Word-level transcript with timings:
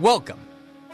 Welcome 0.00 0.40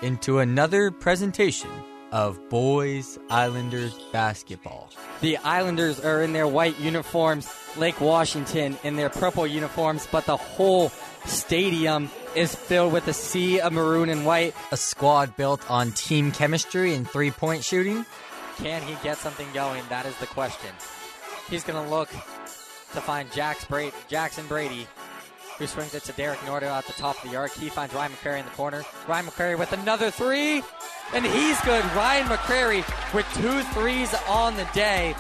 into 0.01 0.39
another 0.39 0.93
presentation 0.93 1.71
of 2.13 2.39
Boys 2.49 3.19
Islanders 3.29 3.99
basketball. 4.13 4.91
The 5.21 5.39
Islanders 5.39 5.99
are 5.99 6.23
in 6.23 6.33
their 6.33 6.47
white 6.47 6.79
uniforms, 6.79 7.53
Lake 7.77 8.01
Washington 8.01 8.79
in 8.85 8.95
their 8.95 9.11
purple 9.11 9.45
uniforms, 9.45 10.07
but 10.13 10.27
the 10.27 10.37
whole 10.37 10.91
stadium 11.25 12.11
is 12.37 12.55
filled 12.55 12.93
with 12.93 13.09
a 13.09 13.13
sea 13.13 13.61
of 13.61 13.73
maroon 13.73 14.09
and 14.09 14.25
white. 14.25 14.55
A 14.71 14.77
squad 14.77 15.35
built 15.37 15.69
on 15.69 15.91
team 15.91 16.31
chemistry 16.31 16.95
and 16.95 17.09
three 17.09 17.33
point 17.33 17.65
shooting. 17.65 18.07
Can 18.59 18.83
he 18.83 18.95
get 19.03 19.17
something 19.17 19.49
going? 19.53 19.83
That 19.89 20.07
is 20.07 20.17
the 20.19 20.27
question. 20.27 20.71
He's 21.51 21.65
going 21.65 21.83
to 21.83 21.91
look 21.91 22.09
to 22.09 23.01
find 23.01 23.29
Jackson 23.33 24.47
Brady, 24.47 24.87
who 25.59 25.67
swings 25.67 25.95
it 25.95 26.05
to 26.05 26.13
Derek 26.13 26.39
Nordo 26.41 26.65
at 26.65 26.87
the 26.87 26.93
top 26.93 27.23
of 27.23 27.31
the 27.31 27.37
arc. 27.37 27.53
He 27.53 27.69
finds 27.69 27.95
Ryan 27.95 28.13
McCrary 28.13 28.39
in 28.41 28.45
the 28.45 28.51
corner. 28.53 28.85
Ryan 29.09 29.27
McCrary 29.27 29.59
with 29.59 29.73
another 29.73 30.11
three, 30.11 30.63
and 31.15 31.25
he's 31.25 31.61
good. 31.63 31.85
Ryan 31.95 32.27
McCrary 32.27 33.15
with 33.15 33.27
two 33.35 33.63
threes 33.75 34.15
on 34.29 34.57
the 34.57 34.69
day. 34.75 35.15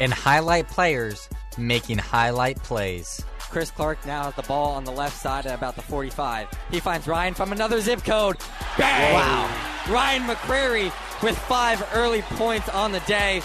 And 0.00 0.12
highlight 0.12 0.68
players 0.68 1.28
making 1.58 1.98
highlight 1.98 2.62
plays. 2.62 3.24
Chris 3.50 3.70
Clark 3.70 4.04
now 4.06 4.24
has 4.24 4.34
the 4.34 4.42
ball 4.42 4.72
on 4.72 4.84
the 4.84 4.92
left 4.92 5.16
side 5.16 5.46
at 5.46 5.54
about 5.54 5.74
the 5.74 5.82
45. 5.82 6.48
He 6.70 6.80
finds 6.80 7.06
Ryan 7.08 7.34
from 7.34 7.52
another 7.52 7.80
zip 7.80 8.04
code. 8.04 8.36
Bang! 8.76 9.14
Wow. 9.14 9.48
Ryan 9.88 10.22
McCrary 10.22 10.92
with 11.22 11.36
five 11.38 11.86
early 11.94 12.22
points 12.22 12.68
on 12.68 12.92
the 12.92 13.00
day. 13.00 13.40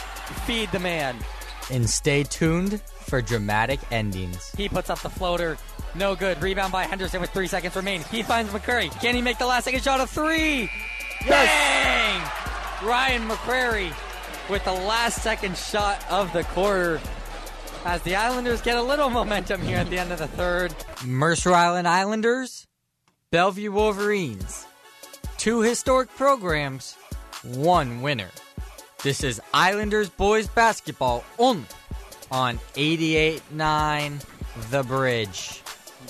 Feed 0.45 0.72
the 0.72 0.80
man. 0.80 1.18
And 1.72 1.90
stay 1.90 2.23
tuned 2.23 2.81
for 2.81 3.22
dramatic 3.22 3.80
endings. 3.92 4.52
He 4.58 4.68
puts 4.68 4.90
up 4.90 5.00
the 5.00 5.09
floater. 5.09 5.58
No 5.96 6.16
good. 6.16 6.42
Rebound 6.42 6.72
by 6.72 6.84
Henderson 6.84 7.22
with 7.22 7.30
three 7.30 7.48
seconds 7.48 7.76
remaining. 7.76 8.06
He 8.10 8.24
finds 8.24 8.52
McCrary. 8.52 8.90
Can 9.02 9.16
he 9.16 9.22
make 9.22 9.38
the 9.38 9.46
last 9.46 9.66
second 9.66 9.84
shot 9.84 10.00
of 10.00 10.10
three? 10.10 10.70
Bang! 11.28 12.22
Ryan 12.84 13.28
McCrary 13.30 13.94
with 14.50 14.64
the 14.66 14.73
last 14.73 15.22
second 15.22 15.56
shot 15.58 16.04
of 16.09 16.34
the 16.34 16.44
quarter 16.45 17.00
as 17.86 18.02
the 18.02 18.16
Islanders 18.16 18.62
get 18.62 18.78
a 18.78 18.82
little 18.82 19.09
momentum 19.12 19.62
here 19.62 19.78
at 19.78 19.90
the 19.90 19.98
end 19.98 20.12
of 20.12 20.20
the 20.20 20.28
third. 20.28 20.73
Mercer 21.06 21.54
Island 21.54 21.88
Islanders, 21.88 22.67
Bellevue 23.32 23.72
Wolverines. 23.72 24.66
Two 25.38 25.62
historic 25.62 26.10
programs, 26.16 26.95
one 27.44 28.02
winner. 28.02 28.30
This 29.04 29.23
is 29.23 29.42
Islanders 29.54 30.10
boys 30.10 30.48
basketball 30.48 31.23
only 31.38 31.66
on 32.32 32.58
88.9 32.76 34.26
The 34.70 34.84
Bridge. 34.84 35.62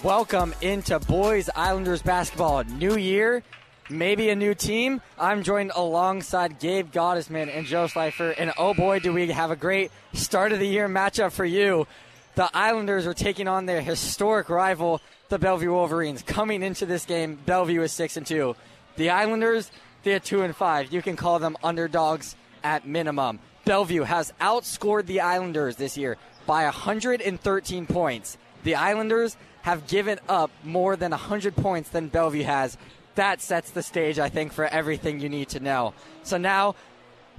Welcome 0.03 0.53
into 0.59 0.99
Boys 0.99 1.49
Islanders 1.55 2.01
basketball. 2.01 2.65
New 2.65 2.97
year, 2.97 3.41
maybe 3.89 4.29
a 4.31 4.35
new 4.35 4.53
team. 4.53 4.99
I'm 5.17 5.43
joined 5.43 5.71
alongside 5.73 6.59
Gabe 6.59 6.91
Gottesman 6.91 7.47
and 7.47 7.65
Joe 7.65 7.85
Schleifer. 7.85 8.35
And 8.37 8.51
oh 8.57 8.73
boy, 8.73 8.99
do 8.99 9.13
we 9.13 9.29
have 9.29 9.49
a 9.49 9.55
great 9.55 9.91
start 10.11 10.51
of 10.51 10.59
the 10.59 10.67
year 10.67 10.89
matchup 10.89 11.31
for 11.31 11.45
you. 11.45 11.87
The 12.35 12.49
Islanders 12.53 13.07
are 13.07 13.13
taking 13.13 13.47
on 13.47 13.65
their 13.65 13.79
historic 13.79 14.49
rival, 14.49 14.99
the 15.29 15.39
Bellevue 15.39 15.71
Wolverines. 15.71 16.21
Coming 16.21 16.63
into 16.63 16.85
this 16.85 17.05
game, 17.05 17.39
Bellevue 17.45 17.81
is 17.81 17.93
six 17.93 18.17
and 18.17 18.27
two. 18.27 18.57
The 18.97 19.09
Islanders, 19.09 19.71
they're 20.03 20.19
two 20.19 20.41
and 20.41 20.53
five. 20.53 20.91
You 20.91 21.01
can 21.01 21.15
call 21.15 21.39
them 21.39 21.55
underdogs 21.63 22.35
at 22.61 22.85
minimum. 22.85 23.39
Bellevue 23.63 24.03
has 24.03 24.33
outscored 24.41 25.05
the 25.05 25.21
Islanders 25.21 25.77
this 25.77 25.95
year 25.95 26.17
by 26.45 26.65
113 26.65 27.85
points. 27.85 28.38
The 28.65 28.75
Islanders 28.75 29.38
have 29.64 29.88
given 29.88 30.19
up 30.30 30.52
more 30.64 30.95
than 30.95 31.11
100 31.11 31.56
points 31.56 31.89
than 31.89 32.09
Bellevue 32.09 32.44
has. 32.44 32.78
That 33.16 33.42
sets 33.42 33.72
the 33.72 33.81
stage, 33.81 34.19
I 34.19 34.30
think, 34.30 34.53
for 34.53 34.66
everything 34.66 35.19
you 35.19 35.30
need 35.30 35.50
to 35.50 35.59
know. 35.59 35.94
So 36.23 36.38
now, 36.38 36.75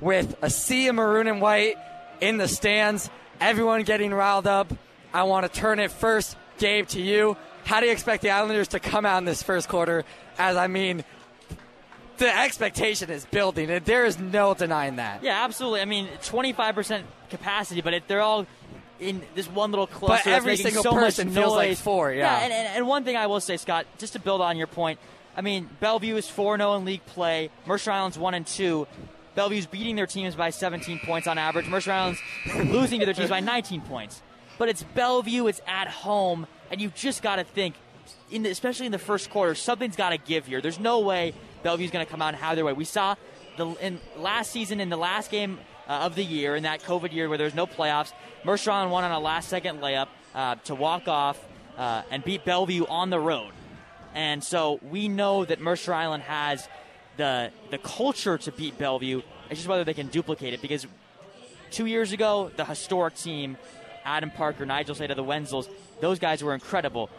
with 0.01 0.35
a 0.43 0.51
sea 0.51 0.89
of 0.89 0.95
maroon 0.95 1.27
and 1.27 1.41
white 1.41 1.77
in 2.21 2.39
the 2.39 2.49
stands, 2.49 3.11
everyone 3.41 3.83
getting 3.83 4.13
riled 4.13 4.47
up, 4.47 4.73
I 5.13 5.25
want 5.25 5.45
to 5.45 5.61
turn 5.61 5.79
it 5.79 5.91
first, 5.91 6.37
Gabe, 6.59 6.87
to 6.89 7.01
you. 7.01 7.37
How 7.65 7.81
do 7.81 7.87
you 7.87 7.93
expect 7.93 8.23
the 8.23 8.31
Islanders 8.31 8.69
to 8.69 8.81
come 8.81 9.05
out 9.05 9.19
in 9.19 9.25
this 9.25 9.43
first 9.43 9.69
quarter? 9.69 10.05
As 10.39 10.57
I 10.57 10.67
mean, 10.67 11.05
the 12.17 12.35
expectation 12.39 13.11
is 13.11 13.27
building, 13.27 13.83
there 13.85 14.07
is 14.07 14.19
no 14.19 14.55
denying 14.55 14.97
that. 14.97 15.23
Yeah, 15.23 15.45
absolutely. 15.45 15.81
I 15.81 15.85
mean, 15.85 16.09
25% 16.23 17.03
capacity, 17.29 17.81
but 17.81 18.03
they're 18.09 18.21
all 18.21 18.47
in 19.01 19.23
this 19.35 19.49
one 19.49 19.71
little 19.71 19.87
cluster. 19.87 20.31
But 20.31 20.37
every 20.37 20.53
making 20.53 20.67
single 20.67 20.83
so 20.83 20.93
person 20.93 21.31
feels 21.31 21.53
noise. 21.53 21.57
like 21.57 21.79
four, 21.79 22.13
yeah. 22.13 22.39
and, 22.39 22.53
and, 22.53 22.77
and 22.77 22.87
one 22.87 23.05
thing 23.05 23.17
I 23.17 23.27
will 23.27 23.41
say, 23.41 23.57
Scott, 23.57 23.87
just 23.99 24.13
to 24.15 24.19
build 24.19 24.41
on 24.41 24.57
your 24.57 24.67
point, 24.67 24.99
I 25.37 25.41
mean, 25.41 25.69
Bellevue 25.81 26.17
is 26.17 26.29
4 26.29 26.59
0 26.59 26.75
in 26.77 26.85
league 26.85 27.05
play. 27.07 27.51
Mercer 27.67 27.91
Island's 27.91 28.19
1 28.19 28.35
and 28.35 28.47
2. 28.47 28.87
Bellevue's 29.35 29.67
beating 29.67 29.97
their 29.97 30.07
teams 30.07 30.37
by 30.37 30.51
17 30.51 31.01
points 31.01 31.27
on 31.27 31.39
average. 31.39 31.67
Mercer 31.67 31.91
Island's 31.91 32.21
losing 32.57 33.01
to 33.01 33.07
their 33.07 33.15
teams 33.15 33.31
by 33.31 33.41
19 33.41 33.81
points. 33.83 34.23
But 34.59 34.69
it's 34.69 34.85
Bellevue, 34.95 35.47
it's 35.49 35.61
at 35.67 35.89
home, 35.89 36.47
and 36.71 36.81
you 36.81 36.91
just 36.95 37.23
got 37.23 37.37
to 37.37 37.45
think, 37.45 37.75
in 38.31 38.45
the, 38.45 38.51
especially 38.51 38.87
in 38.87 38.93
the 38.93 38.99
first 38.99 39.31
quarter, 39.31 39.57
something's 39.57 39.97
got 39.97 40.11
to 40.11 40.19
give 40.19 40.47
here. 40.47 40.61
There's 40.61 40.79
no 40.79 41.01
way 41.01 41.35
Bellevue's 41.65 41.91
going 41.91 42.05
to 42.07 42.11
come 42.11 42.23
out 42.23 42.35
and 42.35 42.37
have 42.37 42.55
their 42.55 42.65
way. 42.65 42.73
We 42.73 42.85
saw 42.85 43.17
the 43.57 43.67
in 43.81 44.01
last 44.17 44.53
season 44.53 44.81
in 44.81 44.91
the 44.91 44.97
last 44.97 45.31
game 45.31 45.59
uh, 45.89 45.93
of 45.93 46.15
the 46.15 46.25
year, 46.25 46.57
in 46.57 46.63
that 46.65 46.83
COVID 46.83 47.13
year 47.13 47.29
where 47.29 47.39
there 47.39 47.47
was 47.47 47.55
no 47.55 47.67
playoffs, 47.67 48.13
Mercer 48.45 48.71
Island 48.71 48.93
won 48.93 49.05
on 49.05 49.13
a 49.13 49.19
last 49.19 49.49
second 49.49 49.81
layup 49.81 50.09
uh, 50.35 50.57
to 50.65 50.75
walk 50.75 51.09
off 51.09 51.43
uh, 51.77 52.03
and 52.11 52.25
beat 52.25 52.45
Bellevue 52.45 52.87
on 52.87 53.11
the 53.11 53.21
road. 53.21 53.53
And 54.15 54.43
so 54.45 54.79
we 54.83 55.09
know 55.09 55.45
that 55.45 55.61
Mercer 55.61 55.93
Island 55.93 56.23
has 56.25 56.69
the 57.17 57.51
the 57.71 57.79
culture 57.79 58.39
to 58.39 58.53
beat 58.53 58.79
Bellevue. 58.79 59.23
It's 59.51 59.61
just 59.61 59.69
whether 59.69 59.85
they 59.85 59.95
can 59.95 60.09
duplicate 60.09 60.55
it 60.55 60.63
because 60.63 60.87
two 61.71 61.87
years 61.87 62.13
ago, 62.13 62.51
the 62.57 62.65
historic 62.65 63.17
team, 63.17 63.57
Adam 64.05 64.31
Parker, 64.31 64.65
Nigel 64.65 64.95
Sada, 64.95 65.15
the 65.15 65.25
Wenzels, 65.25 65.69
those 66.01 66.19
guys 66.19 66.43
were 66.43 66.55
incredible. 66.55 67.11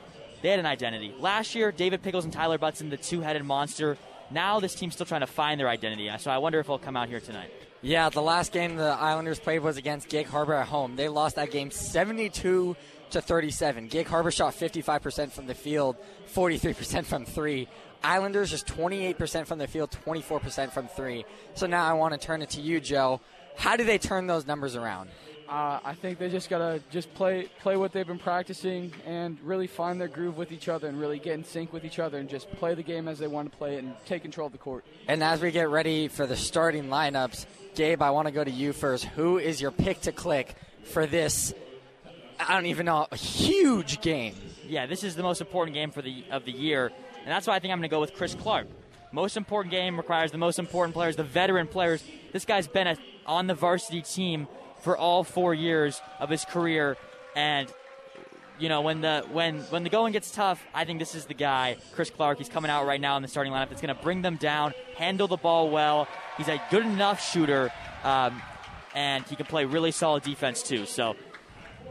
They 0.41 0.49
had 0.49 0.59
an 0.59 0.65
identity. 0.65 1.13
Last 1.19 1.55
year, 1.55 1.71
David 1.71 2.01
Pickles 2.03 2.23
and 2.23 2.33
Tyler 2.33 2.57
Butson, 2.57 2.89
the 2.89 2.97
two 2.97 3.21
headed 3.21 3.43
monster. 3.43 3.97
Now 4.31 4.59
this 4.59 4.75
team's 4.75 4.93
still 4.93 5.05
trying 5.05 5.21
to 5.21 5.27
find 5.27 5.59
their 5.59 5.69
identity. 5.69 6.09
So 6.19 6.31
I 6.31 6.37
wonder 6.37 6.59
if 6.59 6.67
they'll 6.67 6.79
come 6.79 6.97
out 6.97 7.09
here 7.09 7.19
tonight. 7.19 7.51
Yeah, 7.85 8.09
the 8.09 8.19
last 8.19 8.51
game 8.51 8.77
the 8.77 8.83
Islanders 8.83 9.39
played 9.39 9.59
was 9.59 9.77
against 9.77 10.09
Gig 10.09 10.25
Harbor 10.25 10.55
at 10.55 10.67
home. 10.67 10.95
They 10.95 11.07
lost 11.07 11.35
that 11.35 11.51
game 11.51 11.69
72 11.69 12.75
to 13.11 13.21
37. 13.21 13.89
Gig 13.89 14.07
Harbor 14.07 14.31
shot 14.31 14.55
55% 14.55 15.31
from 15.31 15.45
the 15.45 15.53
field, 15.53 15.95
43% 16.33 17.05
from 17.05 17.25
three. 17.25 17.67
Islanders 18.03 18.49
just 18.49 18.65
28% 18.65 19.45
from 19.45 19.59
the 19.59 19.67
field, 19.67 19.95
24% 20.03 20.71
from 20.71 20.87
three. 20.87 21.25
So 21.53 21.67
now 21.67 21.85
I 21.85 21.93
want 21.93 22.19
to 22.19 22.19
turn 22.19 22.41
it 22.41 22.49
to 22.51 22.61
you, 22.61 22.79
Joe. 22.79 23.21
How 23.55 23.77
do 23.77 23.83
they 23.83 23.99
turn 23.99 24.25
those 24.25 24.47
numbers 24.47 24.75
around? 24.75 25.11
Uh, 25.47 25.79
I 25.85 25.93
think 25.93 26.17
they 26.17 26.29
just 26.29 26.49
gotta 26.49 26.81
just 26.89 27.13
play 27.13 27.47
play 27.59 27.77
what 27.77 27.91
they've 27.91 28.07
been 28.07 28.17
practicing 28.17 28.91
and 29.05 29.37
really 29.43 29.67
find 29.67 30.01
their 30.01 30.07
groove 30.07 30.37
with 30.37 30.51
each 30.51 30.67
other 30.69 30.87
and 30.87 30.99
really 30.99 31.19
get 31.19 31.35
in 31.35 31.43
sync 31.43 31.71
with 31.71 31.85
each 31.85 31.99
other 31.99 32.17
and 32.17 32.27
just 32.27 32.49
play 32.53 32.73
the 32.73 32.81
game 32.81 33.07
as 33.07 33.19
they 33.19 33.27
want 33.27 33.51
to 33.51 33.55
play 33.55 33.75
it 33.75 33.83
and 33.83 33.93
take 34.07 34.23
control 34.23 34.47
of 34.47 34.53
the 34.53 34.57
court. 34.57 34.85
And 35.07 35.23
as 35.23 35.41
we 35.41 35.51
get 35.51 35.69
ready 35.69 36.07
for 36.07 36.25
the 36.25 36.35
starting 36.35 36.85
lineups, 36.85 37.45
Gabe, 37.75 38.01
I 38.01 38.11
want 38.11 38.27
to 38.27 38.31
go 38.31 38.43
to 38.43 38.51
you 38.51 38.73
first. 38.73 39.05
Who 39.05 39.37
is 39.37 39.61
your 39.61 39.71
pick 39.71 40.01
to 40.01 40.11
click 40.11 40.55
for 40.83 41.05
this? 41.05 41.53
I 42.39 42.53
don't 42.53 42.65
even 42.67 42.85
know, 42.85 43.07
a 43.11 43.15
huge 43.15 44.01
game. 44.01 44.35
Yeah, 44.67 44.85
this 44.85 45.03
is 45.03 45.15
the 45.15 45.23
most 45.23 45.41
important 45.41 45.75
game 45.75 45.91
for 45.91 46.01
the 46.01 46.23
of 46.31 46.45
the 46.45 46.51
year, 46.51 46.87
and 46.87 47.27
that's 47.27 47.47
why 47.47 47.55
I 47.55 47.59
think 47.59 47.71
I'm 47.71 47.79
going 47.79 47.89
to 47.89 47.93
go 47.93 47.99
with 48.01 48.13
Chris 48.13 48.33
Clark. 48.33 48.67
Most 49.11 49.37
important 49.37 49.71
game 49.71 49.97
requires 49.97 50.31
the 50.31 50.37
most 50.37 50.59
important 50.59 50.93
players, 50.93 51.15
the 51.15 51.23
veteran 51.23 51.67
players. 51.67 52.03
This 52.33 52.45
guy's 52.45 52.67
been 52.67 52.87
a, 52.87 52.97
on 53.25 53.47
the 53.47 53.53
varsity 53.53 54.01
team 54.01 54.47
for 54.81 54.97
all 54.97 55.23
four 55.23 55.53
years 55.53 56.01
of 56.19 56.29
his 56.29 56.43
career, 56.45 56.97
and 57.35 57.71
you 58.59 58.69
know 58.69 58.81
when 58.81 59.01
the 59.01 59.25
when 59.31 59.59
when 59.63 59.83
the 59.83 59.89
going 59.89 60.13
gets 60.13 60.31
tough, 60.31 60.63
I 60.73 60.85
think 60.85 60.99
this 60.99 61.15
is 61.15 61.25
the 61.25 61.33
guy, 61.33 61.77
Chris 61.93 62.09
Clark. 62.09 62.37
He's 62.37 62.49
coming 62.49 62.71
out 62.71 62.85
right 62.85 63.01
now 63.01 63.15
in 63.17 63.21
the 63.21 63.27
starting 63.27 63.53
lineup. 63.53 63.69
That's 63.69 63.81
going 63.81 63.95
to 63.95 64.01
bring 64.01 64.21
them 64.21 64.37
down, 64.37 64.73
handle 64.95 65.27
the 65.27 65.37
ball 65.37 65.69
well. 65.69 66.07
He's 66.37 66.47
a 66.47 66.61
good 66.69 66.85
enough 66.85 67.23
shooter, 67.23 67.71
um, 68.03 68.41
and 68.93 69.25
he 69.25 69.35
can 69.35 69.45
play 69.45 69.65
really 69.65 69.91
solid 69.91 70.23
defense 70.23 70.63
too. 70.63 70.85
So 70.85 71.15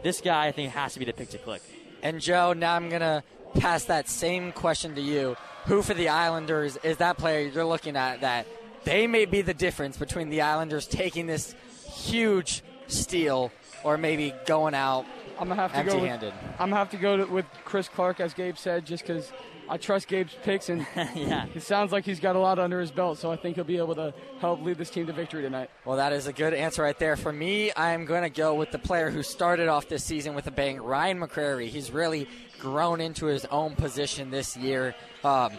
this 0.03 0.21
guy, 0.21 0.47
I 0.47 0.51
think, 0.51 0.71
has 0.73 0.93
to 0.93 0.99
be 0.99 1.05
the 1.05 1.13
pick 1.13 1.29
to 1.29 1.37
click. 1.37 1.61
And 2.01 2.21
Joe, 2.21 2.53
now 2.53 2.75
I'm 2.75 2.89
gonna 2.89 3.23
pass 3.59 3.85
that 3.85 4.09
same 4.09 4.51
question 4.51 4.95
to 4.95 5.01
you. 5.01 5.35
Who 5.65 5.81
for 5.81 5.95
the 5.95 6.09
Islanders 6.09 6.77
is 6.83 6.97
that 6.97 7.17
player 7.17 7.47
you're 7.47 7.65
looking 7.65 7.95
at 7.95 8.21
that 8.21 8.45
they 8.85 9.07
may 9.07 9.25
be 9.25 9.41
the 9.41 9.53
difference 9.53 9.97
between 9.97 10.29
the 10.29 10.41
Islanders 10.41 10.87
taking 10.87 11.25
this 11.25 11.55
huge 11.91 12.63
steal 12.87 13.51
or 13.83 13.97
maybe 13.97 14.33
going 14.45 14.75
out 14.75 15.05
I'm 15.39 15.47
gonna 15.47 15.55
have 15.55 15.73
to 15.73 15.83
go. 15.83 15.99
With. 16.01 16.23
I'm 16.23 16.69
gonna 16.69 16.75
have 16.75 16.91
to 16.91 16.97
go 16.97 17.17
to, 17.17 17.25
with 17.25 17.45
Chris 17.63 17.87
Clark, 17.89 18.19
as 18.19 18.33
Gabe 18.33 18.57
said, 18.57 18.85
just 18.85 19.05
because 19.05 19.31
I 19.67 19.77
trust 19.77 20.07
Gabe's 20.07 20.35
picks, 20.43 20.69
and 20.69 20.85
yeah. 21.15 21.47
it 21.53 21.63
sounds 21.63 21.91
like 21.91 22.05
he's 22.05 22.19
got 22.19 22.35
a 22.35 22.39
lot 22.39 22.59
under 22.59 22.79
his 22.79 22.91
belt. 22.91 23.17
So 23.17 23.31
I 23.31 23.35
think 23.35 23.55
he'll 23.55 23.63
be 23.63 23.77
able 23.77 23.95
to 23.95 24.13
help 24.39 24.61
lead 24.61 24.77
this 24.77 24.89
team 24.89 25.07
to 25.07 25.13
victory 25.13 25.41
tonight. 25.41 25.69
Well, 25.85 25.97
that 25.97 26.13
is 26.13 26.27
a 26.27 26.33
good 26.33 26.53
answer 26.53 26.83
right 26.83 26.97
there. 26.99 27.15
For 27.15 27.31
me, 27.31 27.71
I'm 27.75 28.05
going 28.05 28.23
to 28.23 28.29
go 28.29 28.55
with 28.55 28.71
the 28.71 28.79
player 28.79 29.09
who 29.09 29.23
started 29.23 29.67
off 29.67 29.87
this 29.87 30.03
season 30.03 30.35
with 30.35 30.47
a 30.47 30.51
bang, 30.51 30.79
Ryan 30.79 31.19
McCrary. 31.19 31.67
He's 31.67 31.91
really 31.91 32.27
grown 32.59 33.01
into 33.01 33.25
his 33.25 33.45
own 33.45 33.75
position 33.75 34.29
this 34.29 34.55
year. 34.55 34.95
Um, 35.23 35.53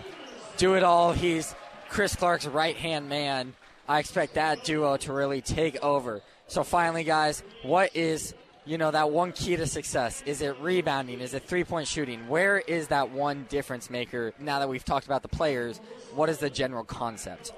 do 0.56 0.74
it 0.74 0.84
all. 0.84 1.12
He's 1.12 1.54
Chris 1.88 2.14
Clark's 2.14 2.46
right 2.46 2.76
hand 2.76 3.08
man. 3.08 3.54
I 3.88 3.98
expect 3.98 4.34
that 4.34 4.64
duo 4.64 4.96
to 4.98 5.12
really 5.12 5.40
take 5.40 5.82
over. 5.82 6.22
So 6.48 6.64
finally, 6.64 7.04
guys, 7.04 7.42
what 7.62 7.94
is 7.94 8.34
you 8.66 8.78
know 8.78 8.90
that 8.90 9.10
one 9.10 9.32
key 9.32 9.56
to 9.56 9.66
success? 9.66 10.22
Is 10.26 10.42
it 10.42 10.58
rebounding? 10.60 11.20
Is 11.20 11.34
it 11.34 11.44
three 11.44 11.64
point 11.64 11.86
shooting? 11.86 12.28
Where 12.28 12.58
is 12.58 12.88
that 12.88 13.10
one 13.10 13.46
difference 13.48 13.88
maker? 13.88 14.34
Now 14.38 14.58
that 14.58 14.68
we've 14.68 14.84
talked 14.84 15.06
about 15.06 15.22
the 15.22 15.28
players, 15.28 15.80
what 16.14 16.28
is 16.28 16.38
the 16.38 16.50
general 16.50 16.84
concept? 16.84 17.52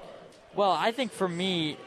Well, 0.55 0.71
I 0.71 0.91
think 0.91 1.11
for 1.11 1.27
me, 1.27 1.77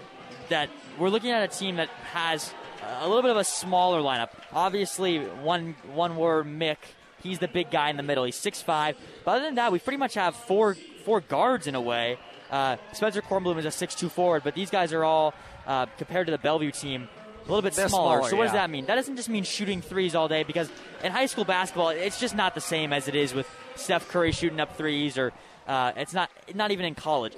that 0.49 0.69
we're 0.99 1.09
looking 1.09 1.31
at 1.31 1.43
a 1.43 1.57
team 1.57 1.77
that 1.77 1.89
has 2.13 2.53
a 3.01 3.07
little 3.07 3.23
bit 3.23 3.31
of 3.31 3.37
a 3.37 3.45
smaller 3.45 4.01
lineup. 4.01 4.31
Obviously, 4.53 5.19
one 5.19 5.77
one 5.95 6.17
word 6.17 6.47
Mick. 6.47 6.79
He's 7.23 7.39
the 7.39 7.49
big 7.49 7.71
guy 7.71 7.91
in 7.91 7.97
the 7.97 8.03
middle. 8.03 8.25
He's 8.25 8.37
six 8.37 8.61
five. 8.61 8.97
But 9.25 9.37
other 9.37 9.45
than 9.45 9.55
that, 9.55 9.71
we 9.73 9.79
pretty 9.79 9.99
much 9.99 10.15
have 10.15 10.35
four 10.35 10.77
four 11.05 11.21
guards 11.21 11.67
in 11.67 11.75
a 11.75 11.81
way. 11.81 12.19
Uh, 12.51 12.77
Spencer 12.93 13.23
Kornblum 13.23 13.59
is 13.59 13.65
a 13.65 13.71
six 13.71 13.95
two 13.95 14.09
forward, 14.09 14.43
but 14.45 14.55
these 14.55 14.71
guys 14.71 14.93
are 14.93 15.05
all 15.05 15.33
uh, 15.67 15.87
compared 15.97 16.27
to 16.27 16.33
the 16.33 16.39
Bellevue 16.39 16.73
team. 16.73 17.09
A 17.45 17.49
little 17.49 17.63
bit 17.63 17.75
smaller. 17.75 17.89
smaller, 17.89 18.31
So 18.31 18.37
what 18.37 18.45
does 18.45 18.53
that 18.53 18.71
mean? 18.71 18.87
That 18.87 18.95
doesn't 18.95 19.17
just 19.17 19.29
mean 19.29 19.45
shooting 19.45 19.83
threes 19.83 20.15
all 20.15 20.29
day 20.29 20.45
because 20.45 20.71
in 21.03 21.11
high 21.11 21.27
school 21.27 21.45
basketball, 21.45 21.89
it's 21.89 22.21
just 22.21 22.37
not 22.37 22.55
the 22.55 22.61
same 22.61 22.93
as 22.93 23.09
it 23.09 23.15
is 23.15 23.35
with 23.35 23.49
Steph 23.75 24.09
Curry 24.09 24.33
shooting 24.33 24.61
up 24.61 24.77
threes, 24.77 25.19
or 25.19 25.33
uh, 25.67 25.93
it's 25.97 26.15
not 26.15 26.31
not 26.55 26.71
even 26.71 26.87
in 26.87 26.95
college. 26.95 27.35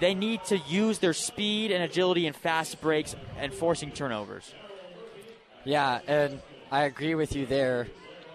They 0.00 0.14
need 0.14 0.44
to 0.44 0.58
use 0.58 0.98
their 0.98 1.12
speed 1.12 1.70
and 1.70 1.82
agility 1.82 2.26
and 2.26 2.34
fast 2.34 2.80
breaks 2.80 3.14
and 3.38 3.52
forcing 3.52 3.90
turnovers. 3.90 4.54
Yeah, 5.64 6.00
and 6.06 6.40
I 6.70 6.82
agree 6.84 7.14
with 7.14 7.34
you 7.34 7.46
there. 7.46 7.88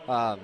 Um, 0.07 0.39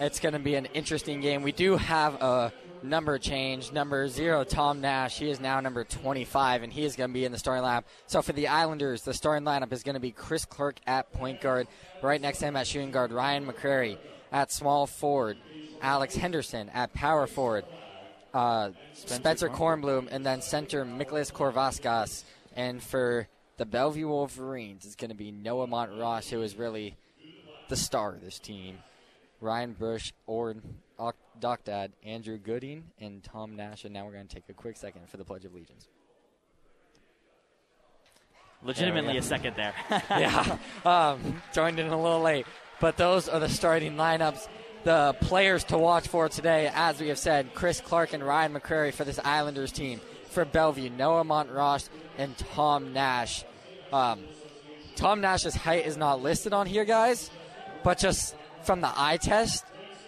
it's 0.00 0.20
going 0.20 0.32
to 0.32 0.38
be 0.38 0.54
an 0.54 0.66
interesting 0.74 1.20
game. 1.20 1.42
We 1.42 1.52
do 1.52 1.76
have 1.76 2.14
a 2.14 2.52
number 2.82 3.18
change. 3.18 3.72
Number 3.72 4.08
zero, 4.08 4.44
Tom 4.44 4.80
Nash. 4.80 5.18
He 5.18 5.30
is 5.30 5.40
now 5.40 5.60
number 5.60 5.84
25, 5.84 6.62
and 6.62 6.72
he 6.72 6.84
is 6.84 6.96
going 6.96 7.10
to 7.10 7.14
be 7.14 7.24
in 7.24 7.32
the 7.32 7.38
starting 7.38 7.64
lineup. 7.64 7.84
So 8.06 8.22
for 8.22 8.32
the 8.32 8.48
Islanders, 8.48 9.02
the 9.02 9.14
starting 9.14 9.44
lineup 9.44 9.72
is 9.72 9.82
going 9.82 9.94
to 9.94 10.00
be 10.00 10.10
Chris 10.10 10.44
Clark 10.44 10.76
at 10.86 11.12
point 11.12 11.40
guard. 11.40 11.68
Right 12.02 12.20
next 12.20 12.38
to 12.38 12.46
him 12.46 12.56
at 12.56 12.66
shooting 12.66 12.90
guard, 12.90 13.12
Ryan 13.12 13.46
McCrary. 13.46 13.98
At 14.30 14.52
small 14.52 14.86
forward, 14.86 15.38
Alex 15.80 16.14
Henderson. 16.14 16.68
At 16.70 16.92
power 16.92 17.26
forward, 17.26 17.64
uh, 18.34 18.70
Spencer, 18.92 19.48
Kornblum, 19.48 20.08
and 20.10 20.24
then 20.24 20.42
center 20.42 20.84
Miklas 20.84 21.32
Korvaskas. 21.32 22.24
And 22.54 22.82
for 22.82 23.26
the 23.56 23.64
Bellevue 23.64 24.08
Wolverines, 24.08 24.84
it's 24.84 24.96
going 24.96 25.10
to 25.10 25.16
be 25.16 25.30
Noah 25.30 25.66
Montross, 25.66 26.28
who 26.28 26.42
is 26.42 26.56
really 26.56 26.96
the 27.68 27.76
star 27.76 28.14
of 28.14 28.20
this 28.20 28.38
team. 28.38 28.78
Ryan 29.40 29.72
Bush, 29.72 30.12
or 30.26 30.56
Doc 31.40 31.64
Dad, 31.64 31.92
Andrew 32.04 32.38
Gooding, 32.38 32.84
and 33.00 33.22
Tom 33.22 33.56
Nash. 33.56 33.84
And 33.84 33.94
now 33.94 34.04
we're 34.04 34.12
going 34.12 34.26
to 34.26 34.34
take 34.34 34.48
a 34.48 34.52
quick 34.52 34.76
second 34.76 35.08
for 35.08 35.16
the 35.16 35.24
Pledge 35.24 35.44
of 35.44 35.52
Allegiance. 35.52 35.88
Legitimately 38.62 39.16
a 39.16 39.22
second 39.22 39.54
there. 39.56 39.74
yeah, 40.10 40.58
um, 40.84 41.42
joined 41.52 41.78
in 41.78 41.86
a 41.86 42.00
little 42.00 42.20
late. 42.20 42.46
But 42.80 42.96
those 42.96 43.28
are 43.28 43.38
the 43.40 43.48
starting 43.48 43.94
lineups. 43.94 44.48
The 44.84 45.14
players 45.20 45.64
to 45.64 45.78
watch 45.78 46.08
for 46.08 46.28
today, 46.28 46.70
as 46.72 47.00
we 47.00 47.08
have 47.08 47.18
said, 47.18 47.54
Chris 47.54 47.80
Clark 47.80 48.12
and 48.12 48.22
Ryan 48.22 48.54
McCrary 48.54 48.92
for 48.92 49.04
this 49.04 49.18
Islanders 49.24 49.72
team. 49.72 50.00
For 50.30 50.44
Bellevue, 50.44 50.90
Noah 50.90 51.24
Montross 51.24 51.88
and 52.16 52.36
Tom 52.36 52.92
Nash. 52.92 53.44
Um, 53.92 54.20
Tom 54.94 55.20
Nash's 55.20 55.54
height 55.54 55.86
is 55.86 55.96
not 55.96 56.22
listed 56.22 56.52
on 56.52 56.66
here, 56.66 56.84
guys, 56.84 57.30
but 57.84 57.98
just 57.98 58.34
from 58.62 58.80
the 58.80 58.92
eye 58.94 59.16
test, 59.16 59.64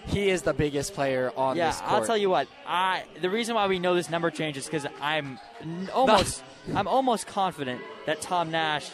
he 0.07 0.31
is 0.31 0.43
the 0.43 0.53
biggest 0.53 0.95
player 0.95 1.33
on 1.37 1.57
yeah, 1.57 1.69
this 1.69 1.81
court. 1.81 1.93
I'll 1.93 2.07
tell 2.07 2.17
you 2.17 2.31
what. 2.31 2.49
I 2.67 3.05
the 3.21 3.31
reason 3.31 3.55
why 3.55 3.67
we 3.67 3.79
know 3.79 3.95
this 3.95 4.11
number 4.11 4.31
change 4.31 4.57
is 4.57 4.67
because 4.67 4.87
I'm 5.01 5.39
almost 5.95 6.43
I'm 6.75 6.89
almost 6.89 7.27
confident 7.27 7.81
that 8.07 8.21
Tom 8.21 8.51
Nash 8.51 8.91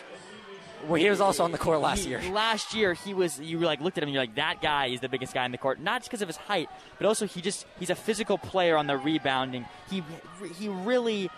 Well, 0.86 1.00
he 1.00 1.08
was 1.08 1.20
also 1.20 1.44
on 1.44 1.52
the 1.52 1.58
court 1.58 1.80
last 1.80 2.04
he- 2.04 2.10
year. 2.10 2.20
Last 2.30 2.74
year, 2.74 2.94
he 2.94 3.14
was. 3.14 3.40
You 3.40 3.58
like 3.60 3.80
looked 3.80 3.98
at 3.98 4.02
him, 4.02 4.08
and 4.08 4.14
you're 4.14 4.22
like, 4.22 4.36
that 4.36 4.60
guy 4.60 4.86
is 4.86 5.00
the 5.00 5.08
biggest 5.08 5.32
guy 5.32 5.44
in 5.44 5.52
the 5.52 5.58
court. 5.58 5.80
Not 5.80 6.00
just 6.00 6.10
because 6.10 6.22
of 6.22 6.28
his 6.28 6.36
height, 6.36 6.68
but 6.98 7.06
also 7.06 7.26
he 7.26 7.40
just 7.40 7.66
he's 7.78 7.90
a 7.90 7.94
physical 7.94 8.38
player 8.38 8.76
on 8.76 8.86
the 8.86 8.96
rebounding. 8.96 9.64
He 9.90 10.02
he 10.58 10.68
really 10.68 11.30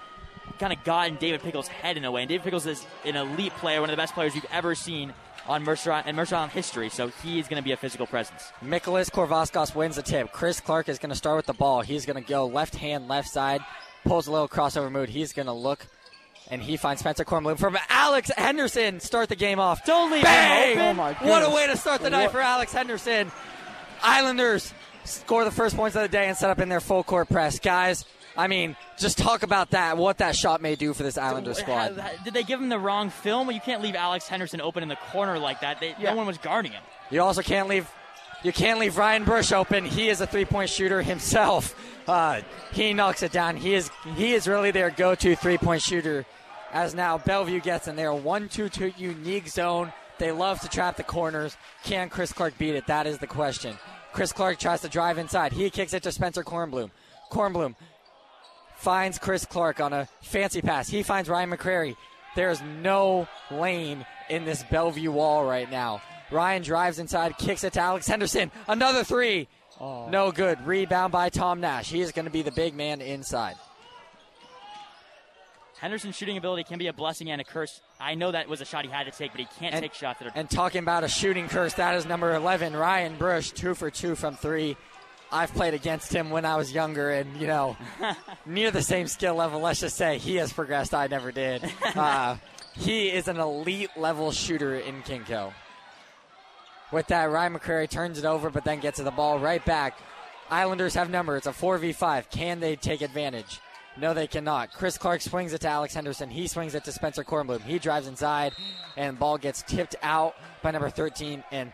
kind 0.59 0.73
of 0.73 0.83
got 0.83 1.09
in 1.09 1.17
David 1.17 1.43
Pickles' 1.43 1.69
head 1.69 1.97
in 1.97 2.05
a 2.05 2.11
way. 2.11 2.23
And 2.23 2.29
David 2.29 2.43
Pickles 2.43 2.67
is 2.67 2.85
an 3.05 3.17
elite 3.17 3.53
player, 3.57 3.81
one 3.81 3.91
of 3.91 3.93
the 3.93 4.01
best 4.01 4.15
players 4.15 4.35
you've 4.35 4.47
ever 4.51 4.75
seen 4.75 5.13
on 5.49 5.65
Mercer 5.65 5.91
in 6.07 6.15
Mercer 6.15 6.37
Island 6.37 6.53
history. 6.53 6.89
So 6.91 7.09
he 7.09 7.39
is 7.41 7.49
going 7.49 7.61
to 7.61 7.65
be 7.65 7.73
a 7.73 7.77
physical 7.77 8.07
presence. 8.07 8.53
Nicholas 8.63 9.11
Korvaskos 9.11 9.75
wins 9.75 9.97
the 9.97 10.03
tip. 10.03 10.31
Chris 10.33 10.61
Clark 10.61 10.89
is 10.89 10.99
going 10.99 11.11
to 11.11 11.17
start 11.17 11.37
with 11.37 11.47
the 11.47 11.55
ball. 11.55 11.81
He's 11.81 12.07
going 12.07 12.23
to 12.23 12.29
go 12.29 12.47
left 12.47 12.77
hand, 12.77 13.09
left 13.09 13.29
side, 13.29 13.61
pulls 14.05 14.27
a 14.27 14.33
little 14.33 14.49
crossover 14.49 14.91
move. 14.93 15.09
He's 15.09 15.33
going 15.33 15.47
to 15.47 15.53
look, 15.53 15.87
and 16.51 16.63
he 16.63 16.77
finds 16.77 17.01
Spencer 17.01 17.25
Kornblum 17.25 17.59
from 17.59 17.77
Alex 17.89 18.31
Henderson. 18.37 19.01
Start 19.01 19.29
the 19.31 19.37
game 19.37 19.59
off. 19.59 19.85
Don't 19.85 20.13
leave 20.13 20.23
Bang! 20.23 20.77
him 20.77 20.85
Oh, 20.87 20.95
my 20.95 21.13
what 21.15 21.43
a 21.43 21.51
way 21.55 21.67
to 21.67 21.77
start 21.77 22.03
the 22.03 22.11
night 22.11 22.25
What- 22.25 22.33
for 22.33 22.41
Alex 22.41 22.73
Henderson. 22.73 23.33
Islanders 24.03 24.73
score 25.05 25.45
the 25.45 25.51
first 25.51 25.77
points 25.77 25.97
of 25.97 26.03
the 26.03 26.09
day 26.09 26.29
and 26.29 26.37
set 26.37 26.51
up 26.51 26.59
in 26.61 26.69
their 26.69 26.81
full 26.81 27.03
court 27.03 27.29
press. 27.29 27.59
Guys, 27.59 28.05
I 28.39 28.47
mean, 28.47 28.77
just 28.97 29.19
talk 29.19 29.43
about 29.43 29.71
that, 29.71 29.97
what 29.99 30.19
that 30.19 30.37
shot 30.37 30.63
may 30.63 30.77
do 30.77 30.95
for 30.95 31.03
this 31.03 31.19
Islanders 31.19 31.59
squad. 31.59 32.01
Did 32.25 32.35
they 32.35 32.45
give 32.45 32.61
him 32.61 32.69
the 32.69 32.79
wrong 32.79 33.11
film? 33.11 33.51
You 33.51 33.61
can't 33.61 33.83
leave 33.83 33.97
Alex 33.97 34.29
Henderson 34.29 34.61
open 34.61 34.85
in 34.85 34.89
the 34.89 34.97
corner 35.11 35.41
like 35.41 35.61
that. 35.61 35.81
They, 35.81 35.97
Yeah. 35.99 36.11
No 36.11 36.17
one 36.19 36.27
was 36.29 36.39
guarding 36.39 36.71
him. 36.71 36.83
You 37.11 37.21
also 37.21 37.43
can't 37.43 37.69
leave. 37.69 37.91
You 38.45 38.53
can't 38.53 38.79
leave 38.79 38.97
Ryan 38.97 39.25
Bush 39.25 39.51
open. 39.51 39.85
He 39.85 40.09
is 40.09 40.21
a 40.21 40.27
three-point 40.27 40.71
shooter 40.71 41.03
himself. 41.03 41.75
Uh, 42.07 42.43
he 42.73 42.95
knocks 42.95 43.25
it 43.25 43.33
down. 43.33 43.57
He 43.57 43.75
is 43.75 43.91
he 44.15 44.35
is 44.35 44.47
really 44.47 44.71
their 44.71 44.91
go-to 44.91 45.35
three-point 45.35 45.83
shooter. 45.83 46.25
As 46.73 46.95
now 46.95 47.19
Bellevue 47.19 47.61
gets 47.61 47.89
in 47.89 47.97
their 47.97 48.15
one-two-two 48.15 48.93
unique 48.97 49.49
zone. 49.49 49.93
They 50.19 50.31
love 50.31 50.61
to 50.61 50.69
trap 50.69 50.97
the 50.97 51.03
corners. 51.03 51.57
Can 51.83 52.09
Chris 52.09 52.33
Clark 52.33 52.57
beat 52.57 52.77
it? 52.77 52.87
That 52.87 53.09
is 53.09 53.19
the 53.19 53.27
question. 53.27 53.77
Chris 54.13 54.33
Clark 54.33 54.59
tries 54.59 54.83
to 54.83 54.89
drive 54.89 55.19
inside. 55.19 55.53
He 55.53 55.71
kicks 55.71 55.93
it 55.93 56.05
to 56.05 56.13
Spencer 56.13 56.45
Kornblum. 56.45 56.91
Kornblum 57.33 57.75
finds 58.79 59.19
Chris 59.19 59.45
Clark 59.45 59.81
on 59.81 59.93
a 59.93 60.09
fancy 60.23 60.63
pass. 60.63 60.89
He 60.89 61.03
finds 61.03 61.29
Ryan 61.29 61.51
McCrary. 61.51 61.97
There's 62.37 62.61
no 62.63 63.29
lane 63.51 64.07
in 64.31 64.45
this 64.45 64.63
Bellevue 64.71 65.11
wall 65.11 65.45
right 65.45 65.71
now. 65.71 66.01
Ryan 66.31 66.63
drives 66.63 66.99
inside, 66.99 67.37
kicks 67.39 67.65
it 67.65 67.73
to 67.75 67.81
Alex 67.81 68.07
Henderson. 68.07 68.51
Another 68.67 69.03
three. 69.03 69.49
Oh. 69.81 70.09
No 70.09 70.31
good. 70.33 70.65
Rebound 70.67 71.13
by 71.13 71.29
Tom 71.31 71.61
Nash. 71.61 71.91
He 71.91 72.01
is 72.01 72.13
going 72.13 72.25
to 72.27 72.31
be 72.31 72.43
the 72.43 72.51
big 72.53 72.75
man 72.75 73.01
inside. 73.01 73.57
Henderson's 75.81 76.17
shooting 76.17 76.37
ability 76.37 76.65
can 76.65 76.79
be 76.79 76.89
a 76.89 76.93
blessing 76.93 77.31
and 77.31 77.41
a 77.41 77.45
curse. 77.45 77.81
I 78.01 78.17
know 78.17 78.33
that 78.33 78.49
was 78.49 78.61
a 78.61 78.65
shot 78.65 78.85
he 78.85 78.91
had 78.91 79.05
to 79.05 79.13
take, 79.13 79.31
but 79.31 79.41
he 79.41 79.47
can't 79.61 79.75
And- 79.75 79.83
take 79.83 79.95
shots 79.95 80.19
that 80.19 80.27
are. 80.29 80.33
And 80.35 80.51
talking 80.51 80.81
about 80.83 81.05
a 81.05 81.09
shooting 81.09 81.49
curse, 81.49 81.75
that 81.75 81.95
is 81.95 82.05
number 82.05 82.35
11, 82.35 82.75
Ryan 82.77 83.17
Brush, 83.17 83.51
two 83.53 83.75
for 83.75 83.91
two 83.91 84.17
from 84.17 84.35
three. 84.37 84.77
I've 85.31 85.53
played 85.53 85.75
against 85.75 86.13
him 86.13 86.31
when 86.31 86.45
I 86.45 86.57
was 86.57 86.73
younger, 86.73 87.11
and, 87.11 87.37
you 87.41 87.47
know, 87.47 87.77
near 88.47 88.71
the 88.71 88.83
same 88.83 89.07
skill 89.07 89.35
level, 89.35 89.61
let's 89.61 89.81
just 89.81 89.97
say 89.97 90.19
he 90.19 90.37
has 90.37 90.53
progressed. 90.53 90.95
I 90.95 91.07
never 91.07 91.33
did. 91.33 91.63
Uh, 91.97 92.37
he 92.75 93.09
is 93.09 93.27
an 93.27 93.39
elite 93.39 93.91
level 93.97 94.31
shooter 94.31 94.77
in 94.77 95.03
KingCo. 95.03 95.53
With 96.93 97.09
that, 97.09 97.25
Ryan 97.25 97.55
McCrary 97.55 97.91
turns 97.91 98.19
it 98.19 98.25
over, 98.25 98.51
but 98.51 98.65
then 98.65 98.79
gets 98.79 98.99
to 98.99 99.03
the 99.03 99.11
ball 99.11 99.39
right 99.41 99.65
back. 99.65 99.99
Islanders 100.49 100.95
have 100.95 101.11
number. 101.11 101.37
It's 101.37 101.49
a 101.49 101.53
4v5. 101.53 102.31
Can 102.31 102.61
they 102.61 102.77
take 102.77 103.01
advantage? 103.01 103.61
No, 103.97 104.15
they 104.15 104.29
cannot. 104.29 104.73
Chris 104.73 104.97
Clark 104.97 105.23
swings 105.23 105.53
it 105.53 105.63
to 105.63 105.69
Alex 105.69 105.93
Henderson. 105.93 106.31
He 106.31 106.47
swings 106.47 106.75
it 106.77 106.85
to 106.85 106.93
Spencer 106.93 107.25
Kornblum. 107.25 107.63
He 107.63 107.81
drives 107.81 108.07
inside, 108.07 108.53
and 108.97 109.19
ball 109.19 109.39
gets 109.39 109.63
tipped 109.63 109.97
out 110.03 110.37
by 110.63 110.71
number 110.71 110.89
13. 110.89 111.43
And 111.51 111.73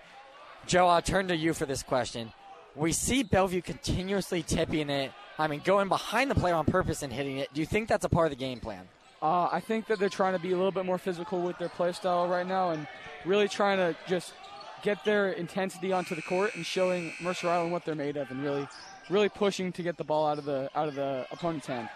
Joe, 0.67 0.89
I'll 0.89 1.03
turn 1.03 1.29
to 1.29 1.37
you 1.37 1.53
for 1.53 1.67
this 1.67 1.83
question. 1.83 2.33
We 2.77 2.93
see 2.93 3.23
Bellevue 3.23 3.63
continuously 3.63 4.43
tipping 4.43 4.91
it. 4.91 5.13
I 5.39 5.49
mean, 5.49 5.61
going 5.65 5.89
behind 5.89 6.31
the 6.31 6.35
player 6.35 6.55
on 6.55 6.65
purpose 6.65 7.03
and 7.03 7.13
hitting 7.13 7.39
it. 7.39 7.53
Do 7.53 7.61
you 7.61 7.67
think 7.67 7.89
that's 7.89 8.05
a 8.05 8.09
part 8.09 8.27
of 8.27 8.31
the 8.31 8.45
game 8.45 8.61
plan? 8.61 8.89
Uh, 9.23 9.49
I 9.51 9.61
think 9.61 9.87
that 9.87 9.99
they're 9.99 10.09
trying 10.09 10.35
to 10.35 10.39
be 10.39 10.53
a 10.53 10.57
little 10.57 10.73
bit 10.73 10.85
more 10.85 10.99
physical 10.99 11.41
with 11.41 11.59
their 11.59 11.69
play 11.69 11.93
style 11.93 12.29
right 12.29 12.47
now 12.47 12.71
and 12.71 12.87
really 13.25 13.49
trying 13.49 13.79
to 13.79 13.97
just 14.07 14.35
get 14.83 15.03
their 15.05 15.33
intensity 15.33 15.93
onto 15.93 16.15
the 16.15 16.23
court 16.23 16.55
and 16.55 16.67
showing 16.67 17.13
Mercer 17.23 17.49
Island 17.49 17.73
what 17.73 17.85
they're 17.85 17.95
made 17.95 18.17
of 18.17 18.31
and 18.31 18.43
really 18.43 18.69
really 19.11 19.29
pushing 19.29 19.73
to 19.73 19.83
get 19.83 19.97
the 19.97 20.05
ball 20.05 20.27
out 20.27 20.39
of 20.39 20.45
the 20.45 20.71
out 20.75 20.89
of 20.89 20.95
the 20.95 21.27
opponent's 21.31 21.67
hand. 21.67 21.89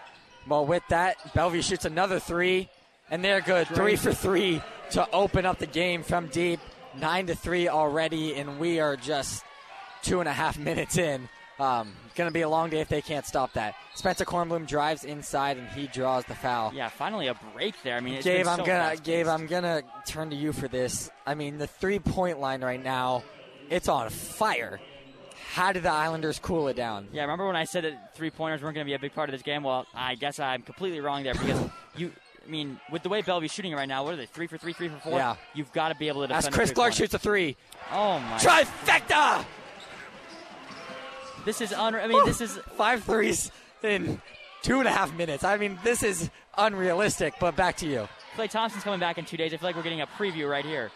Well, 0.47 0.65
with 0.65 0.83
that, 0.89 1.17
Bellevue 1.33 1.61
shoots 1.61 1.85
another 1.85 2.19
three, 2.19 2.69
and 3.11 3.23
they're 3.23 3.41
good. 3.41 3.67
Three 3.67 3.95
for 3.95 4.13
three 4.13 4.61
to 4.91 5.07
open 5.11 5.45
up 5.45 5.59
the 5.59 5.67
game 5.67 6.03
from 6.03 6.27
deep. 6.27 6.59
Nine 6.99 7.27
to 7.27 7.35
three 7.35 7.67
already, 7.67 8.35
and 8.35 8.59
we 8.59 8.79
are 8.79 8.95
just 8.95 9.43
two 10.01 10.19
and 10.19 10.29
a 10.29 10.33
half 10.33 10.57
minutes 10.69 10.97
in. 10.97 11.29
Um, 11.59 11.91
going 12.15 12.29
to 12.29 12.33
be 12.33 12.39
a 12.41 12.47
long 12.47 12.69
day 12.69 12.79
if 12.79 12.87
they 12.87 13.01
can't 13.01 13.25
stop 13.25 13.51
that. 13.53 13.75
Spencer 13.93 14.23
Kornblum 14.23 14.65
drives 14.65 15.03
inside, 15.03 15.57
and 15.57 15.67
he 15.67 15.87
draws 15.87 16.23
the 16.23 16.33
foul. 16.35 16.71
Yeah, 16.73 16.87
finally 16.87 17.27
a 17.27 17.35
break 17.53 17.75
there. 17.83 17.97
I 17.97 17.99
mean, 17.99 18.13
it's 18.13 18.23
Gabe, 18.23 18.47
I'm 18.47 18.59
so 18.59 18.65
gonna. 18.65 18.95
Gabe, 18.95 19.27
I'm 19.27 19.45
gonna 19.45 19.81
turn 20.07 20.29
to 20.29 20.37
you 20.37 20.53
for 20.53 20.69
this. 20.69 21.09
I 21.27 21.35
mean, 21.35 21.57
the 21.57 21.67
three 21.67 21.99
point 21.99 22.39
line 22.39 22.61
right 22.63 22.81
now, 22.81 23.23
it's 23.69 23.89
on 23.89 24.09
fire. 24.09 24.79
how 25.51 25.73
did 25.73 25.83
the 25.83 25.91
Islanders 25.91 26.39
cool 26.39 26.69
it 26.69 26.77
down? 26.77 27.09
Yeah, 27.11 27.23
remember 27.23 27.45
when 27.47 27.57
I 27.57 27.65
said 27.65 27.83
that 27.83 28.15
three 28.15 28.29
pointers 28.29 28.61
weren't 28.61 28.75
going 28.75 28.85
to 28.85 28.89
be 28.89 28.93
a 28.93 28.99
big 28.99 29.13
part 29.13 29.27
of 29.27 29.33
this 29.33 29.41
game? 29.41 29.61
Well, 29.63 29.85
I 29.93 30.15
guess 30.15 30.39
I'm 30.39 30.61
completely 30.61 31.01
wrong 31.01 31.23
there 31.23 31.33
because 31.33 31.59
you. 31.97 32.13
I 32.47 32.49
mean, 32.49 32.79
with 32.89 33.03
the 33.03 33.09
way 33.09 33.21
Bellevue's 33.21 33.51
shooting 33.51 33.73
right 33.73 33.87
now, 33.87 34.05
what 34.05 34.13
are 34.13 34.17
they? 34.17 34.25
Three 34.27 34.47
for 34.47 34.57
three, 34.57 34.71
three 34.71 34.87
for 34.87 34.97
four. 34.99 35.17
Yeah. 35.17 35.35
You've 35.53 35.73
got 35.73 35.89
to 35.89 35.95
be 35.95 36.07
able 36.07 36.21
to 36.21 36.27
defend. 36.27 36.47
As 36.47 36.53
Chris 36.53 36.71
Clark 36.71 36.93
shoots 36.93 37.13
a 37.13 37.19
three, 37.19 37.57
Oh 37.91 38.17
my! 38.17 38.37
trifecta, 38.37 39.45
This 41.45 41.61
is 41.61 41.73
un. 41.73 41.95
I 41.95 42.07
mean, 42.07 42.25
this 42.25 42.41
is 42.41 42.57
five 42.77 43.03
threes 43.03 43.51
in 43.83 44.21
two 44.61 44.79
and 44.79 44.87
a 44.87 44.91
half 44.91 45.13
minutes. 45.15 45.43
I 45.43 45.57
mean, 45.57 45.79
this 45.83 46.03
is 46.03 46.29
unrealistic. 46.57 47.35
But 47.39 47.55
back 47.55 47.77
to 47.77 47.87
you. 47.87 48.07
Klay 48.35 48.49
Thompson's 48.49 48.83
coming 48.83 48.99
back 48.99 49.17
in 49.17 49.25
two 49.25 49.37
days. 49.37 49.53
I 49.53 49.57
feel 49.57 49.69
like 49.69 49.75
we're 49.75 49.83
getting 49.83 50.01
a 50.01 50.07
preview 50.07 50.49
right 50.49 50.65
here. 50.65 50.91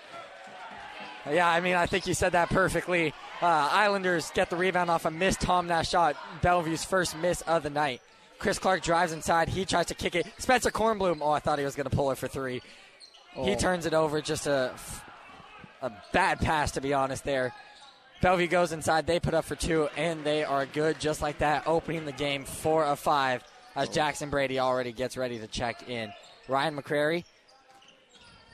Yeah, 1.32 1.48
I 1.50 1.62
mean, 1.62 1.76
I 1.76 1.86
think 1.86 2.06
you 2.06 2.14
said 2.14 2.34
that 2.34 2.50
perfectly. 2.50 3.14
Uh, 3.42 3.46
Islanders 3.46 4.30
get 4.34 4.50
the 4.50 4.58
rebound 4.58 4.90
off 4.90 5.06
a 5.06 5.12
missed 5.12 5.40
Tom 5.42 5.68
Nash 5.68 5.90
shot. 5.90 6.18
Bellevue's 6.42 6.84
first 6.84 7.18
miss 7.18 7.42
of 7.42 7.64
the 7.64 7.70
night. 7.70 8.02
Chris 8.40 8.60
Clark 8.60 8.82
drives 8.84 9.14
inside. 9.14 9.48
He 9.48 9.64
tries 9.64 9.86
to 9.86 9.94
kick 9.96 10.16
it. 10.16 10.28
Spencer 10.38 10.70
Kornblum. 10.70 11.20
Oh, 11.22 11.32
I 11.32 11.40
thought 11.40 11.60
he 11.60 11.66
was 11.66 11.76
going 11.76 11.90
to 11.90 11.96
pull 11.96 12.12
it 12.12 12.18
for 12.18 12.28
three. 12.28 12.62
He 13.36 13.54
Oh. 13.54 13.56
turns 13.58 13.86
it 13.86 13.94
over. 13.94 14.22
Just 14.22 14.48
a 14.48 14.74
a 15.82 15.92
bad 16.12 16.40
pass, 16.40 16.72
to 16.72 16.82
be 16.82 16.94
honest. 16.94 17.24
There. 17.24 17.54
Bellevue 18.24 18.48
goes 18.48 18.72
inside. 18.72 19.06
They 19.06 19.20
put 19.20 19.34
up 19.34 19.44
for 19.44 19.56
two, 19.56 19.90
and 19.98 20.24
they 20.24 20.46
are 20.46 20.66
good 20.66 20.98
just 20.98 21.22
like 21.22 21.40
that, 21.40 21.68
opening 21.68 22.06
the 22.06 22.14
game 22.14 22.46
four 22.46 22.86
of 22.86 22.98
five 22.98 23.44
as 23.76 23.90
Jackson 23.90 24.30
Brady 24.30 24.60
already 24.60 24.94
gets 24.94 25.18
ready 25.18 25.40
to 25.40 25.48
check 25.48 25.90
in. 25.90 26.10
Ryan 26.48 26.78
McCrary 26.78 27.26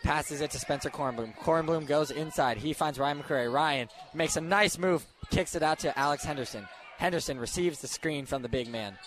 passes 0.01 0.41
it 0.41 0.49
to 0.51 0.59
Spencer 0.59 0.89
Kornblum. 0.89 1.37
Kornblum 1.37 1.85
goes 1.85 2.09
inside. 2.09 2.57
He 2.57 2.73
finds 2.73 2.97
Ryan 2.97 3.21
McCrary. 3.21 3.53
Ryan 3.53 3.89
makes 4.15 4.37
a 4.37 4.41
nice 4.41 4.79
move, 4.79 5.05
kicks 5.29 5.53
it 5.53 5.61
out 5.61 5.77
to 5.79 5.97
Alex 5.99 6.23
Henderson. 6.23 6.67
Henderson 6.97 7.39
receives 7.39 7.79
the 7.79 7.87
screen 7.87 8.25
from 8.25 8.41
the 8.41 8.49
big 8.49 8.69
man. 8.69 8.97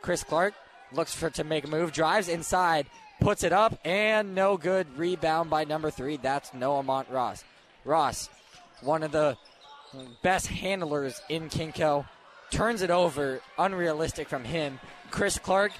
Chris 0.00 0.24
Clark 0.24 0.54
looks 0.92 1.14
for 1.14 1.28
to 1.28 1.44
make 1.44 1.64
a 1.64 1.68
move, 1.68 1.92
drives 1.92 2.28
inside, 2.28 2.86
puts 3.20 3.44
it 3.44 3.52
up, 3.52 3.78
and 3.84 4.34
no 4.34 4.56
good. 4.56 4.86
Rebound 4.96 5.50
by 5.50 5.64
number 5.64 5.90
three. 5.90 6.16
That's 6.16 6.54
Noah 6.54 6.82
Montross. 6.82 7.44
Ross, 7.84 8.30
one 8.80 9.02
of 9.02 9.12
the 9.12 9.36
best 10.22 10.46
handlers 10.46 11.20
in 11.28 11.48
KingCo, 11.48 12.06
turns 12.50 12.82
it 12.82 12.90
over. 12.90 13.40
Unrealistic 13.58 14.28
from 14.28 14.44
him. 14.44 14.80
Chris 15.10 15.38
Clark 15.38 15.72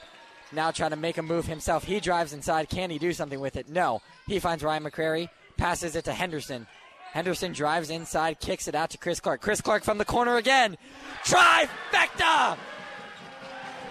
now 0.52 0.70
trying 0.70 0.90
to 0.90 0.96
make 0.96 1.18
a 1.18 1.22
move 1.22 1.46
himself. 1.46 1.84
He 1.84 2.00
drives 2.00 2.32
inside. 2.32 2.68
Can 2.68 2.90
he 2.90 2.98
do 2.98 3.12
something 3.12 3.40
with 3.40 3.56
it? 3.56 3.68
No. 3.68 4.00
He 4.26 4.38
finds 4.38 4.62
Ryan 4.62 4.84
McCrary, 4.84 5.28
passes 5.56 5.96
it 5.96 6.04
to 6.04 6.12
Henderson. 6.12 6.66
Henderson 7.12 7.52
drives 7.52 7.90
inside, 7.90 8.40
kicks 8.40 8.68
it 8.68 8.74
out 8.74 8.90
to 8.90 8.98
Chris 8.98 9.20
Clark. 9.20 9.40
Chris 9.40 9.60
Clark 9.60 9.84
from 9.84 9.98
the 9.98 10.04
corner 10.04 10.36
again. 10.36 10.76
Trifecta! 11.24 12.56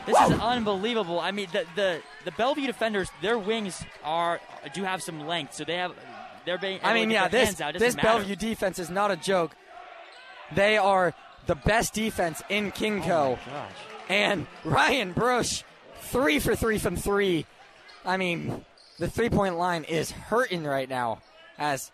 This 0.06 0.20
is 0.20 0.40
unbelievable. 0.40 1.20
I 1.20 1.32
mean, 1.32 1.48
the 1.52 1.66
the 1.76 2.02
the 2.26 2.32
Bellevue 2.32 2.68
defenders, 2.68 3.10
their 3.24 3.40
wings 3.40 3.84
are 4.04 4.40
do 4.74 4.84
have 4.84 5.02
some 5.02 5.26
length, 5.26 5.56
so 5.56 5.64
they 5.64 5.78
have 5.78 5.94
they're 6.46 6.60
being. 6.60 6.80
I 6.84 6.94
mean, 6.94 7.10
yeah, 7.10 7.28
this 7.28 7.46
hands 7.46 7.62
out. 7.62 7.74
Doesn't 7.74 7.88
this 7.88 7.96
matter. 7.96 8.20
Bellevue 8.20 8.36
defense 8.36 8.78
is 8.78 8.92
not 8.92 9.10
a 9.10 9.16
joke. 9.16 9.56
They 10.54 10.78
are 10.78 11.14
the 11.48 11.56
best 11.56 11.94
defense 11.94 12.42
in 12.50 12.72
KingCo. 12.72 13.08
Oh 13.08 13.40
my 13.46 13.52
gosh. 13.52 13.72
And 14.10 14.48
Ryan 14.64 15.14
Brush, 15.14 15.64
three 16.02 16.40
for 16.40 16.56
three 16.56 16.78
from 16.78 16.96
three. 16.96 17.46
I 18.06 18.18
mean, 18.18 18.66
the 19.00 19.10
three 19.10 19.30
point 19.30 19.58
line 19.58 19.84
is 19.84 20.12
hurting 20.12 20.64
right 20.64 20.90
now 20.90 21.20
as 21.58 21.92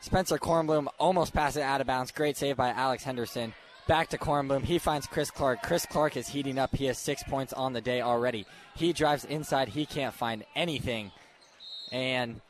Spencer 0.00 0.38
Kornblum 0.38 0.88
almost 0.98 1.32
passes 1.32 1.58
it 1.58 1.62
out 1.62 1.80
of 1.80 1.86
bounds. 1.86 2.12
Great 2.12 2.36
save 2.36 2.56
by 2.56 2.70
Alex 2.70 3.04
Henderson. 3.04 3.54
Back 3.86 4.08
to 4.08 4.18
Kornblum. 4.18 4.64
He 4.64 4.78
finds 4.78 5.06
Chris 5.06 5.30
Clark. 5.30 5.62
Chris 5.62 5.84
Clark 5.84 6.16
is 6.16 6.28
heating 6.28 6.58
up. 6.58 6.74
He 6.74 6.86
has 6.86 6.98
six 6.98 7.22
points 7.22 7.52
on 7.52 7.74
the 7.74 7.82
day 7.82 8.00
already. 8.00 8.46
He 8.74 8.94
drives 8.94 9.24
inside. 9.26 9.68
He 9.68 9.84
can't 9.84 10.14
find 10.14 10.44
anything. 10.54 11.10
And 11.92 12.40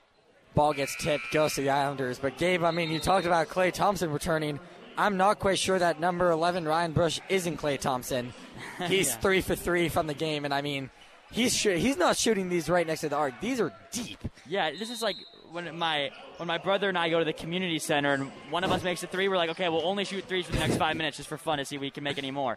ball 0.54 0.72
gets 0.72 0.94
tipped, 0.96 1.30
goes 1.32 1.54
to 1.54 1.62
the 1.62 1.70
Islanders. 1.70 2.18
But 2.18 2.38
Gabe, 2.38 2.62
I 2.64 2.70
mean, 2.70 2.90
you 2.90 2.98
talked 3.00 3.26
about 3.26 3.48
Klay 3.48 3.72
Thompson 3.72 4.10
returning. 4.10 4.60
I'm 4.96 5.16
not 5.16 5.38
quite 5.40 5.58
sure 5.58 5.78
that 5.78 5.98
number 6.00 6.30
11 6.30 6.66
Ryan 6.66 6.92
Bush 6.92 7.20
isn't 7.28 7.56
Klay 7.60 7.78
Thompson. 7.80 8.32
He's 8.86 9.08
Yeah. 9.08 9.16
three 9.16 9.40
for 9.40 9.56
three 9.56 9.88
from 9.88 10.06
the 10.06 10.14
game, 10.14 10.44
and 10.44 10.54
I 10.54 10.62
mean, 10.62 10.90
he's 11.32 11.56
sh- 11.56 11.76
he's 11.78 11.96
not 11.96 12.16
shooting 12.16 12.48
these 12.48 12.68
right 12.70 12.86
next 12.86 13.00
to 13.00 13.08
the 13.08 13.16
arc. 13.16 13.40
These 13.40 13.60
are 13.60 13.72
deep. 13.90 14.18
Yeah, 14.46 14.70
this 14.70 14.90
is 14.90 15.02
like 15.02 15.16
when 15.50 15.76
my 15.76 16.10
when 16.36 16.46
my 16.46 16.58
brother 16.58 16.88
and 16.88 16.96
I 16.96 17.08
go 17.10 17.18
to 17.18 17.24
the 17.24 17.32
community 17.32 17.78
center 17.80 18.12
and 18.12 18.30
one 18.50 18.62
of 18.64 18.70
us 18.70 18.82
makes 18.84 19.02
a 19.02 19.08
three. 19.08 19.28
We're 19.28 19.36
like, 19.36 19.50
okay, 19.50 19.68
we'll 19.68 19.86
only 19.86 20.04
shoot 20.04 20.24
threes 20.24 20.46
for 20.46 20.52
the 20.52 20.58
next 20.60 20.76
five 20.76 20.96
minutes 20.96 21.16
just 21.16 21.28
for 21.28 21.36
fun 21.38 21.58
to 21.58 21.64
see 21.64 21.74
if 21.76 21.80
we 21.80 21.90
can 21.90 22.04
make 22.04 22.18
any 22.18 22.30
more. 22.30 22.56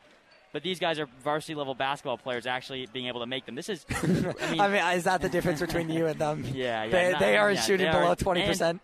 But 0.57 0.63
these 0.63 0.79
guys 0.79 0.97
are 0.97 1.05
varsity 1.23 1.53
level 1.53 1.75
basketball 1.75 2.17
players, 2.17 2.47
actually 2.47 2.87
being 2.87 3.05
able 3.05 3.19
to 3.19 3.27
make 3.27 3.45
them. 3.45 3.53
This 3.53 3.69
is, 3.69 3.85
I 4.01 4.07
mean, 4.07 4.59
I 4.59 4.67
mean, 4.67 4.97
is 4.97 5.03
that 5.03 5.21
the 5.21 5.29
difference 5.29 5.59
between 5.59 5.87
you 5.87 6.07
and 6.07 6.17
them? 6.19 6.43
Yeah, 6.51 6.83
yeah, 6.85 6.89
They, 6.89 7.11
not- 7.11 7.19
they 7.19 7.37
aren't 7.37 7.57
yeah, 7.57 7.61
shooting 7.61 7.85
they 7.85 7.91
below 7.91 8.15
20%. 8.15 8.79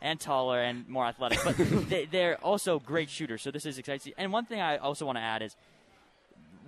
and 0.00 0.20
taller 0.20 0.60
and 0.60 0.88
more 0.88 1.04
athletic. 1.04 1.40
But 1.42 1.56
they, 1.88 2.04
they're 2.04 2.36
also 2.44 2.78
great 2.78 3.10
shooters, 3.10 3.42
so 3.42 3.50
this 3.50 3.66
is 3.66 3.76
exciting. 3.76 4.12
And 4.16 4.32
one 4.32 4.44
thing 4.44 4.60
I 4.60 4.76
also 4.76 5.04
want 5.04 5.18
to 5.18 5.22
add 5.22 5.42
is, 5.42 5.56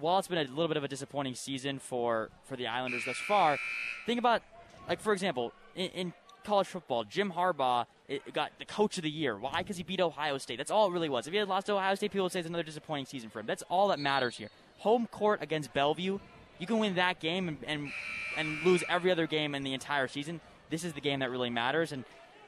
while 0.00 0.18
it's 0.18 0.26
been 0.26 0.38
a 0.38 0.50
little 0.50 0.66
bit 0.66 0.76
of 0.76 0.82
a 0.82 0.88
disappointing 0.88 1.36
season 1.36 1.78
for 1.78 2.28
for 2.42 2.56
the 2.56 2.66
Islanders 2.66 3.04
thus 3.04 3.16
far, 3.16 3.58
think 4.06 4.18
about 4.18 4.42
like 4.88 5.00
for 5.00 5.12
example 5.12 5.52
in, 5.76 5.90
in 5.90 6.12
college 6.42 6.66
football, 6.66 7.04
Jim 7.04 7.30
Harbaugh 7.30 7.86
it 8.08 8.32
got 8.32 8.52
the 8.58 8.64
coach 8.64 8.96
of 8.96 9.02
the 9.02 9.10
year. 9.10 9.36
Why? 9.36 9.58
Because 9.58 9.76
he 9.76 9.82
beat 9.82 10.00
Ohio 10.00 10.38
State. 10.38 10.56
That's 10.56 10.70
all 10.70 10.88
it 10.88 10.92
really 10.92 11.10
was. 11.10 11.26
If 11.26 11.32
he 11.32 11.38
had 11.38 11.48
lost 11.48 11.66
to 11.66 11.74
Ohio 11.74 11.94
State, 11.94 12.10
people 12.10 12.24
would 12.24 12.32
say 12.32 12.40
it's 12.40 12.48
another 12.48 12.62
disappointing 12.62 13.06
season 13.06 13.28
for 13.28 13.40
him. 13.40 13.46
That's 13.46 13.62
all 13.68 13.88
that 13.88 13.98
matters 13.98 14.36
here. 14.36 14.48
Home 14.78 15.06
court 15.06 15.42
against 15.42 15.74
Bellevue, 15.74 16.18
you 16.58 16.66
can 16.66 16.78
win 16.78 16.94
that 16.94 17.20
game 17.20 17.48
and 17.48 17.58
and, 17.66 17.92
and 18.36 18.62
lose 18.64 18.82
every 18.88 19.10
other 19.10 19.26
game 19.26 19.54
in 19.54 19.62
the 19.62 19.74
entire 19.74 20.08
season. 20.08 20.40
This 20.70 20.84
is 20.84 20.92
the 20.92 21.00
game 21.00 21.20
that 21.20 21.30
really 21.30 21.50
matters, 21.50 21.92
and 21.92 22.04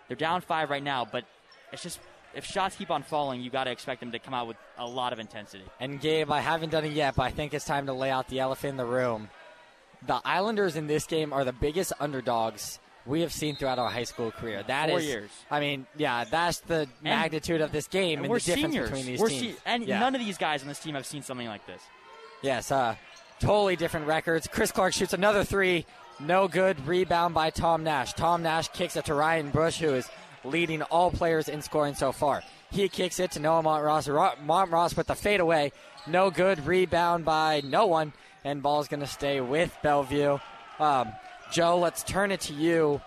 they're 0.08 0.16
down 0.16 0.40
five 0.40 0.70
right 0.70 0.82
now, 0.82 1.04
but 1.04 1.24
it's 1.72 1.82
just 1.82 2.00
if 2.34 2.44
shots 2.44 2.76
keep 2.76 2.90
on 2.90 3.02
falling, 3.02 3.40
you 3.40 3.50
got 3.50 3.64
to 3.64 3.70
expect 3.70 4.00
them 4.00 4.12
to 4.12 4.18
come 4.18 4.34
out 4.34 4.46
with 4.46 4.56
a 4.78 4.86
lot 4.86 5.12
of 5.12 5.18
intensity. 5.18 5.64
And 5.80 6.00
Gabe, 6.00 6.30
I 6.30 6.40
haven't 6.40 6.70
done 6.70 6.84
it 6.84 6.92
yet, 6.92 7.16
but 7.16 7.24
I 7.24 7.30
think 7.30 7.54
it's 7.54 7.64
time 7.64 7.86
to 7.86 7.92
lay 7.92 8.10
out 8.10 8.28
the 8.28 8.40
elephant 8.40 8.72
in 8.72 8.76
the 8.76 8.84
room. 8.84 9.28
The 10.06 10.20
Islanders 10.24 10.76
in 10.76 10.86
this 10.86 11.06
game 11.06 11.32
are 11.32 11.44
the 11.44 11.52
biggest 11.52 11.92
underdogs 12.00 12.78
we 13.10 13.20
have 13.22 13.32
seen 13.32 13.56
throughout 13.56 13.78
our 13.78 13.90
high 13.90 14.04
school 14.04 14.30
career. 14.30 14.62
That 14.66 14.88
is, 14.88 14.92
Four 14.92 15.00
years. 15.00 15.30
I 15.50 15.60
mean, 15.60 15.86
yeah, 15.96 16.24
that's 16.24 16.60
the 16.60 16.88
magnitude 17.02 17.60
of 17.60 17.72
this 17.72 17.88
game 17.88 18.18
and, 18.20 18.26
And 18.26 18.30
we're 18.30 18.38
the 18.38 18.44
difference 18.46 18.72
seniors. 18.74 18.90
between 18.90 19.06
these 19.06 19.20
we're 19.20 19.28
teams. 19.28 19.56
se- 19.56 19.62
and 19.66 19.86
Yeah. 19.86 19.98
none 19.98 20.14
of 20.14 20.20
these 20.20 20.38
guys 20.38 20.62
on 20.62 20.68
this 20.68 20.78
team 20.78 20.94
have 20.94 21.04
seen 21.06 21.22
something 21.22 21.46
like 21.48 21.66
this. 21.66 21.82
Yes, 22.42 22.70
uh, 22.72 22.94
totally 23.40 23.76
different 23.76 24.06
records. 24.06 24.46
Chris 24.46 24.72
Clark 24.72 24.92
shoots 24.94 25.12
another 25.12 25.44
three. 25.44 25.84
No 26.20 26.48
good. 26.48 26.86
Rebound 26.86 27.34
by 27.34 27.50
Tom 27.50 27.82
Nash. 27.84 28.12
Tom 28.14 28.42
Nash 28.42 28.68
kicks 28.68 28.96
it 28.96 29.06
to 29.06 29.14
Ryan 29.14 29.50
Bush, 29.50 29.78
who 29.78 29.94
is 29.94 30.08
leading 30.44 30.82
all 30.82 31.10
players 31.10 31.48
in 31.48 31.60
scoring 31.62 31.94
so 31.94 32.12
far. 32.12 32.42
He 32.70 32.88
kicks 32.88 33.18
it 33.18 33.32
to 33.32 33.40
Noah 33.40 33.62
Montross. 33.62 34.06
Ro- 34.12 34.34
Montross 34.46 34.96
with 34.96 35.06
the 35.08 35.14
fadeaway. 35.14 35.72
No 36.06 36.30
good. 36.30 36.66
Rebound 36.66 37.24
by 37.24 37.62
no 37.64 37.86
one. 37.86 38.12
And 38.44 38.62
ball's 38.62 38.88
going 38.88 39.00
to 39.00 39.06
stay 39.06 39.40
with 39.40 39.76
Bellevue. 39.82 40.38
Um, 40.78 41.08
Joe, 41.50 41.78
let's 41.78 42.02
turn 42.02 42.30
it 42.30 42.40
to 42.42 42.52
you. 42.52 43.00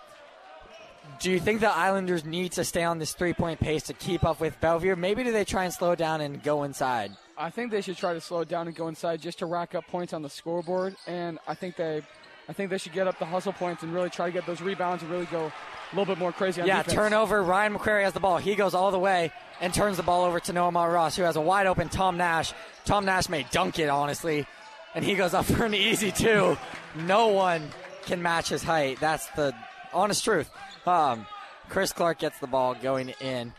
Do 1.20 1.30
you 1.30 1.38
think 1.38 1.60
the 1.60 1.70
Islanders 1.70 2.24
need 2.24 2.52
to 2.52 2.64
stay 2.64 2.82
on 2.82 2.98
this 2.98 3.12
three 3.12 3.32
point 3.34 3.60
pace 3.60 3.84
to 3.84 3.92
keep 3.94 4.24
up 4.24 4.40
with 4.40 4.58
Bellevue? 4.60 4.96
Maybe 4.96 5.22
do 5.22 5.32
they 5.32 5.44
try 5.44 5.64
and 5.64 5.72
slow 5.72 5.94
down 5.94 6.20
and 6.20 6.42
go 6.42 6.62
inside? 6.64 7.12
I 7.36 7.50
think 7.50 7.70
they 7.70 7.80
should 7.80 7.96
try 7.96 8.14
to 8.14 8.20
slow 8.20 8.44
down 8.44 8.66
and 8.68 8.76
go 8.76 8.88
inside 8.88 9.20
just 9.20 9.38
to 9.40 9.46
rack 9.46 9.74
up 9.74 9.86
points 9.86 10.12
on 10.12 10.22
the 10.22 10.30
scoreboard. 10.30 10.96
And 11.06 11.38
I 11.46 11.54
think 11.54 11.76
they, 11.76 12.02
I 12.48 12.52
think 12.52 12.70
they 12.70 12.78
should 12.78 12.92
get 12.92 13.06
up 13.06 13.18
the 13.18 13.26
hustle 13.26 13.52
points 13.52 13.82
and 13.82 13.92
really 13.92 14.10
try 14.10 14.26
to 14.26 14.32
get 14.32 14.46
those 14.46 14.60
rebounds 14.62 15.02
and 15.02 15.10
really 15.12 15.26
go 15.26 15.46
a 15.46 15.52
little 15.96 16.06
bit 16.06 16.18
more 16.18 16.32
crazy 16.32 16.60
on 16.62 16.66
Yeah, 16.66 16.78
defense. 16.78 16.94
turnover. 16.94 17.42
Ryan 17.42 17.74
McCrary 17.74 18.04
has 18.04 18.12
the 18.12 18.20
ball. 18.20 18.38
He 18.38 18.54
goes 18.54 18.74
all 18.74 18.90
the 18.90 18.98
way 18.98 19.30
and 19.60 19.72
turns 19.74 19.96
the 19.98 20.02
ball 20.02 20.24
over 20.24 20.40
to 20.40 20.52
Noah 20.52 20.70
Ross, 20.70 21.16
who 21.16 21.22
has 21.22 21.36
a 21.36 21.40
wide 21.40 21.66
open 21.66 21.88
Tom 21.88 22.16
Nash. 22.16 22.52
Tom 22.84 23.04
Nash 23.04 23.28
may 23.28 23.46
dunk 23.50 23.78
it, 23.78 23.88
honestly, 23.88 24.46
and 24.94 25.04
he 25.04 25.14
goes 25.14 25.34
up 25.34 25.44
for 25.44 25.64
an 25.64 25.74
easy 25.74 26.10
two. 26.12 26.56
No 26.96 27.28
one 27.28 27.68
can 28.06 28.22
match 28.22 28.48
his 28.48 28.62
height. 28.62 28.98
That's 29.00 29.26
the 29.30 29.54
honest 29.92 30.24
truth. 30.24 30.50
Um, 30.86 31.26
Chris 31.68 31.92
Clark 31.92 32.18
gets 32.18 32.38
the 32.38 32.46
ball 32.46 32.74
going 32.74 33.10
in. 33.20 33.52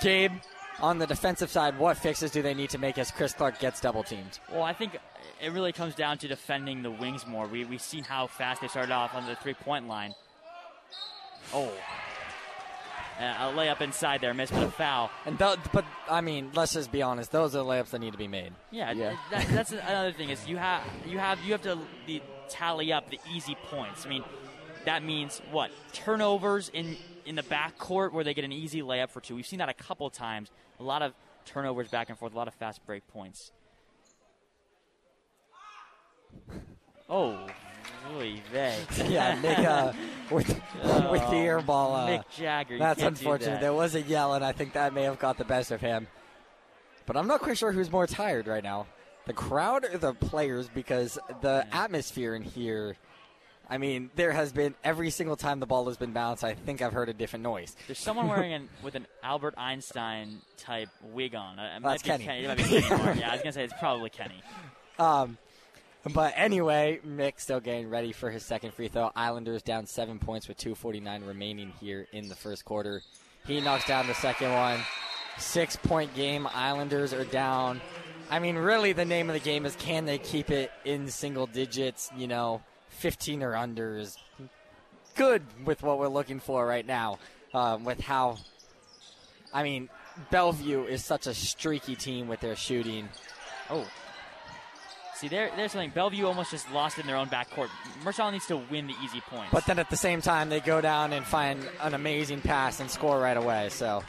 Gabe, 0.00 0.32
on 0.80 0.98
the 0.98 1.06
defensive 1.06 1.50
side, 1.50 1.78
what 1.78 1.96
fixes 1.96 2.30
do 2.30 2.42
they 2.42 2.54
need 2.54 2.70
to 2.70 2.78
make 2.78 2.98
as 2.98 3.10
Chris 3.10 3.32
Clark 3.32 3.58
gets 3.58 3.80
double 3.80 4.02
teamed? 4.02 4.38
Well, 4.52 4.62
I 4.62 4.72
think 4.72 4.98
it 5.40 5.52
really 5.52 5.72
comes 5.72 5.94
down 5.94 6.18
to 6.18 6.28
defending 6.28 6.82
the 6.82 6.90
wings 6.90 7.26
more. 7.26 7.46
We 7.46 7.64
we've 7.64 7.80
seen 7.80 8.04
how 8.04 8.26
fast 8.26 8.60
they 8.60 8.68
started 8.68 8.92
off 8.92 9.14
on 9.14 9.26
the 9.26 9.36
three 9.36 9.54
point 9.54 9.88
line. 9.88 10.14
Oh, 11.54 11.72
uh, 13.18 13.22
a 13.22 13.52
layup 13.54 13.80
inside 13.80 14.20
there, 14.20 14.34
missed, 14.34 14.52
but 14.52 14.64
a 14.64 14.70
foul. 14.70 15.10
And 15.24 15.38
th- 15.38 15.58
but 15.72 15.84
I 16.10 16.20
mean, 16.20 16.50
let's 16.54 16.74
just 16.74 16.92
be 16.92 17.00
honest; 17.02 17.32
those 17.32 17.54
are 17.54 17.58
the 17.58 17.64
layups 17.64 17.90
that 17.90 18.00
need 18.00 18.12
to 18.12 18.18
be 18.18 18.28
made. 18.28 18.52
Yeah, 18.70 18.92
Yeah. 18.92 19.16
That, 19.30 19.46
that's 19.48 19.72
another 19.72 20.12
thing 20.12 20.28
is 20.30 20.46
you 20.46 20.58
have 20.58 20.82
you 21.06 21.18
have 21.18 21.40
you 21.40 21.52
have 21.52 21.62
to 21.62 21.78
the, 22.06 22.20
tally 22.48 22.92
up 22.92 23.10
the 23.10 23.18
easy 23.34 23.56
points. 23.70 24.06
I 24.06 24.08
mean, 24.08 24.24
that 24.84 25.02
means 25.02 25.40
what 25.50 25.70
turnovers 25.92 26.70
in 26.72 26.96
in 27.24 27.34
the 27.34 27.42
back 27.42 27.76
court 27.76 28.12
where 28.12 28.24
they 28.24 28.34
get 28.34 28.44
an 28.44 28.52
easy 28.52 28.82
layup 28.82 29.10
for 29.10 29.20
two. 29.20 29.34
We've 29.34 29.46
seen 29.46 29.58
that 29.58 29.68
a 29.68 29.74
couple 29.74 30.08
times. 30.10 30.50
A 30.78 30.82
lot 30.82 31.02
of 31.02 31.12
turnovers 31.44 31.88
back 31.88 32.08
and 32.08 32.18
forth, 32.18 32.32
a 32.32 32.36
lot 32.36 32.48
of 32.48 32.54
fast 32.54 32.84
break 32.86 33.06
points. 33.08 33.52
Oh, 37.08 37.46
oy 38.16 38.40
vey. 38.52 38.76
yeah, 39.08 39.40
Nick 39.40 39.58
uh, 39.58 39.92
with 40.30 40.48
with 41.10 41.30
the 41.30 41.36
air 41.36 41.60
ball. 41.60 41.94
Uh, 41.94 42.08
Mick 42.08 42.24
Jagger. 42.36 42.78
that's 42.78 43.02
unfortunate. 43.02 43.54
that. 43.54 43.60
There 43.60 43.72
was 43.72 43.94
a 43.94 44.02
yell, 44.02 44.34
and 44.34 44.44
I 44.44 44.52
think 44.52 44.72
that 44.72 44.92
may 44.92 45.02
have 45.02 45.18
got 45.18 45.38
the 45.38 45.44
best 45.44 45.70
of 45.70 45.80
him. 45.80 46.08
But 47.06 47.16
I'm 47.16 47.28
not 47.28 47.40
quite 47.40 47.56
sure 47.56 47.70
who's 47.70 47.90
more 47.90 48.06
tired 48.06 48.48
right 48.48 48.64
now, 48.64 48.86
the 49.26 49.32
crowd 49.32 49.84
or 49.84 49.98
the 49.98 50.14
players, 50.14 50.68
because 50.68 51.18
the 51.42 51.66
atmosphere 51.72 52.34
in 52.34 52.42
here. 52.42 52.96
I 53.68 53.78
mean, 53.78 54.10
there 54.14 54.30
has 54.30 54.52
been 54.52 54.76
every 54.84 55.10
single 55.10 55.34
time 55.34 55.58
the 55.58 55.66
ball 55.66 55.86
has 55.88 55.96
been 55.96 56.12
bounced. 56.12 56.44
I 56.44 56.54
think 56.54 56.80
I've 56.82 56.92
heard 56.92 57.08
a 57.08 57.12
different 57.12 57.42
noise. 57.42 57.74
There's 57.88 57.98
someone 57.98 58.28
wearing 58.28 58.52
an 58.54 58.68
with 58.82 58.94
an 58.94 59.08
Albert 59.24 59.54
Einstein 59.58 60.40
type 60.56 60.88
wig 61.02 61.34
on. 61.34 61.58
Uh, 61.58 61.72
It 61.76 61.80
might 61.82 61.90
That's 62.00 62.02
be 62.04 62.08
Kenny. 62.10 62.24
Kenny. 62.24 62.44
It 62.44 62.48
might 62.48 62.56
be 62.58 62.62
Kenny 62.82 63.20
yeah, 63.20 63.30
I 63.30 63.32
was 63.32 63.42
gonna 63.42 63.52
say 63.52 63.64
it's 63.64 63.74
probably 63.80 64.08
Kenny. 64.10 64.40
Um, 65.00 65.36
but 66.14 66.32
anyway, 66.36 67.00
Mick 67.04 67.40
still 67.40 67.58
getting 67.58 67.90
ready 67.90 68.12
for 68.12 68.30
his 68.30 68.44
second 68.44 68.72
free 68.72 68.86
throw. 68.86 69.10
Islanders 69.16 69.62
down 69.62 69.86
seven 69.86 70.20
points 70.20 70.46
with 70.46 70.58
2:49 70.58 71.26
remaining 71.26 71.72
here 71.80 72.06
in 72.12 72.28
the 72.28 72.36
first 72.36 72.64
quarter. 72.64 73.02
He 73.48 73.60
knocks 73.60 73.84
down 73.88 74.06
the 74.06 74.14
second 74.14 74.52
one. 74.52 74.78
Six 75.38 75.74
point 75.74 76.14
game. 76.14 76.46
Islanders 76.54 77.12
are 77.12 77.24
down. 77.24 77.80
I 78.30 78.38
mean, 78.38 78.56
really, 78.56 78.92
the 78.92 79.04
name 79.04 79.28
of 79.30 79.34
the 79.34 79.40
game 79.40 79.66
is 79.66 79.76
can 79.76 80.04
they 80.04 80.18
keep 80.18 80.50
it 80.50 80.70
in 80.84 81.08
single 81.08 81.46
digits? 81.46 82.10
You 82.16 82.26
know, 82.26 82.62
15 82.88 83.42
or 83.42 83.54
under 83.54 83.96
is 83.96 84.16
good 85.14 85.42
with 85.64 85.82
what 85.82 85.98
we're 85.98 86.08
looking 86.08 86.40
for 86.40 86.66
right 86.66 86.86
now. 86.86 87.18
Um, 87.54 87.84
with 87.84 88.00
how, 88.00 88.38
I 89.52 89.62
mean, 89.62 89.88
Bellevue 90.30 90.84
is 90.84 91.04
such 91.04 91.26
a 91.26 91.34
streaky 91.34 91.94
team 91.94 92.28
with 92.28 92.40
their 92.40 92.56
shooting. 92.56 93.08
Oh. 93.70 93.86
See, 95.14 95.28
there, 95.28 95.50
there's 95.56 95.72
something. 95.72 95.90
Bellevue 95.90 96.26
almost 96.26 96.50
just 96.50 96.70
lost 96.72 96.98
in 96.98 97.06
their 97.06 97.16
own 97.16 97.28
backcourt. 97.28 97.70
Mercer 98.04 98.30
needs 98.30 98.46
to 98.46 98.56
win 98.56 98.86
the 98.86 98.94
easy 99.02 99.22
points. 99.22 99.48
But 99.50 99.64
then 99.64 99.78
at 99.78 99.88
the 99.88 99.96
same 99.96 100.20
time, 100.20 100.50
they 100.50 100.60
go 100.60 100.82
down 100.82 101.14
and 101.14 101.24
find 101.24 101.66
an 101.80 101.94
amazing 101.94 102.42
pass 102.42 102.80
and 102.80 102.90
score 102.90 103.18
right 103.18 103.36
away. 103.36 103.70
So, 103.70 104.02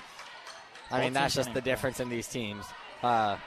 I 0.91 1.01
mean, 1.01 1.13
that's 1.13 1.33
just 1.33 1.53
the 1.53 1.61
difference 1.61 2.01
in 2.01 2.09
these 2.09 2.27
teams. 2.27 2.65
Uh, 3.01 3.37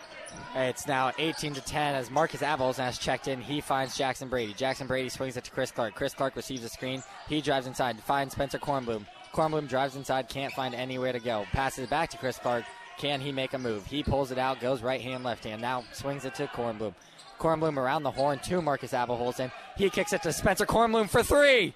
it's 0.55 0.87
now 0.87 1.13
18 1.19 1.55
to 1.55 1.61
10 1.61 1.95
as 1.95 2.11
Marcus 2.11 2.43
Abels 2.43 2.77
has 2.77 2.99
checked 2.99 3.29
in. 3.29 3.41
He 3.41 3.61
finds 3.61 3.97
Jackson 3.97 4.29
Brady. 4.29 4.53
Jackson 4.55 4.87
Brady 4.87 5.09
swings 5.09 5.37
it 5.37 5.45
to 5.45 5.51
Chris 5.51 5.71
Clark. 5.71 5.95
Chris 5.95 6.15
Clark 6.15 6.37
receives 6.37 6.65
a 6.65 6.69
screen. 6.69 7.03
He 7.29 7.41
drives 7.41 7.67
inside, 7.67 8.01
finds 8.03 8.35
Spencer 8.35 8.59
Kornblum. 8.59 9.07
Kornblum 9.33 9.69
drives 9.69 9.97
inside, 9.97 10.29
can't 10.29 10.53
find 10.53 10.75
anywhere 10.75 11.13
to 11.13 11.21
go. 11.21 11.45
Passes 11.53 11.85
it 11.85 11.91
back 11.91 12.11
to 12.11 12.19
Chris 12.19 12.39
Clark. 12.39 12.65
Can 12.99 13.21
he 13.21 13.33
make 13.33 13.55
a 13.55 13.59
move? 13.59 13.87
He 13.87 14.03
pulls 14.03 14.31
it 14.31 14.39
out, 14.39 14.61
goes 14.61 14.83
right 14.83 15.01
hand, 15.01 15.25
left 15.25 15.45
hand. 15.45 15.63
Now 15.63 15.85
swings 15.93 16.25
it 16.25 16.35
to 16.35 16.47
Kornblum. 16.49 16.95
Kornblum 17.39 17.77
around 17.77 18.03
the 18.03 18.11
horn 18.11 18.39
to 18.41 18.61
Marcus 18.61 18.93
Abelholzen. 18.93 19.51
He 19.77 19.89
kicks 19.89 20.13
it 20.13 20.23
to 20.25 20.33
Spencer 20.33 20.67
Kornblum 20.67 21.09
for 21.09 21.23
three. 21.23 21.75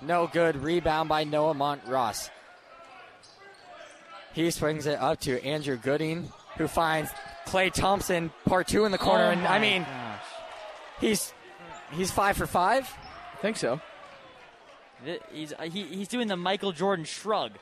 No 0.00 0.28
good. 0.32 0.56
Rebound 0.56 1.08
by 1.08 1.24
Noah 1.24 1.54
Montross. 1.54 2.30
He 4.32 4.50
swings 4.50 4.86
it 4.86 4.98
up 5.00 5.20
to 5.20 5.44
Andrew 5.44 5.76
Gooding, 5.76 6.30
who 6.56 6.68
finds 6.68 7.10
Klay 7.46 7.72
Thompson, 7.72 8.30
part 8.46 8.68
two 8.68 8.84
in 8.84 8.92
the 8.92 8.98
corner. 8.98 9.24
Oh 9.24 9.30
and 9.30 9.46
I 9.46 9.58
mean, 9.58 9.82
gosh. 9.82 10.20
he's 11.00 11.32
he's 11.92 12.10
five 12.10 12.36
for 12.36 12.46
five. 12.46 12.88
I 13.34 13.36
think 13.42 13.56
so. 13.56 13.80
He's 15.32 15.52
uh, 15.52 15.62
he, 15.62 15.82
he's 15.84 16.08
doing 16.08 16.28
the 16.28 16.36
Michael 16.36 16.72
Jordan 16.72 17.04
shrug. 17.04 17.52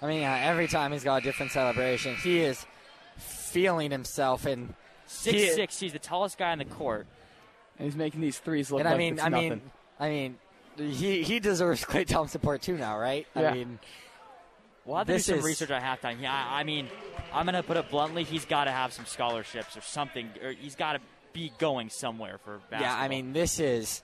I 0.00 0.06
mean, 0.06 0.22
uh, 0.24 0.38
every 0.42 0.68
time 0.68 0.92
he's 0.92 1.04
got 1.04 1.16
a 1.16 1.24
different 1.24 1.52
celebration, 1.52 2.14
he 2.16 2.40
is 2.40 2.64
feeling 3.16 3.90
himself. 3.90 4.46
And 4.46 4.74
Six 5.06 5.36
He- 5.36 5.48
six. 5.50 5.78
He's 5.80 5.92
the 5.92 5.98
tallest 5.98 6.38
guy 6.38 6.52
on 6.52 6.58
the 6.58 6.64
court. 6.64 7.06
And 7.78 7.86
he's 7.86 7.96
making 7.96 8.20
these 8.20 8.38
threes 8.38 8.70
look 8.70 8.80
and 8.80 8.86
like 8.86 8.94
I 8.94 8.98
mean, 8.98 9.14
it's 9.14 9.22
I 9.22 9.28
nothing. 9.28 9.48
mean, 9.50 9.62
I 10.00 10.08
mean, 10.08 10.38
he 10.76 11.22
he 11.22 11.40
deserves 11.40 11.84
Klay 11.84 12.06
Thompson 12.06 12.40
part 12.40 12.62
two 12.62 12.76
now, 12.78 12.98
right? 12.98 13.26
Yeah. 13.36 13.50
I 13.50 13.54
mean, 13.54 13.78
We'll 14.84 14.96
have 14.98 15.06
to 15.06 15.12
This 15.12 15.26
do 15.26 15.32
some 15.32 15.38
is- 15.40 15.44
research 15.44 15.70
at 15.70 15.82
halftime. 15.82 16.20
Yeah, 16.20 16.32
I 16.32 16.60
I 16.60 16.64
mean, 16.64 16.88
I'm 17.32 17.44
gonna 17.46 17.62
put 17.62 17.76
it 17.76 17.88
bluntly. 17.90 18.24
He's 18.24 18.44
got 18.44 18.64
to 18.64 18.70
have 18.72 18.92
some 18.92 19.06
scholarships 19.06 19.76
or 19.76 19.80
something, 19.80 20.28
or 20.42 20.52
he's 20.52 20.74
got 20.74 20.94
to 20.94 21.00
be 21.32 21.52
going 21.58 21.88
somewhere 21.88 22.38
for 22.44 22.58
basketball. 22.70 22.80
yeah, 22.80 22.96
I 22.96 23.08
mean, 23.08 23.32
this 23.32 23.58
is 23.60 24.02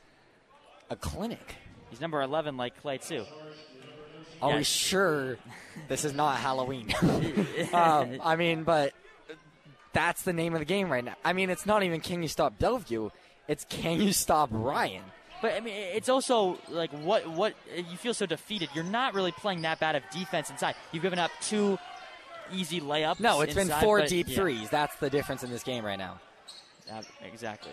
a 0.89 0.97
clinic. 0.97 1.57
he's 1.91 2.01
number 2.01 2.23
11 2.23 2.57
like 2.57 2.81
Klay 2.83 3.07
too. 3.07 3.25
Are 4.41 4.57
we 4.57 4.63
sure 4.63 5.37
this 5.89 6.05
is 6.05 6.15
not 6.15 6.37
Halloween? 6.39 6.95
um, 7.73 8.21
I 8.25 8.37
mean, 8.37 8.63
but 8.63 8.93
that's 9.93 10.23
the 10.23 10.33
name 10.33 10.55
of 10.55 10.61
the 10.61 10.65
game 10.65 10.91
right 10.91 11.05
now. 11.05 11.17
I 11.25 11.33
mean, 11.33 11.51
it's 11.51 11.67
not 11.67 11.83
even 11.83 12.01
can 12.01 12.23
you 12.23 12.29
stop 12.29 12.59
Bellevue, 12.59 13.11
it's 13.49 13.65
can 13.69 14.01
you 14.01 14.13
stop 14.13 14.49
Ryan. 14.53 15.03
But 15.41 15.55
I 15.55 15.61
mean, 15.61 15.75
it's 15.75 16.09
also 16.09 16.59
like 16.69 16.91
what 16.91 17.29
what 17.29 17.55
you 17.77 17.97
feel 17.97 18.15
so 18.15 18.27
defeated. 18.27 18.69
You're 18.75 18.85
not 18.85 19.15
really 19.15 19.33
playing 19.33 19.63
that 19.63 19.79
bad 19.79 19.95
of 19.97 20.03
defense 20.11 20.51
inside. 20.51 20.75
You've 20.93 21.03
given 21.03 21.19
up 21.19 21.31
two 21.41 21.79
easy 22.53 22.81
layups. 22.81 23.21
No, 23.21 23.41
it's 23.43 23.55
been 23.55 23.69
four 23.69 24.01
but- 24.01 24.09
deep 24.09 24.29
yeah, 24.29 24.37
threes. 24.37 24.69
That's 24.71 24.97
the 24.97 25.11
difference 25.11 25.43
in 25.45 25.51
this 25.51 25.63
game 25.63 25.85
right 25.85 25.99
now. 25.99 26.19
exactly. 27.23 27.73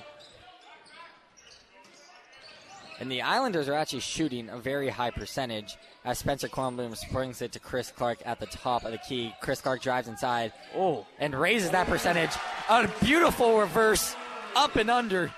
And 2.99 3.11
the 3.11 3.23
Islanders 3.23 3.67
are 3.67 3.73
actually 3.73 3.99
shooting 3.99 4.47
a 4.49 4.57
very 4.57 4.87
high 4.87 5.11
percentage 5.11 5.75
as 6.05 6.17
Spencer 6.19 6.47
Kornblum 6.47 6.95
springs 6.95 7.41
it 7.41 7.51
to 7.51 7.59
Chris 7.59 7.91
Clark 7.91 8.19
at 8.25 8.39
the 8.39 8.45
top 8.45 8.85
of 8.85 8.91
the 8.91 8.97
key. 8.99 9.33
Chris 9.41 9.59
Clark 9.59 9.81
drives 9.81 10.07
inside 10.07 10.53
Oh, 10.73 11.05
and 11.19 11.35
raises 11.35 11.71
that 11.71 11.87
percentage. 11.87 12.31
A 12.69 12.89
beautiful 13.03 13.59
reverse 13.59 14.15
up 14.55 14.77
and 14.77 14.89
under. 14.89 15.29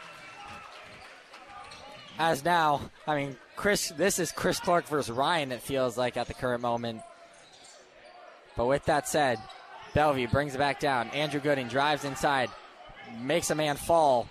As 2.19 2.43
now, 2.43 2.81
I 3.05 3.15
mean, 3.15 3.35
Chris, 3.55 3.89
this 3.89 4.19
is 4.19 4.31
Chris 4.31 4.59
Clark 4.59 4.87
versus 4.87 5.11
Ryan, 5.11 5.51
it 5.51 5.61
feels 5.61 5.97
like 5.97 6.17
at 6.17 6.27
the 6.27 6.33
current 6.33 6.61
moment. 6.61 7.01
But 8.55 8.65
with 8.65 8.85
that 8.85 9.07
said, 9.07 9.39
Bellevue 9.93 10.27
brings 10.27 10.55
it 10.55 10.57
back 10.57 10.79
down. 10.79 11.09
Andrew 11.09 11.39
Gooding 11.39 11.67
drives 11.67 12.05
inside, 12.05 12.49
makes 13.21 13.51
a 13.51 13.55
man 13.55 13.75
fall, 13.75 14.27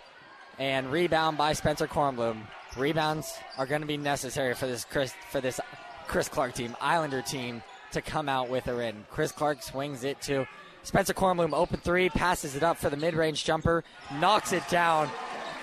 and 0.58 0.90
rebound 0.90 1.38
by 1.38 1.52
Spencer 1.52 1.86
Kornblum. 1.86 2.40
Rebounds 2.76 3.32
are 3.56 3.66
going 3.66 3.80
to 3.80 3.86
be 3.86 3.96
necessary 3.96 4.54
for 4.54 4.66
this 4.66 4.84
Chris 4.84 5.14
for 5.30 5.40
this 5.40 5.60
Chris 6.08 6.28
Clark 6.28 6.54
team, 6.54 6.76
Islander 6.80 7.22
team, 7.22 7.62
to 7.92 8.02
come 8.02 8.28
out 8.28 8.48
with 8.48 8.66
a 8.68 8.76
win. 8.76 9.06
Chris 9.10 9.32
Clark 9.32 9.62
swings 9.62 10.04
it 10.04 10.20
to 10.22 10.46
Spencer 10.82 11.14
Kornblum, 11.14 11.52
open 11.52 11.80
three, 11.80 12.08
passes 12.08 12.54
it 12.54 12.62
up 12.62 12.76
for 12.76 12.90
the 12.90 12.96
mid-range 12.96 13.44
jumper, 13.44 13.82
knocks 14.20 14.52
it 14.52 14.62
down, 14.68 15.08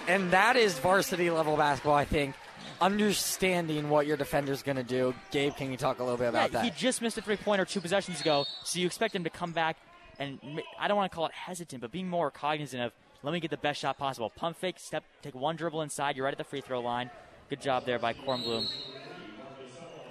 and 0.07 0.31
that 0.31 0.55
is 0.55 0.77
varsity 0.79 1.29
level 1.29 1.57
basketball. 1.57 1.95
I 1.95 2.05
think 2.05 2.35
understanding 2.81 3.89
what 3.89 4.07
your 4.07 4.17
defender's 4.17 4.63
going 4.63 4.75
to 4.77 4.83
do. 4.83 5.13
Gabe, 5.31 5.55
can 5.55 5.71
you 5.71 5.77
talk 5.77 5.99
a 5.99 6.03
little 6.03 6.17
bit 6.17 6.29
about 6.29 6.51
yeah, 6.51 6.61
that? 6.61 6.65
he 6.65 6.71
just 6.71 7.01
missed 7.01 7.17
a 7.17 7.21
three 7.21 7.37
pointer 7.37 7.65
two 7.65 7.81
possessions 7.81 8.19
ago, 8.21 8.45
so 8.63 8.79
you 8.79 8.85
expect 8.85 9.15
him 9.15 9.23
to 9.23 9.29
come 9.29 9.51
back 9.51 9.77
and 10.19 10.39
I 10.79 10.87
don't 10.87 10.97
want 10.97 11.11
to 11.11 11.15
call 11.15 11.25
it 11.25 11.33
hesitant, 11.33 11.81
but 11.81 11.91
being 11.91 12.09
more 12.09 12.31
cognizant 12.31 12.83
of 12.83 12.91
let 13.23 13.31
me 13.31 13.39
get 13.39 13.51
the 13.51 13.57
best 13.57 13.79
shot 13.79 13.97
possible. 13.97 14.29
Pump 14.29 14.57
fake, 14.57 14.75
step, 14.79 15.03
take 15.21 15.33
one 15.33 15.55
dribble 15.55 15.81
inside. 15.81 16.15
You're 16.15 16.25
right 16.25 16.33
at 16.33 16.37
the 16.37 16.43
free 16.43 16.61
throw 16.61 16.81
line. 16.81 17.09
Good 17.49 17.61
job 17.61 17.85
there 17.85 17.99
by 17.99 18.13
Kornblum. 18.13 18.69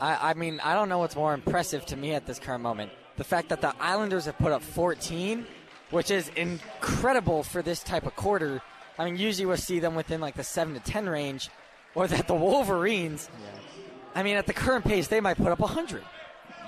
I, 0.00 0.31
I 0.31 0.35
mean, 0.35 0.61
I 0.61 0.74
don't 0.74 0.88
know 0.88 0.98
what's 0.98 1.14
more 1.14 1.35
impressive 1.35 1.85
to 1.87 1.96
me 1.96 2.14
at 2.14 2.26
this 2.26 2.38
current 2.38 2.62
moment. 2.62 2.90
The 3.16 3.24
fact 3.24 3.50
that 3.50 3.61
the 3.61 3.74
Islanders 3.81 4.24
have 4.24 4.38
put 4.38 4.52
up 4.52 4.62
14, 4.62 5.46
which 5.90 6.11
is 6.11 6.31
incredible 6.37 7.42
for 7.42 7.61
this 7.61 7.83
type 7.83 8.07
of 8.07 8.16
quarter. 8.16 8.62
I 8.98 9.05
mean, 9.05 9.16
usually 9.16 9.46
we'll 9.46 9.57
see 9.57 9.78
them 9.78 9.94
within 9.94 10.20
like 10.20 10.35
the 10.35 10.44
7 10.44 10.74
to 10.74 10.81
10 10.81 11.09
range, 11.09 11.50
or 11.94 12.07
that 12.07 12.26
the 12.26 12.35
Wolverines, 12.35 13.28
I 14.14 14.22
mean, 14.22 14.37
at 14.37 14.46
the 14.46 14.52
current 14.52 14.85
pace, 14.85 15.09
they 15.09 15.20
might 15.20 15.37
put 15.37 15.48
up 15.48 15.61
100. 15.61 16.02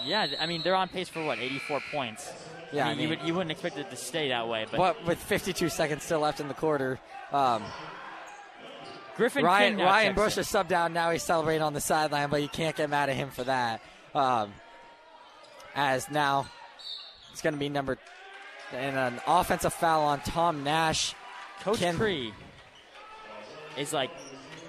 Yeah, 0.04 0.26
I 0.38 0.46
mean 0.46 0.60
they're 0.62 0.74
on 0.74 0.88
pace 0.88 1.08
for 1.08 1.24
what 1.24 1.38
84 1.38 1.80
points. 1.90 2.30
Yeah, 2.72 2.86
I 2.86 2.90
I 2.90 2.94
mean, 2.94 3.02
you, 3.02 3.08
would, 3.10 3.22
you 3.22 3.34
wouldn't 3.34 3.52
expect 3.52 3.78
it 3.78 3.88
to 3.90 3.96
stay 3.96 4.28
that 4.28 4.48
way, 4.48 4.66
but 4.70 4.76
But 4.76 5.06
with 5.06 5.18
52 5.18 5.68
seconds 5.68 6.02
still 6.02 6.20
left 6.20 6.40
in 6.40 6.48
the 6.48 6.54
quarter, 6.54 6.98
um, 7.32 7.62
Griffin 9.16 9.44
Ryan, 9.44 9.78
Ryan 9.78 10.14
Bush 10.14 10.36
is 10.38 10.46
subbed 10.48 10.68
down 10.68 10.92
now. 10.92 11.10
He's 11.10 11.22
celebrating 11.22 11.62
on 11.62 11.72
the 11.72 11.80
sideline, 11.80 12.30
but 12.30 12.42
you 12.42 12.48
can't 12.48 12.74
get 12.74 12.90
mad 12.90 13.08
at 13.08 13.16
him 13.16 13.30
for 13.30 13.44
that. 13.44 13.80
Um, 14.14 14.52
as 15.74 16.10
now 16.10 16.46
it's 17.32 17.42
going 17.42 17.54
to 17.54 17.58
be 17.58 17.68
number 17.68 17.98
and 18.72 18.96
an 18.96 19.20
offensive 19.26 19.72
foul 19.72 20.02
on 20.04 20.20
Tom 20.20 20.64
Nash. 20.64 21.14
Coach 21.64 21.78
Ken- 21.78 21.96
Cree 21.96 22.32
is 23.76 23.92
like 23.92 24.10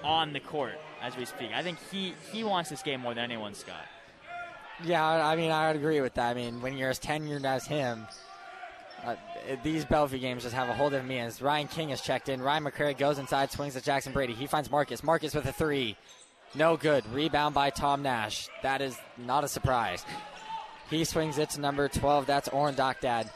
on 0.03 0.33
the 0.33 0.39
court 0.39 0.79
as 1.01 1.15
we 1.17 1.25
speak. 1.25 1.51
I 1.53 1.61
think 1.61 1.77
he 1.91 2.13
he 2.31 2.43
wants 2.43 2.69
this 2.69 2.81
game 2.81 3.01
more 3.01 3.13
than 3.13 3.25
anyone, 3.25 3.53
Scott. 3.53 3.85
Yeah, 4.83 5.05
I 5.05 5.35
mean, 5.35 5.51
I 5.51 5.67
would 5.67 5.75
agree 5.77 6.01
with 6.01 6.15
that. 6.15 6.31
I 6.31 6.33
mean, 6.33 6.61
when 6.61 6.77
you're 6.77 6.89
as 6.89 6.99
tenured 6.99 7.45
as 7.45 7.65
him, 7.65 8.07
uh, 9.05 9.15
these 9.63 9.85
Bellevue 9.85 10.19
games 10.19 10.43
just 10.43 10.55
have 10.55 10.69
a 10.69 10.73
whole 10.73 10.89
different 10.89 11.09
meaning. 11.09 11.25
As 11.25 11.41
Ryan 11.41 11.67
King 11.67 11.89
has 11.89 12.01
checked 12.01 12.29
in. 12.29 12.41
Ryan 12.41 12.63
McCrary 12.63 12.97
goes 12.97 13.19
inside, 13.19 13.51
swings 13.51 13.75
at 13.75 13.83
Jackson 13.83 14.11
Brady. 14.11 14.33
He 14.33 14.47
finds 14.47 14.71
Marcus. 14.71 15.03
Marcus 15.03 15.33
with 15.35 15.45
a 15.45 15.53
three. 15.53 15.95
No 16.55 16.77
good. 16.77 17.05
Rebound 17.13 17.53
by 17.53 17.69
Tom 17.69 18.01
Nash. 18.01 18.49
That 18.63 18.81
is 18.81 18.97
not 19.17 19.43
a 19.43 19.47
surprise. 19.47 20.05
He 20.89 21.03
swings 21.03 21.37
it 21.37 21.51
to 21.51 21.61
number 21.61 21.87
12. 21.87 22.25
That's 22.25 22.47
Oren 22.49 22.75
Docdad. 22.75 23.29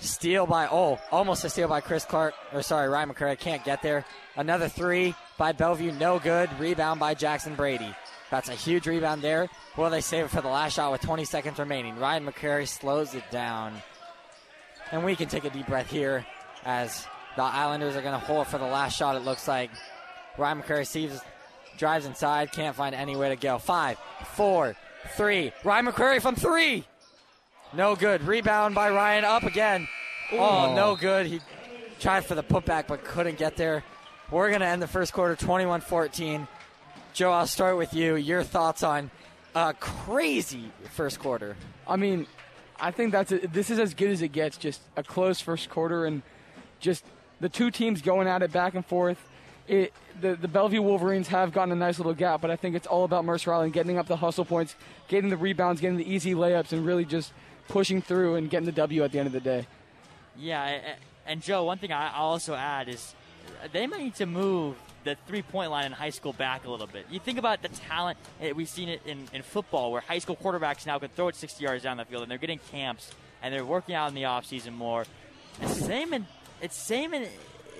Steal 0.00 0.46
by, 0.46 0.66
oh, 0.66 0.98
almost 1.10 1.44
a 1.44 1.50
steal 1.50 1.68
by 1.68 1.80
Chris 1.82 2.04
Clark, 2.04 2.34
or 2.54 2.62
sorry, 2.62 2.88
Ryan 2.88 3.10
McCurry 3.10 3.38
can't 3.38 3.62
get 3.64 3.82
there. 3.82 4.06
Another 4.34 4.68
three 4.68 5.14
by 5.36 5.52
Bellevue, 5.52 5.92
no 5.92 6.18
good. 6.18 6.48
Rebound 6.58 6.98
by 6.98 7.14
Jackson 7.14 7.54
Brady. 7.54 7.94
That's 8.30 8.48
a 8.48 8.54
huge 8.54 8.86
rebound 8.86 9.22
there. 9.22 9.48
Will 9.76 9.90
they 9.90 10.00
save 10.00 10.26
it 10.26 10.30
for 10.30 10.40
the 10.40 10.48
last 10.48 10.74
shot 10.74 10.92
with 10.92 11.02
20 11.02 11.24
seconds 11.24 11.58
remaining? 11.58 11.98
Ryan 11.98 12.24
McCurry 12.24 12.66
slows 12.66 13.14
it 13.14 13.24
down. 13.30 13.74
And 14.92 15.04
we 15.04 15.16
can 15.16 15.28
take 15.28 15.44
a 15.44 15.50
deep 15.50 15.66
breath 15.66 15.90
here 15.90 16.24
as 16.64 17.06
the 17.36 17.42
Islanders 17.42 17.96
are 17.96 18.02
going 18.02 18.18
to 18.18 18.24
hold 18.26 18.46
for 18.46 18.58
the 18.58 18.64
last 18.64 18.96
shot, 18.96 19.16
it 19.16 19.24
looks 19.24 19.46
like. 19.46 19.70
Ryan 20.38 20.84
sees, 20.84 21.20
drives 21.76 22.06
inside, 22.06 22.52
can't 22.52 22.74
find 22.74 22.94
any 22.94 23.16
way 23.16 23.28
to 23.28 23.36
go. 23.36 23.58
Five, 23.58 23.98
four, 24.34 24.76
three. 25.16 25.52
Ryan 25.64 25.86
McCurry 25.86 26.22
from 26.22 26.36
three. 26.36 26.86
No 27.72 27.94
good. 27.94 28.22
Rebound 28.22 28.74
by 28.74 28.90
Ryan 28.90 29.24
up 29.24 29.44
again. 29.44 29.86
Oh, 30.32 30.74
no 30.74 30.96
good. 30.96 31.26
He 31.26 31.40
tried 32.00 32.24
for 32.24 32.34
the 32.34 32.42
putback 32.42 32.86
but 32.88 33.04
couldn't 33.04 33.38
get 33.38 33.56
there. 33.56 33.84
We're 34.30 34.48
going 34.48 34.60
to 34.60 34.66
end 34.66 34.82
the 34.82 34.88
first 34.88 35.12
quarter 35.12 35.36
21 35.36 35.80
14. 35.80 36.48
Joe, 37.12 37.32
I'll 37.32 37.46
start 37.46 37.76
with 37.76 37.94
you. 37.94 38.16
Your 38.16 38.42
thoughts 38.42 38.82
on 38.82 39.10
a 39.54 39.74
crazy 39.74 40.70
first 40.92 41.18
quarter? 41.20 41.56
I 41.86 41.96
mean, 41.96 42.26
I 42.80 42.90
think 42.90 43.12
that's 43.12 43.32
a, 43.32 43.38
this 43.38 43.70
is 43.70 43.78
as 43.78 43.94
good 43.94 44.10
as 44.10 44.22
it 44.22 44.28
gets. 44.28 44.56
Just 44.56 44.80
a 44.96 45.02
close 45.02 45.40
first 45.40 45.70
quarter 45.70 46.06
and 46.06 46.22
just 46.80 47.04
the 47.40 47.48
two 47.48 47.70
teams 47.70 48.02
going 48.02 48.28
at 48.28 48.42
it 48.42 48.52
back 48.52 48.74
and 48.74 48.84
forth. 48.84 49.18
It, 49.68 49.92
the, 50.20 50.34
the 50.34 50.48
Bellevue 50.48 50.82
Wolverines 50.82 51.28
have 51.28 51.52
gotten 51.52 51.70
a 51.72 51.76
nice 51.76 51.98
little 51.98 52.14
gap, 52.14 52.40
but 52.40 52.50
I 52.50 52.56
think 52.56 52.74
it's 52.74 52.86
all 52.86 53.04
about 53.04 53.24
Mercer 53.24 53.52
Island 53.52 53.72
getting 53.72 53.98
up 53.98 54.06
the 54.06 54.16
hustle 54.16 54.44
points, 54.44 54.74
getting 55.08 55.30
the 55.30 55.36
rebounds, 55.36 55.80
getting 55.80 55.96
the 55.96 56.12
easy 56.12 56.34
layups, 56.34 56.72
and 56.72 56.84
really 56.84 57.04
just 57.04 57.32
pushing 57.70 58.02
through 58.02 58.34
and 58.34 58.50
getting 58.50 58.66
the 58.66 58.72
W 58.72 59.02
at 59.04 59.12
the 59.12 59.18
end 59.18 59.26
of 59.26 59.32
the 59.32 59.40
day. 59.40 59.66
Yeah, 60.36 60.78
and 61.26 61.40
Joe, 61.42 61.64
one 61.64 61.78
thing 61.78 61.92
I 61.92 62.12
also 62.14 62.54
add 62.54 62.88
is 62.88 63.14
they 63.72 63.86
might 63.86 64.00
need 64.02 64.14
to 64.16 64.26
move 64.26 64.76
the 65.04 65.16
three 65.26 65.42
point 65.42 65.70
line 65.70 65.86
in 65.86 65.92
high 65.92 66.10
school 66.10 66.32
back 66.32 66.66
a 66.66 66.70
little 66.70 66.86
bit. 66.86 67.06
You 67.10 67.20
think 67.20 67.38
about 67.38 67.62
the 67.62 67.68
talent, 67.68 68.18
eh, 68.40 68.52
we've 68.52 68.68
seen 68.68 68.88
it 68.88 69.00
in, 69.06 69.26
in 69.32 69.42
football 69.42 69.92
where 69.92 70.00
high 70.02 70.18
school 70.18 70.36
quarterbacks 70.36 70.86
now 70.86 70.98
can 70.98 71.08
throw 71.08 71.28
it 71.28 71.36
60 71.36 71.64
yards 71.64 71.82
down 71.84 71.96
the 71.96 72.04
field 72.04 72.22
and 72.22 72.30
they're 72.30 72.38
getting 72.38 72.60
camps 72.70 73.10
and 73.42 73.52
they're 73.54 73.64
working 73.64 73.94
out 73.94 74.08
in 74.08 74.14
the 74.14 74.22
offseason 74.24 74.74
more. 74.74 75.04
It's 75.62 75.78
same 75.84 76.12
in, 76.12 76.26
it's 76.60 76.76
same 76.76 77.14
in, 77.14 77.26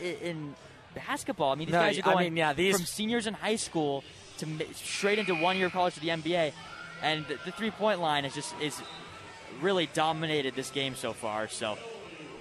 in 0.00 0.54
basketball. 0.94 1.52
I 1.52 1.56
mean, 1.56 1.66
these 1.66 1.72
No, 1.74 1.80
guys 1.80 1.98
are 1.98 2.02
going 2.02 2.18
I 2.18 2.22
mean, 2.24 2.36
yeah, 2.36 2.52
these- 2.52 2.76
from 2.76 2.86
seniors 2.86 3.26
in 3.26 3.34
high 3.34 3.56
school 3.56 4.02
to 4.38 4.46
straight 4.74 5.18
into 5.18 5.34
one 5.34 5.56
year 5.58 5.68
college 5.68 5.94
to 5.94 6.00
the 6.00 6.08
NBA. 6.08 6.52
And 7.02 7.26
the, 7.26 7.38
the 7.44 7.52
three 7.52 7.70
point 7.70 8.00
line 8.00 8.24
is 8.24 8.34
just 8.34 8.54
is 8.60 8.80
really 9.60 9.88
dominated 9.92 10.54
this 10.54 10.70
game 10.70 10.94
so 10.94 11.12
far. 11.12 11.48
So, 11.48 11.76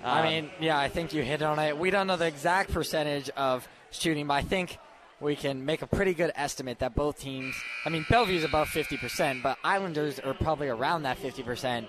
I 0.03 0.19
um, 0.19 0.25
mean, 0.25 0.49
yeah, 0.59 0.77
I 0.77 0.89
think 0.89 1.13
you 1.13 1.23
hit 1.23 1.41
on 1.41 1.59
it. 1.59 1.77
We 1.77 1.89
don't 1.89 2.07
know 2.07 2.17
the 2.17 2.27
exact 2.27 2.71
percentage 2.71 3.29
of 3.31 3.67
shooting, 3.91 4.27
but 4.27 4.35
I 4.35 4.41
think 4.41 4.77
we 5.19 5.35
can 5.35 5.65
make 5.65 5.81
a 5.81 5.87
pretty 5.87 6.13
good 6.13 6.31
estimate 6.35 6.79
that 6.79 6.95
both 6.95 7.19
teams. 7.19 7.55
I 7.85 7.89
mean, 7.89 8.05
Bellevue's 8.09 8.43
above 8.43 8.69
50%, 8.69 9.43
but 9.43 9.57
Islanders 9.63 10.19
are 10.19 10.33
probably 10.33 10.69
around 10.69 11.03
that 11.03 11.21
50%. 11.21 11.87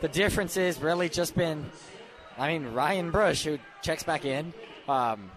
The 0.00 0.08
difference 0.08 0.56
is 0.56 0.78
really 0.78 1.08
just 1.08 1.34
been, 1.34 1.70
I 2.38 2.48
mean, 2.48 2.72
Ryan 2.72 3.10
Brush, 3.10 3.44
who 3.44 3.58
checks 3.82 4.02
back 4.02 4.24
in, 4.24 4.52
um, 4.88 5.30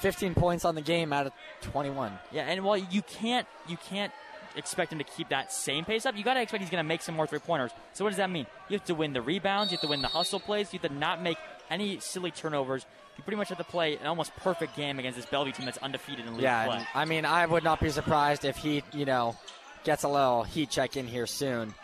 15 0.00 0.34
points 0.34 0.64
on 0.64 0.74
the 0.74 0.82
game 0.82 1.12
out 1.12 1.26
of 1.26 1.32
21. 1.60 2.18
Yeah, 2.32 2.42
and 2.42 2.64
while 2.64 2.78
you 2.78 3.02
can't 3.02 3.46
you 3.68 3.76
can't 3.76 4.12
expect 4.56 4.92
him 4.92 4.98
to 4.98 5.04
keep 5.04 5.28
that 5.30 5.52
same 5.52 5.84
pace 5.84 6.06
up, 6.06 6.16
you 6.16 6.24
got 6.24 6.34
to 6.34 6.42
expect 6.42 6.62
he's 6.62 6.70
going 6.70 6.82
to 6.82 6.88
make 6.88 7.02
some 7.02 7.14
more 7.14 7.26
three 7.26 7.38
pointers. 7.38 7.70
So 7.92 8.04
what 8.04 8.10
does 8.10 8.18
that 8.18 8.30
mean? 8.30 8.46
You 8.68 8.76
have 8.78 8.86
to 8.86 8.94
win 8.94 9.12
the 9.12 9.22
rebounds, 9.22 9.72
you 9.72 9.76
have 9.76 9.82
to 9.82 9.88
win 9.88 10.02
the 10.02 10.08
hustle 10.08 10.40
plays, 10.40 10.72
you 10.72 10.78
have 10.80 10.90
to 10.90 10.96
not 10.96 11.22
make 11.22 11.38
any 11.70 12.00
silly 12.00 12.30
turnovers. 12.30 12.84
You 13.16 13.24
pretty 13.24 13.36
much 13.36 13.48
have 13.50 13.58
to 13.58 13.64
play 13.64 13.96
an 13.96 14.06
almost 14.06 14.34
perfect 14.36 14.76
game 14.76 14.98
against 14.98 15.16
this 15.16 15.26
Bellevue 15.26 15.52
team 15.52 15.66
that's 15.66 15.78
undefeated 15.78 16.26
in 16.26 16.34
league 16.34 16.42
Yeah, 16.42 16.66
play. 16.66 16.86
I 16.94 17.04
mean, 17.04 17.24
I 17.24 17.44
would 17.46 17.64
not 17.64 17.80
be 17.80 17.90
surprised 17.90 18.44
if 18.44 18.56
he, 18.56 18.82
you 18.92 19.04
know, 19.04 19.36
gets 19.84 20.04
a 20.04 20.08
little 20.08 20.42
heat 20.42 20.70
check 20.70 20.96
in 20.96 21.06
here 21.06 21.26
soon. 21.26 21.74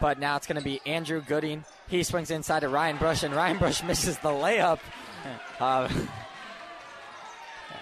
But 0.00 0.18
now 0.18 0.36
it's 0.36 0.46
going 0.46 0.58
to 0.58 0.64
be 0.64 0.80
Andrew 0.84 1.20
Gooding. 1.20 1.64
He 1.88 2.02
swings 2.02 2.30
inside 2.30 2.60
to 2.60 2.68
Ryan 2.68 2.96
Brush, 2.96 3.22
and 3.22 3.34
Ryan 3.34 3.58
Brush 3.58 3.82
misses 3.84 4.18
the 4.18 4.30
layup. 4.30 4.80
Uh, 5.58 5.88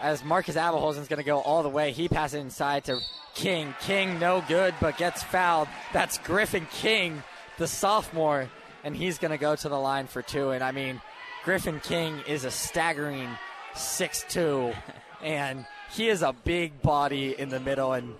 as 0.00 0.22
Marcus 0.24 0.56
Abelhosen's 0.56 1.08
going 1.08 1.18
to 1.18 1.24
go 1.24 1.40
all 1.40 1.62
the 1.62 1.68
way, 1.68 1.90
he 1.92 2.08
passes 2.08 2.40
inside 2.40 2.84
to 2.84 3.00
King. 3.34 3.74
King, 3.80 4.18
no 4.18 4.42
good, 4.48 4.74
but 4.80 4.96
gets 4.98 5.22
fouled. 5.22 5.68
That's 5.92 6.18
Griffin 6.18 6.66
King, 6.72 7.22
the 7.58 7.66
sophomore, 7.66 8.48
and 8.84 8.96
he's 8.96 9.18
going 9.18 9.30
to 9.30 9.38
go 9.38 9.54
to 9.56 9.68
the 9.68 9.78
line 9.78 10.06
for 10.06 10.22
two. 10.22 10.50
And 10.50 10.62
I 10.62 10.72
mean, 10.72 11.00
Griffin 11.44 11.80
King 11.80 12.20
is 12.28 12.44
a 12.44 12.50
staggering 12.50 13.28
six-two, 13.74 14.72
and 15.22 15.66
he 15.92 16.08
is 16.08 16.22
a 16.22 16.32
big 16.32 16.82
body 16.82 17.38
in 17.38 17.48
the 17.48 17.60
middle. 17.60 17.92
And 17.92 18.14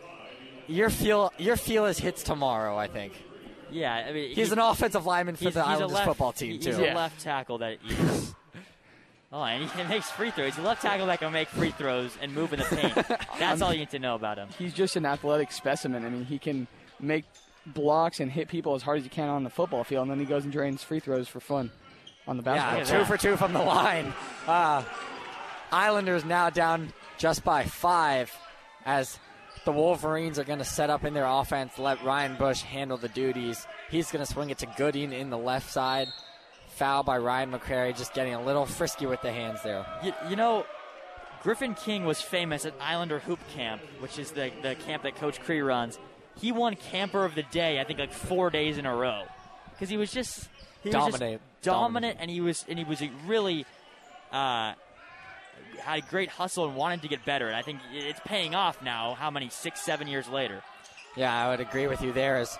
your 0.67 0.91
feel, 0.91 1.33
your 1.39 1.57
feel 1.57 1.87
is 1.87 1.99
hits 1.99 2.23
tomorrow. 2.23 2.77
I 2.77 2.87
think 2.89 3.13
yeah, 3.71 3.95
I 3.95 4.13
mean 4.13 4.35
he's 4.35 4.49
he- 4.49 4.53
an 4.53 4.59
offensive 4.59 5.07
lineman 5.07 5.37
for 5.37 5.45
the 5.45 5.51
he's 5.51 5.57
Islanders 5.57 5.93
left, 5.93 6.07
football 6.09 6.33
team 6.33 6.53
He's 6.61 6.65
too. 6.65 6.83
a 6.83 6.95
left 6.95 7.21
tackle 7.21 7.59
that. 7.59 7.79
Oh, 9.33 9.43
and 9.43 9.69
he 9.71 9.83
makes 9.89 10.11
free 10.11 10.31
throws. 10.31 10.55
He's 10.57 10.59
a 10.65 10.67
left 10.67 10.83
tackle 10.83 11.07
that 11.07 11.19
can 11.21 11.33
make 11.33 11.49
free 11.49 11.71
throws 11.71 12.17
and 12.21 12.35
move 12.35 12.53
in 12.53 12.59
the 12.61 12.67
paint. 12.67 12.95
That's 13.39 13.63
all 13.63 13.73
you 13.73 13.79
need 13.81 13.91
to 13.91 13.99
know 13.99 14.15
about 14.15 14.37
him. 14.39 14.49
He's 14.59 14.75
just 14.75 14.97
an 14.97 15.07
athletic 15.07 15.53
specimen. 15.53 16.05
I 16.05 16.09
mean, 16.11 16.25
he 16.25 16.39
can 16.39 16.67
make 17.01 17.25
blocks 17.67 18.21
and 18.21 18.31
hit 18.31 18.49
people 18.49 18.75
as 18.75 18.83
hard 18.83 18.99
as 18.99 19.05
he 19.05 19.09
can 19.11 19.29
on 19.29 19.45
the 19.45 19.51
football 19.51 19.85
field, 19.85 20.03
and 20.03 20.11
then 20.11 20.19
he 20.21 20.27
goes 20.27 20.45
and 20.45 20.53
drains 20.53 20.83
free 20.83 21.01
throws 21.01 21.29
for 21.29 21.41
fun 21.41 21.71
on 22.29 22.37
the 22.37 22.43
basketball 22.43 22.79
Yeah, 22.79 22.85
field. 22.85 23.07
two 23.07 23.13
for 23.13 23.17
two 23.19 23.37
from 23.37 23.53
the 23.53 23.63
line. 23.63 24.13
Uh, 24.47 24.83
Islanders 25.71 26.25
now 26.25 26.51
down 26.51 26.93
just 27.19 27.45
by 27.45 27.65
five 27.65 28.31
as 28.85 29.19
the 29.65 29.73
Wolverines 29.73 30.39
are 30.39 30.45
going 30.45 30.59
to 30.59 30.65
set 30.65 30.91
up 30.91 31.05
in 31.05 31.15
their 31.15 31.25
offense, 31.25 31.79
let 31.79 32.03
Ryan 32.05 32.37
Bush 32.37 32.63
handle 32.63 32.97
the 32.99 33.09
duties. 33.09 33.65
He's 33.91 34.11
going 34.11 34.25
to 34.25 34.31
swing 34.31 34.51
it 34.51 34.59
to 34.59 34.67
Gooding 34.77 35.13
in 35.13 35.31
the 35.31 35.39
left 35.39 35.71
side. 35.71 36.09
Foul 36.83 37.05
by 37.05 37.17
Ryan 37.17 37.53
McCrary, 37.53 37.97
just 37.97 38.13
getting 38.13 38.35
a 38.35 38.43
little 38.43 38.67
frisky 38.67 39.07
with 39.07 39.23
the 39.23 39.31
hands 39.31 39.63
there. 39.63 39.87
You, 40.03 40.13
you 40.31 40.35
know, 40.35 40.67
Griffin 41.45 41.75
King 41.75 42.05
was 42.05 42.21
famous 42.21 42.67
at 42.67 42.75
Islander 42.81 43.21
Hoop 43.21 43.39
Camp, 43.55 43.81
which 44.01 44.19
is 44.19 44.33
the, 44.33 44.51
the 44.63 44.75
camp 44.75 45.05
that 45.05 45.15
Coach 45.15 45.41
Cree 45.41 45.61
runs. 45.61 45.97
He 46.41 46.51
won 46.51 46.75
Camper 46.75 47.25
of 47.25 47.37
the 47.37 47.45
Day, 47.45 47.81
I 47.81 47.85
think, 47.85 48.01
like 48.01 48.13
four 48.13 48.51
days 48.51 48.79
in 48.79 48.87
a 48.87 48.97
row, 48.97 49.23
because 49.71 49.91
he 49.91 49.97
was 49.97 50.11
just 50.11 50.49
he 50.83 50.91
was 50.91 51.17
just 51.21 51.41
dominant, 51.63 52.17
and 52.19 52.29
he 52.29 52.41
was 52.41 52.65
and 52.69 52.81
he 52.81 52.85
was 52.85 53.01
a 53.01 53.13
really 53.29 53.65
uh, 54.33 54.75
had 55.79 55.99
a 55.99 56.01
great 56.11 56.31
hustle 56.31 56.67
and 56.67 56.75
wanted 56.75 57.03
to 57.03 57.09
get 57.09 57.25
better. 57.25 57.47
And 57.47 57.55
I 57.55 57.63
think 57.63 57.79
it's 57.93 58.19
paying 58.25 58.57
off 58.57 58.83
now. 58.83 59.15
How 59.15 59.31
many 59.31 59.51
six, 59.51 59.83
seven 59.83 60.09
years 60.09 60.29
later? 60.29 60.65
Yeah, 61.15 61.33
I 61.33 61.49
would 61.49 61.61
agree 61.61 61.87
with 61.87 62.03
you 62.03 62.13
there. 62.13 62.39
As 62.39 62.59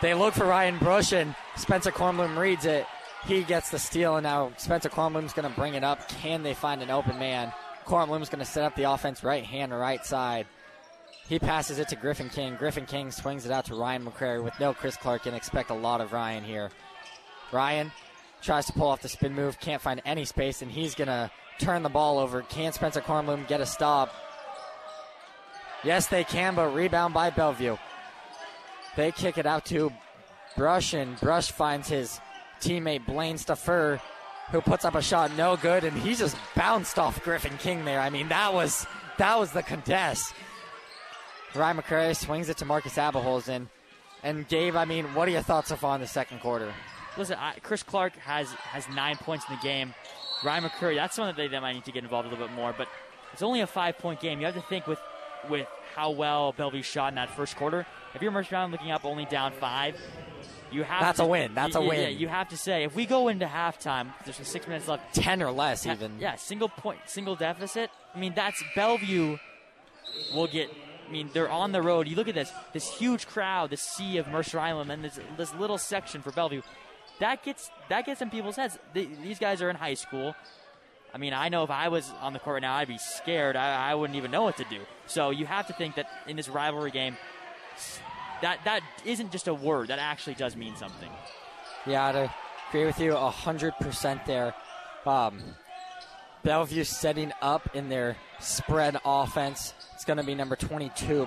they 0.00 0.14
look 0.14 0.32
for 0.32 0.46
Ryan 0.46 0.78
Bush 0.78 1.12
and 1.12 1.34
Spencer 1.56 1.90
Kornblum 1.90 2.38
reads 2.38 2.64
it, 2.64 2.86
he 3.26 3.42
gets 3.42 3.70
the 3.70 3.78
steal, 3.78 4.16
and 4.16 4.24
now 4.24 4.52
Spencer 4.56 4.88
Kornblum's 4.88 5.32
going 5.32 5.48
to 5.48 5.54
bring 5.54 5.74
it 5.74 5.84
up. 5.84 6.08
Can 6.08 6.42
they 6.42 6.54
find 6.54 6.82
an 6.82 6.90
open 6.90 7.18
man? 7.18 7.52
Kornblum's 7.84 8.28
going 8.28 8.38
to 8.38 8.44
set 8.44 8.64
up 8.64 8.74
the 8.76 8.90
offense 8.90 9.24
right 9.24 9.44
hand, 9.44 9.72
right 9.72 10.04
side. 10.04 10.46
He 11.28 11.38
passes 11.38 11.78
it 11.78 11.88
to 11.88 11.96
Griffin 11.96 12.30
King. 12.30 12.56
Griffin 12.56 12.86
King 12.86 13.10
swings 13.10 13.44
it 13.44 13.52
out 13.52 13.66
to 13.66 13.74
Ryan 13.74 14.04
McCrary 14.04 14.42
with 14.42 14.58
no 14.58 14.72
Chris 14.72 14.96
Clark 14.96 15.26
and 15.26 15.36
expect 15.36 15.70
a 15.70 15.74
lot 15.74 16.00
of 16.00 16.12
Ryan 16.12 16.42
here. 16.42 16.70
Ryan 17.52 17.92
tries 18.40 18.66
to 18.66 18.72
pull 18.72 18.88
off 18.88 19.02
the 19.02 19.08
spin 19.08 19.34
move, 19.34 19.60
can't 19.60 19.82
find 19.82 20.00
any 20.04 20.24
space, 20.24 20.62
and 20.62 20.70
he's 20.70 20.94
going 20.94 21.08
to 21.08 21.30
turn 21.58 21.82
the 21.82 21.88
ball 21.88 22.18
over. 22.18 22.42
Can 22.42 22.72
Spencer 22.72 23.00
Kornblum 23.00 23.46
get 23.48 23.60
a 23.60 23.66
stop? 23.66 24.14
Yes, 25.84 26.06
they 26.06 26.24
can, 26.24 26.54
but 26.54 26.74
rebound 26.74 27.14
by 27.14 27.30
Bellevue. 27.30 27.76
They 28.96 29.12
kick 29.12 29.38
it 29.38 29.46
out 29.46 29.64
to 29.66 29.92
Brush, 30.56 30.94
and 30.94 31.18
Brush 31.20 31.52
finds 31.52 31.88
his 31.88 32.20
teammate 32.60 33.06
Blaine 33.06 33.38
Staffer, 33.38 34.00
who 34.50 34.60
puts 34.60 34.84
up 34.84 34.94
a 34.94 35.02
shot 35.02 35.30
no 35.36 35.56
good, 35.56 35.84
and 35.84 35.96
he 35.98 36.14
just 36.14 36.36
bounced 36.54 36.98
off 36.98 37.22
Griffin 37.22 37.56
King 37.58 37.84
there. 37.84 38.00
I 38.00 38.10
mean, 38.10 38.28
that 38.28 38.52
was 38.52 38.86
that 39.18 39.38
was 39.38 39.52
the 39.52 39.62
contest. 39.62 40.32
Ryan 41.54 41.78
McCrary 41.78 42.16
swings 42.16 42.48
it 42.48 42.56
to 42.58 42.64
Marcus 42.64 42.94
Abelholzen. 42.94 43.68
And 44.22 44.48
Gabe, 44.48 44.76
I 44.76 44.84
mean, 44.84 45.14
what 45.14 45.28
are 45.28 45.30
your 45.30 45.42
thoughts 45.42 45.68
so 45.68 45.76
far 45.76 45.94
in 45.94 46.00
the 46.00 46.06
second 46.06 46.40
quarter? 46.40 46.72
Listen, 47.16 47.36
I, 47.38 47.54
Chris 47.62 47.82
Clark 47.82 48.16
has 48.16 48.50
has 48.52 48.88
nine 48.88 49.16
points 49.16 49.44
in 49.48 49.56
the 49.56 49.62
game. 49.62 49.94
Ryan 50.44 50.64
McCurry, 50.64 50.94
that's 50.96 51.18
one 51.18 51.34
that 51.34 51.50
they, 51.50 51.58
might 51.58 51.72
need 51.72 51.84
to 51.84 51.92
get 51.92 52.04
involved 52.04 52.26
a 52.26 52.30
little 52.30 52.46
bit 52.46 52.54
more. 52.54 52.74
But 52.76 52.88
it's 53.32 53.42
only 53.42 53.60
a 53.60 53.66
five 53.66 53.98
point 53.98 54.20
game. 54.20 54.40
You 54.40 54.46
have 54.46 54.54
to 54.54 54.62
think 54.62 54.86
with 54.86 55.00
with 55.48 55.66
how 55.94 56.10
well 56.10 56.52
Bellevue 56.52 56.82
shot 56.82 57.08
in 57.10 57.14
that 57.16 57.30
first 57.30 57.56
quarter. 57.56 57.86
If 58.14 58.22
you're 58.22 58.30
Mercer 58.30 58.56
Island 58.56 58.72
looking 58.72 58.90
up 58.90 59.04
only 59.04 59.24
down 59.24 59.52
five, 59.52 59.96
you 60.70 60.82
have 60.82 61.00
That's 61.00 61.18
to, 61.18 61.24
a 61.24 61.26
win. 61.26 61.54
That's 61.54 61.74
a 61.74 61.80
y- 61.80 61.86
y- 61.86 61.88
win. 61.90 62.00
Yeah, 62.02 62.08
you 62.08 62.28
have 62.28 62.48
to 62.50 62.56
say 62.56 62.84
if 62.84 62.94
we 62.94 63.06
go 63.06 63.28
into 63.28 63.46
halftime, 63.46 64.12
there's 64.24 64.36
six 64.46 64.66
minutes 64.66 64.88
left. 64.88 65.14
Ten 65.14 65.42
or 65.42 65.50
less, 65.50 65.84
ha- 65.84 65.92
even. 65.92 66.18
Yeah, 66.20 66.36
single 66.36 66.68
point, 66.68 66.98
single 67.06 67.36
deficit. 67.36 67.90
I 68.14 68.18
mean, 68.18 68.34
that's 68.34 68.62
Bellevue 68.74 69.38
will 70.34 70.46
get. 70.46 70.70
I 71.06 71.10
mean, 71.10 71.30
they're 71.32 71.50
on 71.50 71.72
the 71.72 71.80
road. 71.80 72.06
You 72.06 72.16
look 72.16 72.28
at 72.28 72.34
this, 72.34 72.52
this 72.74 72.92
huge 72.98 73.26
crowd, 73.26 73.70
this 73.70 73.80
sea 73.80 74.18
of 74.18 74.28
Mercer 74.28 74.58
Island, 74.60 74.90
and 74.90 75.02
this 75.04 75.18
this 75.36 75.54
little 75.54 75.78
section 75.78 76.20
for 76.22 76.32
Bellevue. 76.32 76.60
that 77.20 77.42
gets 77.42 77.70
that 77.88 78.04
gets 78.06 78.20
in 78.20 78.28
people's 78.30 78.56
heads. 78.56 78.78
They, 78.92 79.06
these 79.06 79.38
guys 79.38 79.62
are 79.62 79.70
in 79.70 79.76
high 79.76 79.94
school. 79.94 80.34
I 81.14 81.16
mean, 81.16 81.32
I 81.32 81.48
know 81.48 81.64
if 81.64 81.70
I 81.70 81.88
was 81.88 82.12
on 82.20 82.34
the 82.34 82.38
court 82.38 82.54
right 82.56 82.60
now, 82.62 82.74
I'd 82.74 82.88
be 82.88 82.98
scared. 82.98 83.56
I, 83.56 83.92
I 83.92 83.94
wouldn't 83.94 84.18
even 84.18 84.30
know 84.30 84.42
what 84.42 84.58
to 84.58 84.64
do. 84.64 84.80
So 85.06 85.30
you 85.30 85.46
have 85.46 85.66
to 85.68 85.72
think 85.72 85.94
that 85.94 86.06
in 86.26 86.36
this 86.36 86.50
rivalry 86.50 86.90
game, 86.90 87.16
that 88.42 88.60
that 88.64 88.82
isn't 89.04 89.32
just 89.32 89.48
a 89.48 89.54
word. 89.54 89.88
That 89.88 89.98
actually 89.98 90.34
does 90.34 90.56
mean 90.56 90.76
something. 90.76 91.10
Yeah, 91.86 92.06
I 92.06 92.30
agree 92.70 92.86
with 92.86 93.00
you 93.00 93.14
hundred 93.16 93.74
percent 93.80 94.24
there. 94.26 94.54
Um, 95.06 95.40
Bellevue 96.42 96.84
setting 96.84 97.32
up 97.42 97.68
in 97.74 97.88
their 97.88 98.16
spread 98.38 98.96
offense. 99.04 99.74
It's 99.94 100.04
going 100.04 100.18
to 100.18 100.22
be 100.22 100.34
number 100.34 100.56
22 100.56 101.26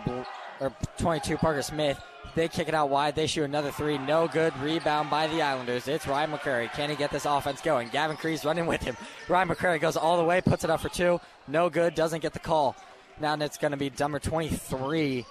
or 0.60 0.74
22 0.97 1.38
Parker 1.38 1.62
Smith. 1.62 2.02
They 2.34 2.47
kick 2.47 2.69
it 2.69 2.74
out 2.74 2.89
wide. 2.89 3.15
They 3.15 3.28
shoot 3.28 3.43
another 3.43 3.71
three. 3.71 3.97
No 3.97 4.28
good. 4.28 4.58
Rebound 4.60 5.10
by 5.10 5.28
the 5.28 5.41
Islanders. 5.41 5.88
It's 5.88 6.08
Ryan 6.08 6.32
McCrary. 6.32 6.71
Can 6.71 6.89
he 6.89 6.95
get 6.95 7.12
this 7.12 7.26
offense 7.26 7.60
going? 7.62 7.89
Gavin 7.89 8.15
Crease 8.15 8.45
running 8.45 8.67
with 8.67 8.82
him. 8.82 8.95
Ryan 9.28 9.50
McCrary 9.50 9.82
goes 9.82 9.97
all 9.97 10.17
the 10.17 10.24
way, 10.24 10.39
puts 10.39 10.63
it 10.63 10.69
up 10.69 10.80
for 10.80 10.89
two. 10.89 11.19
No 11.47 11.69
good. 11.69 11.93
Doesn't 11.93 12.21
get 12.21 12.32
the 12.34 12.39
call. 12.39 12.76
Now 13.19 13.36
it's 13.36 13.58
going 13.58 13.71
to 13.71 13.78
be 13.78 13.91
number 14.00 14.19
23 14.19 15.26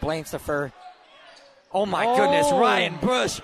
Blainstifer. 0.00 0.72
Oh 1.72 1.86
my 1.86 2.04
goodness, 2.16 2.46
Oh. 2.50 2.58
Ryan 2.60 2.96
Bush, 3.00 3.40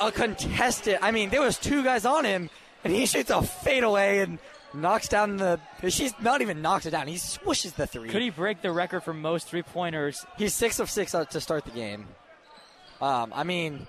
a 0.00 0.12
contested. 0.12 0.98
I 1.02 1.10
mean, 1.10 1.30
there 1.30 1.40
was 1.42 1.58
two 1.58 1.82
guys 1.82 2.04
on 2.04 2.24
him, 2.24 2.48
and 2.84 2.92
he 2.92 3.06
shoots 3.06 3.30
a 3.30 3.42
fadeaway 3.42 4.20
and 4.20 4.38
knocks 4.72 5.08
down 5.08 5.36
the. 5.38 5.58
She's 5.88 6.14
not 6.20 6.42
even 6.42 6.62
knocks 6.62 6.86
it 6.86 6.90
down. 6.90 7.08
He 7.08 7.16
swooshes 7.16 7.74
the 7.74 7.86
three. 7.86 8.08
Could 8.08 8.22
he 8.22 8.30
break 8.30 8.62
the 8.62 8.70
record 8.70 9.00
for 9.02 9.12
most 9.12 9.48
three 9.48 9.62
pointers? 9.62 10.24
He's 10.38 10.54
six 10.54 10.78
of 10.78 10.90
six 10.90 11.14
uh, 11.14 11.24
to 11.26 11.40
start 11.40 11.64
the 11.64 11.72
game. 11.72 12.06
Um, 13.00 13.32
I 13.34 13.42
mean, 13.42 13.86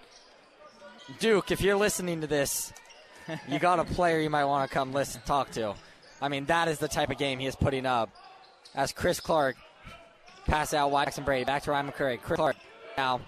Duke, 1.19 1.51
if 1.51 1.61
you're 1.61 1.77
listening 1.77 2.21
to 2.21 2.27
this, 2.27 2.73
you 3.47 3.59
got 3.59 3.79
a 3.79 3.83
player 3.85 4.19
you 4.19 4.29
might 4.29 4.45
want 4.45 4.69
to 4.69 4.73
come 4.73 4.91
listen, 4.91 5.21
talk 5.25 5.51
to. 5.51 5.75
I 6.21 6.29
mean, 6.29 6.45
that 6.45 6.67
is 6.67 6.79
the 6.79 6.87
type 6.87 7.11
of 7.11 7.17
game 7.17 7.37
he 7.39 7.45
is 7.45 7.55
putting 7.55 7.85
up. 7.85 8.09
As 8.75 8.91
Chris 8.91 9.19
Clark 9.19 9.55
pass 10.47 10.73
out 10.73 10.91
Jackson 10.91 11.23
Brady 11.23 11.45
back 11.45 11.63
to 11.63 11.71
Ryan 11.71 11.91
McCurry. 11.91 12.19
Chris 12.21 12.37
Clark 12.37 12.55
now, 12.97 13.21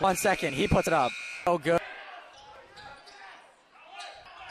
one 0.00 0.16
second, 0.16 0.54
he 0.54 0.68
puts 0.68 0.86
it 0.86 0.92
up. 0.92 1.12
Oh, 1.46 1.58
good. 1.58 1.80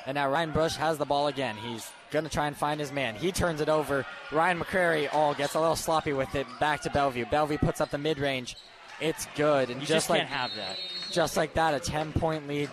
And 0.06 0.16
now 0.16 0.30
Ryan 0.32 0.52
Bush 0.52 0.76
has 0.76 0.98
the 0.98 1.06
ball 1.06 1.28
again. 1.28 1.56
He's 1.56 1.92
going 2.10 2.26
to 2.26 2.32
try 2.32 2.48
and 2.48 2.56
find 2.58 2.80
his 2.80 2.92
man. 2.92 3.16
He 3.16 3.32
turns 3.32 3.62
it 3.62 3.70
over. 3.70 4.06
Ryan 4.32 4.60
McCrary, 4.60 5.08
oh, 5.14 5.34
gets 5.36 5.54
a 5.54 5.60
little 5.60 5.76
sloppy 5.76 6.14
with 6.14 6.34
it. 6.34 6.48
Back 6.60 6.82
to 6.82 6.90
Bellevue. 6.90 7.26
Bellevue 7.26 7.60
puts 7.60 7.80
up 7.80 7.92
the 7.92 7.98
mid 8.00 8.18
range. 8.18 8.56
It's 9.00 9.28
good. 9.36 9.70
And 9.70 9.80
You 9.82 9.88
just, 9.88 9.92
just, 9.92 10.10
like 10.10 10.22
can't 10.22 10.32
have 10.32 10.56
that. 10.56 10.78
just 11.12 11.38
like 11.38 11.54
that, 11.54 11.74
a 11.76 11.80
10 11.80 12.14
point 12.14 12.48
lead 12.48 12.70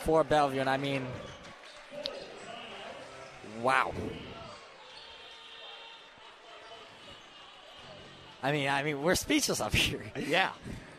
for 0.00 0.24
Bellevue. 0.24 0.60
And 0.60 0.68
I 0.68 0.76
mean, 0.76 1.06
wow. 3.60 3.92
I 8.42 8.52
mean, 8.52 8.68
I 8.68 8.82
mean, 8.82 9.02
we're 9.02 9.14
speechless 9.14 9.60
up 9.60 9.74
here. 9.74 10.02
Yeah. 10.26 10.50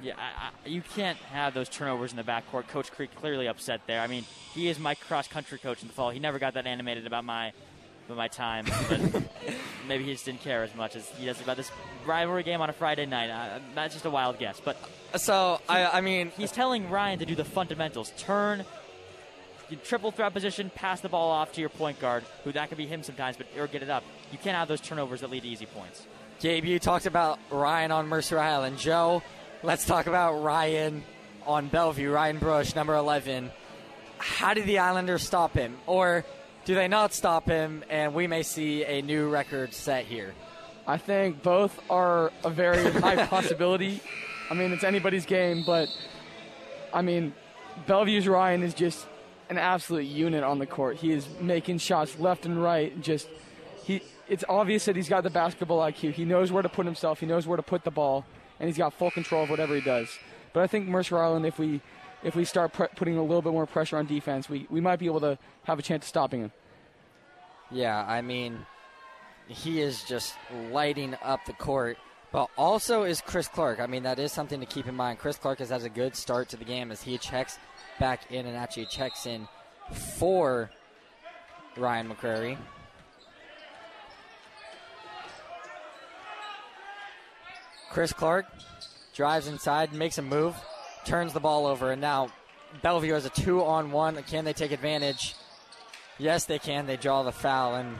Yeah, 0.02 0.16
I, 0.18 0.50
I, 0.50 0.68
you 0.68 0.82
can't 0.82 1.18
have 1.32 1.54
those 1.54 1.70
turnovers 1.70 2.12
in 2.12 2.18
the 2.18 2.24
backcourt. 2.24 2.68
Coach 2.68 2.92
Creek 2.92 3.16
clearly 3.16 3.48
upset 3.48 3.80
there. 3.88 4.02
I 4.02 4.08
mean, 4.08 4.26
he 4.54 4.68
is 4.68 4.78
my 4.78 4.96
cross 4.96 5.30
country 5.30 5.58
coach 5.58 5.82
in 5.82 5.88
the 5.88 5.94
fall. 5.94 6.10
He 6.10 6.20
never 6.20 6.40
got 6.40 6.56
that 6.56 6.68
animated 6.68 7.08
about 7.08 7.24
my 7.24 7.54
about 8.06 8.18
my 8.18 8.28
time, 8.28 8.66
but 8.90 9.00
maybe 9.88 10.04
he 10.04 10.12
just 10.12 10.26
didn't 10.26 10.42
care 10.42 10.62
as 10.64 10.76
much 10.76 10.98
as 10.98 11.08
he 11.12 11.26
does 11.26 11.40
about 11.40 11.56
this 11.56 11.72
rivalry 12.06 12.44
game 12.44 12.60
on 12.60 12.70
a 12.70 12.74
Friday 12.74 13.06
night. 13.06 13.30
Uh, 13.30 13.60
that's 13.76 13.94
just 13.94 14.04
a 14.04 14.10
wild 14.10 14.40
guess, 14.40 14.60
but 14.60 14.76
So, 15.16 15.62
I, 15.70 15.86
I 15.86 16.02
mean, 16.02 16.34
he's 16.36 16.52
telling 16.52 16.90
Ryan 16.90 17.20
to 17.20 17.26
do 17.26 17.36
the 17.36 17.46
fundamentals: 17.46 18.12
turn, 18.18 18.66
triple 19.86 20.12
threat 20.12 20.34
position, 20.34 20.70
pass 20.76 21.00
the 21.00 21.08
ball 21.08 21.32
off 21.32 21.54
to 21.54 21.62
your 21.62 21.70
point 21.70 22.02
guard, 22.02 22.26
who 22.44 22.52
that 22.52 22.68
could 22.68 22.78
be 22.78 22.88
him 22.88 23.04
sometimes, 23.04 23.38
but 23.38 23.48
or 23.58 23.68
get 23.68 23.82
it 23.82 23.90
up. 23.90 24.04
You 24.34 24.38
can't 24.38 24.58
have 24.58 24.68
those 24.68 24.82
turnovers 24.82 25.22
that 25.22 25.30
lead 25.30 25.44
to 25.44 25.48
easy 25.48 25.66
points. 25.66 26.06
Gabe, 26.40 26.66
you 26.66 26.80
talked 26.80 27.06
about 27.06 27.40
Ryan 27.50 27.92
on 27.92 28.08
Mercer 28.08 28.40
Island. 28.40 28.78
Joe, 28.78 29.24
let's 29.62 29.86
talk 29.86 30.08
about 30.08 30.44
Ryan 30.44 31.04
on 31.46 31.68
Bellevue. 31.68 32.12
Ryan 32.12 32.38
Brush, 32.38 32.76
number 32.76 32.96
11. 32.96 33.52
How 34.18 34.54
did 34.54 34.66
the 34.66 34.80
Islanders 34.80 35.24
stop 35.24 35.54
him? 35.54 35.78
Or 35.86 36.26
do 36.66 36.76
they 36.76 36.88
not 36.88 37.14
stop 37.14 37.46
him 37.46 37.84
and 37.90 38.14
we 38.14 38.28
may 38.28 38.44
see 38.44 38.84
a 38.86 39.02
new 39.02 39.30
record 39.30 39.74
set 39.74 40.06
here? 40.06 40.34
I 40.86 40.98
think 40.98 41.42
both 41.44 41.80
are 41.90 42.32
a 42.44 42.50
very 42.50 42.92
high 43.02 43.26
possibility. 43.26 44.02
I 44.50 44.54
mean, 44.54 44.72
it's 44.74 44.84
anybody's 44.84 45.26
game, 45.26 45.64
but 45.66 45.90
I 46.94 47.02
mean, 47.02 47.34
Bellevue's 47.88 48.28
Ryan 48.28 48.64
is 48.64 48.74
just 48.74 49.06
an 49.50 49.58
absolute 49.58 50.06
unit 50.06 50.44
on 50.44 50.60
the 50.60 50.66
court. 50.66 50.98
He 50.98 51.12
is 51.12 51.28
making 51.40 51.78
shots 51.78 52.20
left 52.20 52.46
and 52.46 52.62
right. 52.62 53.00
Just 53.02 53.28
he, 53.84 54.02
it's 54.28 54.44
obvious 54.48 54.86
that 54.86 54.96
he's 54.96 55.10
got 55.10 55.24
the 55.24 55.30
basketball 55.30 55.80
IQ. 55.80 56.14
He 56.14 56.26
knows 56.26 56.52
where 56.52 56.64
to 56.64 56.70
put 56.70 56.86
himself. 56.86 57.20
He 57.20 57.26
knows 57.26 57.46
where 57.48 57.58
to 57.58 57.64
put 57.64 57.84
the 57.84 57.92
ball, 57.92 58.26
and 58.60 58.68
he's 58.68 58.78
got 58.78 58.94
full 58.94 59.12
control 59.12 59.44
of 59.44 59.50
whatever 59.50 59.76
he 59.76 59.82
does. 59.82 60.08
But 60.54 60.64
I 60.64 60.68
think 60.68 60.88
Mercer 60.88 61.18
Island, 61.18 61.46
if 61.46 61.60
we 61.60 61.82
if 62.24 62.36
we 62.36 62.46
start 62.46 62.74
pre- 62.74 62.88
putting 62.96 63.18
a 63.18 63.22
little 63.22 63.42
bit 63.42 63.52
more 63.52 63.66
pressure 63.66 63.98
on 63.98 64.06
defense, 64.06 64.50
we, 64.50 64.66
we 64.70 64.80
might 64.80 64.98
be 64.98 65.06
able 65.08 65.20
to 65.20 65.38
have 65.64 65.78
a 65.78 65.82
chance 65.82 66.06
of 66.06 66.10
stopping 66.10 66.42
him. 66.42 66.52
Yeah, 67.70 68.06
I 68.08 68.22
mean, 68.22 68.66
he 69.48 69.82
is 69.82 70.04
just 70.04 70.36
lighting 70.72 71.16
up 71.22 71.46
the 71.46 71.54
court. 71.54 71.98
But 72.32 72.50
also 72.58 73.04
is 73.04 73.22
Chris 73.22 73.48
Clark. 73.48 73.80
I 73.80 73.86
mean, 73.86 74.04
that 74.04 74.18
is 74.18 74.32
something 74.32 74.60
to 74.60 74.66
keep 74.66 74.88
in 74.88 74.96
mind. 74.96 75.20
Chris 75.20 75.38
Clark 75.38 75.60
has 75.60 75.70
had 75.70 75.84
a 75.84 75.90
good 75.90 76.16
start 76.16 76.50
to 76.50 76.58
the 76.58 76.66
game 76.66 76.92
as 76.92 77.02
he 77.02 77.18
checks 77.20 77.60
back 78.00 78.32
in 78.32 78.48
and 78.48 78.58
actually 78.58 78.88
checks 78.88 79.28
in 79.28 79.48
for 80.18 80.72
Ryan 81.78 82.10
McCrary. 82.10 82.58
Chris 87.94 88.12
Clark 88.12 88.48
drives 89.14 89.48
inside, 89.48 89.94
makes 89.94 90.18
a 90.18 90.24
move, 90.24 90.56
turns 91.06 91.32
the 91.32 91.40
ball 91.40 91.68
over, 91.68 91.92
and 91.92 92.02
now 92.02 92.28
Bellevue 92.82 93.14
has 93.14 93.26
a 93.26 93.30
two 93.30 93.64
on 93.64 93.92
one. 93.92 94.22
Can 94.24 94.46
they 94.46 94.54
take 94.54 94.72
advantage? 94.72 95.36
Yes, 96.18 96.46
they 96.46 96.58
can. 96.58 96.88
They 96.88 96.98
draw 96.98 97.22
the 97.22 97.32
foul, 97.32 97.76
and 97.76 97.96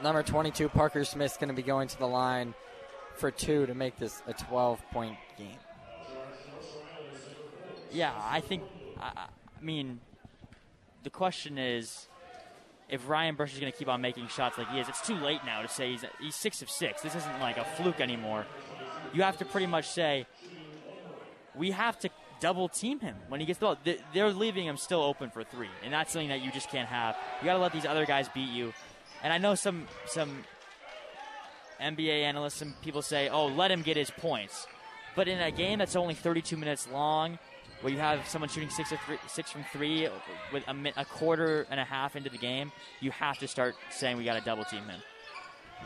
number 0.00 0.22
22, 0.22 0.68
Parker 0.68 1.04
Smith, 1.04 1.32
is 1.32 1.36
going 1.36 1.48
to 1.48 1.54
be 1.54 1.62
going 1.62 1.88
to 1.88 1.98
the 1.98 2.06
line 2.06 2.54
for 3.16 3.32
two 3.32 3.66
to 3.66 3.74
make 3.74 3.98
this 3.98 4.22
a 4.28 4.32
12 4.32 4.80
point 4.92 5.16
game. 5.36 5.58
Yeah, 7.90 8.12
I 8.16 8.40
think. 8.40 8.62
I, 9.00 9.26
I 9.26 9.60
mean, 9.60 9.98
the 11.02 11.10
question 11.10 11.58
is, 11.58 12.06
if 12.88 13.08
Ryan 13.08 13.34
Bush 13.34 13.54
is 13.54 13.60
going 13.60 13.72
to 13.72 13.76
keep 13.76 13.88
on 13.88 14.00
making 14.00 14.28
shots 14.28 14.56
like 14.56 14.68
he 14.70 14.78
is, 14.78 14.88
it's 14.88 15.04
too 15.04 15.16
late 15.16 15.40
now 15.44 15.62
to 15.62 15.68
say 15.68 15.90
he's 15.90 16.04
he's 16.20 16.36
six 16.36 16.62
of 16.62 16.70
six. 16.70 17.02
This 17.02 17.16
isn't 17.16 17.40
like 17.40 17.56
a 17.56 17.64
fluke 17.64 18.00
anymore. 18.00 18.46
You 19.14 19.22
have 19.22 19.38
to 19.38 19.44
pretty 19.44 19.66
much 19.66 19.88
say 19.88 20.26
we 21.54 21.70
have 21.70 21.98
to 22.00 22.10
double 22.40 22.68
team 22.68 23.00
him 23.00 23.16
when 23.28 23.40
he 23.40 23.46
gets 23.46 23.58
the 23.60 23.66
ball. 23.66 23.76
They- 23.84 24.00
They're 24.12 24.30
leaving 24.32 24.66
him 24.66 24.76
still 24.76 25.00
open 25.02 25.30
for 25.30 25.44
three, 25.44 25.70
and 25.84 25.92
that's 25.92 26.12
something 26.12 26.28
that 26.28 26.42
you 26.42 26.50
just 26.50 26.68
can't 26.68 26.88
have. 26.88 27.16
You 27.40 27.46
got 27.46 27.54
to 27.54 27.60
let 27.60 27.72
these 27.72 27.86
other 27.86 28.04
guys 28.06 28.28
beat 28.28 28.50
you. 28.50 28.72
And 29.22 29.32
I 29.32 29.38
know 29.38 29.54
some 29.54 29.86
some 30.06 30.44
NBA 31.80 32.22
analysts, 32.22 32.54
some 32.56 32.74
people 32.82 33.02
say, 33.02 33.28
"Oh, 33.28 33.46
let 33.46 33.70
him 33.70 33.82
get 33.82 33.96
his 33.96 34.10
points." 34.10 34.66
But 35.16 35.28
in 35.28 35.40
a 35.40 35.50
game 35.50 35.78
that's 35.78 35.96
only 35.96 36.14
32 36.14 36.56
minutes 36.56 36.88
long, 36.88 37.38
where 37.80 37.92
you 37.92 37.98
have 38.00 38.26
someone 38.28 38.48
shooting 38.48 38.70
six 38.70 39.50
from 39.52 39.64
three 39.72 40.08
with 40.52 40.64
a, 40.66 40.92
a 40.96 41.04
quarter 41.04 41.66
and 41.70 41.78
a 41.78 41.84
half 41.84 42.16
into 42.16 42.30
the 42.30 42.38
game, 42.38 42.72
you 43.00 43.10
have 43.12 43.38
to 43.38 43.46
start 43.48 43.76
saying 43.90 44.16
we 44.16 44.24
got 44.24 44.34
to 44.34 44.40
double 44.44 44.64
team 44.64 44.82
him. 44.84 45.00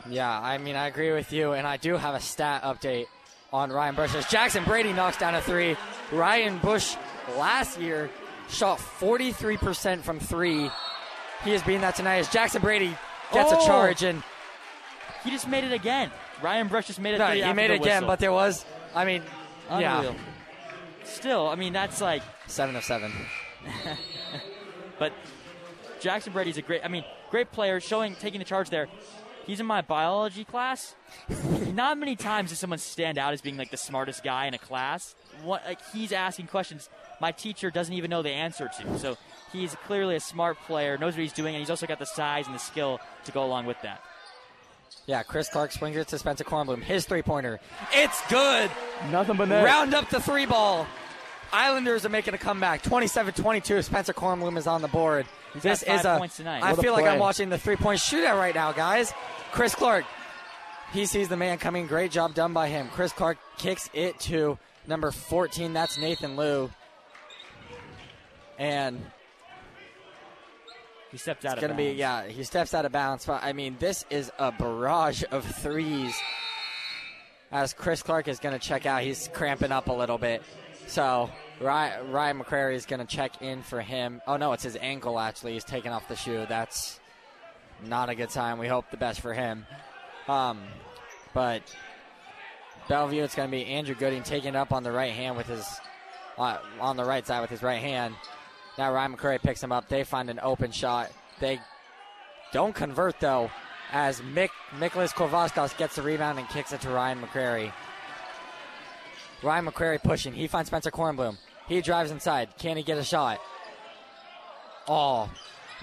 Yeah, 0.08 0.30
I 0.40 0.58
mean, 0.58 0.76
I 0.76 0.86
agree 0.86 1.12
with 1.12 1.32
you, 1.32 1.52
and 1.52 1.66
I 1.66 1.76
do 1.76 1.96
have 1.96 2.14
a 2.14 2.20
stat 2.20 2.62
update 2.62 3.06
on 3.52 3.70
Ryan 3.70 3.94
Bush. 3.94 4.14
As 4.14 4.26
Jackson 4.26 4.64
Brady 4.64 4.92
knocks 4.92 5.16
down 5.16 5.34
a 5.34 5.40
three, 5.40 5.76
Ryan 6.12 6.58
Bush 6.58 6.96
last 7.36 7.78
year 7.80 8.10
shot 8.48 8.78
43% 8.78 10.02
from 10.02 10.18
three. 10.20 10.70
He 11.44 11.52
is 11.52 11.62
being 11.62 11.80
that 11.82 11.94
tonight 11.94 12.16
as 12.18 12.28
Jackson 12.28 12.60
Brady 12.62 12.96
gets 13.32 13.52
Oh! 13.52 13.62
a 13.62 13.66
charge, 13.66 14.02
and 14.02 14.22
He 15.24 15.30
just 15.30 15.48
made 15.48 15.64
it 15.64 15.72
again. 15.72 16.10
Ryan 16.42 16.68
Brush 16.68 16.86
just 16.86 17.00
made 17.00 17.14
it. 17.14 17.18
no, 17.18 17.26
he 17.28 17.52
made 17.52 17.70
it 17.70 17.74
again, 17.80 18.02
whistle. 18.02 18.06
but 18.06 18.18
there 18.20 18.32
was, 18.32 18.64
I 18.94 19.04
mean, 19.04 19.22
Unreal. 19.68 20.02
yeah, 20.02 20.12
Still, 21.04 21.48
I 21.48 21.54
mean 21.56 21.72
that's 21.72 22.00
like, 22.00 22.22
seven 22.46 22.76
of 22.76 22.84
seven. 22.84 23.12
but 24.98 25.12
Jackson 26.00 26.32
Brady's 26.32 26.58
a 26.58 26.62
great. 26.62 26.82
I 26.84 26.88
mean, 26.88 27.04
great 27.30 27.50
player, 27.50 27.80
showing 27.80 28.14
taking 28.14 28.38
the 28.38 28.44
charge 28.44 28.70
there. 28.70 28.88
He's 29.48 29.60
in 29.60 29.66
my 29.66 29.80
biology 29.80 30.44
class. 30.44 30.94
Not 31.72 31.96
many 31.96 32.16
times 32.16 32.50
does 32.50 32.58
someone 32.58 32.78
stand 32.78 33.16
out 33.16 33.32
as 33.32 33.40
being 33.40 33.56
like 33.56 33.70
the 33.70 33.78
smartest 33.78 34.22
guy 34.22 34.44
in 34.44 34.52
a 34.52 34.58
class. 34.58 35.14
What 35.42 35.64
like 35.64 35.80
he's 35.90 36.12
asking 36.12 36.48
questions 36.48 36.90
my 37.18 37.32
teacher 37.32 37.70
doesn't 37.70 37.94
even 37.94 38.10
know 38.10 38.20
the 38.20 38.30
answer 38.30 38.68
to. 38.68 38.98
So 38.98 39.16
he's 39.50 39.74
clearly 39.86 40.16
a 40.16 40.20
smart 40.20 40.58
player, 40.66 40.98
knows 40.98 41.14
what 41.14 41.22
he's 41.22 41.32
doing, 41.32 41.54
and 41.54 41.60
he's 41.60 41.70
also 41.70 41.86
got 41.86 41.98
the 41.98 42.04
size 42.04 42.44
and 42.46 42.54
the 42.54 42.60
skill 42.60 43.00
to 43.24 43.32
go 43.32 43.42
along 43.42 43.64
with 43.64 43.80
that. 43.82 44.02
Yeah, 45.06 45.22
Chris 45.22 45.48
Clark 45.48 45.72
swings 45.72 45.96
it 45.96 46.08
to 46.08 46.18
Spencer 46.18 46.44
Kornblum. 46.44 46.82
His 46.82 47.06
three 47.06 47.22
pointer. 47.22 47.58
It's 47.92 48.20
good. 48.28 48.70
Nothing 49.10 49.38
but 49.38 49.48
net. 49.48 49.64
Round 49.64 49.94
up 49.94 50.10
the 50.10 50.20
three 50.20 50.44
ball. 50.44 50.86
Islanders 51.52 52.04
are 52.04 52.08
making 52.10 52.34
a 52.34 52.38
comeback. 52.38 52.82
27-22. 52.82 53.84
Spencer 53.84 54.12
Kornblum 54.12 54.56
is 54.58 54.66
on 54.66 54.82
the 54.82 54.88
board. 54.88 55.26
He's 55.54 55.62
this 55.62 55.80
got 55.82 55.86
five 55.88 56.00
is 56.00 56.04
a. 56.06 56.18
points 56.18 56.36
tonight. 56.36 56.62
I 56.62 56.70
What 56.70 56.78
a 56.78 56.82
feel 56.82 56.92
like 56.92 57.06
I'm 57.06 57.18
watching 57.18 57.48
the 57.48 57.58
three-point 57.58 58.00
shootout 58.00 58.36
right 58.38 58.54
now, 58.54 58.72
guys. 58.72 59.12
Chris 59.52 59.74
Clark. 59.74 60.04
He 60.92 61.04
sees 61.06 61.28
the 61.28 61.36
man 61.36 61.58
coming. 61.58 61.86
Great 61.86 62.10
job 62.10 62.34
done 62.34 62.52
by 62.52 62.68
him. 62.68 62.88
Chris 62.94 63.12
Clark 63.12 63.36
kicks 63.58 63.90
it 63.92 64.18
to 64.20 64.58
number 64.86 65.10
14. 65.10 65.72
That's 65.72 65.98
Nathan 65.98 66.36
Liu. 66.36 66.70
And 68.58 69.00
He 71.10 71.18
stepped 71.18 71.44
out 71.44 71.52
it's 71.54 71.60
going 71.60 71.70
to 71.70 71.76
be, 71.76 71.88
bounds. 71.88 71.98
yeah, 71.98 72.26
he 72.28 72.42
steps 72.44 72.74
out 72.74 72.84
of 72.84 72.92
bounds. 72.92 73.24
But, 73.26 73.42
I 73.42 73.52
mean, 73.52 73.76
this 73.78 74.04
is 74.10 74.30
a 74.38 74.50
barrage 74.52 75.24
of 75.30 75.44
threes 75.44 76.14
as 77.52 77.72
Chris 77.72 78.02
Clark 78.02 78.28
is 78.28 78.38
going 78.38 78.58
to 78.58 78.64
check 78.66 78.84
out. 78.86 79.02
He's 79.02 79.28
cramping 79.32 79.72
up 79.72 79.88
a 79.88 79.92
little 79.92 80.18
bit. 80.18 80.42
So 80.88 81.30
Ryan, 81.60 82.10
Ryan 82.10 82.38
McCrary 82.40 82.74
is 82.74 82.86
going 82.86 83.00
to 83.00 83.06
check 83.06 83.42
in 83.42 83.62
for 83.62 83.80
him. 83.80 84.20
Oh, 84.26 84.36
no, 84.36 84.52
it's 84.52 84.62
his 84.62 84.76
ankle, 84.80 85.18
actually. 85.18 85.52
He's 85.52 85.64
taking 85.64 85.92
off 85.92 86.08
the 86.08 86.16
shoe. 86.16 86.46
That's 86.48 86.98
not 87.86 88.08
a 88.08 88.14
good 88.14 88.30
sign. 88.30 88.58
We 88.58 88.68
hope 88.68 88.90
the 88.90 88.96
best 88.96 89.20
for 89.20 89.34
him. 89.34 89.66
Um, 90.26 90.60
but 91.34 91.62
Bellevue, 92.88 93.22
it's 93.22 93.34
going 93.34 93.48
to 93.48 93.56
be 93.56 93.66
Andrew 93.66 93.94
Gooding 93.94 94.22
taking 94.22 94.50
it 94.50 94.56
up 94.56 94.72
on 94.72 94.82
the 94.82 94.90
right 94.90 95.12
hand 95.12 95.36
with 95.36 95.46
his, 95.46 95.66
uh, 96.38 96.58
on 96.80 96.96
the 96.96 97.04
right 97.04 97.26
side 97.26 97.42
with 97.42 97.50
his 97.50 97.62
right 97.62 97.80
hand. 97.80 98.14
Now 98.78 98.92
Ryan 98.92 99.16
McCrary 99.16 99.42
picks 99.42 99.62
him 99.62 99.72
up. 99.72 99.88
They 99.88 100.04
find 100.04 100.30
an 100.30 100.40
open 100.42 100.70
shot. 100.70 101.10
They 101.40 101.60
don't 102.52 102.74
convert 102.74 103.20
though, 103.20 103.50
as 103.92 104.20
Mick 104.20 104.50
Nicholas 104.80 105.12
Korvaskos 105.12 105.76
gets 105.76 105.96
the 105.96 106.02
rebound 106.02 106.38
and 106.38 106.48
kicks 106.48 106.72
it 106.72 106.80
to 106.82 106.90
Ryan 106.90 107.20
McCrary. 107.20 107.72
Ryan 109.42 109.66
McCrary 109.66 110.02
pushing. 110.02 110.32
He 110.32 110.46
finds 110.46 110.68
Spencer 110.68 110.90
Kornblum. 110.90 111.36
He 111.68 111.80
drives 111.80 112.10
inside. 112.10 112.48
Can 112.58 112.76
he 112.76 112.82
get 112.82 112.98
a 112.98 113.04
shot? 113.04 113.40
Oh, 114.88 115.30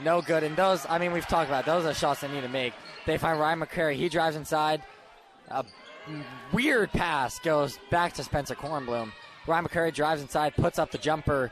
no 0.03 0.21
good. 0.21 0.43
And 0.43 0.55
those, 0.55 0.85
I 0.89 0.97
mean, 0.97 1.11
we've 1.11 1.27
talked 1.27 1.49
about 1.49 1.63
it. 1.63 1.65
those 1.67 1.85
are 1.85 1.93
shots 1.93 2.21
they 2.21 2.27
need 2.27 2.41
to 2.41 2.49
make. 2.49 2.73
They 3.05 3.17
find 3.17 3.39
Ryan 3.39 3.59
McCrary. 3.59 3.95
He 3.95 4.09
drives 4.09 4.35
inside. 4.35 4.81
A 5.49 5.63
weird 6.51 6.91
pass 6.91 7.39
goes 7.39 7.77
back 7.91 8.13
to 8.13 8.23
Spencer 8.23 8.55
Kornblum. 8.55 9.11
Ryan 9.47 9.65
McCrary 9.65 9.93
drives 9.93 10.21
inside, 10.21 10.55
puts 10.55 10.79
up 10.79 10.91
the 10.91 10.97
jumper, 10.97 11.51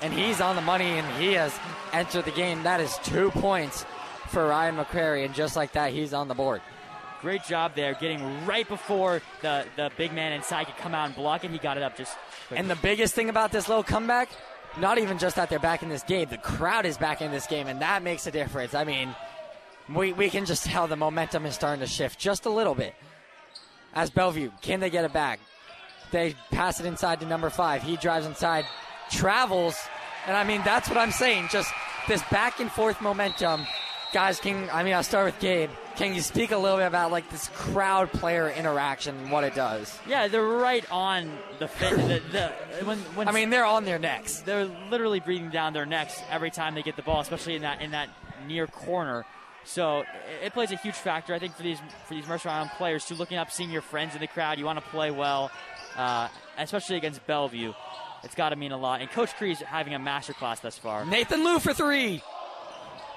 and 0.00 0.12
he's 0.12 0.40
on 0.40 0.56
the 0.56 0.62
money, 0.62 0.98
and 0.98 1.22
he 1.22 1.32
has 1.34 1.56
entered 1.92 2.24
the 2.24 2.32
game. 2.32 2.64
That 2.64 2.80
is 2.80 2.98
two 3.04 3.30
points 3.30 3.86
for 4.26 4.48
Ryan 4.48 4.76
McCrary, 4.76 5.24
and 5.24 5.34
just 5.34 5.54
like 5.54 5.72
that, 5.72 5.92
he's 5.92 6.12
on 6.12 6.26
the 6.26 6.34
board. 6.34 6.60
Great 7.20 7.42
job 7.44 7.74
there, 7.74 7.94
getting 7.94 8.46
right 8.46 8.68
before 8.68 9.20
the, 9.42 9.64
the 9.76 9.90
big 9.96 10.12
man 10.12 10.32
inside 10.32 10.64
could 10.64 10.76
come 10.76 10.94
out 10.94 11.06
and 11.06 11.16
block 11.16 11.44
it. 11.44 11.50
He 11.50 11.58
got 11.58 11.76
it 11.76 11.82
up 11.82 11.96
just. 11.96 12.16
quick. 12.46 12.60
And 12.60 12.70
the 12.70 12.76
biggest 12.76 13.14
thing 13.14 13.28
about 13.28 13.50
this 13.50 13.68
little 13.68 13.82
comeback, 13.82 14.28
not 14.78 14.98
even 14.98 15.18
just 15.18 15.36
that 15.36 15.50
they're 15.50 15.58
back 15.58 15.82
in 15.82 15.88
this 15.88 16.04
game, 16.04 16.28
the 16.28 16.38
crowd 16.38 16.86
is 16.86 16.96
back 16.96 17.20
in 17.20 17.32
this 17.32 17.46
game, 17.46 17.66
and 17.66 17.80
that 17.80 18.02
makes 18.02 18.26
a 18.26 18.30
difference. 18.30 18.72
I 18.72 18.84
mean, 18.84 19.14
we, 19.92 20.12
we 20.12 20.30
can 20.30 20.44
just 20.44 20.64
tell 20.64 20.86
the 20.86 20.96
momentum 20.96 21.44
is 21.44 21.54
starting 21.54 21.80
to 21.80 21.86
shift 21.86 22.18
just 22.18 22.46
a 22.46 22.50
little 22.50 22.74
bit. 22.74 22.94
As 23.94 24.10
Bellevue, 24.10 24.50
can 24.60 24.80
they 24.80 24.90
get 24.90 25.04
it 25.04 25.12
back? 25.12 25.40
They 26.10 26.34
pass 26.50 26.78
it 26.78 26.86
inside 26.86 27.20
to 27.20 27.26
number 27.26 27.50
five. 27.50 27.82
He 27.82 27.96
drives 27.96 28.26
inside, 28.26 28.64
travels, 29.10 29.76
and 30.26 30.36
I 30.36 30.44
mean, 30.44 30.62
that's 30.64 30.88
what 30.88 30.98
I'm 30.98 31.10
saying. 31.10 31.48
Just 31.50 31.72
this 32.06 32.22
back 32.30 32.60
and 32.60 32.70
forth 32.70 33.00
momentum. 33.00 33.66
Guys, 34.12 34.40
can 34.40 34.68
I 34.70 34.82
mean, 34.82 34.94
I'll 34.94 35.02
start 35.02 35.26
with 35.26 35.40
Gabe. 35.40 35.70
Can 35.98 36.14
you 36.14 36.20
speak 36.20 36.52
a 36.52 36.56
little 36.56 36.78
bit 36.78 36.86
about 36.86 37.10
like 37.10 37.28
this 37.28 37.48
crowd 37.48 38.12
player 38.12 38.48
interaction 38.48 39.16
and 39.16 39.32
what 39.32 39.42
it 39.42 39.56
does? 39.56 39.98
yeah, 40.06 40.28
they're 40.28 40.44
right 40.44 40.88
on 40.92 41.36
the 41.58 41.66
fit. 41.66 41.96
the, 41.96 42.22
the, 42.30 42.84
when, 42.84 42.98
when 43.16 43.26
I 43.26 43.32
mean, 43.32 43.50
they're 43.50 43.64
on 43.64 43.84
their 43.84 43.98
necks. 43.98 44.40
they're 44.42 44.66
literally 44.90 45.18
breathing 45.18 45.50
down 45.50 45.72
their 45.72 45.86
necks 45.86 46.22
every 46.30 46.52
time 46.52 46.76
they 46.76 46.82
get 46.82 46.94
the 46.94 47.02
ball, 47.02 47.20
especially 47.20 47.56
in 47.56 47.62
that 47.62 47.82
in 47.82 47.90
that 47.90 48.10
near 48.46 48.68
corner. 48.68 49.26
So 49.64 50.04
it, 50.40 50.52
plays 50.52 50.70
a 50.70 50.76
huge 50.76 50.94
factor, 50.94 51.34
I 51.34 51.40
think, 51.40 51.56
for 51.56 51.64
these 51.64 51.80
for 52.06 52.14
these 52.14 52.28
Mercer 52.28 52.48
Island 52.48 52.70
players 52.78 53.04
to 53.06 53.14
looking 53.14 53.36
up, 53.36 53.50
seeing 53.50 53.70
your 53.70 53.82
friends 53.82 54.14
in 54.14 54.20
the 54.20 54.28
crowd. 54.28 54.60
You 54.60 54.66
want 54.66 54.78
to 54.78 54.90
play 54.90 55.10
well, 55.10 55.50
uh, 55.96 56.28
especially 56.58 56.96
against 56.96 57.26
Bellevue. 57.26 57.72
It's 58.22 58.36
got 58.36 58.50
to 58.50 58.56
mean 58.56 58.70
a 58.70 58.78
lot. 58.78 59.00
And 59.00 59.10
Coach 59.10 59.34
Cree's 59.34 59.58
having 59.58 59.94
a 59.94 59.98
masterclass 59.98 60.60
thus 60.60 60.78
far. 60.78 61.04
Nathan 61.04 61.42
Liu 61.44 61.58
for 61.58 61.74
three. 61.74 62.22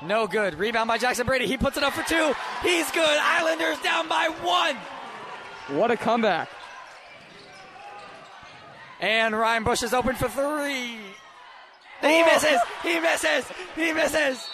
No 0.04 0.28
good. 0.28 0.56
Rebound 0.56 0.88
by 0.88 0.98
Jackson 0.98 1.26
Brady. 1.28 1.48
He 1.48 1.58
puts 1.58 1.78
it 1.78 1.84
up 1.84 1.94
for 1.94 2.04
two. 2.04 2.34
He's 2.64 2.90
good. 2.92 3.20
Islanders 3.22 3.80
down 3.80 4.08
by 4.08 4.30
one. 4.42 4.76
What 5.78 5.92
a 5.92 5.98
comeback. 5.98 6.50
And 9.00 9.36
Ryan 9.36 9.64
Bush 9.64 9.84
is 9.84 9.94
open 9.94 10.16
for 10.16 10.30
three. 10.30 10.98
He 12.02 12.22
oh. 12.22 12.26
misses. 12.26 12.60
He 12.84 13.00
misses. 13.00 13.46
He 13.76 13.94
misses. 13.94 14.48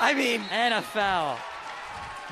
I 0.00 0.14
mean, 0.14 0.42
And 0.50 0.74
a 0.74 0.82
foul. 0.82 1.38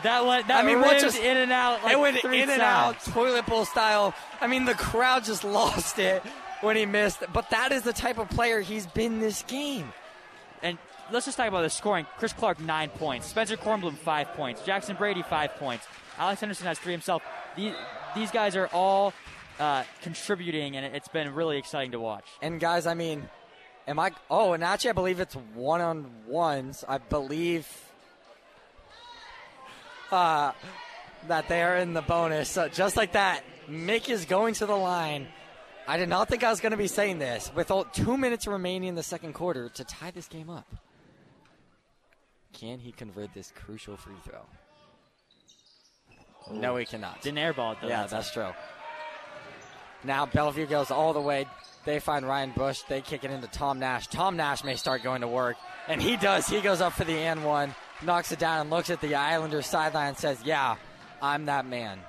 That 0.02 0.24
went. 0.24 0.48
That 0.48 0.64
I 0.64 0.66
mean, 0.66 0.80
what 0.80 0.92
rimmed 0.92 1.00
just- 1.02 1.18
in 1.18 1.36
and 1.36 1.52
out. 1.52 1.84
Like 1.84 1.92
it 1.92 2.00
went 2.00 2.18
three 2.20 2.42
in 2.42 2.50
and 2.50 2.62
out, 2.62 3.00
toilet 3.04 3.46
bowl 3.46 3.64
style. 3.64 4.14
I 4.40 4.46
mean, 4.46 4.64
the 4.64 4.74
crowd 4.74 5.24
just 5.24 5.44
lost 5.44 5.98
it 5.98 6.22
when 6.62 6.76
he 6.76 6.86
missed. 6.86 7.22
But 7.32 7.50
that 7.50 7.72
is 7.72 7.82
the 7.82 7.92
type 7.92 8.18
of 8.18 8.28
player 8.30 8.60
he's 8.60 8.86
been 8.86 9.20
this 9.20 9.42
game. 9.42 9.92
And 10.62 10.78
let's 11.12 11.26
just 11.26 11.36
talk 11.36 11.48
about 11.48 11.62
the 11.62 11.70
scoring. 11.70 12.06
Chris 12.18 12.32
Clark, 12.32 12.60
nine 12.60 12.88
points. 12.90 13.26
Spencer 13.26 13.56
Kornblum, 13.56 13.96
five 13.96 14.28
points. 14.34 14.62
Jackson 14.62 14.96
Brady, 14.96 15.22
five 15.22 15.54
points. 15.56 15.86
Alex 16.18 16.40
Henderson 16.40 16.66
has 16.66 16.78
three 16.78 16.92
himself. 16.92 17.22
These, 17.56 17.74
these 18.14 18.30
guys 18.30 18.56
are 18.56 18.66
all 18.68 19.12
uh, 19.58 19.84
contributing, 20.02 20.76
and 20.76 20.94
it's 20.94 21.08
been 21.08 21.34
really 21.34 21.58
exciting 21.58 21.92
to 21.92 22.00
watch. 22.00 22.24
And 22.42 22.60
guys, 22.60 22.86
I 22.86 22.94
mean, 22.94 23.28
am 23.86 23.98
I? 23.98 24.12
Oh, 24.30 24.52
and 24.52 24.62
actually, 24.64 24.90
I 24.90 24.94
believe 24.94 25.20
it's 25.20 25.34
one 25.54 25.80
on 25.80 26.10
ones. 26.26 26.84
I 26.88 26.98
believe 26.98 27.66
uh, 30.10 30.52
that 31.28 31.48
they 31.48 31.62
are 31.62 31.76
in 31.76 31.94
the 31.94 32.02
bonus. 32.02 32.48
So 32.48 32.68
just 32.68 32.96
like 32.96 33.12
that, 33.12 33.42
Mick 33.68 34.08
is 34.08 34.24
going 34.24 34.54
to 34.54 34.66
the 34.66 34.76
line. 34.76 35.28
I 35.86 35.96
did 35.96 36.08
not 36.08 36.28
think 36.28 36.44
I 36.44 36.50
was 36.50 36.60
going 36.60 36.72
to 36.72 36.78
be 36.78 36.86
saying 36.86 37.18
this 37.18 37.50
with 37.54 37.72
two 37.92 38.16
minutes 38.16 38.46
remaining 38.46 38.90
in 38.90 38.94
the 38.94 39.02
second 39.02 39.32
quarter 39.32 39.68
to 39.70 39.84
tie 39.84 40.10
this 40.12 40.28
game 40.28 40.48
up. 40.48 40.66
Can 42.52 42.78
he 42.78 42.92
convert 42.92 43.32
this 43.32 43.52
crucial 43.54 43.96
free 43.96 44.14
throw? 44.24 44.46
No, 46.52 46.76
he 46.76 46.84
cannot. 46.84 47.22
Didn't 47.22 47.38
airball 47.38 47.72
it, 47.72 47.78
though. 47.82 47.88
Yeah, 47.88 48.06
that's 48.06 48.32
true. 48.32 48.50
Now 50.02 50.26
Bellevue 50.26 50.66
goes 50.66 50.90
all 50.90 51.12
the 51.12 51.20
way. 51.20 51.46
They 51.84 52.00
find 52.00 52.26
Ryan 52.26 52.52
Bush. 52.52 52.82
They 52.88 53.00
kick 53.00 53.24
it 53.24 53.30
into 53.30 53.46
Tom 53.48 53.78
Nash. 53.78 54.06
Tom 54.08 54.36
Nash 54.36 54.64
may 54.64 54.76
start 54.76 55.02
going 55.02 55.20
to 55.20 55.28
work, 55.28 55.56
and 55.88 56.00
he 56.00 56.16
does. 56.16 56.48
He 56.48 56.60
goes 56.60 56.80
up 56.80 56.94
for 56.94 57.04
the 57.04 57.16
and 57.16 57.44
one, 57.44 57.74
knocks 58.02 58.32
it 58.32 58.38
down, 58.38 58.62
and 58.62 58.70
looks 58.70 58.90
at 58.90 59.00
the 59.00 59.14
Islanders 59.14 59.66
sideline 59.66 60.08
and 60.08 60.16
says, 60.18 60.38
"Yeah, 60.44 60.76
I'm 61.22 61.46
that 61.46 61.66
man." 61.66 62.00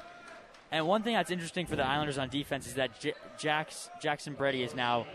And 0.72 0.88
one 0.88 1.04
thing 1.04 1.14
that's 1.16 1.32
interesting 1.32 1.66
for 1.66 1.76
the 1.76 1.86
Islanders 1.86 2.18
on 2.18 2.30
defense 2.30 2.66
is 2.66 2.76
that 2.76 2.98
J- 3.00 3.14
Jax, 3.38 3.90
Jackson 4.02 4.34
Brady 4.34 4.64
is 4.64 4.74
now 4.74 5.06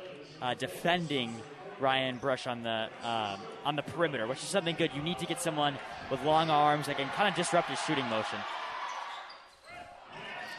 uh, 0.43 0.53
defending 0.53 1.35
Ryan 1.81 2.17
Brush 2.19 2.47
on 2.47 2.63
the 2.63 2.89
um 3.03 3.41
on 3.65 3.77
the 3.77 3.83
perimeter, 3.83 4.27
which 4.27 4.39
is 4.39 4.49
something 4.49 4.77
good. 4.77 4.91
You 4.95 5.03
need 5.03 5.19
to 5.19 5.27
get 5.27 5.41
someone 5.41 5.77
with 6.11 6.23
long 6.25 6.51
arms 6.51 6.87
that 6.87 6.97
can 6.97 7.09
kind 7.11 7.29
of 7.29 7.35
disrupt 7.35 7.69
his 7.69 7.81
shooting 7.81 8.07
motion. 8.07 8.39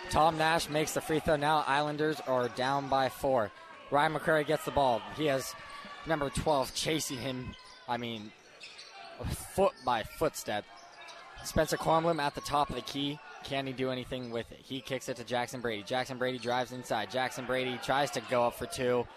Tom 0.09 0.37
Nash 0.37 0.69
makes 0.69 0.93
the 0.93 1.01
free 1.01 1.19
throw. 1.19 1.35
Now 1.35 1.63
Islanders 1.67 2.21
are 2.27 2.47
down 2.49 2.87
by 2.87 3.09
four. 3.09 3.51
Ryan 3.91 4.13
McCrary 4.13 4.45
gets 4.45 4.65
the 4.65 4.71
ball. 4.71 5.01
He 5.15 5.25
has 5.25 5.53
number 6.05 6.29
12 6.29 6.73
chasing 6.73 7.17
him. 7.17 7.55
I 7.87 7.97
mean, 7.97 8.31
foot 9.25 9.73
by 9.85 10.03
footstep. 10.03 10.65
Spencer 11.43 11.77
Cornblum 11.77 12.19
at 12.21 12.35
the 12.35 12.41
top 12.41 12.69
of 12.69 12.75
the 12.75 12.81
key. 12.81 13.19
Can 13.43 13.65
he 13.67 13.73
do 13.73 13.91
anything 13.91 14.31
with 14.31 14.51
it? 14.51 14.59
He 14.61 14.81
kicks 14.81 15.07
it 15.07 15.17
to 15.17 15.23
Jackson 15.23 15.61
Brady. 15.61 15.83
Jackson 15.83 16.17
Brady 16.17 16.37
drives 16.37 16.71
inside. 16.71 17.11
Jackson 17.11 17.45
Brady 17.45 17.79
tries 17.83 18.11
to 18.11 18.21
go 18.29 18.43
up 18.43 18.55
for 18.55 18.65
two, 18.65 19.07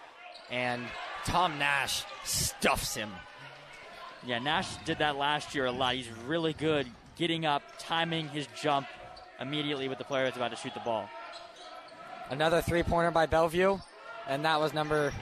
and 0.50 0.82
Tom 1.24 1.58
Nash 1.58 2.04
stuffs 2.24 2.94
him. 2.94 3.10
Yeah, 4.26 4.38
Nash 4.38 4.76
did 4.84 4.98
that 4.98 5.16
last 5.16 5.54
year 5.54 5.66
a 5.66 5.72
lot. 5.72 5.94
He's 5.94 6.10
really 6.26 6.52
good 6.52 6.86
getting 7.16 7.46
up, 7.46 7.62
timing 7.78 8.28
his 8.28 8.46
jump 8.60 8.86
immediately 9.40 9.88
with 9.88 9.98
the 9.98 10.04
player 10.04 10.24
that's 10.24 10.36
about 10.36 10.50
to 10.50 10.56
shoot 10.56 10.74
the 10.74 10.80
ball. 10.80 11.08
Another 12.30 12.60
three 12.60 12.82
pointer 12.82 13.10
by 13.10 13.26
Bellevue, 13.26 13.78
and 14.28 14.44
that 14.44 14.60
was 14.60 14.72
number 14.74 15.12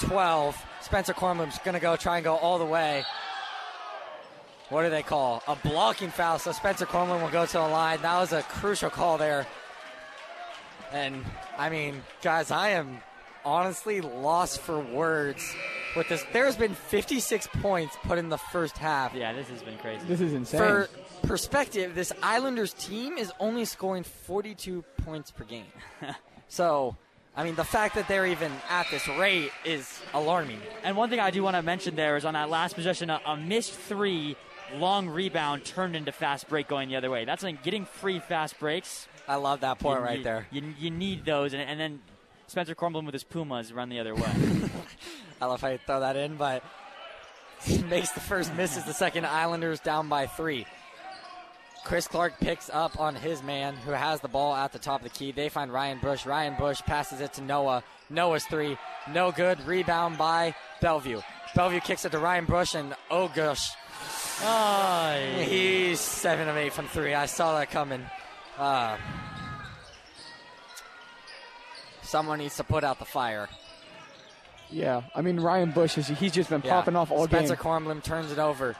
12. 0.00 0.60
Spencer 0.82 1.14
Cornblum's 1.14 1.58
going 1.60 1.74
to 1.74 1.80
go 1.80 1.96
try 1.96 2.16
and 2.16 2.24
go 2.24 2.36
all 2.36 2.58
the 2.58 2.64
way. 2.64 3.04
What 4.70 4.82
do 4.82 4.90
they 4.90 5.02
call? 5.02 5.42
A 5.46 5.56
blocking 5.56 6.10
foul. 6.10 6.38
So 6.38 6.52
Spencer 6.52 6.86
Cornblum 6.86 7.22
will 7.22 7.30
go 7.30 7.46
to 7.46 7.52
the 7.52 7.60
line. 7.60 8.00
That 8.02 8.18
was 8.18 8.32
a 8.32 8.42
crucial 8.42 8.90
call 8.90 9.18
there. 9.18 9.46
And 10.92 11.24
I 11.58 11.70
mean, 11.70 12.02
guys, 12.22 12.50
I 12.50 12.70
am 12.70 12.98
honestly 13.44 14.00
lost 14.00 14.60
for 14.60 14.78
words 14.78 15.54
with 15.96 16.08
this. 16.08 16.24
There's 16.32 16.56
been 16.56 16.74
56 16.74 17.46
points 17.60 17.96
put 18.02 18.18
in 18.18 18.28
the 18.28 18.38
first 18.38 18.78
half. 18.78 19.14
Yeah, 19.14 19.32
this 19.32 19.48
has 19.48 19.62
been 19.62 19.78
crazy. 19.78 20.04
This 20.06 20.20
is 20.20 20.32
insane. 20.32 20.60
For 20.60 20.88
perspective, 21.26 21.94
this 21.94 22.12
Islanders 22.22 22.72
team 22.74 23.18
is 23.18 23.32
only 23.40 23.64
scoring 23.64 24.02
42 24.02 24.82
points 25.04 25.30
per 25.30 25.44
game. 25.44 25.64
so, 26.48 26.96
I 27.36 27.44
mean, 27.44 27.54
the 27.54 27.64
fact 27.64 27.94
that 27.94 28.08
they're 28.08 28.26
even 28.26 28.52
at 28.68 28.86
this 28.90 29.06
rate 29.08 29.50
is 29.64 30.00
alarming. 30.12 30.60
And 30.82 30.96
one 30.96 31.10
thing 31.10 31.20
I 31.20 31.30
do 31.30 31.42
want 31.42 31.56
to 31.56 31.62
mention 31.62 31.96
there 31.96 32.16
is 32.16 32.24
on 32.24 32.34
that 32.34 32.50
last 32.50 32.74
possession, 32.74 33.10
a, 33.10 33.20
a 33.26 33.36
missed 33.36 33.72
three, 33.72 34.36
long 34.76 35.08
rebound 35.08 35.64
turned 35.64 35.96
into 35.96 36.12
fast 36.12 36.48
break 36.48 36.68
going 36.68 36.88
the 36.88 36.96
other 36.96 37.10
way. 37.10 37.24
That's 37.24 37.42
like 37.42 37.62
getting 37.62 37.84
free 37.84 38.18
fast 38.18 38.58
breaks. 38.58 39.08
I 39.26 39.36
love 39.36 39.60
that 39.60 39.78
point 39.78 40.00
you, 40.00 40.04
right 40.04 40.18
you, 40.18 40.24
there. 40.24 40.46
You, 40.50 40.74
you 40.78 40.90
need 40.90 41.24
those, 41.24 41.54
and, 41.54 41.62
and 41.62 41.80
then 41.80 42.00
Spencer 42.54 42.76
Cornblum 42.76 43.04
with 43.04 43.14
his 43.14 43.24
Pumas 43.24 43.72
run 43.72 43.88
the 43.88 43.98
other 43.98 44.14
way. 44.14 44.32
I 45.42 45.46
love 45.46 45.60
how 45.60 45.70
you 45.70 45.78
throw 45.78 45.98
that 45.98 46.14
in, 46.14 46.36
but 46.36 46.62
he 47.64 47.82
makes 47.90 48.12
the 48.12 48.20
first 48.20 48.54
misses 48.54 48.84
the 48.84 48.94
second. 48.94 49.26
Islanders 49.26 49.80
down 49.80 50.08
by 50.08 50.28
three. 50.28 50.64
Chris 51.82 52.06
Clark 52.06 52.38
picks 52.38 52.70
up 52.72 53.00
on 53.00 53.16
his 53.16 53.42
man 53.42 53.74
who 53.74 53.90
has 53.90 54.20
the 54.20 54.28
ball 54.28 54.54
at 54.54 54.72
the 54.72 54.78
top 54.78 55.00
of 55.00 55.12
the 55.12 55.18
key. 55.18 55.32
They 55.32 55.48
find 55.48 55.72
Ryan 55.72 55.98
Bush. 55.98 56.26
Ryan 56.26 56.54
Bush 56.56 56.80
passes 56.82 57.20
it 57.20 57.32
to 57.32 57.42
Noah. 57.42 57.82
Noah's 58.08 58.44
three. 58.44 58.78
No 59.10 59.32
good. 59.32 59.60
Rebound 59.66 60.16
by 60.16 60.54
Bellevue. 60.80 61.22
Bellevue 61.56 61.80
kicks 61.80 62.04
it 62.04 62.12
to 62.12 62.20
Ryan 62.20 62.44
Bush, 62.44 62.76
and 62.76 62.94
oh 63.10 63.32
gosh. 63.34 63.68
Oh, 64.42 65.40
He's 65.40 65.98
seven 65.98 66.48
of 66.48 66.56
eight 66.56 66.72
from 66.72 66.86
three. 66.86 67.14
I 67.14 67.26
saw 67.26 67.58
that 67.58 67.72
coming. 67.72 68.06
Uh, 68.56 68.96
someone 72.04 72.38
needs 72.38 72.56
to 72.56 72.64
put 72.64 72.84
out 72.84 72.98
the 72.98 73.04
fire. 73.04 73.48
Yeah, 74.70 75.02
I 75.14 75.20
mean 75.22 75.38
Ryan 75.40 75.70
Bush 75.70 75.98
is 75.98 76.08
he's 76.08 76.32
just 76.32 76.50
been 76.50 76.62
Yeah. 76.64 76.70
popping 76.72 76.96
off 76.96 77.10
all 77.10 77.26
day. 77.26 77.36
Spencer 77.36 77.56
game. 77.56 77.64
Cornblum 77.64 78.02
turns 78.02 78.32
it 78.32 78.38
over. 78.38 78.76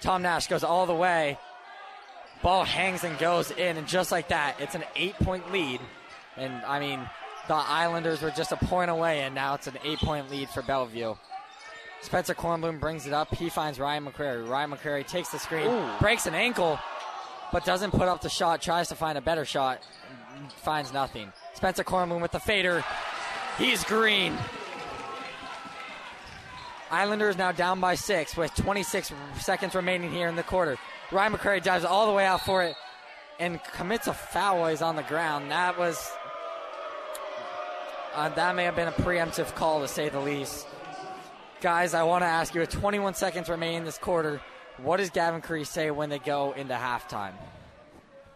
Tom 0.00 0.22
Nash 0.22 0.48
goes 0.48 0.64
all 0.64 0.86
the 0.86 0.94
way. 0.94 1.38
Ball 2.42 2.64
hangs 2.64 3.04
and 3.04 3.16
goes 3.18 3.52
in, 3.52 3.76
and 3.76 3.86
just 3.86 4.10
like 4.10 4.28
that, 4.28 4.56
it's 4.60 4.74
an 4.74 4.82
eight-point 4.96 5.52
lead. 5.52 5.80
And 6.36 6.52
I 6.66 6.80
mean, 6.80 7.08
the 7.46 7.54
Islanders 7.54 8.20
were 8.20 8.32
just 8.32 8.50
a 8.50 8.56
point 8.56 8.90
away, 8.90 9.20
and 9.20 9.32
now 9.34 9.54
it's 9.54 9.68
an 9.68 9.78
eight-point 9.84 10.28
lead 10.30 10.48
for 10.50 10.60
Bellevue. 10.62 11.14
Spencer 12.00 12.34
Cornblum 12.34 12.80
brings 12.80 13.06
it 13.06 13.12
up. 13.12 13.32
He 13.32 13.48
finds 13.48 13.78
Ryan 13.78 14.04
McCrary. 14.06 14.48
Ryan 14.48 14.72
McCrary 14.72 15.06
takes 15.06 15.28
the 15.28 15.38
screen, 15.38 15.68
Ooh. 15.68 15.88
breaks 16.00 16.26
an 16.26 16.34
ankle, 16.34 16.80
but 17.52 17.64
doesn't 17.64 17.92
put 17.92 18.08
up 18.08 18.22
the 18.22 18.28
shot. 18.28 18.60
Tries 18.60 18.88
to 18.88 18.96
find 18.96 19.16
a 19.16 19.20
better 19.20 19.44
shot, 19.44 19.80
finds 20.56 20.92
nothing. 20.92 21.32
Spencer 21.54 21.84
Cornblum 21.84 22.20
with 22.20 22.32
the 22.32 22.40
fader. 22.40 22.84
He's 23.58 23.84
green. 23.84 24.36
Islanders 26.90 27.38
now 27.38 27.52
down 27.52 27.80
by 27.80 27.94
six 27.94 28.36
with 28.36 28.54
26 28.54 29.12
seconds 29.38 29.74
remaining 29.74 30.10
here 30.10 30.28
in 30.28 30.36
the 30.36 30.42
quarter. 30.42 30.76
Ryan 31.10 31.32
McCrary 31.32 31.62
dives 31.62 31.84
all 31.84 32.06
the 32.06 32.12
way 32.12 32.26
out 32.26 32.42
for 32.42 32.62
it 32.62 32.74
and 33.38 33.62
commits 33.74 34.06
a 34.06 34.12
foul 34.12 34.60
while 34.60 34.70
he's 34.70 34.82
on 34.82 34.96
the 34.96 35.02
ground. 35.02 35.50
That 35.50 35.78
was 35.78 36.10
uh, 38.14 38.28
that 38.30 38.54
may 38.54 38.64
have 38.64 38.76
been 38.76 38.88
a 38.88 38.92
preemptive 38.92 39.54
call 39.54 39.80
to 39.80 39.88
say 39.88 40.10
the 40.10 40.20
least. 40.20 40.66
Guys, 41.62 41.94
I 41.94 42.02
want 42.02 42.22
to 42.22 42.26
ask 42.26 42.54
you 42.54 42.60
with 42.60 42.70
21 42.70 43.14
seconds 43.14 43.48
remaining 43.48 43.84
this 43.84 43.96
quarter, 43.96 44.40
what 44.78 44.98
does 44.98 45.10
Gavin 45.10 45.40
Cree 45.40 45.64
say 45.64 45.90
when 45.90 46.10
they 46.10 46.18
go 46.18 46.52
into 46.52 46.74
halftime? 46.74 47.32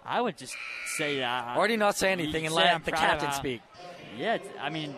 I 0.07 0.21
would 0.21 0.37
just 0.37 0.57
say 0.97 1.19
that. 1.19 1.57
Or 1.57 1.67
do 1.67 1.73
you 1.73 1.79
not 1.79 1.97
say 1.97 2.13
anything 2.13 2.47
and 2.47 2.55
let 2.55 2.85
the 2.85 2.93
proud 2.93 3.15
of 3.15 3.21
captain 3.21 3.33
speak? 3.33 3.61
Yeah, 4.17 4.39
I 4.61 4.71
mean, 4.71 4.95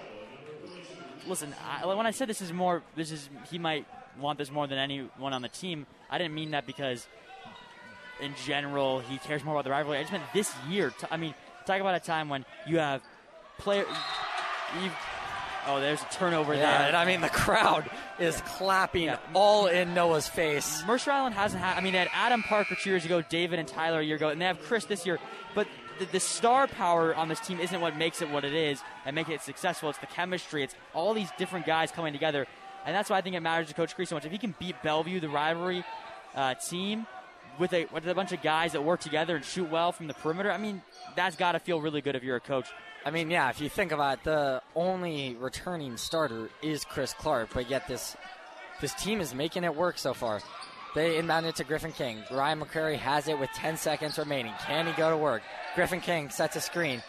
listen. 1.27 1.55
I, 1.67 1.87
when 1.87 2.07
I 2.07 2.11
said 2.11 2.29
this 2.29 2.41
is 2.41 2.53
more, 2.53 2.83
this 2.95 3.11
is 3.11 3.29
he 3.51 3.59
might 3.59 3.87
want 4.21 4.39
this 4.39 4.51
more 4.51 4.67
than 4.67 4.79
anyone 4.79 5.33
on 5.33 5.43
the 5.43 5.49
team. 5.49 5.87
I 6.11 6.19
didn't 6.19 6.35
mean 6.35 6.51
that 6.53 6.67
because, 6.67 7.07
in 8.21 8.35
general, 8.45 9.01
he 9.01 9.19
cares 9.19 9.43
more 9.45 9.55
about 9.55 9.65
the 9.65 9.71
rivalry. 9.71 9.99
I 9.99 10.03
just 10.03 10.13
meant 10.13 10.25
this 10.35 10.53
year. 10.69 10.91
T- 10.91 11.07
I 11.11 11.17
mean, 11.17 11.35
talk 11.67 11.81
about 11.81 11.95
a 11.95 12.01
time 12.01 12.29
when 12.29 12.45
you 12.67 12.79
have 12.79 13.03
player. 13.59 13.85
You, 14.83 14.91
oh, 15.69 15.81
there's 15.81 16.01
a 16.03 16.07
turnover 16.07 16.55
Yeah, 16.55 16.79
there. 16.79 16.89
and 16.89 16.97
I 16.97 17.05
mean 17.05 17.21
the 17.21 17.29
crowd 17.29 17.89
is 18.19 18.41
clapping 18.47 19.05
Yeah. 19.05 19.19
all 19.35 19.67
in 19.67 19.95
Noah's 19.95 20.27
face. 20.29 20.83
Mercer 20.87 21.11
Island 21.11 21.35
hasn't 21.35 21.63
had. 21.63 21.77
I 21.77 21.81
mean, 21.81 21.93
they 21.93 21.99
had 22.01 22.09
Adam 22.13 22.43
Parker 22.43 22.75
two 22.75 22.91
years 22.91 23.05
ago, 23.05 23.23
David 23.23 23.59
and 23.59 23.69
Tyler 23.69 24.01
a 24.01 24.05
year 24.05 24.17
ago, 24.17 24.29
and 24.31 24.41
they 24.41 24.47
have 24.47 24.61
Chris 24.63 24.85
this 24.87 25.07
year. 25.07 25.19
But 25.55 25.67
the, 25.99 26.07
the 26.07 26.21
star 26.21 26.67
power 26.67 27.15
on 27.15 27.29
this 27.29 27.41
team 27.41 27.61
isn't 27.61 27.81
what 27.81 27.97
makes 27.97 28.23
it 28.23 28.31
what 28.31 28.45
it 28.45 28.55
is 28.55 28.81
and 29.05 29.15
make 29.15 29.29
it 29.29 29.43
successful. 29.43 29.91
It's 29.91 29.99
the 29.99 30.07
chemistry. 30.07 30.63
It's 30.63 30.75
all 30.95 31.15
these 31.15 31.31
different 31.39 31.67
guys 31.67 31.91
coming 31.93 32.13
together, 32.13 32.47
and 32.87 32.95
that's 32.97 33.11
why 33.11 33.19
I 33.19 33.21
think 33.21 33.37
it 33.37 33.41
matters 33.41 33.69
to 33.69 33.75
Coach 33.75 33.95
Cree 33.95 34.07
so 34.07 34.15
much. 34.15 34.25
If 34.25 34.33
he 34.33 34.39
can 34.39 34.55
beat 34.59 34.83
Bellevue, 34.83 35.21
the 35.21 35.29
rivalry 35.29 35.85
uh, 36.35 36.55
team, 36.55 37.07
with 37.59 37.73
a 37.73 37.87
with 37.93 38.07
a 38.07 38.15
bunch 38.15 38.33
of 38.33 38.41
guys 38.43 38.73
that 38.73 38.83
work 38.85 39.01
together 39.01 39.35
and 39.37 39.45
shoot 39.45 39.69
well 39.69 39.91
from 39.93 40.07
the 40.07 40.15
perimeter, 40.15 40.51
I 40.53 40.59
mean, 40.59 40.83
that's 41.17 41.35
got 41.37 41.53
to 41.53 41.59
feel 41.59 41.81
really 41.81 42.01
good 42.01 42.15
if 42.15 42.23
you're 42.23 42.37
a 42.37 42.41
coach. 42.41 42.67
I 43.05 43.11
mean, 43.11 43.31
yeah, 43.31 43.49
if 43.49 43.61
you 43.61 43.69
think 43.69 43.93
about 43.93 44.19
it, 44.19 44.25
the 44.25 44.63
only 44.75 45.37
returning 45.41 45.97
starter 45.97 46.51
is 46.63 46.85
Chris 46.85 47.15
Clark, 47.15 47.51
but 47.55 47.71
yet 47.71 47.87
this 47.89 48.17
this 48.81 48.95
team 48.95 49.21
is 49.21 49.35
making 49.35 49.65
it 49.65 49.75
work 49.75 49.99
so 49.99 50.15
far. 50.15 50.41
They 50.95 51.17
inbound 51.19 51.47
it 51.47 51.57
to 51.57 51.65
Griffin 51.65 51.93
King. 51.93 52.23
Ryan 52.31 52.61
McCrary 52.61 52.97
has 52.97 53.29
it 53.29 53.39
with 53.39 53.51
10 53.55 53.77
seconds 53.77 54.19
remaining. 54.19 54.53
Can 54.67 54.87
he 54.87 54.93
go 54.93 55.11
to 55.11 55.17
work? 55.17 55.43
Griffin 55.75 56.01
King 56.01 56.31
sets 56.31 56.57
a 56.57 56.61
screen. 56.61 57.03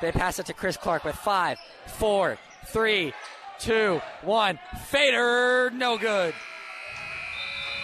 They 0.00 0.12
pass 0.12 0.38
it 0.38 0.46
to 0.46 0.52
Chris 0.52 0.76
Clark 0.76 1.04
with 1.04 1.14
five, 1.16 1.58
four, 1.86 2.38
three, 2.66 3.12
two, 3.58 4.00
one. 4.22 4.58
Fader, 4.88 5.70
no 5.70 5.96
good. 5.96 6.34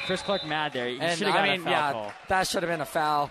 Chris 0.06 0.22
Clark 0.22 0.46
mad 0.46 0.72
there. 0.72 0.88
He 0.88 0.98
And 1.00 1.16
should 1.18 1.26
have 1.28 1.36
got 1.36 1.44
I 1.48 1.52
mean, 1.56 1.60
a 1.60 1.64
foul 1.64 1.72
yeah, 1.72 1.92
call. 1.92 2.12
that 2.28 2.46
should 2.46 2.62
have 2.62 2.70
been 2.70 2.80
a 2.80 2.86
foul. 2.86 3.30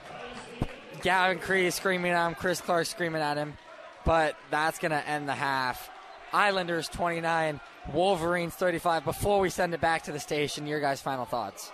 Gavin 1.02 1.40
Cree 1.40 1.70
screaming 1.70 2.12
at 2.12 2.28
him, 2.28 2.36
Chris 2.36 2.62
Clark 2.62 2.86
screaming 2.88 3.22
at 3.22 3.38
him, 3.38 3.58
but 4.08 4.38
that's 4.50 4.80
going 4.80 4.92
to 4.92 5.06
end 5.06 5.28
the 5.28 5.36
half. 5.36 5.90
Islanders 6.32 6.88
29, 6.88 7.60
Wolverines 7.92 8.54
35. 8.54 9.04
Before 9.04 9.42
we 9.42 9.50
send 9.50 9.74
it 9.74 9.82
back 9.82 10.04
to 10.04 10.14
the 10.14 10.20
station, 10.20 10.66
your 10.66 10.80
guys' 10.80 11.02
final 11.02 11.26
thoughts. 11.26 11.74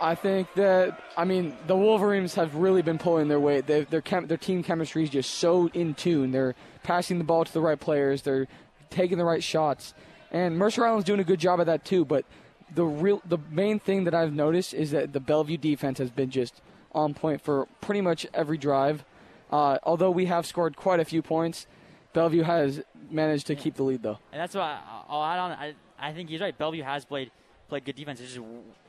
I 0.00 0.14
think 0.14 0.54
that 0.54 0.98
I 1.16 1.24
mean 1.24 1.56
the 1.66 1.76
Wolverines 1.76 2.34
have 2.36 2.54
really 2.54 2.82
been 2.82 2.98
pulling 2.98 3.28
their 3.28 3.40
weight. 3.40 3.66
They, 3.66 3.84
their 3.84 4.00
chem, 4.00 4.28
their 4.28 4.36
team 4.38 4.62
chemistry 4.62 5.02
is 5.02 5.10
just 5.10 5.34
so 5.34 5.68
in 5.74 5.94
tune. 5.94 6.30
They're 6.30 6.54
passing 6.84 7.18
the 7.18 7.24
ball 7.24 7.44
to 7.44 7.52
the 7.52 7.60
right 7.60 7.78
players. 7.78 8.22
They're 8.22 8.46
taking 8.90 9.18
the 9.18 9.24
right 9.24 9.42
shots, 9.42 9.94
and 10.30 10.56
Mercer 10.56 10.86
Island's 10.86 11.04
doing 11.04 11.18
a 11.18 11.24
good 11.24 11.40
job 11.40 11.58
of 11.58 11.66
that 11.66 11.84
too. 11.84 12.04
But 12.04 12.24
the 12.72 12.84
real 12.84 13.20
the 13.26 13.38
main 13.50 13.80
thing 13.80 14.04
that 14.04 14.14
I've 14.14 14.32
noticed 14.32 14.72
is 14.72 14.92
that 14.92 15.12
the 15.12 15.20
Bellevue 15.20 15.56
defense 15.56 15.98
has 15.98 16.10
been 16.10 16.30
just 16.30 16.62
on 16.92 17.12
point 17.12 17.42
for 17.42 17.66
pretty 17.80 18.00
much 18.00 18.24
every 18.32 18.56
drive. 18.56 19.04
Uh, 19.50 19.78
although 19.82 20.10
we 20.10 20.26
have 20.26 20.46
scored 20.46 20.76
quite 20.76 21.00
a 21.00 21.04
few 21.04 21.22
points, 21.22 21.66
Bellevue 22.12 22.42
has 22.42 22.82
managed 23.10 23.46
to 23.46 23.54
keep 23.54 23.74
the 23.74 23.82
lead 23.82 24.02
though. 24.02 24.18
And 24.32 24.40
that's 24.40 24.54
why 24.54 24.78
I'll 25.08 25.24
add 25.24 25.38
on. 25.38 25.52
I, 25.52 25.74
I 25.98 26.12
think 26.12 26.28
he's 26.28 26.40
right. 26.40 26.56
Bellevue 26.56 26.82
has 26.82 27.04
played 27.04 27.30
played 27.68 27.84
good 27.84 27.96
defense. 27.96 28.20
It's 28.20 28.34
just 28.34 28.46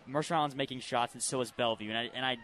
Mercer 0.08 0.36
Island's 0.36 0.56
making 0.56 0.80
shots, 0.80 1.14
and 1.14 1.22
so 1.22 1.42
is 1.42 1.52
Bellevue. 1.52 1.90
And 1.90 1.98
I, 1.98 2.10
and 2.14 2.26
I, 2.26 2.38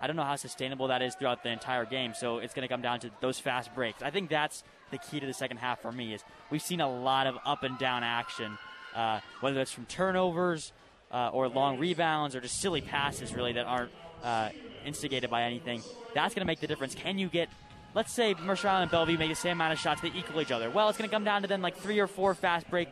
I 0.00 0.06
don't 0.06 0.16
know 0.16 0.24
how 0.24 0.36
sustainable 0.36 0.88
that 0.88 1.02
is 1.02 1.14
throughout 1.14 1.42
the 1.42 1.50
entire 1.50 1.84
game. 1.84 2.14
So 2.14 2.38
it's 2.38 2.54
going 2.54 2.66
to 2.66 2.72
come 2.72 2.82
down 2.82 3.00
to 3.00 3.10
those 3.20 3.38
fast 3.38 3.74
breaks. 3.74 4.02
I 4.02 4.10
think 4.10 4.30
that's 4.30 4.62
the 4.90 4.98
key 4.98 5.20
to 5.20 5.26
the 5.26 5.34
second 5.34 5.58
half 5.58 5.80
for 5.82 5.92
me. 5.92 6.14
Is 6.14 6.24
we've 6.50 6.62
seen 6.62 6.80
a 6.80 6.88
lot 6.88 7.26
of 7.26 7.36
up 7.44 7.62
and 7.62 7.78
down 7.78 8.02
action, 8.02 8.56
uh, 8.94 9.20
whether 9.40 9.60
it's 9.60 9.72
from 9.72 9.86
turnovers 9.86 10.72
uh, 11.12 11.30
or 11.32 11.48
long 11.48 11.78
rebounds 11.78 12.34
or 12.34 12.40
just 12.40 12.60
silly 12.60 12.80
passes, 12.80 13.34
really 13.34 13.52
that 13.52 13.66
aren't 13.66 13.90
uh, 14.24 14.48
instigated 14.84 15.30
by 15.30 15.42
anything. 15.42 15.82
That's 16.14 16.34
going 16.34 16.42
to 16.42 16.46
make 16.46 16.60
the 16.60 16.66
difference. 16.66 16.94
Can 16.94 17.18
you 17.18 17.28
get 17.28 17.48
let's 17.94 18.12
say 18.12 18.34
Mercer 18.42 18.68
Island 18.68 18.82
and 18.82 18.90
Bellevue 18.90 19.16
make 19.16 19.30
the 19.30 19.36
same 19.36 19.52
amount 19.52 19.72
of 19.72 19.78
shots, 19.78 20.00
they 20.00 20.08
equal 20.08 20.40
each 20.40 20.50
other. 20.50 20.68
Well, 20.68 20.88
it's 20.88 20.98
going 20.98 21.08
to 21.08 21.14
come 21.14 21.24
down 21.24 21.42
to 21.42 21.48
then 21.48 21.62
like 21.62 21.76
three 21.76 22.00
or 22.00 22.06
four 22.06 22.34
fast 22.34 22.68
break 22.68 22.88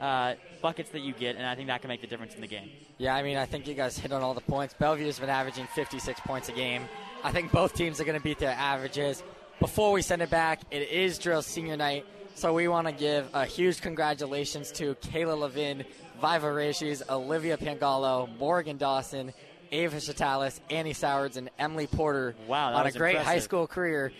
uh, 0.00 0.34
buckets 0.60 0.90
that 0.90 1.00
you 1.00 1.12
get, 1.12 1.36
and 1.36 1.46
I 1.46 1.54
think 1.54 1.68
that 1.68 1.80
can 1.80 1.88
make 1.88 2.00
the 2.00 2.06
difference 2.06 2.34
in 2.34 2.40
the 2.40 2.46
game. 2.46 2.70
Yeah, 2.98 3.14
I 3.14 3.22
mean, 3.22 3.36
I 3.36 3.46
think 3.46 3.66
you 3.66 3.74
guys 3.74 3.98
hit 3.98 4.12
on 4.12 4.22
all 4.22 4.34
the 4.34 4.40
points. 4.40 4.74
Bellevue's 4.78 5.18
been 5.18 5.30
averaging 5.30 5.66
56 5.74 6.20
points 6.20 6.48
a 6.48 6.52
game. 6.52 6.82
I 7.24 7.32
think 7.32 7.52
both 7.52 7.74
teams 7.74 8.00
are 8.00 8.04
going 8.04 8.18
to 8.18 8.22
beat 8.22 8.38
their 8.38 8.54
averages. 8.56 9.22
Before 9.60 9.92
we 9.92 10.02
send 10.02 10.22
it 10.22 10.30
back, 10.30 10.60
it 10.70 10.88
is 10.90 11.18
Drill 11.18 11.42
Senior 11.42 11.76
Night, 11.76 12.04
so 12.34 12.52
we 12.52 12.66
want 12.68 12.88
to 12.88 12.92
give 12.92 13.28
a 13.32 13.44
huge 13.44 13.80
congratulations 13.80 14.72
to 14.72 14.94
Kayla 14.96 15.38
Levin, 15.38 15.84
Viva 16.20 16.46
Rashis, 16.48 17.02
Olivia 17.08 17.56
Pangallo, 17.56 18.28
Morgan 18.38 18.76
Dawson, 18.76 19.32
Ava 19.72 19.96
Chatalis, 19.96 20.60
Annie 20.70 20.92
Sowards, 20.92 21.36
and 21.36 21.50
Emily 21.58 21.86
Porter 21.86 22.34
Wow, 22.46 22.74
on 22.74 22.86
a 22.86 22.92
great 22.92 23.16
high 23.16 23.38
school 23.40 23.66
career 23.66 24.12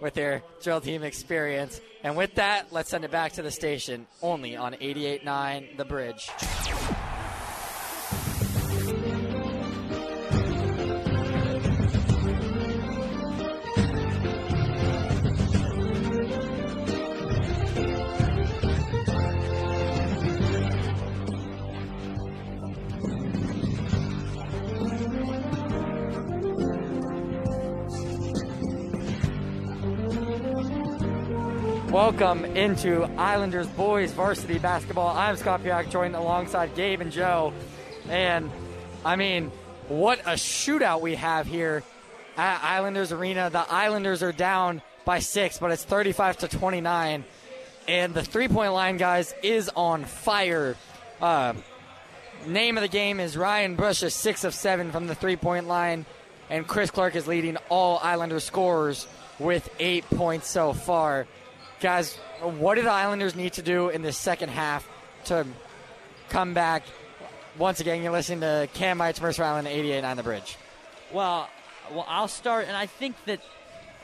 with 0.00 0.14
their 0.14 0.42
drill 0.62 0.80
team 0.80 1.02
experience. 1.02 1.80
And 2.02 2.16
with 2.16 2.34
that, 2.36 2.72
let's 2.72 2.90
send 2.90 3.04
it 3.04 3.10
back 3.10 3.32
to 3.34 3.42
the 3.42 3.50
station, 3.50 4.06
only 4.22 4.56
on 4.56 4.72
88.9 4.74 5.76
The 5.76 5.84
Bridge. 5.84 6.30
Welcome 31.94 32.44
into 32.44 33.04
Islanders 33.16 33.68
boys 33.68 34.10
varsity 34.10 34.58
basketball. 34.58 35.16
I'm 35.16 35.36
Scott 35.36 35.62
Piak, 35.62 35.90
joined 35.90 36.16
alongside 36.16 36.74
Gabe 36.74 37.00
and 37.00 37.12
Joe. 37.12 37.52
And 38.08 38.50
I 39.04 39.14
mean, 39.14 39.52
what 39.86 40.18
a 40.22 40.32
shootout 40.32 41.02
we 41.02 41.14
have 41.14 41.46
here 41.46 41.84
at 42.36 42.64
Islanders 42.64 43.12
Arena. 43.12 43.48
The 43.48 43.60
Islanders 43.72 44.24
are 44.24 44.32
down 44.32 44.82
by 45.04 45.20
six, 45.20 45.58
but 45.58 45.70
it's 45.70 45.84
35 45.84 46.38
to 46.38 46.48
29. 46.48 47.24
And 47.86 48.12
the 48.12 48.24
three 48.24 48.48
point 48.48 48.72
line, 48.72 48.96
guys, 48.96 49.32
is 49.44 49.70
on 49.76 50.04
fire. 50.04 50.74
Uh, 51.22 51.54
name 52.44 52.76
of 52.76 52.82
the 52.82 52.88
game 52.88 53.20
is 53.20 53.36
Ryan 53.36 53.76
Bush, 53.76 54.02
is 54.02 54.16
six 54.16 54.42
of 54.42 54.52
seven 54.52 54.90
from 54.90 55.06
the 55.06 55.14
three 55.14 55.36
point 55.36 55.68
line. 55.68 56.06
And 56.50 56.66
Chris 56.66 56.90
Clark 56.90 57.14
is 57.14 57.28
leading 57.28 57.56
all 57.68 58.00
Islander 58.02 58.40
scorers 58.40 59.06
with 59.38 59.70
eight 59.78 60.04
points 60.10 60.48
so 60.48 60.72
far. 60.72 61.28
Guys, 61.84 62.16
what 62.40 62.76
do 62.76 62.82
the 62.82 62.90
Islanders 62.90 63.34
need 63.34 63.52
to 63.52 63.62
do 63.62 63.90
in 63.90 64.00
the 64.00 64.10
second 64.10 64.48
half 64.48 64.88
to 65.26 65.46
come 66.30 66.54
back? 66.54 66.82
Once 67.58 67.78
again, 67.80 68.02
you're 68.02 68.10
listening 68.10 68.40
to 68.40 68.66
Cam 68.72 68.96
Mites, 68.96 69.20
Mercer 69.20 69.44
Island, 69.44 69.68
88 69.68 70.02
on 70.02 70.16
the 70.16 70.22
bridge. 70.22 70.56
Well, 71.12 71.46
well, 71.92 72.06
I'll 72.08 72.26
start, 72.26 72.68
and 72.68 72.74
I 72.74 72.86
think 72.86 73.22
that 73.26 73.40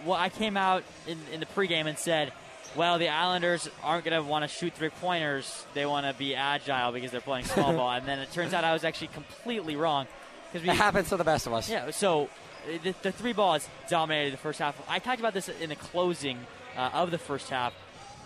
well, 0.04 0.18
I 0.18 0.28
came 0.28 0.58
out 0.58 0.84
in, 1.06 1.16
in 1.32 1.40
the 1.40 1.46
pregame 1.46 1.86
and 1.86 1.96
said, 1.96 2.34
well, 2.76 2.98
the 2.98 3.08
Islanders 3.08 3.66
aren't 3.82 4.04
going 4.04 4.22
to 4.22 4.28
want 4.28 4.42
to 4.42 4.48
shoot 4.48 4.74
three 4.74 4.90
pointers. 4.90 5.64
They 5.72 5.86
want 5.86 6.04
to 6.04 6.12
be 6.12 6.34
agile 6.34 6.92
because 6.92 7.10
they're 7.10 7.22
playing 7.22 7.46
small 7.46 7.72
ball. 7.78 7.92
And 7.92 8.06
then 8.06 8.18
it 8.18 8.30
turns 8.30 8.52
out 8.52 8.62
I 8.62 8.74
was 8.74 8.84
actually 8.84 9.08
completely 9.08 9.76
wrong. 9.76 10.06
Because 10.52 10.68
it 10.68 10.76
happens 10.76 11.08
to 11.08 11.16
the 11.16 11.24
best 11.24 11.46
of 11.46 11.54
us. 11.54 11.70
Yeah. 11.70 11.92
So 11.92 12.28
the, 12.82 12.94
the 13.00 13.10
three 13.10 13.32
balls 13.32 13.66
dominated 13.88 14.34
the 14.34 14.38
first 14.38 14.58
half. 14.58 14.78
I 14.86 14.98
talked 14.98 15.20
about 15.20 15.32
this 15.32 15.48
in 15.48 15.70
the 15.70 15.76
closing 15.76 16.40
uh, 16.76 16.90
of 16.92 17.10
the 17.10 17.18
first 17.18 17.50
half. 17.50 17.74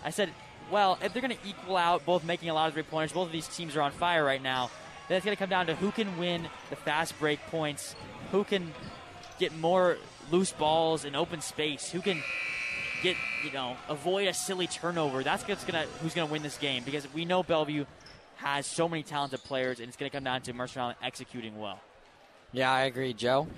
I 0.05 0.11
said, 0.11 0.31
well, 0.71 0.99
if 1.03 1.13
they're 1.13 1.23
going 1.23 1.37
to 1.37 1.49
equal 1.49 1.77
out, 1.77 2.05
both 2.05 2.25
making 2.25 2.49
a 2.49 2.55
lot 2.55 2.69
of 2.69 2.75
three 2.75 2.83
pointers, 2.83 3.13
both 3.13 3.27
of 3.27 3.33
these 3.33 3.49
teams 3.49 3.77
are 3.77 3.83
on 3.83 3.93
fire 3.93 4.25
right 4.25 4.43
now. 4.43 4.71
Then 5.09 5.17
it's 5.17 5.25
going 5.25 5.37
to 5.37 5.39
come 5.39 5.51
down 5.51 5.67
to 5.67 5.75
who 5.75 5.91
can 5.91 6.17
win 6.19 6.49
the 6.71 6.77
fast 6.77 7.19
break 7.19 7.41
points, 7.47 7.95
who 8.33 8.45
can 8.45 8.73
get 9.39 9.57
more 9.59 9.99
loose 10.31 10.53
balls 10.53 11.05
in 11.05 11.15
open 11.15 11.41
space, 11.41 11.91
who 11.91 12.01
can 12.01 12.23
get 13.03 13.17
you 13.45 13.53
know 13.53 13.77
avoid 13.91 14.29
a 14.29 14.33
silly 14.33 14.67
turnover. 14.67 15.23
That's 15.23 15.47
what's 15.47 15.65
gonna 15.65 15.85
who's 16.01 16.15
gonna 16.15 16.31
win 16.31 16.43
this 16.43 16.57
game 16.57 16.85
because 16.85 17.07
we 17.13 17.27
know 17.27 17.43
Bellevue 17.43 17.85
has 18.37 18.67
so 18.67 18.89
many 18.89 19.03
talented 19.03 19.43
players, 19.45 19.81
and 19.81 19.89
it's 19.89 19.97
going 19.97 20.11
to 20.11 20.15
come 20.17 20.25
down 20.25 20.43
to 20.43 20.53
Mercer 20.53 20.81
Island 20.81 20.99
executing 21.03 21.59
well. 21.59 21.81
Yeah, 22.53 22.73
I 22.73 22.83
agree, 22.83 23.13
Joe. 23.13 23.49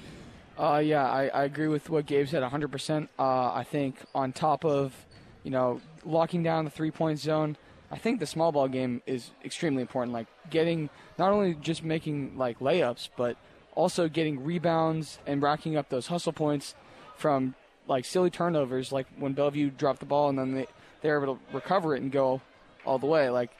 Uh, 0.58 0.78
yeah, 0.78 1.06
I, 1.06 1.28
I 1.28 1.44
agree 1.44 1.68
with 1.68 1.90
what 1.90 2.06
Gabe 2.06 2.26
said 2.26 2.42
100%. 2.42 3.08
Uh, 3.18 3.22
I 3.52 3.64
think 3.64 3.96
on 4.14 4.32
top 4.32 4.64
of, 4.64 4.94
you 5.42 5.50
know, 5.50 5.80
locking 6.04 6.42
down 6.42 6.64
the 6.64 6.70
three 6.70 6.90
point 6.90 7.18
zone, 7.18 7.56
I 7.90 7.98
think 7.98 8.20
the 8.20 8.26
small 8.26 8.52
ball 8.52 8.68
game 8.68 9.02
is 9.06 9.30
extremely 9.44 9.82
important. 9.82 10.12
Like 10.12 10.26
getting, 10.50 10.88
not 11.18 11.30
only 11.30 11.54
just 11.54 11.84
making 11.84 12.38
like 12.38 12.58
layups, 12.58 13.10
but 13.16 13.36
also 13.74 14.08
getting 14.08 14.42
rebounds 14.44 15.18
and 15.26 15.42
racking 15.42 15.76
up 15.76 15.90
those 15.90 16.06
hustle 16.06 16.32
points 16.32 16.74
from 17.16 17.54
like 17.86 18.04
silly 18.04 18.30
turnovers, 18.30 18.90
like 18.92 19.06
when 19.18 19.34
Bellevue 19.34 19.70
dropped 19.70 20.00
the 20.00 20.06
ball 20.06 20.28
and 20.30 20.38
then 20.38 20.54
they, 20.54 20.66
they're 21.02 21.22
able 21.22 21.36
to 21.36 21.40
recover 21.52 21.94
it 21.94 22.02
and 22.02 22.10
go 22.10 22.40
all 22.84 22.98
the 22.98 23.06
way. 23.06 23.28
Like 23.28 23.50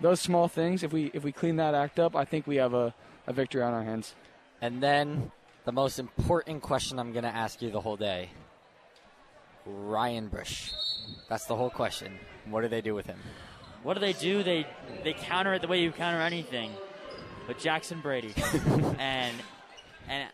those 0.00 0.20
small 0.20 0.48
things, 0.48 0.82
if 0.82 0.92
we 0.92 1.10
if 1.12 1.24
we 1.24 1.32
clean 1.32 1.56
that 1.56 1.74
act 1.74 1.98
up, 1.98 2.14
I 2.14 2.24
think 2.24 2.46
we 2.46 2.56
have 2.56 2.74
a, 2.74 2.94
a 3.26 3.32
victory 3.32 3.62
on 3.62 3.72
our 3.74 3.82
hands. 3.82 4.14
And 4.60 4.82
then 4.82 5.32
the 5.64 5.72
most 5.72 5.98
important 5.98 6.62
question 6.62 6.98
I'm 6.98 7.12
going 7.12 7.24
to 7.24 7.34
ask 7.34 7.62
you 7.62 7.70
the 7.70 7.80
whole 7.80 7.96
day 7.96 8.30
Ryan 9.66 10.28
Bush. 10.28 10.72
That's 11.28 11.46
the 11.46 11.56
whole 11.56 11.70
question. 11.70 12.18
What 12.50 12.60
do 12.60 12.68
they 12.68 12.80
do 12.80 12.94
with 12.94 13.06
him? 13.06 13.18
What 13.82 13.94
do 13.94 14.00
they 14.00 14.12
do? 14.12 14.42
They 14.42 14.66
they 15.02 15.12
counter 15.12 15.54
it 15.54 15.62
the 15.62 15.68
way 15.68 15.82
you 15.82 15.92
counter 15.92 16.20
anything, 16.20 16.70
but 17.46 17.58
Jackson 17.58 18.00
Brady, 18.00 18.34
and 18.98 19.36
and 20.08 20.28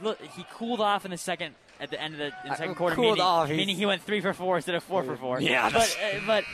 look, 0.00 0.20
he 0.20 0.44
cooled 0.52 0.80
off 0.80 1.04
in 1.04 1.12
the 1.12 1.16
second 1.16 1.54
at 1.80 1.90
the 1.90 2.00
end 2.00 2.14
of 2.14 2.18
the, 2.18 2.32
the 2.48 2.56
second 2.56 2.72
uh, 2.72 2.74
quarter. 2.74 2.96
Cooled 2.96 3.18
meaning, 3.18 3.22
off. 3.22 3.48
meaning 3.48 3.76
he 3.76 3.86
went 3.86 4.02
three 4.02 4.20
for 4.20 4.32
four 4.32 4.56
instead 4.56 4.74
of 4.74 4.82
four 4.82 5.04
for 5.04 5.16
four. 5.16 5.40
Yeah, 5.40 5.70
but 5.70 5.96
uh, 6.02 6.18
but 6.26 6.44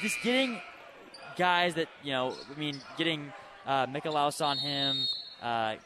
just 0.00 0.16
getting 0.22 0.60
guys 1.36 1.74
that 1.74 1.88
you 2.02 2.12
know, 2.12 2.34
I 2.54 2.58
mean, 2.58 2.80
getting 2.96 3.32
uh, 3.66 3.86
Mikalaus 3.86 4.44
on 4.44 4.56
him. 4.56 5.06
Uh, 5.42 5.76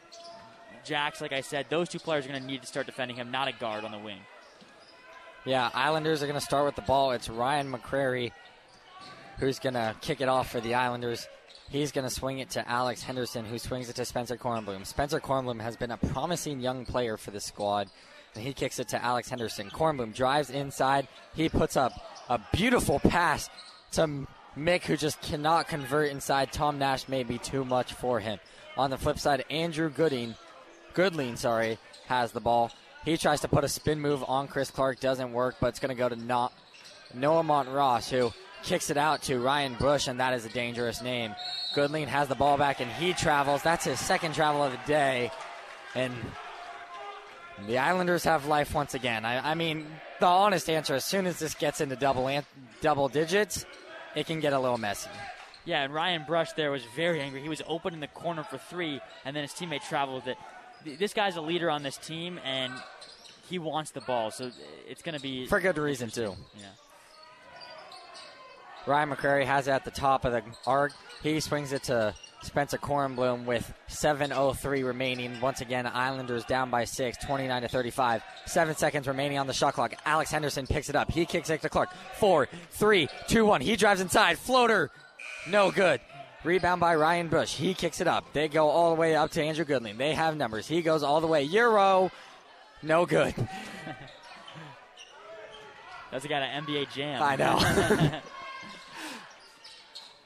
Jacks, 0.85 1.20
like 1.20 1.33
I 1.33 1.41
said, 1.41 1.66
those 1.68 1.89
two 1.89 1.99
players 1.99 2.24
are 2.24 2.28
going 2.28 2.41
to 2.41 2.47
need 2.47 2.62
to 2.62 2.66
start 2.66 2.87
defending 2.87 3.16
him, 3.16 3.30
not 3.30 3.49
a 3.49 3.53
guard 3.53 3.85
on 3.85 3.93
the 3.93 3.99
wing. 3.99 4.20
Yeah, 5.45 5.70
Islanders 5.74 6.22
are 6.22 6.26
going 6.26 6.39
to 6.39 6.45
start 6.45 6.66
with 6.66 6.76
the 6.76 6.83
ball. 6.83 7.12
It's 7.12 7.28
Ryan 7.28 7.72
McCrary 7.72 8.33
who's 9.39 9.59
going 9.59 9.74
to 9.74 9.95
kick 10.01 10.20
it 10.20 10.28
off 10.28 10.51
for 10.51 10.61
the 10.61 10.74
Islanders. 10.74 11.26
He's 11.70 11.91
going 11.91 12.07
to 12.07 12.14
swing 12.14 12.39
it 12.39 12.51
to 12.51 12.68
Alex 12.68 13.03
Henderson, 13.03 13.45
who 13.45 13.59
swings 13.59 13.89
it 13.89 13.97
to 13.97 14.05
Spencer 14.05 14.37
Kornblum. 14.37 14.87
Spencer 14.87 15.20
Kornblum 15.20 15.61
has 15.61 15.76
been 15.76 15.91
a 15.91 15.97
promising 15.97 16.61
young 16.61 16.85
player 16.85 17.16
for 17.16 17.30
the 17.30 17.41
squad, 17.41 17.89
and 18.35 18.45
he 18.45 18.53
kicks 18.53 18.78
it 18.78 18.89
to 18.89 19.03
Alex 19.03 19.28
Henderson. 19.30 19.70
Kornblum 19.70 20.14
drives 20.14 20.51
inside. 20.51 21.09
He 21.35 21.49
puts 21.49 21.76
up 21.76 21.93
a 22.28 22.39
beautiful 22.53 23.01
pass 23.01 23.49
to 23.93 24.26
Mick, 24.57 24.83
who 24.83 24.97
just 24.97 25.20
cannot 25.22 25.66
convert 25.66 26.11
inside. 26.11 26.53
Tom 26.53 26.78
Nash 26.78 27.09
may 27.09 27.24
be 27.24 27.39
too 27.39 27.64
much 27.64 27.95
for 27.95 28.20
him. 28.20 28.39
On 28.76 28.91
the 28.91 28.99
flip 28.99 29.18
side, 29.18 29.45
Andrew 29.51 29.91
Gooding 29.91 30.35
Goodling, 30.95 31.38
sorry, 31.38 31.78
has 32.07 32.32
the 32.32 32.40
ball. 32.40 32.70
He 33.05 33.16
tries 33.16 33.40
to 33.40 33.49
put 33.49 33.64
a 33.64 33.68
spin 33.68 34.01
move 34.01 34.24
on 34.26 34.49
Chris 34.49 34.70
Clark, 34.70 35.01
doesn't 35.01 35.32
work, 35.32 35.57
but 35.61 35.68
it's 35.68 35.80
going 35.80 35.95
to 35.95 35.99
go 35.99 36.09
to 36.09 36.16
not 36.16 36.53
Noah 37.14 37.43
Montross, 37.43 38.09
who 38.09 38.32
kicks 38.62 38.90
it 38.90 38.97
out 38.97 39.22
to 39.22 39.40
Ryan 39.40 39.74
Bush, 39.74 40.07
and 40.07 40.20
that 40.20 40.34
is 40.34 40.45
a 40.45 40.49
dangerous 40.49 41.03
name. 41.03 41.34
Goodling 41.74 42.07
has 42.07 42.28
the 42.28 42.34
ball 42.34 42.57
back, 42.57 42.80
and 42.80 42.90
he 42.90 43.12
travels. 43.12 43.62
That's 43.62 43.84
his 43.84 43.99
second 43.99 44.34
travel 44.34 44.62
of 44.62 44.72
the 44.72 44.78
day, 44.86 45.30
and 45.95 46.14
the 47.66 47.78
Islanders 47.78 48.24
have 48.24 48.47
life 48.47 48.74
once 48.74 48.95
again. 48.95 49.24
I, 49.24 49.51
I 49.51 49.55
mean, 49.55 49.86
the 50.20 50.26
honest 50.26 50.70
answer: 50.70 50.95
as 50.95 51.05
soon 51.05 51.26
as 51.26 51.38
this 51.38 51.55
gets 51.55 51.80
into 51.80 51.97
double 51.97 52.28
an- 52.28 52.47
double 52.80 53.09
digits, 53.09 53.66
it 54.14 54.26
can 54.26 54.40
get 54.40 54.53
a 54.53 54.59
little 54.59 54.78
messy. 54.78 55.11
Yeah, 55.64 55.82
and 55.84 55.95
Ryan 55.95 56.24
Brush 56.26 56.53
there 56.53 56.70
was 56.70 56.82
very 56.97 57.20
angry. 57.20 57.40
He 57.40 57.49
was 57.49 57.62
open 57.66 57.95
in 57.95 58.01
the 58.01 58.09
corner 58.09 58.43
for 58.43 58.59
three, 58.59 59.01
and 59.24 59.34
then 59.34 59.43
his 59.43 59.53
teammate 59.53 59.86
traveled 59.88 60.26
it 60.26 60.36
this 60.85 61.12
guy's 61.12 61.37
a 61.37 61.41
leader 61.41 61.70
on 61.70 61.83
this 61.83 61.97
team, 61.97 62.39
and 62.45 62.72
he 63.49 63.59
wants 63.59 63.91
the 63.91 64.01
ball, 64.01 64.30
so 64.30 64.51
it's 64.89 65.03
going 65.03 65.14
to 65.16 65.22
be 65.22 65.47
for 65.47 65.61
good 65.61 65.78
reason 65.78 66.11
too. 66.11 66.35
Yeah. 66.59 66.66
Ryan 68.87 69.11
McCrary 69.11 69.45
has 69.45 69.68
it 69.68 69.72
at 69.72 69.85
the 69.85 69.91
top 69.91 70.24
of 70.24 70.33
the 70.33 70.43
arc. 70.66 70.93
He 71.22 71.39
swings 71.39 71.72
it 71.72 71.85
to 71.85 72.14
Spencer 72.43 72.78
Kornblum 72.78 73.45
with 73.45 73.72
7.03 73.89 74.85
remaining. 74.85 75.41
Once 75.41 75.61
again, 75.61 75.87
Islanders 75.87 76.45
down 76.45 76.70
by 76.70 76.85
six, 76.85 77.16
29 77.24 77.62
to 77.62 77.68
35. 77.68 78.22
Seven 78.47 78.74
seconds 78.74 79.07
remaining 79.07 79.39
on 79.39 79.47
the 79.47 79.53
shot 79.53 79.74
clock. 79.74 79.95
Alex 80.05 80.30
Henderson 80.33 80.66
picks 80.66 80.89
it 80.89 80.97
up. 80.97 81.12
He 81.12 81.26
kicks 81.26 81.49
it 81.51 81.62
to 81.62 81.68
Clark. 81.68 81.91
Four, 82.18 82.49
three, 82.70 83.09
two, 83.28 83.47
one. 83.47 83.61
He 83.61 83.76
drives 83.76 84.01
inside. 84.01 84.39
Floater. 84.39 84.91
No 85.49 85.70
good. 85.70 86.01
Rebound 86.45 86.80
by 86.80 86.97
Ryan 86.97 87.28
Bush. 87.28 87.55
He 87.55 87.72
kicks 87.74 88.01
it 88.01 88.09
up. 88.09 88.32
They 88.32 88.49
go 88.49 88.68
all 88.68 88.95
the 88.95 89.01
way 89.01 89.14
up 89.14 89.30
to 89.32 89.43
Andrew 89.43 89.64
Goodling. 89.64 89.97
They 89.97 90.14
have 90.14 90.36
numbers. 90.36 90.66
He 90.66 90.82
goes 90.82 91.03
all 91.05 91.20
the 91.20 91.28
way. 91.28 91.45
Euro. 91.45 92.11
No 92.82 93.07
good. 93.07 93.34
That's 96.11 96.24
a 96.24 96.28
guy 96.28 96.40
at 96.40 96.64
NBA 96.64 96.93
Jam. 96.93 97.22
I 97.22 97.36
know. 97.36 98.20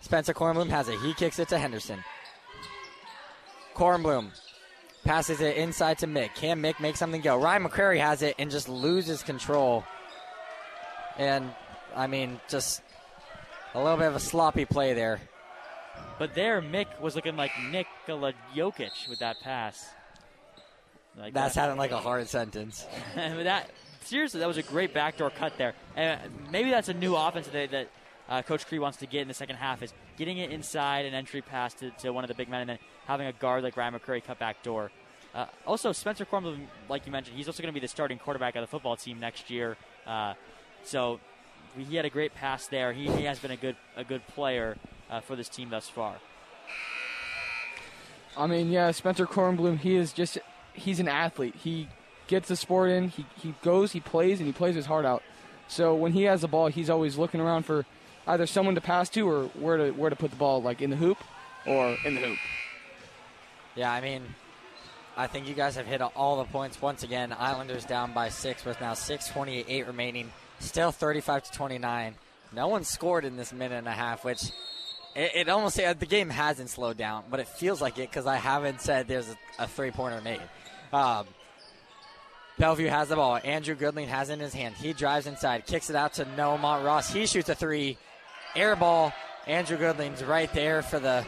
Spencer 0.01 0.33
Kornblum 0.33 0.71
has 0.71 0.89
it. 0.89 0.99
He 1.01 1.13
kicks 1.15 1.39
it 1.39 1.49
to 1.49 1.59
Henderson. 1.59 2.03
Kornblum 3.75 4.31
passes 5.05 5.41
it 5.41 5.57
inside 5.57 5.99
to 5.99 6.07
Mick. 6.07 6.35
Can 6.35 6.63
Mick 6.63 6.81
make 6.81 6.97
something 6.97 7.21
go? 7.21 7.37
Ryan 7.37 7.65
McCrary 7.65 8.01
has 8.01 8.23
it 8.23 8.35
and 8.39 8.51
just 8.51 8.69
loses 8.69 9.23
control. 9.23 9.85
And, 11.19 11.51
I 11.95 12.07
mean, 12.07 12.41
just 12.49 12.83
a 13.75 13.83
little 13.83 13.99
bit 13.99 14.09
of 14.09 14.17
a 14.17 14.21
sloppy 14.21 14.65
play 14.65 14.95
there. 14.95 15.21
But 16.19 16.35
there, 16.35 16.63
Mick 16.63 16.87
was 17.01 17.15
looking 17.15 17.37
like 17.37 17.53
Nikola 17.71 18.33
Jokic 18.55 19.09
with 19.09 19.19
that 19.19 19.41
pass. 19.41 19.91
Like 21.19 21.35
that, 21.35 21.53
sounded 21.53 21.79
like 21.79 21.91
a 21.91 21.99
hard 21.99 22.29
sentence. 22.29 22.87
that 23.15 23.71
seriously, 24.03 24.41
that 24.41 24.47
was 24.47 24.57
a 24.57 24.63
great 24.63 24.95
backdoor 24.95 25.31
cut 25.31 25.57
there. 25.59 25.75
And 25.95 26.21
maybe 26.51 26.71
that's 26.71 26.89
a 26.89 26.95
new 26.95 27.17
offense 27.17 27.49
that, 27.49 27.71
that 27.71 27.89
uh, 28.29 28.43
Coach 28.43 28.67
Cree 28.67 28.79
wants 28.79 28.99
to 28.99 29.07
get 29.07 29.23
in 29.23 29.29
the 29.29 29.35
second 29.35 29.57
half 29.57 29.83
is 29.83 29.93
getting 30.17 30.39
it 30.39 30.51
inside 30.51 31.07
an 31.07 31.15
entry 31.15 31.43
pass 31.43 31.75
to, 31.75 31.91
to 31.91 32.11
one 32.11 32.25
of 32.25 32.29
the 32.29 32.35
big 32.35 32.49
men, 32.49 32.63
and 32.63 32.71
then 32.71 32.79
having 33.07 33.27
a 33.27 33.33
guard 33.33 33.63
like 33.63 33.77
Ryan 33.77 33.95
McCrary 33.95 34.25
cut 34.25 34.39
back 34.39 34.63
door. 34.63 34.91
Uh, 35.35 35.47
also, 35.67 35.93
Spencer 35.93 36.25
Kornblum, 36.25 36.67
like 36.89 37.05
you 37.05 37.13
mentioned, 37.13 37.37
he's 37.37 37.47
also 37.47 37.63
going 37.63 37.73
to 37.73 37.79
be 37.79 37.85
the 37.85 37.89
starting 37.89 38.19
quarterback 38.19 38.57
of 38.57 38.63
the 38.63 38.67
football 38.67 38.97
team 38.97 39.21
next 39.21 39.51
year. 39.51 39.77
Uh, 40.07 40.33
so 40.83 41.21
he 41.77 41.97
had 41.97 42.05
a 42.07 42.11
great 42.11 42.35
pass 42.35 42.67
there. 42.69 42.93
He, 42.93 43.11
he 43.11 43.25
has 43.25 43.39
been 43.39 43.51
a 43.51 43.57
good 43.57 43.77
a 43.97 44.05
good 44.05 44.27
player 44.29 44.77
uh, 45.11 45.21
for 45.21 45.37
this 45.37 45.49
team 45.49 45.71
thus 45.71 45.89
far. 45.89 46.17
I 48.37 48.47
mean, 48.47 48.71
yeah, 48.71 48.91
Spencer 48.91 49.27
Kornblum, 49.27 49.79
he 49.79 49.97
is 49.97 50.13
just, 50.13 50.39
he's 50.75 51.01
an 51.01 51.09
athlete. 51.09 51.55
He 51.57 51.89
gets 52.27 52.49
the 52.49 52.57
sport 52.57 52.91
in, 52.91 53.09
he, 53.09 53.25
he 53.41 53.55
goes, 53.63 53.93
he 53.93 54.01
plays, 54.01 54.41
and 54.41 54.47
he 54.47 54.53
plays 54.53 54.75
his 54.75 54.87
heart 54.87 55.07
out. 55.07 55.23
So 55.69 55.95
when 55.95 56.13
he 56.13 56.25
has 56.25 56.43
the 56.43 56.49
ball, 56.49 56.69
he's 56.69 56.91
always 56.91 57.17
looking 57.17 57.41
around 57.41 57.65
for 57.65 57.87
either 58.27 58.47
someone 58.47 58.75
to 58.75 58.81
pass 58.81 59.09
to 59.11 59.29
or 59.29 59.45
where 59.55 59.77
to 59.77 59.91
where 59.93 60.11
to 60.11 60.17
put 60.17 60.31
the 60.31 60.37
ball, 60.37 60.63
like 60.63 60.81
in 60.81 60.91
the 60.91 60.97
hoop 60.97 61.19
or 61.67 61.97
in 62.05 62.15
the 62.15 62.21
hoop. 62.21 62.39
Yeah, 63.75 63.93
I 63.93 64.01
mean, 64.01 64.23
I 65.17 65.27
think 65.27 65.49
you 65.49 65.55
guys 65.55 65.77
have 65.77 65.87
hit 65.87 66.01
all 66.01 66.39
the 66.39 66.45
points 66.45 66.81
once 66.81 67.03
again. 67.03 67.35
Islanders 67.37 67.85
down 67.85 68.13
by 68.13 68.29
six 68.29 68.65
with 68.65 68.81
now 68.81 68.93
6:28 68.93 69.87
remaining, 69.87 70.33
still 70.61 70.93
35 70.93 71.45
to 71.45 71.53
29. 71.53 72.15
No 72.53 72.69
one 72.69 72.85
scored 72.85 73.25
in 73.25 73.37
this 73.37 73.53
minute 73.53 73.77
and 73.77 73.89
a 73.89 73.93
half, 73.93 74.25
which 74.25 74.41
it, 75.17 75.33
it 75.35 75.49
almost 75.49 75.77
the 75.77 76.07
game 76.07 76.31
hasn't 76.31 76.71
slowed 76.71 76.97
down, 76.97 77.25
but 77.31 77.41
it 77.41 77.49
feels 77.49 77.81
like 77.81 77.99
it 77.99 78.11
because 78.11 78.27
I 78.27 78.37
haven't 78.37 78.81
said 78.81 79.09
there's 79.09 79.29
a, 79.29 79.65
a 79.65 79.67
three 79.67 79.91
pointer 79.91 80.21
made. 80.21 80.41
Um, 80.93 81.27
Bellevue 82.59 82.89
has 82.89 83.09
the 83.09 83.17
ball. 83.17 83.39
Andrew 83.43 83.75
Goodling 83.75 84.07
has 84.09 84.31
it 84.31 84.35
in 84.35 84.41
his 84.41 84.55
hand. 84.55 84.75
He 84.77 84.93
drives 84.93 85.27
inside, 85.27 85.67
kicks 85.67 85.91
it 85.91 85.97
out 85.97 86.15
to 86.15 86.25
Noah 86.37 86.59
Montross. 86.59 87.13
He 87.13 87.27
shoots 87.27 87.49
a 87.49 87.55
three. 87.55 87.99
Air 88.55 88.77
ball. 88.77 89.13
Andrew 89.47 89.77
Goodling's 89.77 90.25
right 90.25 90.53
there 90.55 90.83
for 90.83 90.99
the 90.99 91.25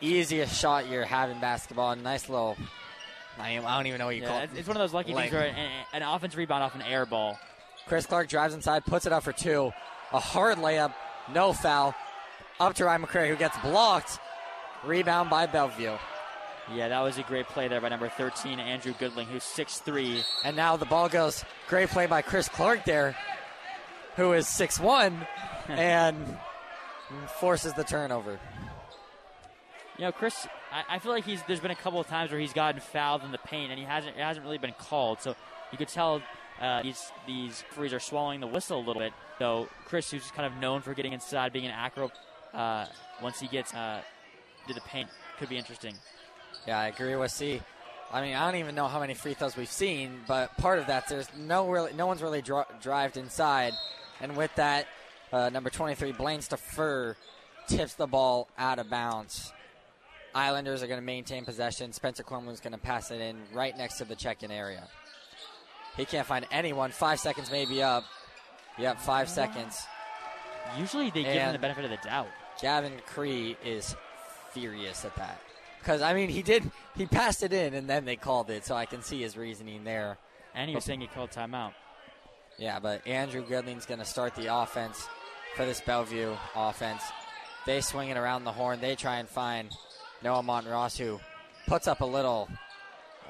easiest 0.00 0.58
shot 0.58 0.88
you're 0.88 1.04
having 1.04 1.40
basketball. 1.40 1.94
Nice 1.96 2.28
little. 2.28 2.56
I 3.40 3.54
don't 3.56 3.86
even 3.86 3.98
know 3.98 4.06
what 4.06 4.16
you 4.16 4.22
Yeah, 4.22 4.28
call 4.28 4.38
it. 4.40 4.50
it's 4.56 4.66
one 4.66 4.76
of 4.76 4.80
those 4.80 4.92
lucky 4.92 5.14
things 5.14 5.32
where 5.32 5.46
an, 5.46 5.70
an 5.92 6.02
offense 6.02 6.34
rebound 6.34 6.62
off 6.64 6.74
an 6.74 6.82
air 6.82 7.06
ball. 7.06 7.38
Chris 7.86 8.04
Clark 8.06 8.28
drives 8.28 8.54
inside, 8.54 8.84
puts 8.84 9.06
it 9.06 9.12
up 9.12 9.22
for 9.22 9.32
two. 9.32 9.72
A 10.12 10.18
hard 10.18 10.58
layup, 10.58 10.92
no 11.32 11.52
foul. 11.52 11.94
Up 12.60 12.74
to 12.74 12.84
Ryan 12.84 13.02
McCrary, 13.02 13.28
who 13.28 13.36
gets 13.36 13.56
blocked. 13.58 14.18
Rebound 14.84 15.30
by 15.30 15.46
Bellevue. 15.46 15.96
Yeah, 16.74 16.88
that 16.88 17.00
was 17.00 17.18
a 17.18 17.22
great 17.22 17.46
play 17.46 17.68
there 17.68 17.80
by 17.80 17.88
number 17.88 18.08
13, 18.08 18.60
Andrew 18.60 18.92
Goodling, 18.94 19.24
who's 19.24 19.42
6'3. 19.42 20.22
And 20.44 20.56
now 20.56 20.76
the 20.76 20.84
ball 20.84 21.08
goes. 21.08 21.44
Great 21.68 21.88
play 21.88 22.06
by 22.06 22.20
Chris 22.22 22.48
Clark 22.48 22.84
there, 22.84 23.16
who 24.16 24.32
is 24.32 24.46
6'1 24.46 25.26
and 25.68 26.38
forces 27.40 27.72
the 27.72 27.84
turnover. 27.84 28.38
You 29.96 30.04
know, 30.04 30.12
Chris, 30.12 30.46
I, 30.70 30.96
I 30.96 30.98
feel 30.98 31.12
like 31.12 31.24
he's 31.24 31.42
there's 31.48 31.60
been 31.60 31.70
a 31.70 31.76
couple 31.76 31.98
of 31.98 32.06
times 32.06 32.30
where 32.30 32.40
he's 32.40 32.52
gotten 32.52 32.80
fouled 32.80 33.24
in 33.24 33.32
the 33.32 33.38
paint, 33.38 33.70
and 33.70 33.80
he 33.80 33.84
hasn't 33.84 34.16
it 34.16 34.22
hasn't 34.22 34.44
really 34.44 34.58
been 34.58 34.74
called. 34.78 35.20
So 35.20 35.34
you 35.72 35.78
could 35.78 35.88
tell 35.88 36.22
uh, 36.60 36.82
these 36.82 37.10
these 37.26 37.64
referees 37.70 37.92
are 37.92 38.00
swallowing 38.00 38.40
the 38.40 38.46
whistle 38.46 38.78
a 38.78 38.84
little 38.84 39.00
bit. 39.00 39.12
Though 39.40 39.68
Chris, 39.86 40.10
who's 40.10 40.30
kind 40.30 40.46
of 40.46 40.60
known 40.60 40.82
for 40.82 40.94
getting 40.94 41.14
inside, 41.14 41.52
being 41.52 41.64
an 41.64 41.72
acro, 41.72 42.12
uh, 42.54 42.86
once 43.22 43.40
he 43.40 43.48
gets 43.48 43.74
uh, 43.74 44.00
to 44.66 44.74
the 44.74 44.80
paint, 44.82 45.08
could 45.38 45.48
be 45.48 45.56
interesting. 45.56 45.94
Yeah, 46.66 46.78
I 46.78 46.88
agree 46.88 47.14
with 47.16 47.30
C. 47.30 47.60
I 48.12 48.22
mean, 48.22 48.34
I 48.34 48.50
don't 48.50 48.58
even 48.58 48.74
know 48.74 48.88
how 48.88 49.00
many 49.00 49.14
free 49.14 49.34
throws 49.34 49.56
we've 49.56 49.68
seen, 49.68 50.20
but 50.26 50.56
part 50.56 50.78
of 50.78 50.86
that 50.86 51.08
there's 51.08 51.28
no 51.36 51.68
really, 51.68 51.92
no 51.92 52.06
one's 52.06 52.22
really 52.22 52.40
dri- 52.40 52.62
drived 52.80 53.16
inside, 53.16 53.74
and 54.20 54.36
with 54.36 54.54
that, 54.54 54.86
uh, 55.32 55.50
number 55.50 55.68
23 55.68 56.12
Blaine 56.12 56.40
Staffer 56.40 57.16
tips 57.66 57.94
the 57.94 58.06
ball 58.06 58.48
out 58.56 58.78
of 58.78 58.88
bounds. 58.88 59.52
Islanders 60.34 60.82
are 60.82 60.86
going 60.86 61.00
to 61.00 61.04
maintain 61.04 61.44
possession. 61.44 61.92
Spencer 61.92 62.22
Cornwall's 62.22 62.60
going 62.60 62.72
to 62.72 62.78
pass 62.78 63.10
it 63.10 63.20
in 63.20 63.36
right 63.52 63.76
next 63.76 63.98
to 63.98 64.04
the 64.04 64.14
check-in 64.14 64.50
area. 64.50 64.86
He 65.96 66.04
can't 66.04 66.26
find 66.26 66.46
anyone. 66.50 66.92
Five 66.92 67.18
seconds 67.18 67.50
may 67.50 67.66
be 67.66 67.82
up. 67.82 68.04
Yep, 68.78 69.00
five 69.00 69.28
seconds. 69.28 69.86
Usually 70.76 71.10
they 71.10 71.22
give 71.22 71.32
him 71.32 71.52
the 71.52 71.58
benefit 71.58 71.84
of 71.84 71.90
the 71.90 71.98
doubt. 71.98 72.28
Gavin 72.60 72.92
Cree 73.06 73.56
is 73.64 73.94
furious 74.52 75.04
at 75.04 75.14
that. 75.16 75.40
Because, 75.78 76.02
I 76.02 76.12
mean, 76.12 76.28
he 76.28 76.42
did, 76.42 76.70
he 76.96 77.06
passed 77.06 77.42
it 77.42 77.52
in 77.52 77.74
and 77.74 77.88
then 77.88 78.04
they 78.04 78.16
called 78.16 78.50
it, 78.50 78.66
so 78.66 78.74
I 78.74 78.84
can 78.84 79.02
see 79.02 79.22
his 79.22 79.36
reasoning 79.36 79.84
there. 79.84 80.18
And 80.54 80.68
he 80.68 80.74
was 80.74 80.84
saying 80.84 81.00
he 81.00 81.06
called 81.06 81.30
timeout. 81.30 81.72
Yeah, 82.58 82.80
but 82.80 83.06
Andrew 83.06 83.44
Goodling's 83.46 83.86
going 83.86 84.00
to 84.00 84.04
start 84.04 84.34
the 84.34 84.52
offense 84.52 85.08
for 85.54 85.64
this 85.64 85.80
Bellevue 85.80 86.34
offense. 86.56 87.02
They 87.64 87.80
swing 87.80 88.08
it 88.08 88.16
around 88.16 88.44
the 88.44 88.52
horn. 88.52 88.80
They 88.80 88.96
try 88.96 89.18
and 89.18 89.28
find 89.28 89.70
Noah 90.22 90.42
Montross, 90.42 90.98
who 90.98 91.20
puts 91.68 91.86
up 91.86 92.00
a 92.00 92.04
little, 92.04 92.48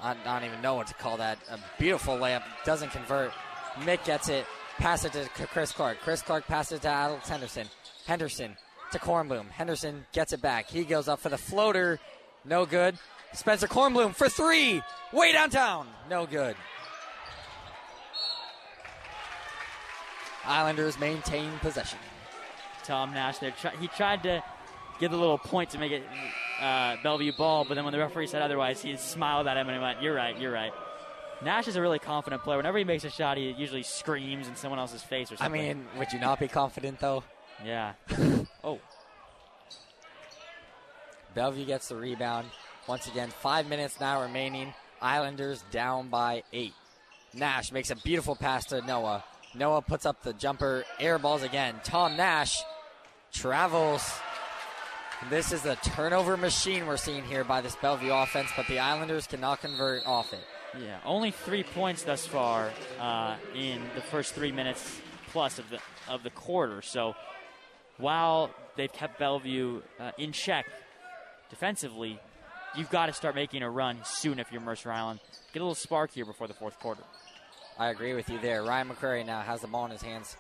I 0.01 0.15
don't 0.25 0.45
even 0.45 0.63
know 0.63 0.75
what 0.75 0.87
to 0.87 0.95
call 0.95 1.19
that, 1.19 1.39
a 1.51 1.59
beautiful 1.79 2.17
layup. 2.17 2.45
Doesn't 2.65 2.93
convert. 2.93 3.33
Mick 3.81 4.05
gets 4.05 4.29
it, 4.31 4.47
pass 4.79 5.05
it 5.05 5.13
to 5.13 5.29
Chris 5.47 5.73
Clark. 5.73 6.01
Chris 6.01 6.23
Clark 6.23 6.47
passes 6.47 6.79
it 6.79 6.83
to 6.83 6.89
Alex 6.89 7.29
Henderson. 7.29 7.67
Henderson 8.07 8.57
to 8.93 8.99
Kornblum. 8.99 9.49
Henderson 9.51 10.07
gets 10.13 10.33
it 10.33 10.41
back. 10.41 10.69
He 10.69 10.85
goes 10.85 11.09
up 11.09 11.21
for 11.21 11.29
the 11.29 11.39
floater. 11.39 11.99
No 12.45 12.65
good. 12.65 12.97
Spencer 13.33 13.67
Kornblum 13.69 14.15
for 14.15 14.29
three. 14.29 14.83
Way 15.13 15.33
downtown. 15.33 15.87
No 16.09 16.27
good. 16.27 16.57
Islanders 20.47 20.99
maintain 20.99 21.51
possession. 21.59 21.99
Tom 22.85 23.13
Nash 23.13 23.39
there. 23.39 23.53
He 23.81 23.89
tried 23.89 24.23
to 24.23 24.43
give 24.99 25.11
the 25.11 25.19
little 25.19 25.37
point 25.37 25.71
to 25.71 25.79
make 25.79 25.93
it 25.93 26.03
uh, 26.61 26.97
Bellevue 27.03 27.33
ball, 27.37 27.67
but 27.69 27.75
then 27.75 27.85
when 27.85 27.93
the 27.93 27.99
referee 27.99 28.27
said 28.29 28.41
otherwise, 28.41 28.81
he 28.81 28.97
smiled 28.97 29.47
at 29.47 29.59
him 29.59 29.69
and 29.69 29.77
he 29.77 29.83
went, 29.83 30.01
"You're 30.01 30.15
right, 30.15 30.39
you're 30.39 30.53
right." 30.53 30.73
Nash 31.45 31.69
is 31.69 31.77
a 31.77 31.81
really 31.81 31.99
confident 31.99 32.43
player. 32.43 32.57
Whenever 32.57 32.79
he 32.79 32.85
makes 32.85 33.05
a 33.05 33.11
shot, 33.11 33.37
he 33.37 33.51
usually 33.53 33.83
screams 33.83 34.49
in 34.49 34.57
someone 34.57 34.81
else's 34.81 35.03
face 35.03 35.31
or 35.31 35.37
something. 35.37 35.61
I 35.61 35.75
mean, 35.75 35.87
would 35.97 36.13
you 36.13 36.19
not 36.19 36.41
be 36.41 36.49
confident 36.49 36.99
though? 36.99 37.23
yeah. 37.65 37.93
oh, 38.65 38.81
Bellevue 41.35 41.67
gets 41.67 41.89
the 41.89 41.97
rebound. 41.97 42.49
Once 42.87 43.07
again, 43.07 43.31
five 43.31 43.69
minutes 43.69 44.01
now 44.01 44.23
remaining. 44.23 44.75
Islanders 45.01 45.63
down 45.71 46.09
by 46.09 46.43
eight. 46.53 46.75
Nash 47.35 47.71
makes 47.71 47.91
a 47.91 47.97
beautiful 47.97 48.35
pass 48.35 48.65
to 48.67 48.81
Noah. 48.83 49.23
Noah 49.55 49.83
puts 49.83 50.07
up 50.07 50.23
the 50.23 50.33
jumper, 50.33 50.85
air 50.99 51.19
balls 51.19 51.43
again. 51.43 51.77
Tom 51.85 52.17
Nash 52.17 52.61
travels. 53.33 54.11
This 55.31 55.53
is 55.53 55.65
a 55.65 55.77
turnover 55.77 56.37
machine 56.37 56.87
we're 56.87 56.97
seeing 56.97 57.25
here 57.25 57.45
by 57.45 57.61
this 57.61 57.77
Bellevue 57.77 58.13
offense, 58.13 58.51
but 58.57 58.67
the 58.67 58.79
Islanders 58.79 59.27
cannot 59.27 59.61
convert 59.61 60.07
off 60.07 60.33
it. 60.33 60.45
Yeah. 60.75 60.99
Only 61.05 61.31
three 61.31 61.63
points 61.63 62.03
thus 62.03 62.27
far 62.27 62.71
uh, 63.01 63.37
in 63.55 63.81
the 63.95 64.01
first 64.01 64.35
three 64.35 64.53
minutes 64.53 65.01
plus 65.31 65.59
of 65.59 65.69
the 65.71 65.79
of 66.09 66.23
the 66.23 66.31
quarter. 66.31 66.83
So 66.83 67.15
while 67.97 68.51
they've 68.77 68.93
kept 68.93 69.19
Bellevue 69.19 69.83
uh, 69.99 70.13
in 70.19 70.33
check 70.33 70.67
defensively, 71.51 72.19
you've 72.77 72.91
got 72.91 73.07
to 73.07 73.13
start 73.13 73.35
making 73.35 73.63
a 73.63 73.71
run 73.71 73.99
soon 74.05 74.39
if 74.39 74.53
you're 74.53 74.61
Mercer 74.61 74.91
Island. 74.91 75.21
Get 75.53 75.61
a 75.61 75.65
little 75.65 75.75
spark 75.75 76.13
here 76.13 76.25
before 76.25 76.47
the 76.47 76.55
fourth 76.55 76.79
quarter. 76.79 77.03
I 77.79 77.91
agree 77.91 78.15
with 78.15 78.29
you 78.29 78.39
there. 78.41 78.63
Ryan 78.65 78.89
McCrary 78.89 79.25
now 79.25 79.41
has 79.41 79.61
the 79.61 79.69
ball 79.69 79.85
in 79.85 79.93
his 79.93 80.03
hands. 80.03 80.37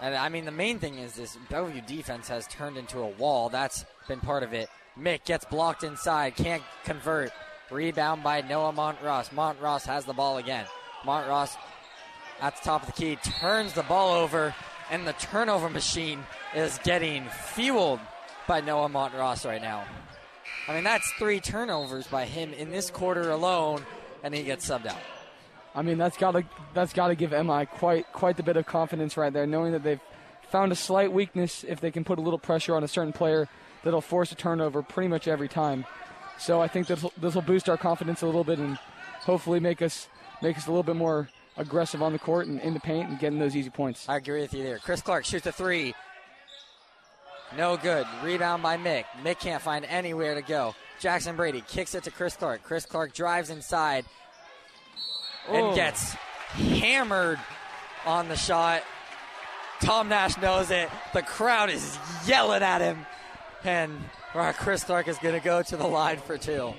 And 0.00 0.14
I 0.14 0.28
mean, 0.28 0.44
the 0.44 0.50
main 0.50 0.78
thing 0.78 0.98
is 0.98 1.14
this 1.14 1.36
Bellevue 1.48 1.82
defense 1.82 2.28
has 2.28 2.46
turned 2.48 2.76
into 2.76 2.98
a 2.98 3.06
wall. 3.06 3.48
That's 3.48 3.84
been 4.08 4.20
part 4.20 4.42
of 4.42 4.52
it. 4.52 4.68
Mick 4.98 5.24
gets 5.24 5.44
blocked 5.44 5.84
inside, 5.84 6.34
can't 6.34 6.62
convert. 6.84 7.32
Rebound 7.70 8.22
by 8.22 8.42
Noah 8.42 8.72
Montross. 8.72 9.30
Montross 9.30 9.86
has 9.86 10.04
the 10.04 10.12
ball 10.12 10.38
again. 10.38 10.66
Montross 11.04 11.56
at 12.40 12.56
the 12.56 12.62
top 12.62 12.82
of 12.82 12.86
the 12.86 12.92
key 12.92 13.16
turns 13.16 13.72
the 13.72 13.82
ball 13.84 14.14
over, 14.14 14.54
and 14.90 15.06
the 15.06 15.12
turnover 15.14 15.70
machine 15.70 16.24
is 16.54 16.78
getting 16.84 17.24
fueled 17.28 18.00
by 18.46 18.60
Noah 18.60 18.88
Montross 18.88 19.46
right 19.46 19.62
now. 19.62 19.84
I 20.68 20.74
mean, 20.74 20.84
that's 20.84 21.10
three 21.18 21.40
turnovers 21.40 22.06
by 22.06 22.24
him 22.24 22.52
in 22.52 22.70
this 22.70 22.90
quarter 22.90 23.30
alone, 23.30 23.84
and 24.22 24.34
he 24.34 24.42
gets 24.42 24.68
subbed 24.68 24.86
out. 24.86 25.00
I 25.74 25.82
mean, 25.82 25.98
that's 25.98 26.16
got 26.16 26.32
to 26.32 26.44
that's 26.74 26.92
got 26.92 27.08
to 27.08 27.14
give 27.14 27.30
MI 27.30 27.66
quite 27.66 28.12
quite 28.12 28.36
the 28.36 28.42
bit 28.42 28.56
of 28.56 28.66
confidence 28.66 29.16
right 29.16 29.32
there, 29.32 29.46
knowing 29.46 29.72
that 29.72 29.82
they've 29.82 30.00
found 30.50 30.70
a 30.70 30.76
slight 30.76 31.12
weakness 31.12 31.64
if 31.66 31.80
they 31.80 31.90
can 31.90 32.04
put 32.04 32.18
a 32.18 32.22
little 32.22 32.38
pressure 32.38 32.76
on 32.76 32.84
a 32.84 32.88
certain 32.88 33.12
player 33.12 33.48
that'll 33.82 34.02
force 34.02 34.30
a 34.32 34.34
turnover 34.34 34.82
pretty 34.82 35.08
much 35.08 35.26
every 35.26 35.48
time. 35.48 35.86
So 36.42 36.60
I 36.60 36.66
think 36.68 36.88
this 36.88 37.04
this 37.18 37.34
will 37.34 37.42
boost 37.42 37.68
our 37.68 37.76
confidence 37.76 38.22
a 38.22 38.26
little 38.26 38.42
bit 38.44 38.58
and 38.58 38.76
hopefully 39.20 39.60
make 39.60 39.80
us 39.80 40.08
make 40.42 40.56
us 40.56 40.66
a 40.66 40.70
little 40.70 40.82
bit 40.82 40.96
more 40.96 41.28
aggressive 41.56 42.02
on 42.02 42.12
the 42.12 42.18
court 42.18 42.46
and 42.48 42.60
in 42.60 42.74
the 42.74 42.80
paint 42.80 43.08
and 43.10 43.18
getting 43.18 43.38
those 43.38 43.54
easy 43.54 43.70
points. 43.70 44.08
I 44.08 44.16
agree 44.16 44.40
with 44.40 44.52
you 44.52 44.64
there. 44.64 44.78
Chris 44.78 45.00
Clark 45.02 45.24
shoots 45.24 45.46
a 45.46 45.52
three. 45.52 45.94
No 47.56 47.76
good. 47.76 48.06
Rebound 48.24 48.62
by 48.62 48.76
Mick. 48.76 49.04
Mick 49.22 49.38
can't 49.38 49.62
find 49.62 49.84
anywhere 49.84 50.34
to 50.34 50.42
go. 50.42 50.74
Jackson 50.98 51.36
Brady 51.36 51.62
kicks 51.68 51.94
it 51.94 52.04
to 52.04 52.10
Chris 52.10 52.34
Clark. 52.36 52.62
Chris 52.62 52.86
Clark 52.86 53.12
drives 53.12 53.50
inside 53.50 54.04
and 55.48 55.66
Oh. 55.66 55.74
gets 55.74 56.12
hammered 56.54 57.38
on 58.06 58.28
the 58.28 58.36
shot. 58.36 58.82
Tom 59.80 60.08
Nash 60.08 60.36
knows 60.38 60.70
it. 60.70 60.88
The 61.12 61.22
crowd 61.22 61.70
is 61.70 61.98
yelling 62.26 62.62
at 62.62 62.80
him. 62.80 63.04
And 63.64 64.02
uh, 64.34 64.52
Chris 64.52 64.84
Clark 64.84 65.08
is 65.08 65.18
going 65.18 65.34
to 65.34 65.44
go 65.44 65.62
to 65.62 65.76
the 65.76 65.86
line 65.86 66.18
for 66.18 66.38
two. 66.38 66.74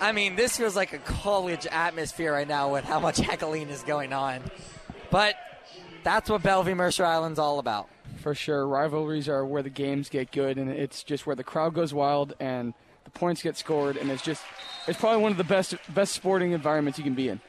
I 0.00 0.12
mean, 0.12 0.36
this 0.36 0.56
feels 0.56 0.74
like 0.74 0.92
a 0.92 0.98
college 0.98 1.66
atmosphere 1.70 2.32
right 2.32 2.48
now 2.48 2.72
with 2.72 2.84
how 2.84 3.00
much 3.00 3.16
heckling 3.18 3.68
is 3.68 3.82
going 3.82 4.12
on. 4.12 4.42
But 5.10 5.36
that's 6.02 6.28
what 6.28 6.42
Bellevue 6.42 6.74
Mercer 6.74 7.04
Island's 7.04 7.38
all 7.38 7.58
about. 7.58 7.88
For 8.20 8.34
sure, 8.34 8.66
rivalries 8.66 9.28
are 9.28 9.44
where 9.44 9.62
the 9.62 9.70
games 9.70 10.08
get 10.08 10.32
good, 10.32 10.58
and 10.58 10.70
it's 10.70 11.02
just 11.02 11.26
where 11.26 11.36
the 11.36 11.44
crowd 11.44 11.74
goes 11.74 11.92
wild 11.92 12.34
and 12.40 12.72
the 13.04 13.10
points 13.10 13.42
get 13.42 13.56
scored, 13.56 13.96
and 13.96 14.10
it's 14.10 14.22
just 14.22 14.42
it's 14.86 14.98
probably 14.98 15.22
one 15.22 15.32
of 15.32 15.38
the 15.38 15.44
best 15.44 15.74
best 15.88 16.12
sporting 16.12 16.52
environments 16.52 16.98
you 16.98 17.04
can 17.04 17.14
be 17.14 17.28
in. 17.28 17.40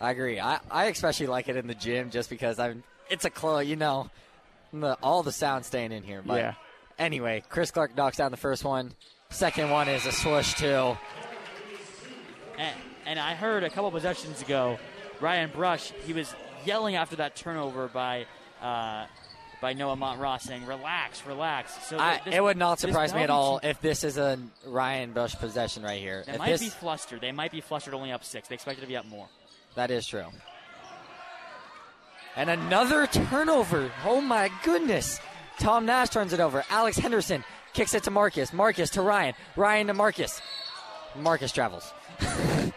I 0.00 0.10
agree. 0.10 0.38
I, 0.38 0.60
I 0.70 0.86
especially 0.86 1.26
like 1.26 1.48
it 1.48 1.56
in 1.56 1.66
the 1.66 1.74
gym 1.74 2.10
just 2.10 2.30
because 2.30 2.58
I'm. 2.58 2.84
it's 3.10 3.24
a 3.24 3.30
close. 3.30 3.66
You 3.66 3.76
know, 3.76 4.10
the, 4.72 4.94
all 5.02 5.22
the 5.22 5.32
sound 5.32 5.64
staying 5.64 5.92
in 5.92 6.02
here. 6.02 6.22
But 6.24 6.36
Yeah. 6.36 6.54
Anyway, 6.98 7.42
Chris 7.48 7.70
Clark 7.70 7.96
knocks 7.96 8.16
down 8.18 8.30
the 8.30 8.36
first 8.36 8.64
one. 8.64 8.92
Second 9.30 9.70
one 9.70 9.88
is 9.88 10.06
a 10.06 10.12
swoosh 10.12 10.54
too. 10.54 10.96
And, 12.56 12.76
and 13.06 13.18
I 13.18 13.34
heard 13.34 13.64
a 13.64 13.70
couple 13.70 13.90
possessions 13.90 14.40
ago, 14.42 14.78
Ryan 15.20 15.50
Brush, 15.50 15.92
he 16.06 16.12
was 16.12 16.32
yelling 16.64 16.94
after 16.96 17.16
that 17.16 17.34
turnover 17.36 17.88
by 17.88 18.26
uh, 18.62 19.06
by 19.60 19.72
Noah 19.72 19.96
Montross, 19.96 20.42
saying, 20.42 20.66
"Relax, 20.66 21.24
relax." 21.26 21.72
So 21.86 21.98
I, 21.98 22.20
this- 22.24 22.34
it 22.34 22.42
would 22.42 22.56
not 22.56 22.78
surprise 22.78 23.12
me 23.14 23.22
at 23.22 23.30
all 23.30 23.60
if 23.62 23.80
this 23.80 24.04
is 24.04 24.18
a 24.18 24.38
Ryan 24.66 25.12
Brush 25.12 25.34
possession 25.36 25.82
right 25.82 26.00
here. 26.00 26.22
They 26.26 26.32
If 26.34 26.38
might 26.38 26.50
this, 26.50 26.60
be 26.60 26.68
flustered. 26.68 27.20
They 27.20 27.32
might 27.32 27.50
be 27.50 27.60
flustered, 27.60 27.94
only 27.94 28.12
up 28.12 28.24
six. 28.24 28.48
They 28.48 28.54
expected 28.54 28.82
to 28.82 28.86
be 28.86 28.96
up 28.96 29.06
more. 29.06 29.26
that 29.74 29.90
is 29.90 30.06
true. 30.06 30.26
And 32.36 32.50
another 32.50 33.06
turnover. 33.06 33.90
Oh 34.04 34.20
my 34.20 34.50
goodness. 34.64 35.20
Tom 35.58 35.86
Nash 35.86 36.10
turns 36.10 36.32
it 36.32 36.40
over. 36.40 36.64
Alex 36.70 36.96
Henderson 36.98 37.44
kicks 37.72 37.94
it 37.94 38.02
to 38.04 38.10
Marcus. 38.10 38.52
Marcus 38.52 38.90
to 38.90 39.02
Ryan. 39.02 39.34
Ryan 39.56 39.86
to 39.88 39.94
Marcus. 39.94 40.40
Marcus 41.16 41.52
travels. 41.52 41.92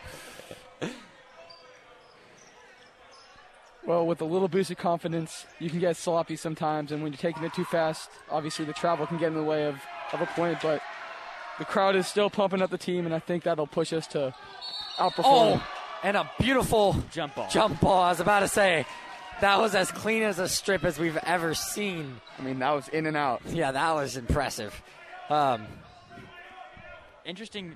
Well, 3.86 4.06
with 4.06 4.20
a 4.20 4.26
little 4.26 4.50
boost 4.50 4.70
of 4.70 4.78
confidence, 4.78 5.46
you 5.60 5.70
can 5.70 5.80
get 5.80 5.96
sloppy 5.96 6.36
sometimes, 6.36 6.92
and 6.92 7.02
when 7.02 7.14
you're 7.14 7.18
taking 7.18 7.46
it 7.46 7.54
too 7.54 7.64
fast, 7.64 8.10
obviously 8.30 8.66
the 8.66 8.74
travel 8.74 9.08
can 9.08 9.18
get 9.18 9.28
in 9.28 9.36
the 9.36 9.44
way 9.44 9.64
of, 9.66 9.80
of 10.12 10.20
a 10.20 10.26
point, 10.26 10.58
but 10.62 10.82
the 11.58 11.64
crowd 11.64 11.96
is 11.96 12.06
still 12.06 12.30
pumping 12.30 12.62
up 12.62 12.70
the 12.70 12.78
team, 12.78 13.06
and 13.06 13.16
I 13.16 13.20
think 13.20 13.44
that'll 13.44 13.66
push 13.66 13.94
us 13.94 14.06
to 14.08 14.36
outperform. 14.98 15.62
Oh, 15.62 15.68
and 16.04 16.18
a 16.18 16.30
beautiful 16.38 16.98
Jump 17.12 17.36
ball. 17.36 17.48
jump 17.50 17.80
ball. 17.80 18.02
I 18.04 18.10
was 18.10 18.20
about 18.20 18.42
to 18.42 18.50
say 18.50 18.86
that 19.42 19.60
was 19.60 19.76
as 19.76 19.92
clean 19.92 20.24
as 20.24 20.40
a 20.40 20.48
strip 20.48 20.84
as 20.84 20.98
we've 21.00 21.18
ever 21.18 21.54
seen. 21.54 22.20
I 22.38 22.42
mean, 22.42 22.60
that 22.60 22.72
was 22.72 22.88
in 22.90 23.06
and 23.06 23.16
out. 23.18 23.42
Yeah, 23.48 23.72
that 23.72 23.92
was 23.94 24.18
impressive. 24.18 24.80
Um, 25.30 25.68
Interesting 27.26 27.76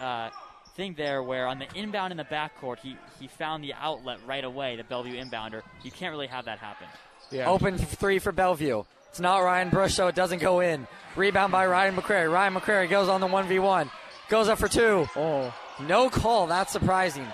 uh, 0.00 0.30
thing 0.76 0.94
there 0.96 1.22
where 1.22 1.46
on 1.46 1.58
the 1.58 1.66
inbound 1.74 2.12
in 2.12 2.16
the 2.16 2.24
backcourt, 2.24 2.78
he, 2.78 2.96
he 3.18 3.26
found 3.26 3.64
the 3.64 3.74
outlet 3.74 4.18
right 4.26 4.44
away, 4.44 4.76
the 4.76 4.84
Bellevue 4.84 5.20
inbounder. 5.20 5.62
You 5.82 5.90
can't 5.90 6.12
really 6.12 6.28
have 6.28 6.44
that 6.44 6.58
happen. 6.58 6.86
Yeah. 7.30 7.50
Open 7.50 7.78
three 7.78 8.18
for 8.20 8.30
Bellevue. 8.30 8.84
It's 9.08 9.20
not 9.20 9.38
Ryan 9.38 9.70
Brush, 9.70 9.94
so 9.94 10.06
it 10.06 10.14
doesn't 10.14 10.38
go 10.38 10.60
in. 10.60 10.86
Rebound 11.16 11.50
by 11.52 11.66
Ryan 11.66 11.96
McCrary. 11.96 12.32
Ryan 12.32 12.54
McCrary 12.54 12.88
goes 12.88 13.08
on 13.08 13.20
the 13.20 13.26
1v1. 13.26 13.90
Goes 14.28 14.48
up 14.48 14.58
for 14.58 14.68
two. 14.68 15.06
Oh, 15.16 15.52
No 15.80 16.08
call. 16.08 16.46
That's 16.46 16.72
surprising. 16.72 17.26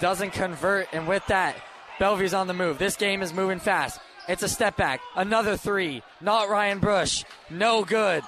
Doesn't 0.00 0.32
convert, 0.32 0.88
and 0.92 1.06
with 1.06 1.24
that, 1.28 1.56
Bellevue's 2.00 2.32
on 2.32 2.46
the 2.46 2.54
move. 2.54 2.78
This 2.78 2.96
game 2.96 3.20
is 3.20 3.34
moving 3.34 3.60
fast. 3.60 4.00
It's 4.26 4.42
a 4.42 4.48
step 4.48 4.74
back. 4.74 5.02
Another 5.14 5.58
three. 5.58 6.02
Not 6.22 6.48
Ryan 6.48 6.78
Brush. 6.78 7.26
No 7.50 7.84
good. 7.84 8.22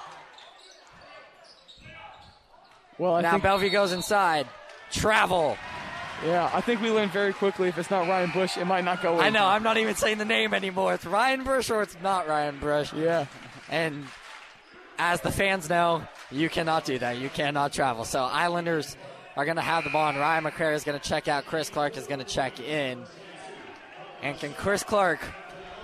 well, 2.99 3.15
I 3.15 3.21
now 3.21 3.31
think 3.31 3.43
Bellevue 3.43 3.71
goes 3.71 3.91
inside. 3.91 4.47
Travel. 4.91 5.57
yeah, 6.23 6.51
I 6.53 6.61
think 6.61 6.81
we 6.81 6.91
learned 6.91 7.11
very 7.11 7.33
quickly 7.33 7.67
if 7.67 7.79
it's 7.79 7.89
not 7.89 8.07
Ryan 8.07 8.29
Bush, 8.29 8.57
it 8.57 8.65
might 8.65 8.85
not 8.85 9.01
go. 9.01 9.19
I 9.19 9.31
know. 9.31 9.45
I'm 9.45 9.63
not 9.63 9.77
even 9.77 9.95
saying 9.95 10.19
the 10.19 10.25
name 10.25 10.53
anymore. 10.53 10.93
It's 10.93 11.05
Ryan 11.05 11.43
Brush 11.43 11.71
or 11.71 11.81
it's 11.81 11.97
not 12.03 12.27
Ryan 12.27 12.59
Brush. 12.59 12.93
Yeah. 12.93 13.25
And 13.69 14.05
as 14.99 15.21
the 15.21 15.31
fans 15.31 15.67
know, 15.67 16.03
you 16.29 16.47
cannot 16.47 16.85
do 16.85 16.99
that. 16.99 17.17
You 17.17 17.29
cannot 17.29 17.73
travel. 17.73 18.05
So 18.05 18.21
Islanders 18.21 18.95
are 19.35 19.45
going 19.45 19.57
to 19.57 19.63
have 19.63 19.83
the 19.83 19.89
ball, 19.89 20.09
and 20.09 20.19
Ryan 20.19 20.43
McCrary 20.43 20.75
is 20.75 20.83
going 20.83 20.99
to 20.99 21.09
check 21.09 21.27
out. 21.27 21.47
Chris 21.47 21.71
Clark 21.71 21.97
is 21.97 22.05
going 22.05 22.19
to 22.19 22.25
check 22.25 22.59
in. 22.59 23.03
And 24.23 24.39
can 24.39 24.53
Chris 24.53 24.83
Clark 24.83 25.19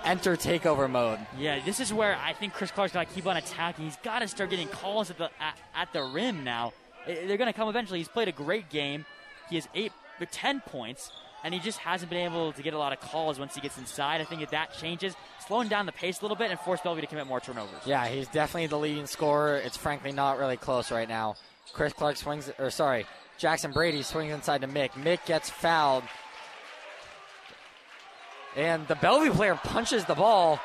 enter 0.02 0.34
takeover 0.34 0.90
mode? 0.90 1.18
Yeah, 1.38 1.60
this 1.62 1.78
is 1.78 1.92
where 1.92 2.16
I 2.16 2.32
think 2.32 2.54
Chris 2.54 2.70
Clark's 2.70 2.94
got 2.94 3.06
to 3.06 3.14
keep 3.14 3.26
on 3.26 3.36
attacking. 3.36 3.84
He's 3.84 3.98
got 3.98 4.20
to 4.20 4.28
start 4.28 4.48
getting 4.48 4.68
calls 4.68 5.10
at 5.10 5.18
the 5.18 5.30
at, 5.40 5.58
at 5.74 5.92
the 5.92 6.02
rim 6.02 6.42
now. 6.42 6.72
They're 7.06 7.36
going 7.36 7.52
to 7.52 7.52
come 7.52 7.68
eventually. 7.68 7.98
He's 7.98 8.08
played 8.08 8.28
a 8.28 8.32
great 8.32 8.70
game. 8.70 9.04
He 9.50 9.56
has 9.56 9.68
eight, 9.74 9.92
ten 10.30 10.60
points, 10.60 11.12
and 11.44 11.52
he 11.52 11.60
just 11.60 11.78
hasn't 11.78 12.08
been 12.10 12.24
able 12.24 12.52
to 12.52 12.62
get 12.62 12.72
a 12.72 12.78
lot 12.78 12.92
of 12.94 13.00
calls 13.00 13.38
once 13.38 13.54
he 13.54 13.60
gets 13.60 13.76
inside. 13.76 14.22
I 14.22 14.24
think 14.24 14.40
if 14.40 14.50
that 14.50 14.72
changes, 14.74 15.14
slowing 15.46 15.68
down 15.68 15.84
the 15.84 15.92
pace 15.92 16.20
a 16.20 16.22
little 16.22 16.36
bit 16.36 16.50
and 16.50 16.58
force 16.60 16.80
Bellevue 16.80 17.02
to 17.02 17.06
commit 17.06 17.26
more 17.26 17.40
turnovers. 17.40 17.82
Yeah, 17.84 18.06
he's 18.06 18.28
definitely 18.28 18.68
the 18.68 18.78
leading 18.78 19.06
scorer. 19.06 19.56
It's 19.56 19.76
frankly 19.76 20.12
not 20.12 20.38
really 20.38 20.56
close 20.56 20.90
right 20.90 21.08
now. 21.08 21.34
Chris 21.74 21.92
Clark 21.92 22.16
swings, 22.16 22.50
or 22.58 22.70
sorry, 22.70 23.06
Jackson 23.36 23.72
Brady 23.72 24.02
swings 24.02 24.32
inside 24.32 24.62
to 24.62 24.68
Mick. 24.68 24.90
Mick 24.92 25.24
gets 25.26 25.50
fouled. 25.50 26.04
And 28.56 28.86
the 28.88 28.96
Bellevue 28.96 29.32
player 29.32 29.54
punches 29.54 30.04
the 30.04 30.14
ball. 30.14 30.58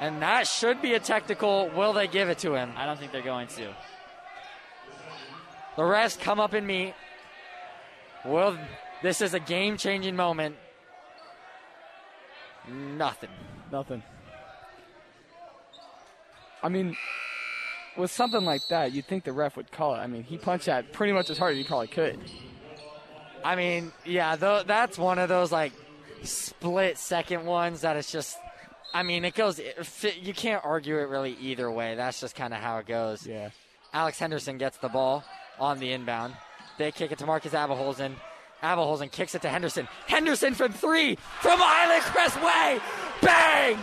And 0.00 0.20
that 0.22 0.46
should 0.46 0.82
be 0.82 0.94
a 0.94 1.00
technical. 1.00 1.70
Will 1.70 1.92
they 1.92 2.06
give 2.06 2.28
it 2.28 2.38
to 2.38 2.54
him? 2.54 2.72
I 2.76 2.84
don't 2.84 2.98
think 2.98 3.12
they're 3.12 3.22
going 3.22 3.48
to. 3.48 3.74
The 5.76 5.84
rest 5.84 6.20
come 6.20 6.40
up 6.40 6.52
and 6.52 6.66
meet. 6.66 6.94
Will 8.24 8.58
this 9.02 9.20
is 9.20 9.34
a 9.34 9.40
game 9.40 9.76
changing 9.76 10.16
moment. 10.16 10.56
Nothing. 12.68 13.30
Nothing. 13.70 14.02
I 16.62 16.68
mean, 16.68 16.96
with 17.96 18.10
something 18.10 18.44
like 18.44 18.66
that, 18.68 18.92
you'd 18.92 19.06
think 19.06 19.24
the 19.24 19.32
ref 19.32 19.56
would 19.56 19.70
call 19.70 19.94
it. 19.94 19.98
I 19.98 20.06
mean, 20.06 20.22
he 20.22 20.38
punched 20.38 20.66
that 20.66 20.92
pretty 20.92 21.12
much 21.12 21.30
as 21.30 21.38
hard 21.38 21.52
as 21.52 21.58
he 21.58 21.64
probably 21.64 21.88
could. 21.88 22.18
I 23.44 23.54
mean, 23.54 23.92
yeah, 24.04 24.34
tho- 24.36 24.64
that's 24.66 24.98
one 24.98 25.18
of 25.18 25.28
those 25.28 25.52
like 25.52 25.72
split 26.26 26.98
second 26.98 27.46
ones 27.46 27.82
that 27.82 27.96
it's 27.96 28.10
just. 28.10 28.36
I 28.94 29.02
mean, 29.02 29.24
it 29.24 29.34
goes. 29.34 29.60
You 30.20 30.32
can't 30.32 30.64
argue 30.64 30.98
it 30.98 31.08
really 31.08 31.36
either 31.40 31.70
way. 31.70 31.94
That's 31.94 32.20
just 32.20 32.34
kind 32.34 32.54
of 32.54 32.60
how 32.60 32.78
it 32.78 32.86
goes. 32.86 33.26
Yeah. 33.26 33.50
Alex 33.92 34.18
Henderson 34.18 34.58
gets 34.58 34.78
the 34.78 34.88
ball 34.88 35.24
on 35.58 35.78
the 35.78 35.92
inbound. 35.92 36.34
They 36.78 36.92
kick 36.92 37.12
it 37.12 37.18
to 37.18 37.26
Marcus 37.26 37.52
Abeholzen. 37.52 38.14
Abeholzen 38.62 39.10
kicks 39.10 39.34
it 39.34 39.42
to 39.42 39.48
Henderson. 39.48 39.88
Henderson 40.06 40.54
from 40.54 40.72
three 40.72 41.16
from 41.40 41.60
Island 41.62 42.02
Crest 42.02 42.36
Way. 42.42 42.80
Bang! 43.22 43.78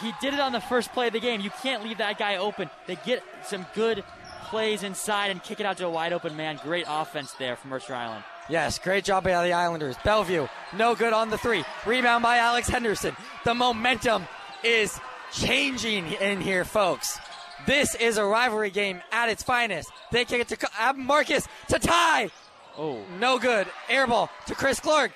He 0.00 0.12
did 0.20 0.34
it 0.34 0.40
on 0.40 0.52
the 0.52 0.60
first 0.60 0.92
play 0.92 1.06
of 1.06 1.14
the 1.14 1.20
game. 1.20 1.40
You 1.40 1.50
can't 1.62 1.82
leave 1.82 1.98
that 1.98 2.18
guy 2.18 2.36
open. 2.36 2.68
They 2.86 2.96
get 3.06 3.22
some 3.44 3.66
good 3.74 4.04
plays 4.44 4.82
inside 4.82 5.30
and 5.30 5.42
kick 5.42 5.60
it 5.60 5.66
out 5.66 5.78
to 5.78 5.86
a 5.86 5.90
wide 5.90 6.12
open 6.12 6.36
man. 6.36 6.60
Great 6.62 6.84
offense 6.88 7.32
there 7.32 7.56
from 7.56 7.70
Mercer 7.70 7.94
Island. 7.94 8.22
Yes, 8.48 8.78
great 8.78 9.04
job 9.04 9.24
by 9.24 9.30
the 9.44 9.52
Islanders. 9.52 9.96
Bellevue, 10.04 10.46
no 10.76 10.94
good 10.94 11.12
on 11.12 11.30
the 11.30 11.38
three. 11.38 11.64
Rebound 11.84 12.22
by 12.22 12.38
Alex 12.38 12.68
Henderson. 12.68 13.16
The 13.44 13.54
momentum 13.54 14.24
is 14.62 14.98
changing 15.32 16.12
in 16.12 16.40
here, 16.40 16.64
folks. 16.64 17.18
This 17.66 17.94
is 17.96 18.18
a 18.18 18.24
rivalry 18.24 18.70
game 18.70 19.00
at 19.10 19.28
its 19.28 19.42
finest. 19.42 19.90
They 20.12 20.24
kick 20.24 20.40
it 20.42 20.48
to 20.48 20.68
uh, 20.78 20.92
Marcus 20.92 21.48
to 21.68 21.78
tie. 21.80 22.30
Oh, 22.78 23.00
No 23.18 23.38
good. 23.38 23.66
Airball 23.88 24.28
to 24.46 24.54
Chris 24.54 24.78
Clark. 24.78 25.10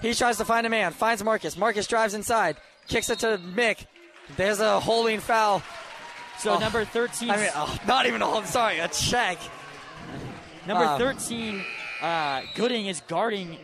He 0.00 0.14
tries 0.14 0.38
to 0.38 0.44
find 0.44 0.66
a 0.66 0.70
man, 0.70 0.92
finds 0.92 1.22
Marcus. 1.24 1.56
Marcus 1.56 1.86
drives 1.86 2.14
inside, 2.14 2.56
kicks 2.88 3.10
it 3.10 3.18
to 3.20 3.38
Mick. 3.38 3.86
There's 4.36 4.60
a 4.60 4.78
holding 4.80 5.20
foul. 5.20 5.62
so 6.38 6.54
Oh. 6.54 6.58
number 6.58 6.84
13. 6.84 7.30
I 7.30 7.36
mean, 7.36 7.50
oh, 7.54 7.78
not 7.86 8.06
even 8.06 8.22
a 8.22 8.26
hold. 8.26 8.46
Sorry, 8.46 8.78
a 8.78 8.88
check. 8.88 9.38
Number 10.68 10.84
Um, 10.84 10.98
13, 10.98 11.64
uh, 12.02 12.42
Gooding 12.54 12.86
is 12.86 13.00
guarding 13.08 13.56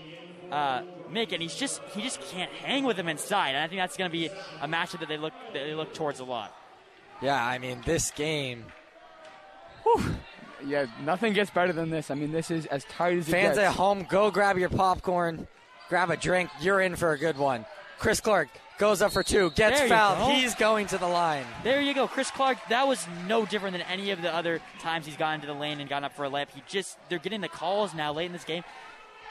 uh, 0.51 0.83
Mick, 1.13 1.33
and 1.33 1.43
he's 1.43 1.55
just 1.55 1.81
he 1.95 2.03
just 2.03 2.21
can't 2.33 2.51
hang 2.51 2.85
with 2.85 2.97
him 2.99 3.09
inside. 3.09 3.51
And 3.51 3.59
I 3.59 3.69
think 3.69 3.81
that's 3.81 3.97
going 3.97 4.11
to 4.11 4.13
be 4.13 4.27
a 4.61 4.67
matchup 4.67 5.01
that 5.01 5.09
they 5.09 5.19
look 5.19 5.35
that 5.53 5.65
they 5.65 5.75
look 5.75 5.93
towards 5.95 6.21
a 6.21 6.25
lot. 6.25 6.57
Yeah, 7.21 7.45
I 7.45 7.59
mean, 7.59 7.83
this 7.85 8.11
game. 8.11 8.65
Yeah, 10.67 10.87
nothing 11.05 11.35
gets 11.35 11.51
better 11.51 11.73
than 11.75 11.91
this. 11.91 12.11
I 12.11 12.15
mean, 12.15 12.33
this 12.33 12.51
is 12.51 12.65
as 12.67 12.85
tight 12.85 13.19
as 13.19 13.29
it 13.29 13.33
Fans 13.33 13.57
gets. 13.57 13.69
at 13.69 13.75
home, 13.75 14.07
go 14.09 14.31
grab 14.31 14.57
your 14.57 14.71
popcorn, 14.71 15.47
grab 15.91 16.11
a 16.11 16.17
drink. 16.17 16.49
You're 16.61 16.81
in 16.81 16.97
for 16.97 17.13
a 17.13 17.19
good 17.19 17.37
one. 17.37 17.67
Chris 17.99 18.21
Clark 18.21 18.49
goes 18.79 19.03
up 19.03 19.13
for 19.13 19.23
two, 19.23 19.51
gets 19.51 19.79
There 19.81 19.89
fouled. 19.89 20.19
go. 20.19 20.35
He's 20.35 20.55
going 20.55 20.87
to 20.89 20.99
the 20.99 21.07
line. 21.07 21.45
There 21.63 21.81
you 21.81 21.95
go, 21.95 22.09
Chris 22.09 22.31
Clark. 22.31 22.59
That 22.69 22.87
was 22.89 23.07
no 23.29 23.47
different 23.47 23.73
than 23.73 23.83
any 23.83 24.11
of 24.11 24.21
the 24.21 24.35
other 24.35 24.61
times 24.81 25.07
he's 25.07 25.17
gotten 25.17 25.25
gone 25.25 25.35
into 25.35 25.47
the 25.47 25.59
lane 25.59 25.81
and 25.81 25.89
gotten 25.89 26.05
up 26.05 26.15
for 26.15 26.25
a 26.25 26.31
layup. 26.31 26.51
He 26.55 26.63
just 26.69 26.99
they're 27.09 27.19
getting 27.19 27.41
the 27.41 27.49
calls 27.49 27.95
now 27.95 28.13
late 28.13 28.27
in 28.27 28.33
this 28.33 28.45
game. 28.45 28.63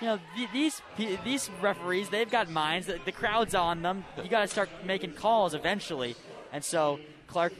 You 0.02 0.08
know 0.08 0.20
these 0.54 0.82
these 1.24 1.50
referees, 1.62 2.10
they've 2.10 2.30
got 2.30 2.50
minds. 2.50 2.88
The, 2.88 3.00
the 3.06 3.12
crowd's 3.12 3.54
on 3.54 3.82
them. 3.82 4.06
You 4.22 4.30
got 4.30 4.42
to 4.42 4.48
start 4.48 4.70
making 4.86 5.14
calls 5.14 5.54
eventually. 5.54 6.16
And 6.52 6.64
so 6.64 7.00
Clark, 7.28 7.54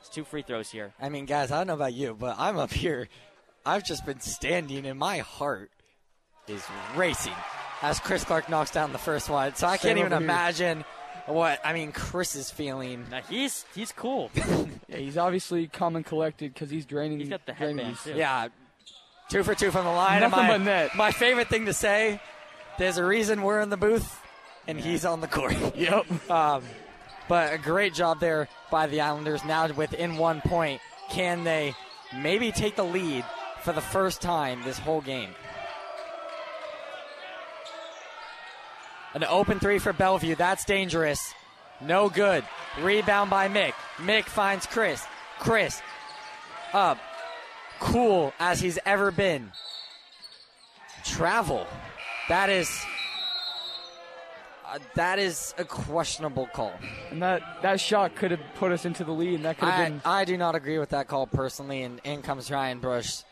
it's 0.00 0.08
two 0.08 0.24
free 0.24 0.42
throws 0.42 0.70
here. 0.70 0.92
I 1.00 1.08
mean, 1.08 1.26
guys, 1.26 1.50
I 1.50 1.58
don't 1.58 1.66
know 1.66 1.74
about 1.74 1.94
you, 1.94 2.16
but 2.18 2.36
I'm 2.38 2.58
up 2.58 2.72
here. 2.72 3.08
I've 3.66 3.84
just 3.84 4.04
been 4.06 4.20
standing, 4.20 4.86
and 4.86 4.98
my 4.98 5.18
heart 5.18 5.70
is 6.46 6.62
racing 6.94 7.32
as 7.82 7.98
Chris 8.00 8.24
Clark 8.24 8.48
knocks 8.48 8.70
down 8.70 8.92
the 8.92 8.98
first 8.98 9.28
one. 9.28 9.54
So 9.54 9.66
I 9.66 9.76
Same 9.76 9.88
can't 9.96 9.98
even 9.98 10.12
over 10.12 10.20
here. 10.22 10.30
imagine 10.30 10.84
what 11.26 11.60
I 11.64 11.72
mean. 11.72 11.92
Chris 11.92 12.34
is 12.34 12.50
feeling. 12.50 13.06
Now 13.10 13.20
he's 13.28 13.64
he's 13.74 13.92
cool. 13.92 14.30
Yeah, 14.86 14.98
he's 14.98 15.16
obviously 15.16 15.66
calm 15.66 15.96
and 15.96 16.04
collected 16.04 16.52
because 16.52 16.68
he's 16.70 16.84
draining. 16.84 17.18
He's 17.18 17.30
got 17.30 17.46
the 17.46 17.52
draining 17.52 17.78
headband 17.86 17.98
too. 18.04 18.12
Yeah, 18.14 18.48
Two 19.30 19.42
for 19.42 19.54
two 19.54 19.70
from 19.70 19.84
the 19.86 19.90
line. 19.90 20.20
Nothing 20.20 20.38
my, 20.38 20.48
but 20.48 20.60
net. 20.60 20.94
My 20.94 21.10
favorite 21.10 21.48
thing 21.48 21.66
to 21.66 21.72
say, 21.72 22.20
there's 22.78 22.98
a 22.98 23.04
reason 23.04 23.42
we're 23.42 23.60
in 23.60 23.70
the 23.70 23.76
booth 23.78 24.20
and 24.68 24.78
he's 24.78 25.04
on 25.04 25.20
the 25.20 25.26
court. 25.26 25.56
Yep. 25.76 26.30
Um, 26.30 26.62
but 27.28 27.54
a 27.54 27.58
great 27.58 27.94
job 27.94 28.20
there 28.20 28.48
by 28.70 28.86
the 28.86 29.00
Islanders. 29.00 29.42
Now 29.44 29.66
within 29.72 30.18
one 30.18 30.42
point, 30.42 30.80
can 31.10 31.42
they 31.44 31.74
maybe 32.14 32.52
take 32.52 32.76
the 32.76 32.84
lead 32.84 33.24
for 33.62 33.72
the 33.72 33.80
first 33.80 34.20
time 34.20 34.62
this 34.64 34.78
whole 34.78 35.00
game? 35.00 35.30
An 39.14 39.24
open 39.24 39.60
three 39.60 39.78
for 39.78 39.92
Bellevue. 39.92 40.34
That's 40.34 40.64
dangerous. 40.64 41.34
No 41.80 42.08
good. 42.08 42.44
Rebound 42.80 43.30
by 43.30 43.48
Mick. 43.48 43.72
Mick 43.98 44.24
finds 44.24 44.66
Chris. 44.66 45.04
Chris 45.38 45.80
up. 46.72 46.98
Cool 47.80 48.32
as 48.38 48.60
he's 48.60 48.78
ever 48.84 49.10
been. 49.10 49.52
Travel. 51.04 51.66
That 52.28 52.50
is. 52.50 52.68
Uh, 54.66 54.78
that 54.94 55.18
is 55.18 55.54
a 55.58 55.64
questionable 55.64 56.46
call. 56.46 56.72
And 57.10 57.22
that, 57.22 57.62
that 57.62 57.78
shot 57.80 58.16
could 58.16 58.32
have 58.32 58.40
put 58.56 58.72
us 58.72 58.84
into 58.84 59.04
the 59.04 59.12
lead, 59.12 59.34
and 59.34 59.44
that 59.44 59.58
could 59.58 59.68
have 59.68 59.80
I, 59.80 59.88
been. 59.88 60.02
I 60.04 60.24
do 60.24 60.36
not 60.36 60.56
agree 60.56 60.78
with 60.78 60.88
that 60.88 61.06
call 61.06 61.26
personally. 61.26 61.82
And 61.82 62.00
in 62.02 62.22
comes 62.22 62.50
Ryan 62.50 62.80
Bush. 62.80 63.22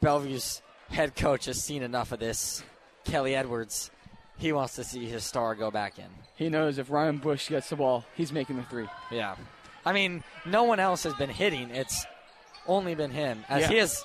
Bellevue's 0.00 0.62
head 0.88 1.14
coach 1.14 1.44
has 1.44 1.62
seen 1.62 1.82
enough 1.82 2.10
of 2.12 2.18
this. 2.18 2.64
Kelly 3.04 3.34
Edwards, 3.34 3.90
he 4.38 4.52
wants 4.52 4.74
to 4.76 4.84
see 4.84 5.06
his 5.06 5.24
star 5.24 5.54
go 5.54 5.70
back 5.70 5.98
in. 5.98 6.06
He 6.36 6.48
knows 6.48 6.78
if 6.78 6.90
Ryan 6.90 7.18
Bush 7.18 7.48
gets 7.48 7.68
the 7.70 7.76
ball, 7.76 8.04
he's 8.14 8.32
making 8.32 8.56
the 8.56 8.62
three. 8.62 8.86
Yeah. 9.10 9.36
I 9.84 9.92
mean, 9.92 10.22
no 10.46 10.64
one 10.64 10.80
else 10.80 11.02
has 11.04 11.14
been 11.14 11.30
hitting. 11.30 11.70
It's 11.70 12.06
only 12.66 12.94
been 12.94 13.10
him. 13.10 13.44
As 13.48 13.62
Yeah. 13.62 13.68
he 13.68 13.78
is. 13.78 14.04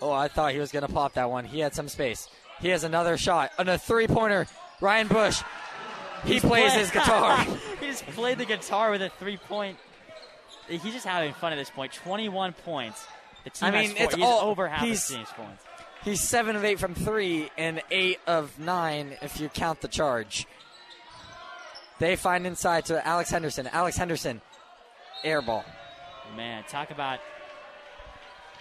Oh, 0.00 0.12
I 0.12 0.28
thought 0.28 0.52
he 0.52 0.58
was 0.58 0.70
going 0.72 0.86
to 0.86 0.92
pop 0.92 1.14
that 1.14 1.30
one. 1.30 1.44
He 1.44 1.60
had 1.60 1.74
some 1.74 1.88
space. 1.88 2.28
He 2.60 2.68
has 2.68 2.84
another 2.84 3.16
shot. 3.16 3.52
And 3.58 3.68
a 3.68 3.78
three 3.78 4.06
pointer. 4.06 4.46
Ryan 4.80 5.08
Bush. 5.08 5.42
He 6.24 6.40
plays 6.40 6.72
his 6.72 6.90
guitar. 6.90 7.44
he 7.80 7.86
just 7.86 8.04
played 8.08 8.38
the 8.38 8.44
guitar 8.44 8.90
with 8.90 9.02
a 9.02 9.08
three 9.10 9.36
point. 9.36 9.76
He's 10.68 10.82
just 10.82 11.06
having 11.06 11.32
fun 11.34 11.52
at 11.52 11.56
this 11.56 11.70
point. 11.70 11.92
21 11.92 12.52
points. 12.64 13.06
The 13.44 13.50
team 13.50 13.68
I 13.68 13.70
mean, 13.70 13.82
has 13.90 13.92
four. 13.96 14.04
it's 14.06 14.14
he's 14.16 14.24
all- 14.24 14.40
over 14.50 14.68
half 14.68 14.82
he's- 14.84 15.08
his 15.08 15.16
team's 15.16 15.30
points. 15.30 15.64
He's 16.04 16.20
seven 16.20 16.56
of 16.56 16.64
eight 16.64 16.78
from 16.78 16.94
three 16.94 17.50
and 17.58 17.82
eight 17.90 18.20
of 18.26 18.58
nine 18.58 19.16
if 19.20 19.40
you 19.40 19.48
count 19.48 19.80
the 19.80 19.88
charge. 19.88 20.46
They 21.98 22.16
find 22.16 22.46
inside 22.46 22.86
to 22.86 23.04
Alex 23.06 23.30
Henderson. 23.30 23.66
Alex 23.66 23.96
Henderson, 23.96 24.40
air 25.24 25.42
ball. 25.42 25.64
Man, 26.36 26.62
talk 26.68 26.90
about 26.90 27.18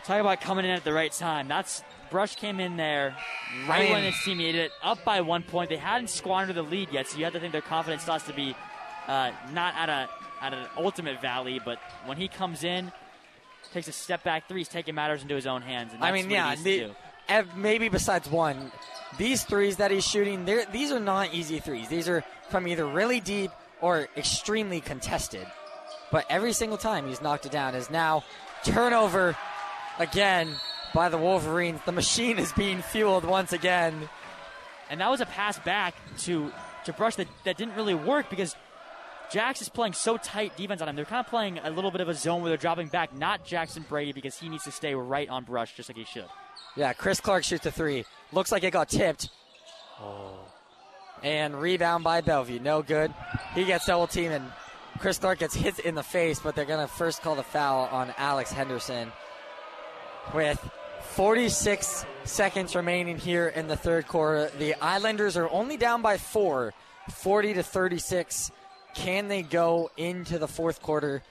talk 0.03 0.19
about 0.19 0.41
coming 0.41 0.65
in 0.65 0.71
at 0.71 0.83
the 0.83 0.93
right 0.93 1.11
time. 1.11 1.47
That's 1.47 1.83
Brush 2.09 2.35
came 2.35 2.59
in 2.59 2.77
there 2.77 3.15
right 3.67 3.83
mean- 3.83 3.91
when 3.91 4.03
his 4.03 4.15
team 4.23 4.39
needed 4.39 4.61
it, 4.61 4.71
up 4.81 5.03
by 5.03 5.21
one 5.21 5.43
point. 5.43 5.69
They 5.69 5.77
hadn't 5.77 6.09
squandered 6.09 6.55
the 6.55 6.63
lead 6.63 6.89
yet, 6.91 7.07
so 7.07 7.17
you 7.17 7.25
have 7.25 7.33
to 7.33 7.39
think 7.39 7.51
their 7.51 7.61
confidence 7.61 8.03
starts 8.03 8.25
to 8.25 8.33
be 8.33 8.55
uh, 9.07 9.31
not 9.53 9.75
at 9.75 9.89
a 9.89 10.09
at 10.41 10.53
an 10.53 10.65
ultimate 10.77 11.21
valley, 11.21 11.59
but 11.63 11.79
when 12.05 12.17
he 12.17 12.27
comes 12.27 12.63
in, 12.63 12.91
takes 13.73 13.87
a 13.87 13.91
step 13.91 14.23
back 14.23 14.47
three, 14.47 14.59
he's 14.61 14.67
taking 14.67 14.95
matters 14.95 15.21
into 15.21 15.35
his 15.35 15.47
own 15.47 15.61
hands. 15.61 15.93
And 15.93 16.03
I 16.03 16.11
mean, 16.11 16.29
yeah, 16.29 16.55
the, 16.55 16.91
maybe 17.55 17.89
besides 17.89 18.29
one, 18.29 18.71
these 19.17 19.43
threes 19.43 19.77
that 19.77 19.91
he's 19.91 20.05
shooting, 20.05 20.45
these 20.45 20.91
are 20.91 20.99
not 20.99 21.33
easy 21.33 21.59
threes. 21.59 21.87
These 21.87 22.07
are 22.07 22.23
from 22.49 22.67
either 22.67 22.85
really 22.85 23.19
deep 23.19 23.51
or 23.81 24.07
extremely 24.15 24.81
contested. 24.81 25.45
But 26.11 26.25
every 26.29 26.53
single 26.53 26.77
time 26.77 27.07
he's 27.07 27.21
knocked 27.21 27.45
it 27.45 27.51
down 27.51 27.75
is 27.75 27.89
now 27.89 28.23
turnover 28.63 29.35
again 29.99 30.55
by 30.93 31.09
the 31.09 31.17
Wolverines. 31.17 31.81
The 31.85 31.91
machine 31.91 32.39
is 32.39 32.51
being 32.53 32.81
fueled 32.81 33.25
once 33.25 33.53
again. 33.53 34.09
And 34.89 35.01
that 35.01 35.09
was 35.09 35.21
a 35.21 35.25
pass 35.25 35.59
back 35.59 35.95
to 36.19 36.51
to 36.85 36.93
Brush 36.93 37.15
that, 37.15 37.27
that 37.43 37.57
didn't 37.57 37.75
really 37.75 37.95
work 37.95 38.29
because 38.29 38.55
Jax 39.29 39.61
is 39.61 39.67
playing 39.67 39.91
so 39.91 40.15
tight 40.15 40.55
defense 40.55 40.81
on 40.81 40.87
him. 40.87 40.95
They're 40.95 41.03
kind 41.03 41.19
of 41.19 41.29
playing 41.29 41.59
a 41.59 41.69
little 41.69 41.91
bit 41.91 41.99
of 41.99 42.07
a 42.07 42.13
zone 42.13 42.41
where 42.41 42.49
they're 42.49 42.57
dropping 42.57 42.87
back, 42.87 43.13
not 43.13 43.43
Jackson 43.43 43.85
Brady 43.89 44.13
because 44.13 44.39
he 44.39 44.47
needs 44.47 44.63
to 44.63 44.71
stay 44.71 44.95
right 44.95 45.27
on 45.27 45.43
Brush 45.43 45.75
just 45.75 45.89
like 45.89 45.97
he 45.97 46.05
should. 46.05 46.27
Yeah, 46.77 46.93
Chris 46.93 47.19
Clark 47.19 47.43
shoots 47.43 47.65
a 47.65 47.71
three. 47.71 48.05
Looks 48.31 48.51
like 48.51 48.63
it 48.63 48.71
got 48.71 48.87
tipped. 48.87 49.29
Oh. 49.99 50.37
And 51.23 51.59
rebound 51.59 52.03
by 52.03 52.21
Bellevue. 52.21 52.59
No 52.59 52.83
good. 52.83 53.11
He 53.55 53.65
gets 53.65 53.87
double 53.87 54.05
teamed, 54.05 54.33
and 54.33 54.51
Chris 54.99 55.17
Clark 55.17 55.39
gets 55.39 55.55
hit 55.55 55.79
in 55.79 55.95
the 55.95 56.03
face, 56.03 56.39
but 56.39 56.55
they're 56.55 56.65
going 56.65 56.87
to 56.87 56.93
first 56.93 57.23
call 57.23 57.35
the 57.35 57.41
foul 57.41 57.87
on 57.91 58.13
Alex 58.19 58.51
Henderson. 58.51 59.11
With 60.35 60.59
46 61.15 62.05
seconds 62.25 62.75
remaining 62.75 63.17
here 63.17 63.47
in 63.47 63.67
the 63.67 63.75
third 63.75 64.07
quarter, 64.07 64.51
the 64.59 64.75
Islanders 64.75 65.35
are 65.35 65.49
only 65.49 65.77
down 65.77 66.03
by 66.03 66.17
four, 66.17 66.75
40 67.11 67.55
to 67.55 67.63
36. 67.63 68.51
Can 68.93 69.29
they 69.29 69.41
go 69.41 69.89
into 69.97 70.37
the 70.37 70.47
fourth 70.47 70.79
quarter 70.83 71.23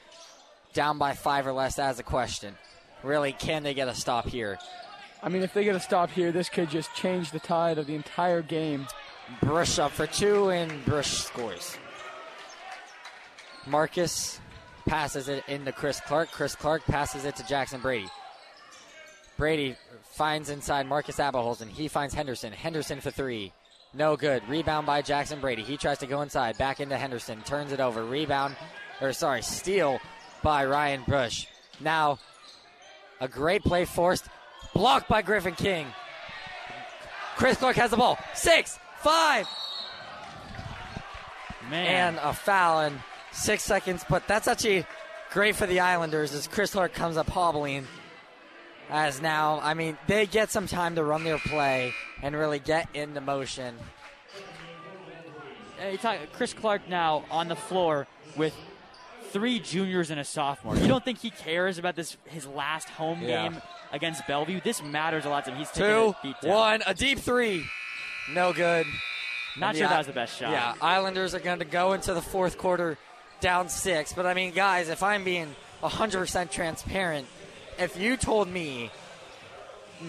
down 0.72 0.98
by 0.98 1.12
five 1.12 1.46
or 1.46 1.52
less? 1.52 1.76
That's 1.76 2.00
a 2.00 2.04
question. 2.04 2.56
Really, 3.04 3.32
can 3.32 3.62
they 3.62 3.74
get 3.74 3.86
a 3.86 3.94
stop 3.94 4.26
here? 4.26 4.58
I 5.22 5.28
mean, 5.28 5.42
if 5.42 5.52
they 5.54 5.64
get 5.64 5.74
a 5.74 5.80
stop 5.80 6.10
here, 6.10 6.30
this 6.32 6.48
could 6.48 6.70
just 6.70 6.94
change 6.94 7.30
the 7.30 7.40
tide 7.40 7.78
of 7.78 7.86
the 7.86 7.94
entire 7.94 8.42
game. 8.42 8.86
Brush 9.42 9.78
up 9.78 9.92
for 9.92 10.06
two, 10.06 10.50
and 10.50 10.84
Brush 10.84 11.10
scores. 11.10 11.76
Marcus 13.66 14.40
passes 14.86 15.28
it 15.28 15.42
into 15.48 15.72
Chris 15.72 16.00
Clark. 16.00 16.30
Chris 16.30 16.54
Clark 16.54 16.84
passes 16.84 17.24
it 17.24 17.34
to 17.36 17.46
Jackson 17.46 17.80
Brady. 17.80 18.08
Brady 19.36 19.76
finds 20.12 20.48
inside 20.48 20.86
Marcus 20.86 21.16
Abaholzen. 21.16 21.68
He 21.68 21.88
finds 21.88 22.14
Henderson. 22.14 22.52
Henderson 22.52 23.00
for 23.00 23.10
three. 23.10 23.52
No 23.92 24.16
good. 24.16 24.48
Rebound 24.48 24.86
by 24.86 25.02
Jackson 25.02 25.40
Brady. 25.40 25.62
He 25.62 25.76
tries 25.76 25.98
to 25.98 26.06
go 26.06 26.22
inside. 26.22 26.56
Back 26.58 26.80
into 26.80 26.96
Henderson. 26.96 27.42
Turns 27.42 27.72
it 27.72 27.80
over. 27.80 28.04
Rebound, 28.04 28.56
or 29.00 29.12
sorry, 29.12 29.42
steal 29.42 29.98
by 30.42 30.64
Ryan 30.64 31.02
Bush. 31.06 31.46
Now, 31.80 32.18
a 33.20 33.28
great 33.28 33.62
play 33.62 33.84
forced. 33.84 34.26
Blocked 34.76 35.08
by 35.08 35.22
Griffin 35.22 35.54
King. 35.54 35.86
Chris 37.36 37.56
Clark 37.56 37.76
has 37.76 37.90
the 37.90 37.96
ball. 37.96 38.18
Six, 38.34 38.78
five, 38.98 39.48
Man, 41.70 41.86
and 41.86 42.20
a 42.22 42.34
foul 42.34 42.82
in 42.82 43.00
six 43.32 43.62
seconds. 43.62 44.04
But 44.06 44.28
that's 44.28 44.46
actually 44.46 44.84
great 45.32 45.56
for 45.56 45.66
the 45.66 45.80
Islanders 45.80 46.34
as 46.34 46.46
Chris 46.46 46.72
Clark 46.72 46.92
comes 46.92 47.16
up 47.16 47.28
hobbling. 47.28 47.86
As 48.90 49.22
now, 49.22 49.60
I 49.62 49.72
mean, 49.72 49.96
they 50.08 50.26
get 50.26 50.50
some 50.50 50.66
time 50.66 50.94
to 50.96 51.02
run 51.02 51.24
their 51.24 51.38
play 51.38 51.94
and 52.22 52.36
really 52.36 52.58
get 52.58 52.86
into 52.92 53.22
motion. 53.22 53.74
Talk, 56.02 56.18
Chris 56.34 56.52
Clark 56.52 56.86
now 56.86 57.24
on 57.30 57.48
the 57.48 57.56
floor 57.56 58.06
with 58.36 58.54
three 59.36 59.58
juniors 59.58 60.10
and 60.10 60.18
a 60.18 60.24
sophomore. 60.24 60.76
You 60.76 60.88
don't 60.88 61.04
think 61.04 61.18
he 61.18 61.30
cares 61.30 61.78
about 61.78 61.94
this 61.96 62.16
his 62.26 62.46
last 62.46 62.88
home 62.90 63.22
Yeah. 63.22 63.48
game 63.48 63.62
against 63.92 64.26
Bellevue? 64.26 64.60
This 64.62 64.82
matters 64.82 65.24
a 65.24 65.28
lot 65.28 65.44
to 65.44 65.50
him. 65.50 65.58
He's 65.58 65.70
taking 65.70 66.14
Two, 66.14 66.14
a 66.44 66.48
one, 66.48 66.82
a 66.86 66.94
deep 66.94 67.18
three. 67.18 67.64
No 68.32 68.52
good. 68.52 68.86
Not 69.58 69.70
And 69.70 69.78
sure 69.78 69.86
the- 69.86 69.90
that 69.90 69.98
was 69.98 70.06
the 70.06 70.12
best 70.12 70.38
shot. 70.38 70.50
Yeah, 70.50 70.74
Islanders 70.80 71.34
are 71.34 71.40
going 71.40 71.58
to 71.60 71.64
go 71.64 71.92
into 71.92 72.12
the 72.14 72.22
fourth 72.22 72.58
quarter 72.58 72.98
down 73.40 73.68
six. 73.68 74.12
But 74.12 74.26
I 74.26 74.34
mean, 74.34 74.52
guys, 74.52 74.88
if 74.88 75.02
I'm 75.02 75.22
being 75.24 75.54
100% 75.82 76.50
transparent, 76.50 77.26
if 77.78 77.96
you 77.98 78.16
told 78.16 78.48
me 78.48 78.90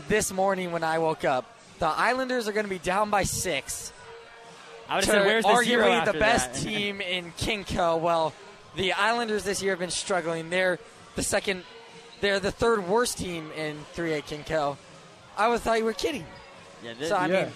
this 0.08 0.32
morning 0.32 0.72
when 0.72 0.84
I 0.84 1.00
woke 1.00 1.26
up, 1.26 1.46
the 1.80 1.88
Islanders 1.88 2.48
are 2.48 2.52
going 2.54 2.66
to 2.66 2.70
be 2.70 2.80
down 2.80 3.10
by 3.10 3.24
six, 3.24 3.92
I 4.90 4.96
would 4.96 5.04
said, 5.06 5.26
"Where's 5.26 5.44
the 5.44 5.50
arguably 5.50 6.06
the 6.06 6.14
best 6.14 6.62
team 6.64 7.02
in 7.02 7.32
KingCo. 7.34 8.00
Well, 8.00 8.34
the 8.78 8.94
Islanders 8.94 9.44
this 9.44 9.62
year 9.62 9.74
have 9.74 9.80
been 9.80 9.90
struggling. 9.90 10.50
They're 10.50 10.80
the 11.16 11.24
second, 11.24 11.64
they're 12.22 12.40
the 12.40 12.52
third 12.52 12.88
worst 12.88 13.18
team 13.18 13.52
in 13.58 13.78
3A 13.96 14.24
KingCo. 14.24 14.78
I 15.38 15.50
would 15.50 15.60
thought 15.62 15.80
you 15.80 15.86
were 15.86 15.94
kidding. 15.94 16.26
yeah, 16.84 16.94
this, 16.98 17.10
So 17.10 17.16
I 17.16 17.28
yeah. 17.28 17.44
mean, 17.44 17.52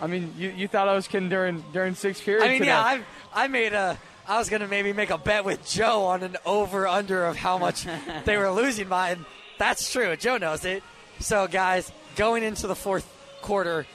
I 0.00 0.06
mean, 0.08 0.34
you, 0.36 0.48
you 0.50 0.68
thought 0.68 0.88
I 0.88 0.94
was 0.94 1.06
kidding 1.06 1.28
during 1.28 1.62
during 1.72 1.94
six 1.94 2.20
periods. 2.20 2.44
I 2.44 2.48
mean, 2.48 2.58
today. 2.58 2.70
yeah, 2.72 2.80
I 2.82 3.02
I 3.32 3.46
made 3.46 3.72
a. 3.72 3.98
I 4.26 4.38
was 4.38 4.48
gonna 4.48 4.66
maybe 4.68 4.92
make 4.92 5.10
a 5.10 5.18
bet 5.18 5.44
with 5.44 5.64
Joe 5.68 6.04
on 6.04 6.22
an 6.22 6.36
over 6.44 6.86
under 6.88 7.24
of 7.26 7.36
how 7.36 7.56
much 7.58 7.86
they 8.24 8.36
were 8.36 8.50
losing 8.50 8.88
by, 8.88 9.10
and 9.10 9.24
that's 9.58 9.92
true. 9.92 10.16
Joe 10.16 10.38
knows 10.38 10.64
it. 10.64 10.82
So, 11.20 11.46
guys, 11.46 11.92
going 12.16 12.42
into 12.42 12.66
the 12.66 12.74
fourth 12.74 13.06
quarter, 13.42 13.86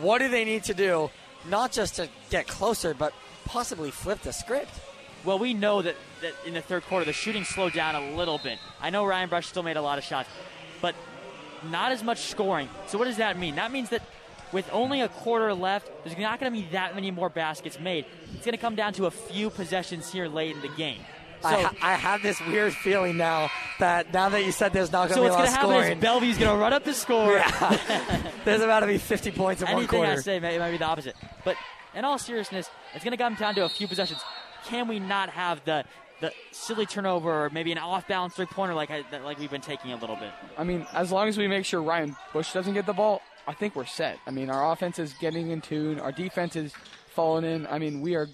what 0.00 0.18
do 0.18 0.28
they 0.28 0.44
need 0.44 0.64
to 0.64 0.74
do? 0.74 1.10
Not 1.48 1.72
just 1.72 1.96
to 1.96 2.08
get 2.30 2.46
closer, 2.46 2.92
but 2.94 3.12
possibly 3.46 3.90
flip 3.90 4.20
the 4.20 4.32
script. 4.32 4.70
Well, 5.24 5.38
we 5.38 5.54
know 5.54 5.82
that, 5.82 5.96
that 6.22 6.32
in 6.46 6.54
the 6.54 6.60
third 6.60 6.84
quarter 6.84 7.04
the 7.04 7.12
shooting 7.12 7.44
slowed 7.44 7.72
down 7.72 7.94
a 7.94 8.16
little 8.16 8.38
bit. 8.38 8.58
I 8.80 8.90
know 8.90 9.04
Ryan 9.04 9.28
Brush 9.28 9.46
still 9.46 9.62
made 9.62 9.76
a 9.76 9.82
lot 9.82 9.98
of 9.98 10.04
shots, 10.04 10.28
but 10.80 10.94
not 11.70 11.92
as 11.92 12.02
much 12.02 12.22
scoring. 12.22 12.68
So 12.86 12.98
what 12.98 13.06
does 13.06 13.16
that 13.16 13.38
mean? 13.38 13.56
That 13.56 13.72
means 13.72 13.90
that 13.90 14.02
with 14.52 14.68
only 14.72 15.00
a 15.00 15.08
quarter 15.08 15.52
left, 15.54 15.90
there's 16.04 16.16
not 16.16 16.38
going 16.38 16.52
to 16.52 16.58
be 16.60 16.68
that 16.72 16.94
many 16.94 17.10
more 17.10 17.28
baskets 17.28 17.80
made. 17.80 18.04
It's 18.34 18.44
going 18.44 18.52
to 18.52 18.60
come 18.60 18.76
down 18.76 18.92
to 18.94 19.06
a 19.06 19.10
few 19.10 19.50
possessions 19.50 20.12
here 20.12 20.28
late 20.28 20.54
in 20.54 20.62
the 20.62 20.68
game. 20.68 21.00
I, 21.42 21.62
ha- 21.62 21.74
I 21.82 21.94
have 21.94 22.22
this 22.22 22.40
weird 22.40 22.72
feeling 22.72 23.18
now 23.18 23.50
that 23.78 24.14
now 24.14 24.30
that 24.30 24.44
you 24.46 24.52
said 24.52 24.72
there's 24.72 24.90
not 24.90 25.08
going 25.08 25.16
So 25.16 25.22
to 25.24 25.28
be 25.28 25.28
a 25.28 25.32
lot 25.32 25.44
of 25.44 25.50
scoring. 25.50 25.62
So 25.62 25.68
what's 25.68 25.76
going 25.76 25.82
to 25.82 25.86
happen 25.88 25.98
is 25.98 26.02
Bellevue's 26.02 26.38
going 26.38 26.50
to 26.50 26.56
run 26.56 26.72
up 26.72 26.84
the 26.84 26.94
score. 26.94 27.42
there's 28.44 28.62
about 28.62 28.80
to 28.80 28.86
be 28.86 28.96
50 28.96 29.30
points 29.32 29.60
in 29.60 29.66
one 29.66 29.76
Anything 29.76 29.98
quarter. 30.00 30.12
I 30.12 30.16
say 30.16 30.40
may, 30.40 30.58
might 30.58 30.70
be 30.70 30.78
the 30.78 30.84
opposite. 30.84 31.16
But 31.44 31.56
in 31.94 32.04
all 32.04 32.18
seriousness, 32.18 32.70
it's 32.94 33.04
going 33.04 33.12
to 33.16 33.22
come 33.22 33.34
down 33.34 33.54
to 33.56 33.64
a 33.64 33.68
few 33.68 33.86
possessions. 33.88 34.20
Can 34.64 34.88
we 34.88 34.98
not 34.98 35.30
have 35.30 35.64
the 35.64 35.84
the 36.20 36.32
silly 36.52 36.86
turnover 36.86 37.44
or 37.44 37.50
maybe 37.50 37.72
an 37.72 37.78
off 37.78 38.06
balance 38.08 38.34
three 38.34 38.46
pointer 38.46 38.74
like 38.74 38.90
I, 38.90 39.04
like 39.22 39.38
we've 39.38 39.50
been 39.50 39.60
taking 39.60 39.92
a 39.92 39.96
little 39.96 40.16
bit? 40.16 40.30
I 40.56 40.64
mean, 40.64 40.86
as 40.92 41.10
long 41.12 41.28
as 41.28 41.36
we 41.36 41.48
make 41.48 41.64
sure 41.64 41.82
Ryan 41.82 42.16
Bush 42.32 42.52
doesn't 42.52 42.72
get 42.72 42.86
the 42.86 42.92
ball, 42.92 43.20
I 43.46 43.52
think 43.52 43.76
we're 43.76 43.84
set. 43.84 44.18
I 44.26 44.30
mean, 44.30 44.48
our 44.48 44.72
offense 44.72 44.98
is 44.98 45.12
getting 45.14 45.50
in 45.50 45.60
tune. 45.60 46.00
Our 46.00 46.12
defense 46.12 46.56
is 46.56 46.72
falling 47.08 47.44
in. 47.44 47.66
I 47.66 47.78
mean, 47.78 48.00
we 48.00 48.14
are 48.14 48.28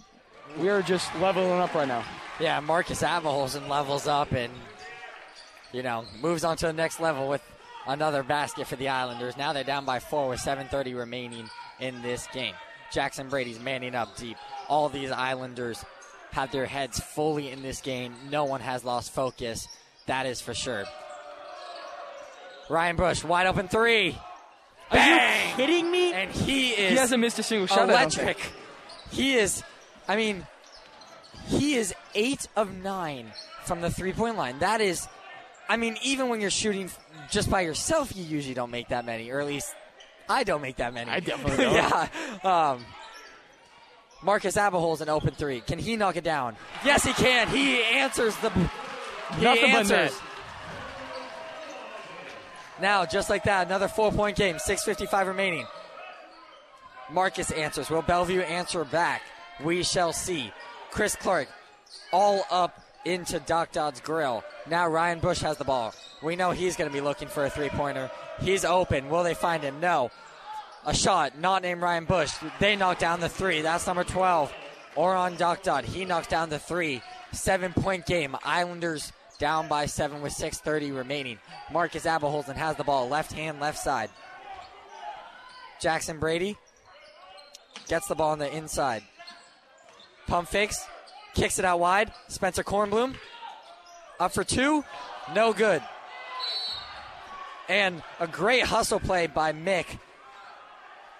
we 0.58 0.68
are 0.68 0.82
just 0.82 1.14
leveling 1.16 1.60
up 1.60 1.74
right 1.74 1.88
now. 1.88 2.04
Yeah, 2.38 2.60
Marcus 2.60 3.02
Abeholzen 3.02 3.68
levels 3.68 4.06
up 4.06 4.32
and, 4.32 4.52
you 5.72 5.82
know, 5.82 6.04
moves 6.22 6.42
on 6.44 6.56
to 6.58 6.66
the 6.66 6.72
next 6.72 7.00
level 7.00 7.28
with 7.28 7.42
another 7.86 8.22
basket 8.22 8.66
for 8.66 8.76
the 8.76 8.88
Islanders. 8.88 9.36
Now 9.36 9.52
they're 9.52 9.64
down 9.64 9.84
by 9.84 9.98
four 9.98 10.28
with 10.28 10.40
7.30 10.40 10.96
remaining 10.96 11.50
in 11.80 12.00
this 12.02 12.26
game. 12.32 12.54
Jackson 12.90 13.28
Brady's 13.28 13.60
manning 13.60 13.94
up 13.94 14.16
deep. 14.16 14.36
All 14.68 14.88
these 14.88 15.10
Islanders 15.10 15.84
have 16.32 16.52
their 16.52 16.66
heads 16.66 17.00
fully 17.00 17.50
in 17.50 17.62
this 17.62 17.80
game. 17.80 18.14
No 18.30 18.44
one 18.44 18.60
has 18.60 18.84
lost 18.84 19.12
focus. 19.12 19.66
That 20.06 20.26
is 20.26 20.40
for 20.40 20.54
sure. 20.54 20.84
Ryan 22.68 22.96
Brush, 22.96 23.24
wide 23.24 23.46
open 23.46 23.68
three. 23.68 24.16
Are 24.90 24.98
you 24.98 25.54
kidding 25.56 25.90
me? 25.90 26.12
And 26.12 26.30
he 26.30 26.70
is 26.70 26.90
He 26.90 26.96
hasn't 26.96 27.20
missed 27.20 27.38
a 27.38 27.42
single 27.42 27.66
shot. 27.66 27.88
Electric. 27.88 28.38
He 29.10 29.34
is, 29.34 29.62
I 30.08 30.16
mean, 30.16 30.46
he 31.46 31.74
is 31.74 31.94
eight 32.14 32.46
of 32.56 32.72
nine 32.74 33.32
from 33.64 33.80
the 33.80 33.90
three 33.90 34.12
point 34.12 34.36
line. 34.36 34.58
That 34.60 34.80
is, 34.80 35.06
I 35.68 35.76
mean, 35.76 35.96
even 36.02 36.28
when 36.28 36.40
you're 36.40 36.50
shooting 36.50 36.90
just 37.30 37.50
by 37.50 37.62
yourself, 37.62 38.14
you 38.16 38.24
usually 38.24 38.54
don't 38.54 38.70
make 38.70 38.88
that 38.88 39.04
many, 39.04 39.30
or 39.30 39.40
at 39.40 39.46
least 39.46 39.74
I 40.28 40.44
don't 40.44 40.62
make 40.62 40.76
that 40.76 40.94
many. 40.94 41.10
I 41.10 41.18
definitely 41.20 41.56
don't. 41.64 41.74
yeah. 41.74 42.08
Um, 42.70 42.84
Marcus 44.22 44.56
Abehol's 44.56 45.00
an 45.00 45.08
open 45.08 45.34
three. 45.34 45.60
Can 45.60 45.78
he 45.78 45.96
knock 45.96 46.16
it 46.16 46.24
down? 46.24 46.56
Yes, 46.84 47.04
he 47.04 47.12
can. 47.12 47.48
He 47.48 47.82
answers 47.82 48.36
the. 48.36 48.50
He 48.50 49.44
Nothing 49.44 49.70
answers. 49.70 50.18
Now, 52.80 53.04
just 53.04 53.28
like 53.30 53.44
that, 53.44 53.66
another 53.66 53.88
four 53.88 54.10
point 54.10 54.36
game, 54.36 54.56
6.55 54.56 55.26
remaining. 55.26 55.66
Marcus 57.12 57.50
answers. 57.50 57.90
Will 57.90 58.02
Bellevue 58.02 58.40
answer 58.40 58.84
back? 58.84 59.22
We 59.62 59.82
shall 59.82 60.12
see. 60.12 60.52
Chris 60.90 61.14
Clark 61.16 61.48
all 62.12 62.44
up 62.50 62.80
into 63.04 63.40
Doc 63.40 63.72
Dodd's 63.72 64.00
grill. 64.00 64.44
Now 64.68 64.88
Ryan 64.88 65.20
Brush 65.20 65.40
has 65.40 65.56
the 65.56 65.64
ball. 65.64 65.94
We 66.22 66.36
know 66.36 66.50
he's 66.50 66.76
going 66.76 66.88
to 66.88 66.94
be 66.94 67.00
looking 67.00 67.28
for 67.28 67.44
a 67.44 67.50
three 67.50 67.68
pointer. 67.70 68.10
He's 68.40 68.64
open. 68.64 69.08
Will 69.08 69.22
they 69.22 69.34
find 69.34 69.62
him? 69.62 69.80
No. 69.80 70.10
A 70.86 70.94
shot, 70.94 71.38
not 71.38 71.62
named 71.62 71.82
Ryan 71.82 72.04
Brush. 72.04 72.32
They 72.58 72.74
knock 72.74 72.98
down 72.98 73.20
the 73.20 73.28
three. 73.28 73.62
That's 73.62 73.86
number 73.86 74.04
12. 74.04 74.52
Oron 74.96 75.36
Doc. 75.36 75.84
He 75.84 76.04
knocks 76.04 76.26
down 76.26 76.48
the 76.48 76.58
three. 76.58 77.02
Seven 77.32 77.72
point 77.72 78.06
game. 78.06 78.36
Islanders 78.44 79.12
down 79.38 79.68
by 79.68 79.86
seven 79.86 80.20
with 80.20 80.32
6.30 80.32 80.96
remaining. 80.96 81.38
Marcus 81.72 82.04
Abeholzen 82.04 82.56
has 82.56 82.76
the 82.76 82.84
ball. 82.84 83.08
Left 83.08 83.32
hand, 83.32 83.60
left 83.60 83.78
side. 83.78 84.10
Jackson 85.80 86.18
Brady 86.18 86.56
gets 87.88 88.06
the 88.06 88.14
ball 88.14 88.32
on 88.32 88.38
the 88.38 88.54
inside. 88.54 89.02
Pump 90.26 90.48
fakes, 90.48 90.86
kicks 91.34 91.58
it 91.58 91.64
out 91.64 91.80
wide. 91.80 92.12
Spencer 92.28 92.62
Kornblum 92.62 93.16
up 94.20 94.32
for 94.32 94.44
two, 94.44 94.84
no 95.34 95.52
good. 95.52 95.82
And 97.68 98.02
a 98.18 98.26
great 98.26 98.64
hustle 98.64 99.00
play 99.00 99.26
by 99.26 99.52
Mick. 99.52 99.98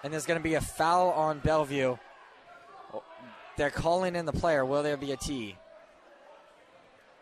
And 0.03 0.11
there's 0.11 0.25
going 0.25 0.39
to 0.39 0.43
be 0.43 0.55
a 0.55 0.61
foul 0.61 1.11
on 1.11 1.39
Bellevue. 1.39 1.97
They're 3.57 3.69
calling 3.69 4.15
in 4.15 4.25
the 4.25 4.33
player. 4.33 4.65
Will 4.65 4.81
there 4.81 4.97
be 4.97 5.11
a 5.11 5.17
T? 5.17 5.55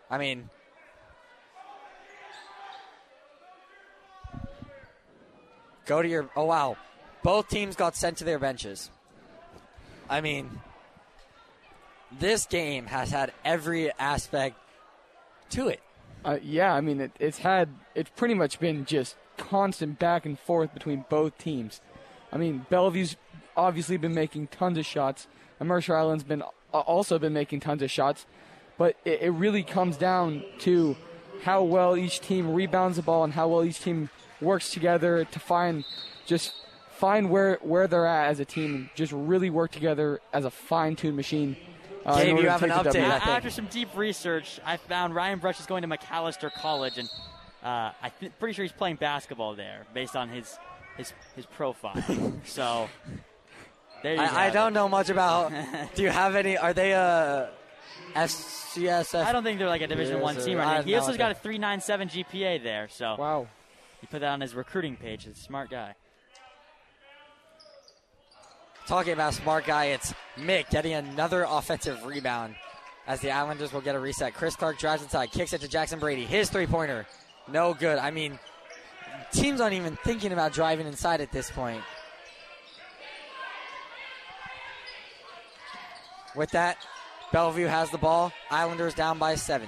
I 0.10 0.18
mean, 0.18 0.50
go 5.86 6.02
to 6.02 6.08
your. 6.08 6.30
Oh, 6.36 6.46
wow. 6.46 6.78
Both 7.22 7.50
teams 7.50 7.76
got 7.76 7.96
sent 7.96 8.18
to 8.18 8.24
their 8.24 8.40
benches. 8.40 8.90
I 10.10 10.22
mean, 10.22 10.62
this 12.18 12.46
game 12.46 12.86
has 12.88 13.12
had 13.12 13.34
every 13.44 13.92
aspect 14.00 14.56
to 15.52 15.68
it. 15.68 15.82
Uh, 16.24 16.38
yeah, 16.42 16.74
I 16.74 16.82
mean, 16.82 17.02
it, 17.02 17.12
it's 17.20 17.40
had 17.40 17.70
it's 17.96 18.10
pretty 18.16 18.34
much 18.34 18.60
been 18.60 18.86
just 18.86 19.16
constant 19.38 20.00
back 20.00 20.26
and 20.26 20.40
forth 20.40 20.74
between 20.74 21.06
both 21.10 21.38
teams. 21.38 21.82
I 22.32 22.38
mean, 22.38 22.66
Bellevue's 22.70 23.16
obviously 23.58 23.98
been 23.98 24.14
making 24.14 24.48
tons 24.48 24.78
of 24.78 24.86
shots, 24.86 25.28
and 25.60 25.68
Mercer 25.68 25.96
Island's 25.96 26.24
been 26.24 26.42
uh, 26.42 26.80
also 26.80 27.18
been 27.20 27.34
making 27.34 27.60
tons 27.62 27.82
of 27.82 27.90
shots, 27.92 28.26
but 28.78 28.96
it, 29.06 29.22
it 29.22 29.30
really 29.32 29.64
comes 29.64 29.98
down 29.98 30.44
to 30.60 30.96
how 31.44 31.64
well 31.64 31.96
each 31.98 32.20
team 32.20 32.54
rebounds 32.54 32.98
the 32.98 33.04
ball 33.04 33.24
and 33.24 33.34
how 33.34 33.48
well 33.48 33.64
each 33.64 33.80
team 33.80 34.10
works 34.42 34.72
together 34.72 35.26
to 35.26 35.40
find 35.40 35.84
just 36.26 36.54
find 36.92 37.30
where 37.30 37.58
where 37.62 37.88
they're 37.88 38.06
at 38.06 38.30
as 38.30 38.40
a 38.40 38.46
team 38.46 38.76
and 38.76 38.90
just 38.96 39.12
really 39.12 39.50
work 39.50 39.72
together 39.72 40.20
as 40.34 40.46
a 40.46 40.52
fine-tuned 40.52 41.16
machine. 41.16 41.56
Uh, 42.06 42.14
in 42.14 42.18
Gabe, 42.28 42.30
order 42.32 42.44
you 42.44 42.50
have 42.50 42.64
an 42.64 42.70
take 42.70 42.78
the 42.78 42.84
W. 42.92 43.04
update, 43.04 43.12
I 43.12 43.16
A- 43.16 43.20
think. 43.20 43.28
After 43.32 43.50
some 43.50 43.66
deep 43.68 43.90
research, 43.98 44.60
I 44.66 44.78
found 44.78 45.14
Ryan 45.16 45.40
Brush 45.40 45.60
is 45.60 45.66
going 45.66 45.82
to 45.82 45.88
Macalester 45.88 46.52
College, 46.52 46.98
and 46.98 47.10
uh, 47.62 47.92
I'm 48.02 48.12
pretty 48.40 48.54
sure 48.54 48.64
he's 48.64 48.72
playing 48.72 48.96
basketball 48.96 49.56
there, 49.56 49.86
based 49.94 50.16
on 50.16 50.30
his 50.30 50.58
his 51.00 51.14
his 51.36 51.46
profile. 51.48 51.96
so 52.46 52.88
there 54.04 54.14
you 54.14 54.22
I, 54.22 54.48
I 54.48 54.50
don't 54.52 54.72
it. 54.72 54.76
know 54.76 54.88
much 54.88 55.10
about. 55.10 55.52
do 55.96 56.04
you 56.04 56.10
have 56.10 56.36
any? 56.36 56.58
Are 56.58 56.74
they 56.74 56.92
a 56.92 57.50
FCSF? 58.16 59.24
I 59.26 59.32
don't 59.32 59.44
think 59.44 59.58
they're 59.58 59.68
like 59.68 59.82
a 59.82 59.88
Division 59.88 60.20
One 60.22 60.36
team 60.36 60.58
right 60.60 60.78
now. 60.78 60.84
He 60.84 60.94
also 60.96 61.18
got 61.18 61.32
a 61.32 61.36
3.97 61.36 62.26
GPA 62.26 62.62
there, 62.64 62.88
so 62.90 63.16
Wow. 63.18 63.48
he 64.02 64.08
put 64.08 64.22
that 64.22 64.30
on 64.32 64.42
his 64.42 64.54
recruiting 64.54 64.96
page. 64.96 65.24
He's 65.26 65.38
a 65.38 65.40
smart 65.40 65.70
guy. 65.72 65.96
Talking 68.88 69.14
about 69.14 69.34
smart 69.36 69.66
guy, 69.66 69.86
it's 69.86 70.14
Mick 70.38 70.70
getting 70.72 70.94
another 70.94 71.46
offensive 71.48 72.04
rebound 72.06 72.56
as 73.06 73.20
the 73.22 73.30
Islanders 73.32 73.72
will 73.72 73.82
get 73.82 73.94
a 73.96 74.00
reset. 74.00 74.34
Chris 74.34 74.56
Clark 74.56 74.80
drives 74.80 75.04
inside, 75.04 75.32
kicks 75.32 75.54
it 75.54 75.62
to 75.62 75.68
Jackson 75.68 76.00
Brady. 76.00 76.26
His 76.26 76.50
three 76.50 76.66
pointer, 76.66 77.06
no 77.48 77.74
good. 77.76 78.00
I 78.00 78.10
mean, 78.10 78.40
teams 79.32 79.62
aren't 79.62 79.76
even 79.76 79.96
thinking 80.04 80.32
about 80.32 80.54
driving 80.54 80.88
inside 80.88 81.22
at 81.22 81.32
this 81.32 81.50
point. 81.52 81.84
With 86.36 86.52
that, 86.52 86.78
Bellevue 87.32 87.68
has 87.68 87.90
the 87.92 87.98
ball. 87.98 88.32
Islanders 88.50 88.94
down 88.94 89.20
by 89.20 89.36
seven. 89.36 89.68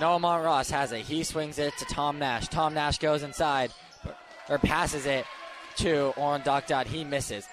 Noah 0.00 0.18
Montross 0.18 0.70
has 0.70 0.92
it. 0.92 1.00
He 1.00 1.24
swings 1.24 1.58
it 1.58 1.76
to 1.78 1.84
Tom 1.86 2.18
Nash. 2.18 2.48
Tom 2.48 2.74
Nash 2.74 2.98
goes 2.98 3.22
inside, 3.22 3.72
or 4.48 4.58
passes 4.58 5.06
it 5.06 5.24
to 5.76 6.12
Oren 6.16 6.42
Doc. 6.44 6.68
He 6.86 7.04
misses. 7.04 7.46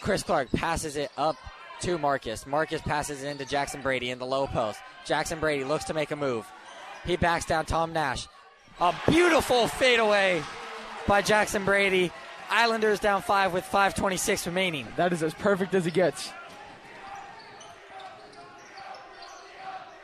Chris 0.00 0.22
Clark 0.22 0.50
passes 0.52 0.96
it 0.96 1.10
up 1.16 1.36
to 1.80 1.96
Marcus. 1.98 2.46
Marcus 2.46 2.82
passes 2.82 3.22
it 3.22 3.28
into 3.28 3.44
Jackson 3.44 3.80
Brady 3.80 4.10
in 4.10 4.18
the 4.18 4.26
low 4.26 4.46
post. 4.46 4.80
Jackson 5.06 5.40
Brady 5.40 5.64
looks 5.64 5.84
to 5.84 5.94
make 5.94 6.10
a 6.10 6.16
move. 6.16 6.46
He 7.06 7.16
backs 7.16 7.46
down 7.46 7.64
Tom 7.64 7.92
Nash. 7.92 8.28
A 8.80 8.94
beautiful 9.08 9.66
fadeaway 9.66 10.42
by 11.06 11.22
Jackson 11.22 11.64
Brady. 11.64 12.12
Islanders 12.50 13.00
down 13.00 13.22
five 13.22 13.52
with 13.52 13.64
5.26 13.64 14.46
remaining. 14.46 14.86
That 14.96 15.12
is 15.12 15.22
as 15.22 15.34
perfect 15.34 15.74
as 15.74 15.86
it 15.86 15.94
gets. 15.94 16.32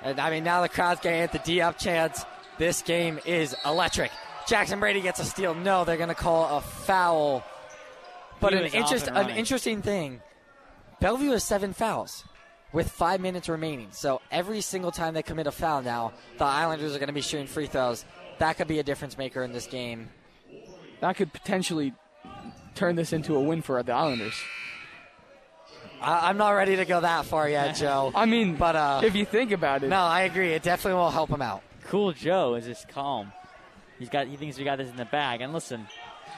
And 0.03 0.21
I 0.21 0.31
mean, 0.31 0.45
now 0.45 0.61
the 0.61 0.69
crowd's 0.69 1.01
getting 1.01 1.21
at 1.21 1.33
the 1.33 1.39
D 1.39 1.61
up 1.61 1.79
chance. 1.79 2.25
This 2.59 2.83
game 2.83 3.19
is 3.25 3.57
electric. 3.65 4.11
Jackson 4.47 4.79
Brady 4.79 5.01
gets 5.01 5.21
a 5.21 5.25
steal. 5.25 5.55
No, 5.55 5.85
they're 5.85 5.97
going 5.97 6.11
to 6.11 6.15
call 6.15 6.59
a 6.59 6.61
foul. 6.61 7.43
But 8.41 8.53
He 8.53 8.59
an, 8.59 8.67
interest, 8.67 9.09
an 9.09 9.31
interesting 9.31 9.81
thing 9.81 10.21
Bellevue 11.01 11.31
has 11.31 11.45
seven 11.45 11.73
fouls 11.73 12.25
with 12.73 12.91
five 12.91 13.21
minutes 13.21 13.49
remaining. 13.49 13.89
So 13.93 14.21
every 14.31 14.61
single 14.61 14.91
time 14.91 15.15
they 15.15 15.23
commit 15.23 15.47
a 15.47 15.53
foul 15.53 15.81
now, 15.81 16.13
the 16.39 16.45
Islanders 16.45 16.95
are 16.95 16.99
going 16.99 17.07
to 17.07 17.15
be 17.15 17.23
shooting 17.23 17.47
free 17.47 17.67
throws. 17.67 18.05
That 18.39 18.57
could 18.57 18.69
be 18.69 18.79
a 18.79 18.83
difference 18.83 19.17
maker 19.19 19.43
in 19.43 19.53
this 19.53 19.67
game. 19.67 20.09
That 21.01 21.17
could 21.17 21.33
potentially 21.33 21.93
turn 22.75 22.97
this 22.97 23.13
into 23.13 23.37
a 23.37 23.41
win 23.41 23.63
for 23.63 23.83
the 23.83 23.93
Islanders. 23.93 24.35
I, 26.01 26.29
I'm 26.29 26.37
not 26.37 26.51
ready 26.51 26.77
to 26.77 26.85
go 26.85 27.01
that 27.01 27.25
far 27.27 27.49
yet, 27.49 27.77
Joe. 27.77 28.13
I 28.15 28.27
mean, 28.27 28.57
But, 28.57 28.77
uh, 28.77 29.01
if 29.05 29.15
you 29.15 29.25
think 29.25 29.53
about 29.53 29.83
it, 29.83 29.89
no, 29.89 29.97
I 30.01 30.23
agree. 30.23 30.53
It 30.53 30.63
definitely 30.63 30.99
will 30.99 31.11
help 31.11 31.31
him 31.31 31.43
out. 31.43 31.63
Cool 31.85 32.13
Joe 32.13 32.55
is 32.55 32.65
just 32.67 32.89
calm. 32.89 33.33
He's 33.99 34.09
got 34.09 34.27
he 34.27 34.37
thinks 34.37 34.59
we 34.59 34.65
got 34.65 34.79
this 34.79 34.89
in 34.91 34.97
the 34.97 35.05
bag. 35.05 35.41
And 35.41 35.53
listen, 35.53 35.87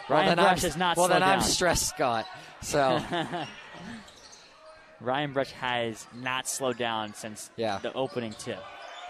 Ryan 0.09 0.26
then 0.28 0.36
Brush 0.36 0.62
I'm, 0.64 0.68
is 0.68 0.76
not 0.76 0.97
well, 0.97 1.07
slowed 1.07 1.22
then 1.22 1.28
I'm 1.28 1.40
stressed, 1.40 1.88
Scott. 1.88 2.26
So 2.61 3.01
Ryan 5.01 5.32
Brush 5.32 5.51
has 5.53 6.07
not 6.14 6.49
slowed 6.49 6.76
down 6.78 7.14
since 7.14 7.51
Yeah. 7.57 7.78
the 7.78 7.92
opening 7.92 8.32
tip. 8.32 8.59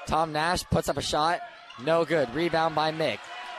Tom 0.07 0.33
Nash 0.33 0.63
puts 0.65 0.89
up 0.89 0.97
a 0.97 1.03
shot. 1.03 1.41
No 1.85 2.05
good. 2.05 2.35
Rebound 2.35 2.75
by 2.75 2.93
Mick. 2.93 3.19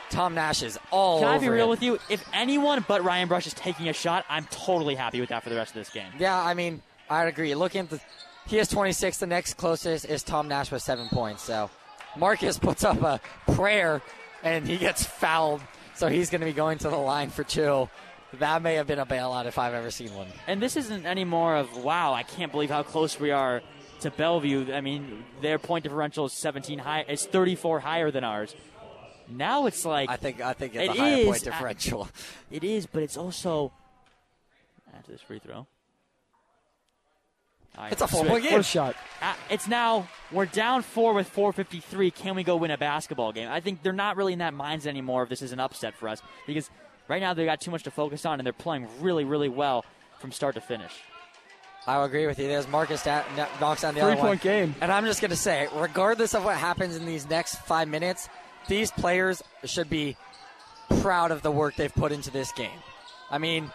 Tom 0.10 0.34
Nash 0.36 0.64
is 0.64 0.80
all 0.92 1.20
Can 1.20 1.28
I 1.28 1.38
be 1.38 1.50
real 1.50 1.66
it. 1.68 1.70
with 1.70 1.84
you? 1.84 2.00
If 2.10 2.24
anyone 2.34 2.84
but 2.88 3.04
Ryan 3.04 3.28
Brush 3.28 3.46
is 3.46 3.54
taking 3.54 3.90
a 3.90 3.94
shot, 3.94 4.26
I'm 4.30 4.46
totally 4.46 4.96
happy 4.96 5.20
with 5.20 5.30
that 5.30 5.44
for 5.44 5.50
the 5.50 5.56
rest 5.58 5.72
of 5.72 5.76
this 5.76 5.90
game. 5.90 6.12
Yeah, 6.18 6.38
I 6.40 6.54
mean, 6.54 6.82
I'd 7.10 7.28
agree. 7.28 7.54
Looking 7.56 7.82
at 7.82 7.90
the, 7.90 8.00
he 8.48 8.58
has 8.58 8.70
26. 8.70 9.18
The 9.18 9.28
next 9.28 9.56
closest 9.56 10.06
is 10.06 10.24
Tom 10.24 10.48
Nash 10.48 10.72
with 10.72 10.82
seven 10.82 11.10
points. 11.10 11.44
So 11.44 11.70
Marcus 12.16 12.58
puts 12.60 12.84
up 12.84 13.02
a 13.02 13.20
prayer, 13.52 14.02
and 14.44 14.66
he 14.66 14.78
gets 14.78 15.04
fouled. 15.04 15.62
So 15.96 16.08
he's 16.08 16.30
going 16.30 16.42
to 16.42 16.48
be 16.48 16.54
going 16.54 16.78
to 16.80 16.90
the 16.90 16.98
line 16.98 17.30
for 17.30 17.44
two. 17.44 17.90
That 18.34 18.62
may 18.62 18.76
have 18.76 18.88
been 18.88 19.00
a 19.00 19.06
bailout 19.06 19.46
if 19.46 19.58
I've 19.58 19.74
ever 19.74 19.90
seen 19.90 20.14
one. 20.14 20.28
And 20.48 20.62
this 20.62 20.76
isn't 20.76 21.06
any 21.06 21.24
more 21.26 21.56
of 21.56 21.84
wow, 21.84 22.14
I 22.14 22.24
can't 22.24 22.52
believe 22.52 22.70
how 22.70 22.84
close 22.84 23.20
we 23.20 23.32
are 23.32 23.62
to 24.02 24.12
Bellevue. 24.12 24.74
I 24.74 24.82
mean, 24.82 25.24
their 25.42 25.58
point 25.60 25.84
differential 25.84 26.26
is 26.26 26.34
17 26.34 26.80
high, 26.80 27.06
is 27.08 27.26
34 27.26 27.80
higher 27.82 28.12
than 28.12 28.24
ours. 28.24 28.56
Now 29.30 29.66
it's 29.66 29.84
like 29.86 30.10
I 30.10 30.16
think 30.16 30.40
I 30.42 30.54
think 30.54 30.76
it's 30.76 30.94
It 30.94 30.98
a 30.98 31.02
higher 31.02 31.16
is. 31.18 31.26
point 31.26 31.44
differential. 31.44 32.08
it 32.52 32.64
is, 32.64 32.86
but 32.86 33.04
it's 33.04 33.18
also 33.18 33.74
after 34.96 35.12
this 35.12 35.22
free 35.22 35.40
throw. 35.40 35.68
All 37.78 37.84
right. 37.84 37.92
It's 37.92 38.02
a 38.02 38.08
four 38.08 38.22
What 38.24 38.30
point 38.30 38.46
a 38.46 38.50
game. 38.50 38.62
shot. 38.64 38.96
Uh, 39.22 39.34
it's 39.50 39.68
now 39.68 40.08
we're 40.32 40.46
down 40.46 40.82
four 40.82 41.14
with 41.14 41.30
4:53. 41.34 42.10
Can 42.16 42.36
we 42.36 42.44
go 42.44 42.56
win 42.56 42.72
a 42.72 42.78
basketball 42.78 43.32
game? 43.34 43.50
I 43.52 43.60
think 43.60 43.84
they're 43.84 43.94
not 43.94 44.16
really 44.18 44.34
in 44.34 44.40
that 44.40 44.54
mindset 44.54 44.88
anymore. 44.88 45.24
If 45.24 45.30
this 45.30 45.42
is 45.42 45.52
an 45.52 45.60
upset 45.60 45.94
for 45.96 46.08
us, 46.10 46.22
because 46.48 46.70
right 47.08 47.22
now 47.22 47.34
they 47.34 47.46
got 47.46 47.62
too 47.62 47.70
much 47.70 47.84
to 47.84 47.92
focus 47.92 48.26
on, 48.26 48.40
and 48.40 48.46
they're 48.46 48.54
playing 48.54 48.88
really, 49.02 49.26
really 49.26 49.50
well 49.50 49.86
from 50.20 50.32
start 50.32 50.56
to 50.56 50.62
finish. 50.62 50.94
I 51.88 51.98
will 51.98 52.04
agree 52.06 52.28
with 52.28 52.38
you. 52.38 52.48
There's 52.48 52.68
Marcus 52.68 53.04
kn- 53.04 53.24
knocks 53.62 53.82
down 53.82 53.94
the 53.96 54.02
Three 54.02 54.12
other 54.12 54.18
one. 54.20 54.28
point 54.28 54.42
game. 54.42 54.76
And 54.82 54.92
I'm 54.92 55.06
just 55.06 55.22
going 55.22 55.32
to 55.32 55.38
say, 55.38 55.68
regardless 55.74 56.34
of 56.36 56.44
what 56.44 56.58
happens 56.58 56.96
in 56.98 57.06
these 57.06 57.28
next 57.30 57.56
five 57.62 57.88
minutes, 57.88 58.28
these 58.68 58.92
players 58.92 59.42
should 59.64 59.90
be 59.90 60.18
proud 61.02 61.32
of 61.32 61.42
the 61.42 61.52
work 61.52 61.76
they've 61.76 61.94
put 61.94 62.12
into 62.12 62.30
this 62.30 62.52
game. 62.52 62.78
I 63.32 63.38
mean, 63.38 63.72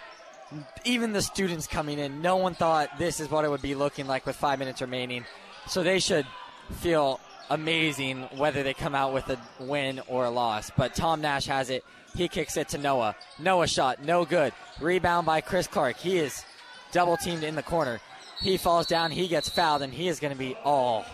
even 0.85 1.13
the 1.13 1.23
students 1.23 1.67
coming 1.67 1.99
in, 1.99 2.21
no 2.21 2.37
one 2.37 2.55
thought 2.55 2.99
this 2.99 3.19
is 3.19 3.31
what 3.31 3.45
it 3.47 3.51
would 3.51 3.63
be 3.63 3.75
looking 3.75 4.07
like 4.07 4.27
with 4.27 4.37
five 4.37 4.59
minutes 4.59 4.83
remaining. 4.83 5.25
So 5.67 5.83
they 5.83 5.99
should 5.99 6.27
feel 6.73 7.19
amazing 7.51 8.23
whether 8.37 8.63
they 8.63 8.75
come 8.75 8.95
out 8.95 9.15
with 9.15 9.29
a 9.31 9.39
win 9.59 10.01
or 10.07 10.27
a 10.27 10.31
loss. 10.31 10.71
But 10.77 10.95
Tom 10.95 11.21
Nash 11.23 11.47
has 11.47 11.71
it. 11.71 11.85
He 12.15 12.29
kicks 12.29 12.59
it 12.59 12.69
to 12.71 12.79
Noah. 12.79 13.17
Noah 13.39 13.67
shot, 13.67 14.05
no 14.05 14.27
good. 14.27 14.53
Rebound 14.81 15.25
by 15.27 15.41
Chris 15.41 15.67
Clark. 15.67 15.97
He 15.97 16.19
is 16.19 16.45
double 16.93 17.17
teamed 17.17 17.43
in 17.45 17.55
the 17.55 17.63
corner. 17.63 18.01
He 18.41 18.57
falls 18.57 18.87
down. 18.87 19.11
He 19.11 19.29
gets 19.29 19.49
fouled, 19.49 19.83
and 19.83 19.93
he 19.93 20.09
is 20.09 20.21
going 20.21 20.33
to 20.33 20.39
be 20.39 20.57
all 20.65 21.05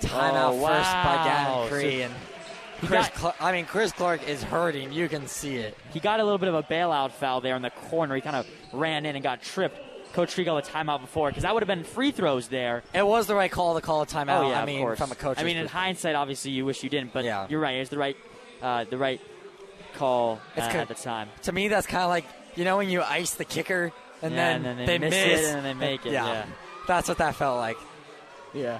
timeout 0.00 0.50
Oh, 0.52 0.66
first 0.66 0.90
by 0.90 1.16
wow. 1.16 1.24
Gavin 1.24 1.68
Cree. 1.68 1.98
So 1.98 2.04
and 2.04 2.14
Chris, 2.80 3.08
got- 3.08 3.16
Cl- 3.18 3.34
I 3.40 3.52
mean, 3.52 3.66
Chris 3.66 3.92
Clark 3.92 4.26
is 4.28 4.42
hurting. 4.42 4.92
You 4.92 5.08
can 5.08 5.26
see 5.26 5.56
it. 5.56 5.76
He 5.92 6.00
got 6.00 6.20
a 6.20 6.24
little 6.24 6.38
bit 6.38 6.48
of 6.48 6.54
a 6.54 6.62
bailout 6.62 7.12
foul 7.12 7.40
there 7.40 7.56
in 7.56 7.62
the 7.62 7.70
corner. 7.70 8.14
He 8.14 8.20
kind 8.20 8.36
of 8.36 8.46
ran 8.72 9.04
in 9.04 9.16
and 9.16 9.22
got 9.22 9.42
tripped. 9.42 9.78
Coach 10.12 10.34
called 10.34 10.64
a 10.64 10.66
timeout 10.66 11.00
before 11.00 11.28
because 11.28 11.44
that 11.44 11.54
would 11.54 11.62
have 11.62 11.68
been 11.68 11.84
free 11.84 12.10
throws 12.10 12.48
there. 12.48 12.82
It 12.92 13.06
was 13.06 13.28
the 13.28 13.34
right 13.36 13.50
call 13.50 13.74
to 13.76 13.80
call 13.80 14.02
a 14.02 14.06
timeout. 14.06 14.40
oh 14.44 14.50
yeah, 14.50 14.60
I 14.60 14.64
mean, 14.66 14.78
of 14.78 14.82
course. 14.86 14.98
from 14.98 15.12
a 15.12 15.14
coach. 15.14 15.38
I 15.38 15.44
mean, 15.44 15.56
in 15.56 15.68
hindsight, 15.68 16.16
obviously 16.16 16.50
you 16.50 16.64
wish 16.64 16.82
you 16.82 16.90
didn't, 16.90 17.12
but 17.12 17.24
Yeah. 17.24 17.46
you're 17.48 17.60
right. 17.60 17.76
It's 17.76 17.90
the 17.90 17.98
right, 17.98 18.16
uh, 18.60 18.84
the 18.90 18.98
right 18.98 19.20
call 19.94 20.40
uh, 20.56 20.60
at 20.62 20.88
the 20.88 20.94
time. 20.94 21.28
to 21.42 21.52
me, 21.52 21.68
that's 21.68 21.86
kind 21.86 22.02
of 22.02 22.08
like 22.08 22.24
you 22.56 22.64
know 22.64 22.76
when 22.78 22.88
you 22.90 23.02
ice 23.02 23.34
the 23.34 23.44
kicker 23.44 23.92
and 24.22 24.34
Yeah, 24.34 24.36
then, 24.36 24.56
and 24.56 24.64
then 24.64 24.76
they 24.78 24.86
they 24.86 24.98
miss 24.98 25.10
miss 25.10 25.40
it 25.40 25.46
and 25.46 25.64
then 25.64 25.64
they 25.64 25.74
make 25.86 26.06
it, 26.06 26.12
yeah. 26.12 26.46
that's 26.86 27.08
what 27.08 27.18
that 27.18 27.34
felt 27.34 27.58
like. 27.58 27.76
Yeah. 28.52 28.78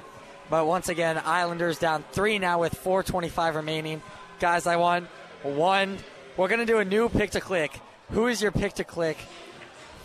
But 0.48 0.66
once 0.66 0.88
again, 0.88 1.20
Islanders 1.24 1.78
down 1.78 2.04
three 2.12 2.38
now 2.38 2.60
with 2.60 2.74
4:25 2.82 3.54
remaining. 3.54 4.02
Guys, 4.40 4.66
I 4.66 4.76
want 4.76 5.06
one. 5.42 5.98
We're 6.36 6.48
gonna 6.48 6.66
do 6.66 6.78
a 6.78 6.84
new 6.84 7.08
pick 7.08 7.30
to 7.32 7.40
click. 7.40 7.78
Who 8.10 8.26
is 8.26 8.42
your 8.42 8.50
pick 8.50 8.74
to 8.74 8.84
click 8.84 9.16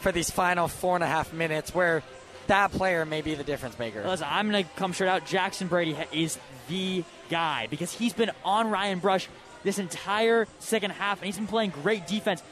for 0.01 0.11
these 0.11 0.29
final 0.29 0.67
four 0.67 0.93
and 0.95 1.03
a 1.03 1.07
half 1.07 1.33
minutes, 1.33 1.73
where 1.73 2.03
that 2.47 2.71
player 2.71 3.05
may 3.05 3.21
be 3.21 3.33
the 3.33 3.43
difference 3.43 3.79
maker? 3.79 4.03
Listen, 4.05 4.27
I'm 4.29 4.51
going 4.51 4.63
to 4.63 4.69
come 4.75 4.93
straight 4.93 5.09
out. 5.09 5.25
Jackson 5.25 5.67
Brady 5.67 5.97
is 6.13 6.37
the 6.69 7.03
guy 7.29 7.65
because 7.71 7.91
he's 7.91 8.13
been 8.13 8.29
on 8.43 8.69
Ryan 8.69 8.99
Brush 8.99 9.27
this 9.63 9.79
entire 9.79 10.47
second 10.59 10.91
half, 10.91 11.17
and 11.17 11.25
he's 11.25 11.37
been 11.37 11.47
playing 11.47 11.71
great 11.71 12.05
defense. 12.05 12.43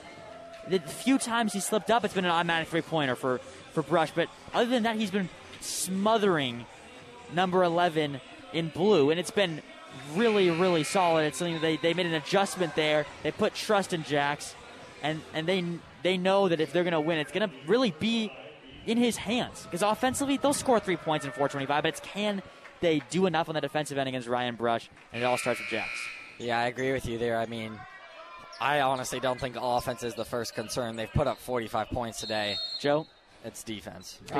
The 0.69 0.79
few 0.79 1.17
times 1.17 1.53
he 1.53 1.59
slipped 1.59 1.91
up, 1.91 2.05
it's 2.05 2.13
been 2.13 2.25
an 2.25 2.31
automatic 2.31 2.69
three 2.69 2.81
pointer 2.81 3.15
for, 3.15 3.39
for 3.73 3.83
Brush. 3.83 4.11
But 4.11 4.29
other 4.53 4.69
than 4.69 4.83
that, 4.83 4.95
he's 4.95 5.11
been 5.11 5.29
smothering 5.59 6.65
number 7.33 7.63
11 7.63 8.21
in 8.53 8.69
blue, 8.69 9.09
and 9.09 9.19
it's 9.19 9.31
been 9.31 9.61
really, 10.15 10.49
really 10.49 10.83
solid. 10.83 11.25
It's 11.25 11.37
something 11.37 11.59
they, 11.61 11.77
they 11.77 11.93
made 11.93 12.05
an 12.05 12.13
adjustment 12.13 12.75
there. 12.75 13.05
They 13.23 13.31
put 13.31 13.53
trust 13.53 13.93
in 13.93 14.03
Jax, 14.03 14.55
and, 15.01 15.21
and 15.33 15.47
they 15.47 15.63
they 16.03 16.17
know 16.17 16.49
that 16.49 16.59
if 16.59 16.73
they're 16.73 16.83
going 16.83 16.93
to 16.93 17.01
win, 17.01 17.17
it's 17.17 17.31
going 17.31 17.49
to 17.49 17.55
really 17.65 17.91
be 17.91 18.31
in 18.85 18.97
his 18.97 19.15
hands. 19.15 19.63
Because 19.63 19.81
offensively, 19.81 20.37
they'll 20.37 20.53
score 20.53 20.79
three 20.79 20.97
points 20.97 21.25
in 21.25 21.31
425, 21.31 21.83
but 21.83 21.87
it's 21.87 21.99
can 22.01 22.43
they 22.81 23.01
do 23.09 23.25
enough 23.25 23.47
on 23.47 23.55
the 23.55 23.61
defensive 23.61 23.97
end 23.97 24.09
against 24.09 24.27
Ryan 24.27 24.55
Brush, 24.55 24.89
and 25.11 25.23
it 25.23 25.25
all 25.25 25.37
starts 25.37 25.59
with 25.61 25.69
Jax. 25.69 25.89
Yeah, 26.37 26.59
I 26.59 26.65
agree 26.65 26.91
with 26.91 27.05
you 27.05 27.17
there. 27.17 27.39
I 27.39 27.45
mean, 27.45 27.79
I 28.59 28.81
honestly 28.81 29.19
don't 29.19 29.39
think 29.39 29.57
offense 29.59 30.03
is 30.03 30.13
the 30.13 30.25
first 30.25 30.55
concern. 30.55 30.95
They've 30.95 31.11
put 31.11 31.27
up 31.27 31.37
45 31.37 31.89
points 31.89 32.19
today. 32.19 32.55
Joe? 32.79 33.07
It's 33.45 33.63
defense. 33.63 34.19
Uh, 34.33 34.39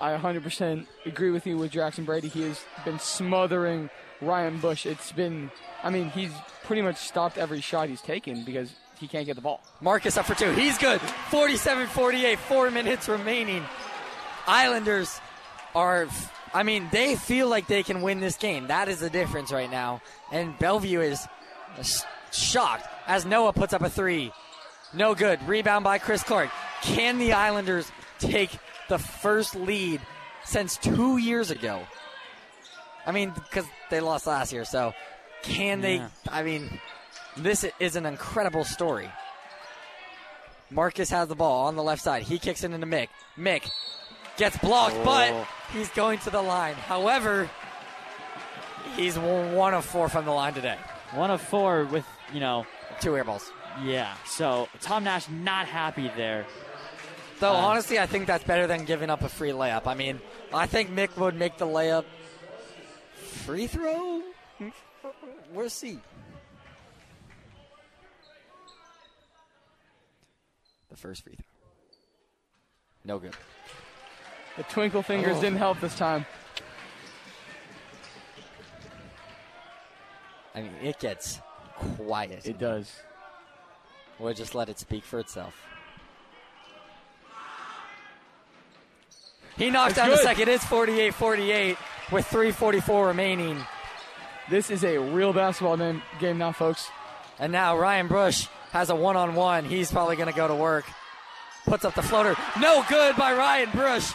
I, 0.00 0.14
I 0.14 0.16
100% 0.16 0.86
agree 1.06 1.30
with 1.30 1.46
you 1.46 1.58
with 1.58 1.72
Jackson 1.72 2.04
Brady. 2.04 2.28
He 2.28 2.42
has 2.42 2.64
been 2.84 2.98
smothering 3.00 3.90
Ryan 4.20 4.58
Brush. 4.58 4.86
It's 4.86 5.10
been, 5.10 5.50
I 5.82 5.90
mean, 5.90 6.10
he's 6.10 6.30
pretty 6.62 6.82
much 6.82 6.96
stopped 6.96 7.36
every 7.36 7.60
shot 7.60 7.88
he's 7.88 8.00
taken 8.00 8.44
because 8.44 8.72
he 9.00 9.08
can't 9.08 9.26
get 9.26 9.34
the 9.34 9.42
ball. 9.42 9.60
Marcus 9.80 10.16
up 10.16 10.26
for 10.26 10.34
two. 10.34 10.52
He's 10.52 10.78
good. 10.78 11.00
47 11.30 11.88
48, 11.88 12.38
four 12.38 12.70
minutes 12.70 13.08
remaining. 13.08 13.64
Islanders 14.46 15.20
are, 15.74 16.06
I 16.54 16.62
mean, 16.62 16.88
they 16.92 17.16
feel 17.16 17.48
like 17.48 17.66
they 17.66 17.82
can 17.82 18.02
win 18.02 18.20
this 18.20 18.36
game. 18.36 18.68
That 18.68 18.88
is 18.88 19.00
the 19.00 19.10
difference 19.10 19.50
right 19.50 19.70
now. 19.70 20.00
And 20.30 20.56
Bellevue 20.58 21.00
is 21.00 21.26
sh- 21.82 22.02
shocked 22.32 22.86
as 23.08 23.24
Noah 23.26 23.52
puts 23.52 23.72
up 23.72 23.82
a 23.82 23.90
three. 23.90 24.32
No 24.94 25.14
good. 25.16 25.42
Rebound 25.48 25.82
by 25.82 25.98
Chris 25.98 26.22
Clark. 26.22 26.50
Can 26.82 27.18
the 27.18 27.32
Islanders 27.32 27.90
take 28.20 28.50
the 28.88 28.98
first 28.98 29.54
lead 29.56 30.00
since 30.44 30.76
two 30.76 31.16
years 31.16 31.50
ago? 31.50 31.82
I 33.04 33.12
mean, 33.12 33.30
because 33.34 33.64
they 33.90 34.00
lost 34.00 34.26
last 34.26 34.52
year, 34.52 34.64
so 34.64 34.92
can 35.42 35.80
they? 35.80 36.02
I 36.30 36.42
mean, 36.42 36.78
this 37.36 37.64
is 37.80 37.96
an 37.96 38.06
incredible 38.06 38.64
story. 38.64 39.10
Marcus 40.70 41.08
has 41.10 41.28
the 41.28 41.34
ball 41.34 41.66
on 41.66 41.76
the 41.76 41.82
left 41.82 42.02
side. 42.02 42.22
He 42.22 42.38
kicks 42.38 42.62
it 42.62 42.70
into 42.72 42.86
Mick. 42.86 43.08
Mick 43.38 43.68
gets 44.36 44.56
blocked, 44.58 44.96
oh. 44.98 45.04
but 45.04 45.30
Oh. 45.32 45.48
he's 45.72 45.88
going 45.90 46.18
to 46.20 46.30
the 46.30 46.42
line. 46.42 46.74
However, 46.74 47.48
he's 48.96 49.18
one 49.18 49.72
of 49.74 49.84
four 49.84 50.08
from 50.10 50.26
the 50.26 50.30
line 50.32 50.52
today. 50.54 50.76
One 51.14 51.30
of 51.30 51.40
four 51.40 51.84
with, 51.84 52.04
you 52.34 52.40
know, 52.40 52.66
Two 53.00 53.16
air 53.16 53.24
balls. 53.24 53.50
yeah. 53.84 54.14
So 54.26 54.68
Tom 54.80 55.04
Nash 55.04 55.28
not 55.28 55.66
happy 55.66 56.10
there. 56.16 56.46
Though, 57.40 57.52
Uh, 57.52 57.56
honestly, 57.56 57.98
I 58.00 58.06
think 58.06 58.26
that's 58.26 58.42
better 58.42 58.66
than 58.66 58.84
giving 58.84 59.10
up 59.10 59.22
a 59.22 59.28
free 59.28 59.50
layup. 59.50 59.86
I 59.86 59.94
mean, 59.94 60.20
I 60.52 60.66
think 60.66 60.90
Mick 60.90 61.16
would 61.16 61.36
make 61.36 61.56
the 61.56 61.66
layup 61.66 62.04
free 63.44 63.68
throw. 63.68 64.22
We'll 65.52 65.70
see. 65.70 66.00
The 70.90 70.96
first 70.96 71.22
free 71.22 71.36
throw. 71.36 71.44
No 73.04 73.18
good. 73.20 73.34
The 74.56 74.64
twinkle 74.64 75.02
fingers 75.02 75.36
Oh. 75.36 75.40
didn't 75.40 75.58
help 75.58 75.78
this 75.80 75.96
time. 75.96 76.26
I 80.54 80.62
mean, 80.62 80.74
it 80.82 80.98
gets 80.98 81.40
quiet. 81.78 82.46
It 82.46 82.58
does. 82.58 82.90
We'll 84.18 84.34
just 84.34 84.54
let 84.54 84.68
it 84.68 84.78
speak 84.78 85.04
for 85.04 85.20
itself. 85.20 85.54
He 89.56 89.70
knocks 89.70 89.90
It's 89.90 89.96
down 89.98 90.10
the 90.10 90.16
second. 90.18 90.48
It's 90.48 90.64
48 90.64 91.14
48 91.14 91.76
with 92.12 92.26
3.44 92.26 93.06
remaining. 93.08 93.58
This 94.48 94.70
is 94.70 94.84
a 94.84 94.98
real 94.98 95.32
basketball 95.32 95.76
name, 95.76 96.02
game 96.20 96.38
now, 96.38 96.52
folks. 96.52 96.88
And 97.38 97.52
now 97.52 97.76
Ryan 97.76 98.06
Brush 98.08 98.46
has 98.70 98.90
a 98.90 98.94
one 98.94 99.16
on 99.16 99.34
one. 99.34 99.64
He's 99.64 99.90
probably 99.90 100.16
going 100.16 100.30
to 100.30 100.34
go 100.34 100.48
to 100.48 100.54
work. 100.54 100.84
Puts 101.66 101.84
up 101.84 101.94
the 101.94 102.02
floater. 102.02 102.34
No 102.60 102.84
good 102.88 103.16
by 103.16 103.34
Ryan 103.34 103.70
Brush. 103.70 104.12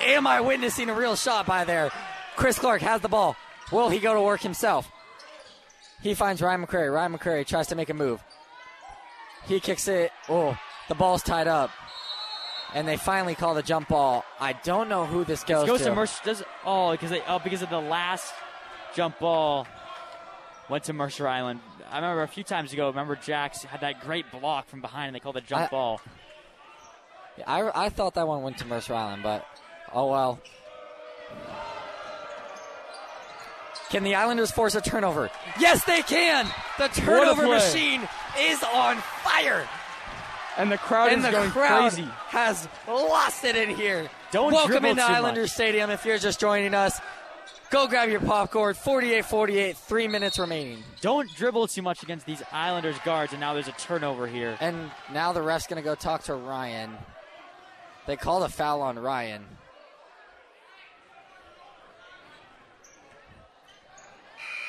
Am 0.00 0.26
I 0.26 0.40
witnessing 0.40 0.88
a 0.88 0.94
real 0.94 1.14
shot 1.14 1.46
by 1.46 1.64
there? 1.64 1.90
Chris 2.36 2.58
Clark 2.58 2.80
has 2.80 3.00
the 3.00 3.08
ball. 3.08 3.36
Will 3.70 3.88
he 3.88 3.98
go 3.98 4.14
to 4.14 4.20
work 4.20 4.40
himself? 4.40 4.90
He 6.02 6.14
finds 6.14 6.42
Ryan 6.42 6.66
McCrary. 6.66 6.92
Ryan 6.92 7.16
McCrary 7.16 7.46
tries 7.46 7.68
to 7.68 7.76
make 7.76 7.88
a 7.90 7.94
move. 7.94 8.22
He 9.46 9.60
kicks 9.60 9.88
it. 9.88 10.10
Oh, 10.28 10.56
the 10.88 10.94
ball's 10.94 11.22
tied 11.22 11.46
up. 11.48 11.70
and 12.74 12.88
they 12.88 12.96
finally 12.96 13.34
call 13.34 13.54
the 13.54 13.62
jump 13.62 13.88
ball. 13.88 14.24
I 14.40 14.52
don't 14.54 14.88
know 14.88 15.04
who 15.04 15.24
this 15.24 15.44
goes, 15.44 15.64
It 15.64 15.66
goes 15.66 15.80
to. 15.80 15.86
to 15.90 15.94
Mercer. 15.94 16.20
Does 16.24 16.42
oh 16.64 16.92
because 16.92 17.10
they 17.10 17.22
oh 17.28 17.38
because 17.38 17.62
of 17.62 17.70
the 17.70 17.80
last 17.80 18.32
jump 18.94 19.18
ball 19.18 19.66
went 20.70 20.84
to 20.84 20.92
Mercer 20.92 21.28
Island. 21.28 21.60
I 21.90 21.96
remember 21.96 22.22
a 22.22 22.28
few 22.28 22.44
times 22.44 22.72
ago. 22.72 22.88
Remember 22.88 23.14
Jax 23.16 23.62
had 23.64 23.80
that 23.82 24.00
great 24.00 24.30
block 24.32 24.68
from 24.68 24.80
behind, 24.80 25.08
and 25.08 25.14
they 25.14 25.20
called 25.20 25.36
the 25.36 25.40
jump 25.42 25.64
I- 25.64 25.68
ball. 25.68 26.00
I, 27.46 27.86
I 27.86 27.88
thought 27.88 28.14
that 28.14 28.26
one 28.28 28.42
went 28.42 28.58
to 28.58 28.66
Mercer 28.66 28.94
Island, 28.94 29.22
but 29.22 29.46
oh 29.92 30.06
well. 30.10 30.40
Can 33.92 34.02
the 34.04 34.14
Islanders 34.14 34.50
force 34.50 34.74
a 34.74 34.80
turnover? 34.80 35.30
Yes, 35.60 35.84
they 35.84 36.00
can. 36.02 36.48
The 36.78 36.88
turnover 36.88 37.46
machine 37.46 38.00
is 38.40 38.62
on 38.62 38.96
fire, 39.22 39.68
And 40.56 40.72
the 40.72 40.78
crowd 40.78 41.10
and 41.12 41.18
is 41.18 41.26
the 41.26 41.30
going 41.30 41.50
crowd 41.50 41.92
crazy. 41.92 42.08
has 42.28 42.66
lost 42.88 43.44
it 43.44 43.54
in 43.54 43.68
here. 43.68 44.08
Don't 44.30 44.50
Welcome 44.52 44.70
dribble 44.70 44.88
into 44.88 45.02
too 45.02 45.08
much. 45.08 45.16
Islanders 45.16 45.52
Stadium. 45.52 45.90
If 45.90 46.06
you're 46.06 46.16
just 46.16 46.40
joining 46.40 46.72
us, 46.72 46.98
go 47.70 47.86
grab 47.86 48.08
your 48.08 48.20
popcorn. 48.20 48.74
48-48, 48.74 49.76
three 49.76 50.08
minutes 50.08 50.38
remaining, 50.38 50.82
Don't 51.02 51.28
dribble 51.36 51.68
too 51.68 51.82
much 51.82 52.02
against 52.02 52.24
these 52.24 52.42
Islanders 52.50 52.96
guards, 53.04 53.32
and 53.32 53.40
now 53.40 53.52
there's 53.52 53.68
a 53.68 53.72
turnover 53.72 54.26
here. 54.26 54.56
and 54.60 54.90
now 55.12 55.34
the 55.34 55.42
ref's 55.42 55.66
gonna 55.66 55.82
go 55.82 55.94
talk 55.94 56.22
to 56.24 56.34
Ryan. 56.34 56.96
They 58.06 58.16
called 58.16 58.42
a 58.42 58.48
foul 58.48 58.80
on 58.80 58.98
Ryan. 58.98 59.44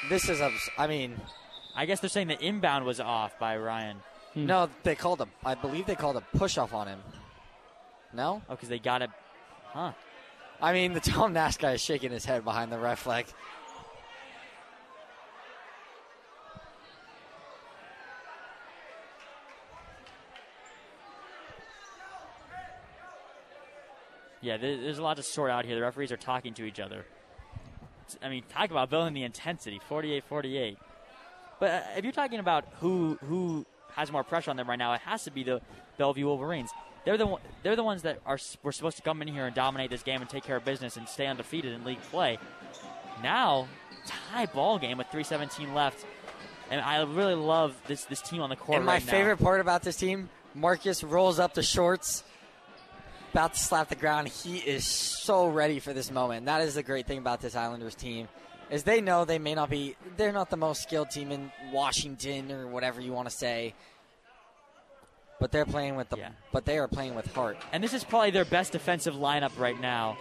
This 0.10 0.30
is, 0.30 0.42
abs- 0.42 0.70
I 0.78 0.88
mean, 0.88 1.20
I 1.76 1.86
guess 1.86 2.00
they're 2.00 2.10
saying 2.10 2.28
the 2.28 2.40
inbound 2.44 2.86
was 2.86 3.00
off 3.00 3.38
by 3.40 3.58
Ryan. 3.58 3.98
Hmm. 4.34 4.46
no, 4.48 4.70
they 4.84 4.96
called 4.96 5.22
a, 5.22 5.28
I 5.46 5.56
believe 5.56 5.86
they 5.86 5.96
called 5.96 6.18
a 6.18 6.22
push 6.38 6.58
off 6.58 6.74
on 6.74 6.88
him. 6.88 7.00
No? 8.14 8.42
Oh, 8.50 8.56
because 8.56 8.70
they 8.70 8.80
got 8.80 9.02
it. 9.02 9.10
Huh. 9.66 9.94
I 10.62 10.74
mean, 10.74 10.94
the 10.94 11.00
Tom 11.00 11.34
Nash 11.34 11.58
guy 11.58 11.74
is 11.74 11.82
shaking 11.82 12.12
his 12.12 12.26
head 12.26 12.44
behind 12.44 12.72
the 12.72 12.80
ref 12.80 13.06
like, 13.06 13.28
Yeah, 24.44 24.58
there's 24.58 24.98
a 24.98 25.02
lot 25.02 25.16
to 25.18 25.24
sort 25.24 25.52
out 25.52 25.64
here. 25.64 25.76
The 25.76 25.82
referees 25.82 26.12
are 26.12 26.18
talking 26.18 26.54
to 26.56 26.66
each 26.66 26.82
other. 26.82 27.06
I 28.22 28.30
mean, 28.30 28.44
talk 28.50 28.72
about 28.72 28.90
building 28.90 29.14
the 29.14 29.24
intensity 29.24 29.80
48 29.88 30.24
48. 30.24 30.78
But 31.60 31.72
uh, 31.72 31.82
if 31.98 32.04
you're 32.04 32.14
talking 32.14 32.40
about 32.40 32.66
who 32.80 33.18
who 33.28 33.66
has 33.96 34.12
more 34.12 34.24
pressure 34.24 34.52
on 34.52 34.58
them 34.58 34.68
right 34.70 34.80
now, 34.80 34.94
it 34.94 35.02
has 35.02 35.24
to 35.26 35.32
be 35.32 35.44
the 35.44 35.62
Bellevue 35.98 36.26
Wolverines. 36.26 36.72
They're 37.06 37.18
the 37.18 37.38
they're 37.64 37.76
the 37.76 37.84
ones 37.84 38.04
that 38.04 38.20
are 38.26 38.40
were 38.64 38.72
supposed 38.72 38.98
to 38.98 39.04
come 39.04 39.22
in 39.22 39.28
here 39.28 39.46
and 39.46 39.56
dominate 39.56 39.90
this 39.90 40.04
game 40.04 40.22
and 40.22 40.30
take 40.30 40.44
care 40.44 40.56
of 40.56 40.66
business 40.66 40.98
and 40.98 41.08
stay 41.08 41.28
undefeated 41.28 41.74
in 41.74 41.84
league 41.84 42.02
play. 42.04 42.38
Now, 43.22 43.68
tie 44.06 44.46
ball 44.48 44.80
game 44.80 44.98
with 44.98 45.08
3:17 45.08 45.74
left, 45.74 46.06
and 46.72 46.82
I 46.82 47.02
really 47.04 47.36
love 47.36 47.76
this 47.88 48.06
this 48.06 48.22
team 48.22 48.42
on 48.42 48.50
the 48.50 48.56
court. 48.56 48.78
and 48.78 48.86
my 48.86 48.94
right 48.94 49.06
now. 49.06 49.12
favorite 49.12 49.38
part 49.38 49.60
about 49.62 49.84
this 49.84 49.98
team, 49.98 50.30
Marcus 50.56 51.04
rolls 51.04 51.40
up 51.40 51.54
the 51.54 51.64
shorts, 51.64 52.24
about 53.34 53.53
to 53.53 53.60
slap 53.60 53.89
the 53.89 53.95
ground. 53.95 54.27
He 54.27 54.57
is 54.57 54.85
so 54.85 55.47
ready 55.47 55.80
for 55.80 55.91
this 55.91 56.11
moment. 56.11 56.45
That 56.45 56.61
is 56.61 56.76
the 56.76 56.84
great 56.84 57.07
thing 57.07 57.18
about 57.18 57.41
this 57.41 57.55
Islanders 57.55 57.95
team, 57.95 58.27
is 58.69 58.84
they 58.84 59.01
know 59.01 59.26
they 59.26 59.39
may 59.39 59.55
not 59.55 59.69
be, 59.72 59.95
they're 60.18 60.31
not 60.31 60.49
the 60.51 60.57
most 60.57 60.84
skilled 60.84 61.10
team 61.10 61.31
in 61.31 61.51
Washington 61.72 62.51
or 62.51 62.68
whatever 62.68 63.01
you 63.01 63.11
want 63.11 63.27
to 63.27 63.35
say, 63.35 63.73
but 65.39 65.51
they're 65.51 65.65
playing 65.65 65.95
with 65.95 66.10
the, 66.10 66.18
Yeah. 66.18 66.30
but 66.51 66.65
they 66.65 66.77
are 66.77 66.88
playing 66.88 67.15
with 67.15 67.34
heart. 67.34 67.57
and 67.72 67.84
this 67.84 67.93
is 67.93 68.03
probably 68.03 68.30
their 68.31 68.45
best 68.45 68.72
defensive 68.72 69.15
lineup 69.15 69.57
right 69.57 69.80
now. 69.81 70.15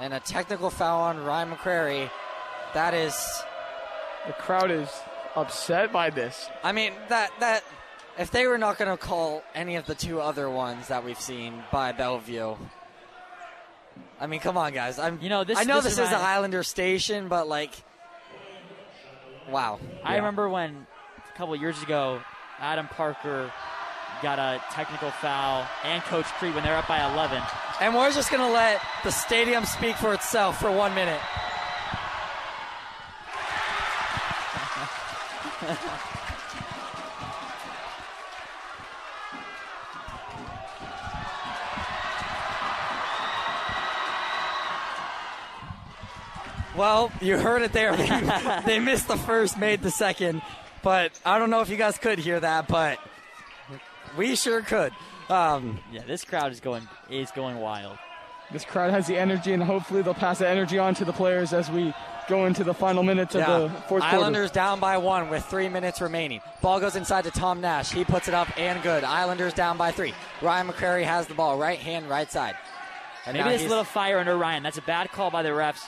And 0.00 0.14
a 0.14 0.20
technical 0.20 0.70
foul 0.70 1.02
on 1.02 1.22
Ryan 1.22 1.50
McCrary. 1.50 2.10
That 2.72 2.94
is, 2.94 3.14
The 4.26 4.32
crowd 4.32 4.70
is 4.70 4.88
upset 5.36 5.92
by 5.92 6.08
this. 6.10 6.48
I 6.64 6.72
mean 6.72 6.92
that 7.08 7.30
that. 7.40 7.62
If 8.18 8.30
they 8.30 8.46
were 8.46 8.58
not 8.58 8.76
going 8.78 8.90
to 8.90 8.96
call 8.96 9.42
any 9.54 9.76
of 9.76 9.86
the 9.86 9.94
two 9.94 10.20
other 10.20 10.50
ones 10.50 10.88
that 10.88 11.04
we've 11.04 11.20
seen 11.20 11.62
by 11.72 11.92
Bellevue, 11.92 12.56
I 14.20 14.26
mean, 14.26 14.40
come 14.40 14.58
on, 14.58 14.72
guys. 14.74 14.98
I'm, 14.98 15.18
You 15.22 15.28
know, 15.30 15.44
this- 15.44 15.58
I 15.58 15.64
know 15.64 15.76
this 15.76 15.84
this, 15.84 15.92
is 16.04 16.10
the 16.10 16.16
remind- 16.16 16.26
Islander 16.26 16.62
station, 16.62 17.28
but 17.28 17.48
like, 17.48 17.72
wow. 19.48 19.78
I 20.04 20.10
Yeah. 20.12 20.16
remember 20.16 20.48
when 20.48 20.86
a 21.32 21.36
couple 21.38 21.54
of 21.54 21.60
years 21.60 21.82
ago, 21.82 22.20
Adam 22.60 22.88
Parker 22.88 23.50
got 24.22 24.38
a 24.38 24.60
technical 24.72 25.10
foul, 25.12 25.66
and 25.82 26.02
Coach 26.04 26.26
Creed 26.38 26.54
when 26.54 26.62
they're 26.62 26.76
up 26.76 26.86
by 26.86 27.02
11. 27.10 27.42
And 27.80 27.94
we're 27.94 28.12
just 28.12 28.30
going 28.30 28.46
to 28.46 28.52
let 28.52 28.82
the 29.02 29.10
stadium 29.10 29.64
speak 29.64 29.96
for 29.96 30.12
itself 30.12 30.60
for 30.60 30.70
one 30.70 30.94
minute. 30.94 31.20
Well, 46.80 47.12
you 47.20 47.36
heard 47.36 47.60
it 47.60 47.74
there. 47.74 47.94
They, 47.94 48.60
they 48.64 48.78
missed 48.78 49.06
the 49.06 49.18
first, 49.18 49.58
made 49.58 49.82
the 49.82 49.90
second. 49.90 50.40
But 50.82 51.12
I 51.26 51.38
don't 51.38 51.50
know 51.50 51.60
if 51.60 51.68
you 51.68 51.76
guys 51.76 51.98
could 51.98 52.18
hear 52.18 52.40
that, 52.40 52.68
but 52.68 52.98
we 54.16 54.34
sure 54.34 54.62
could. 54.62 54.90
Um, 55.28 55.78
Yeah, 55.92 56.04
this 56.06 56.24
crowd 56.24 56.52
is 56.52 56.60
going 56.60 56.88
is 57.10 57.32
going 57.32 57.58
wild. 57.58 57.98
This 58.50 58.64
crowd 58.64 58.92
has 58.92 59.06
the 59.06 59.18
energy, 59.18 59.52
and 59.52 59.62
hopefully 59.62 60.00
they'll 60.00 60.14
pass 60.14 60.38
the 60.38 60.48
energy 60.48 60.78
on 60.78 60.94
to 60.94 61.04
the 61.04 61.12
players 61.12 61.52
as 61.52 61.70
we 61.70 61.92
go 62.30 62.46
into 62.46 62.64
the 62.64 62.72
final 62.72 63.02
minutes 63.02 63.34
of 63.34 63.42
the 63.46 63.68
fourth 63.86 64.02
quarter. 64.02 64.16
Islanders 64.16 64.50
down 64.50 64.80
by 64.80 64.96
one 64.96 65.28
with 65.28 65.44
three 65.44 65.68
minutes 65.68 66.00
remaining. 66.00 66.40
Ball 66.62 66.80
goes 66.80 66.96
inside 66.96 67.24
to 67.24 67.30
Tom 67.30 67.60
Nash. 67.60 67.92
He 67.92 68.06
puts 68.06 68.26
it 68.26 68.32
up 68.32 68.48
and 68.58 68.82
good. 68.82 69.04
Islanders 69.04 69.52
down 69.52 69.76
by 69.76 69.90
three. 69.92 70.14
Ryan 70.40 70.68
McCrary 70.68 71.04
has 71.04 71.26
the 71.26 71.34
ball, 71.34 71.58
right 71.58 71.78
hand, 71.78 72.08
right 72.08 72.32
side. 72.32 72.56
And 73.26 73.34
Maybe 73.34 73.44
now 73.44 73.48
there's 73.50 73.60
a 73.60 73.64
he's- 73.64 73.68
little 73.68 73.84
fire 73.84 74.18
under 74.18 74.34
Ryan. 74.38 74.62
That's 74.62 74.78
a 74.78 74.82
bad 74.82 75.12
call 75.12 75.30
by 75.30 75.42
the 75.42 75.50
refs. 75.50 75.84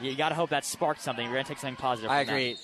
You 0.00 0.14
got 0.14 0.28
to 0.28 0.34
hope 0.34 0.50
that 0.50 0.64
sparked 0.64 1.00
something. 1.00 1.26
We're 1.26 1.34
going 1.34 1.44
to 1.44 1.48
take 1.48 1.58
something 1.58 1.76
positive. 1.76 2.10
I 2.10 2.24
from 2.24 2.34
that. 2.34 2.40
agree. 2.40 2.56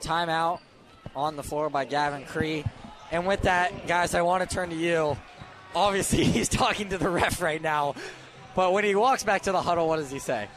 Timeout 0.00 0.58
on 1.14 1.36
the 1.36 1.42
floor 1.42 1.70
by 1.70 1.84
Gavin 1.84 2.24
Cree. 2.24 2.64
And 3.12 3.26
with 3.26 3.42
that, 3.42 3.86
guys, 3.86 4.14
I 4.14 4.22
want 4.22 4.48
to 4.48 4.52
turn 4.52 4.70
to 4.70 4.76
you. 4.76 5.16
Obviously, 5.74 6.24
he's 6.24 6.48
talking 6.48 6.88
to 6.88 6.98
the 6.98 7.08
ref 7.08 7.40
right 7.40 7.62
now. 7.62 7.94
But 8.54 8.72
when 8.72 8.84
he 8.84 8.94
walks 8.94 9.22
back 9.22 9.42
to 9.42 9.52
the 9.52 9.62
huddle, 9.62 9.88
what 9.88 9.96
does 9.96 10.10
he 10.10 10.18
say? 10.18 10.48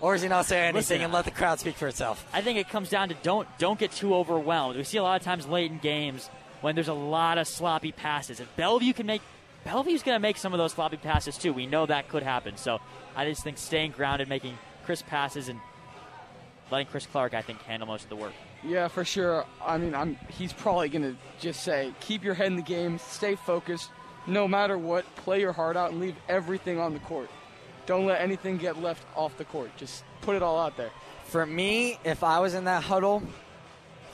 Or 0.00 0.14
is 0.14 0.22
he 0.22 0.28
not 0.28 0.46
say 0.46 0.60
anything 0.60 0.76
Listen, 0.76 1.00
and 1.00 1.12
let 1.12 1.24
the 1.24 1.32
crowd 1.32 1.58
speak 1.58 1.74
for 1.74 1.88
itself? 1.88 2.24
I 2.32 2.40
think 2.40 2.56
it 2.58 2.68
comes 2.68 2.88
down 2.88 3.08
to 3.08 3.16
don't 3.22 3.48
don't 3.58 3.80
get 3.80 3.90
too 3.90 4.14
overwhelmed. 4.14 4.76
We 4.76 4.84
see 4.84 4.98
a 4.98 5.02
lot 5.02 5.20
of 5.20 5.24
times 5.24 5.48
late 5.48 5.72
in 5.72 5.78
games 5.78 6.30
when 6.60 6.76
there's 6.76 6.88
a 6.88 6.94
lot 6.94 7.36
of 7.36 7.48
sloppy 7.48 7.90
passes. 7.90 8.38
If 8.38 8.54
Bellevue 8.54 8.92
can 8.92 9.06
make 9.06 9.22
Bellevue's 9.68 10.02
going 10.02 10.16
to 10.16 10.20
make 10.20 10.38
some 10.38 10.54
of 10.54 10.58
those 10.58 10.72
floppy 10.72 10.96
passes 10.96 11.36
too. 11.36 11.52
We 11.52 11.66
know 11.66 11.84
that 11.84 12.08
could 12.08 12.22
happen. 12.22 12.56
So 12.56 12.80
I 13.14 13.28
just 13.28 13.44
think 13.44 13.58
staying 13.58 13.90
grounded, 13.90 14.26
making 14.26 14.56
crisp 14.84 15.06
passes, 15.06 15.50
and 15.50 15.60
letting 16.70 16.86
Chris 16.86 17.04
Clark, 17.04 17.34
I 17.34 17.42
think, 17.42 17.60
handle 17.62 17.86
most 17.86 18.04
of 18.04 18.08
the 18.08 18.16
work. 18.16 18.32
Yeah, 18.64 18.88
for 18.88 19.04
sure. 19.04 19.44
I 19.62 19.76
mean, 19.76 19.94
I'm. 19.94 20.16
He's 20.30 20.54
probably 20.54 20.88
gonna 20.88 21.16
just 21.38 21.62
say, 21.62 21.92
keep 22.00 22.24
your 22.24 22.32
head 22.32 22.46
in 22.46 22.56
the 22.56 22.62
game, 22.62 22.98
stay 22.98 23.34
focused, 23.34 23.90
no 24.26 24.48
matter 24.48 24.78
what. 24.78 25.04
Play 25.16 25.40
your 25.40 25.52
heart 25.52 25.76
out 25.76 25.90
and 25.90 26.00
leave 26.00 26.16
everything 26.30 26.80
on 26.80 26.94
the 26.94 27.00
court. 27.00 27.28
Don't 27.84 28.06
let 28.06 28.22
anything 28.22 28.56
get 28.56 28.80
left 28.80 29.04
off 29.14 29.36
the 29.36 29.44
court. 29.44 29.70
Just 29.76 30.02
put 30.22 30.34
it 30.34 30.42
all 30.42 30.58
out 30.58 30.78
there. 30.78 30.90
For 31.24 31.44
me, 31.44 31.98
if 32.04 32.24
I 32.24 32.40
was 32.40 32.54
in 32.54 32.64
that 32.64 32.82
huddle, 32.82 33.22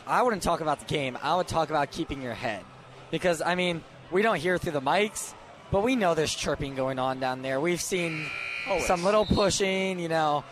I 0.04 0.22
wouldn't 0.22 0.42
talk 0.42 0.60
about 0.60 0.80
the 0.80 0.86
game. 0.86 1.16
I 1.22 1.36
would 1.36 1.46
talk 1.46 1.70
about 1.70 1.92
keeping 1.92 2.20
your 2.20 2.34
head. 2.34 2.64
Because, 3.12 3.40
I 3.40 3.54
mean, 3.54 3.84
we 4.10 4.22
don't 4.22 4.36
hear 4.36 4.58
through 4.58 4.72
the 4.72 4.82
mics, 4.82 5.32
but 5.70 5.82
we 5.82 5.96
know 5.96 6.14
there's 6.14 6.34
chirping 6.34 6.74
going 6.74 6.98
on 6.98 7.20
down 7.20 7.42
there. 7.42 7.60
We've 7.60 7.80
seen 7.80 8.26
Always. 8.68 8.86
some 8.86 9.04
little 9.04 9.26
pushing, 9.26 9.98
you 9.98 10.08
know, 10.08 10.44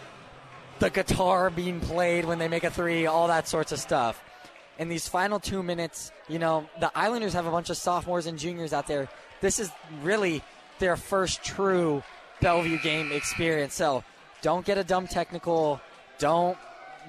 the 0.79 0.91
guitar 0.91 1.51
being 1.51 1.81
played 1.81 2.25
when 2.25 2.39
they 2.39 2.49
make 2.49 2.65
a 2.65 2.71
three, 2.71 3.07
all 3.07 3.29
that 3.29 3.49
sorts 3.49 3.73
of 3.73 3.79
stuff. 3.79 4.23
In 4.79 4.89
these 4.89 5.07
final 5.07 5.39
two 5.39 5.63
minutes, 5.63 6.11
you 6.29 6.39
know, 6.39 6.69
the 6.81 6.91
Islanders 6.97 7.35
have 7.35 7.47
a 7.47 7.51
bunch 7.51 7.71
of 7.71 7.77
sophomores 7.77 8.27
and 8.27 8.39
juniors 8.39 8.73
out 8.73 8.87
there. 8.87 9.09
This 9.41 9.59
is 9.59 9.71
really 10.03 10.43
their 10.79 10.97
first 10.97 11.45
true 11.45 12.03
Bellevue 12.41 12.79
game 12.81 13.13
experience. 13.13 13.75
So 13.75 14.03
don't 14.41 14.67
get 14.67 14.79
a 14.79 14.85
dumb 14.85 15.07
technical. 15.07 15.81
Don't, 16.19 16.59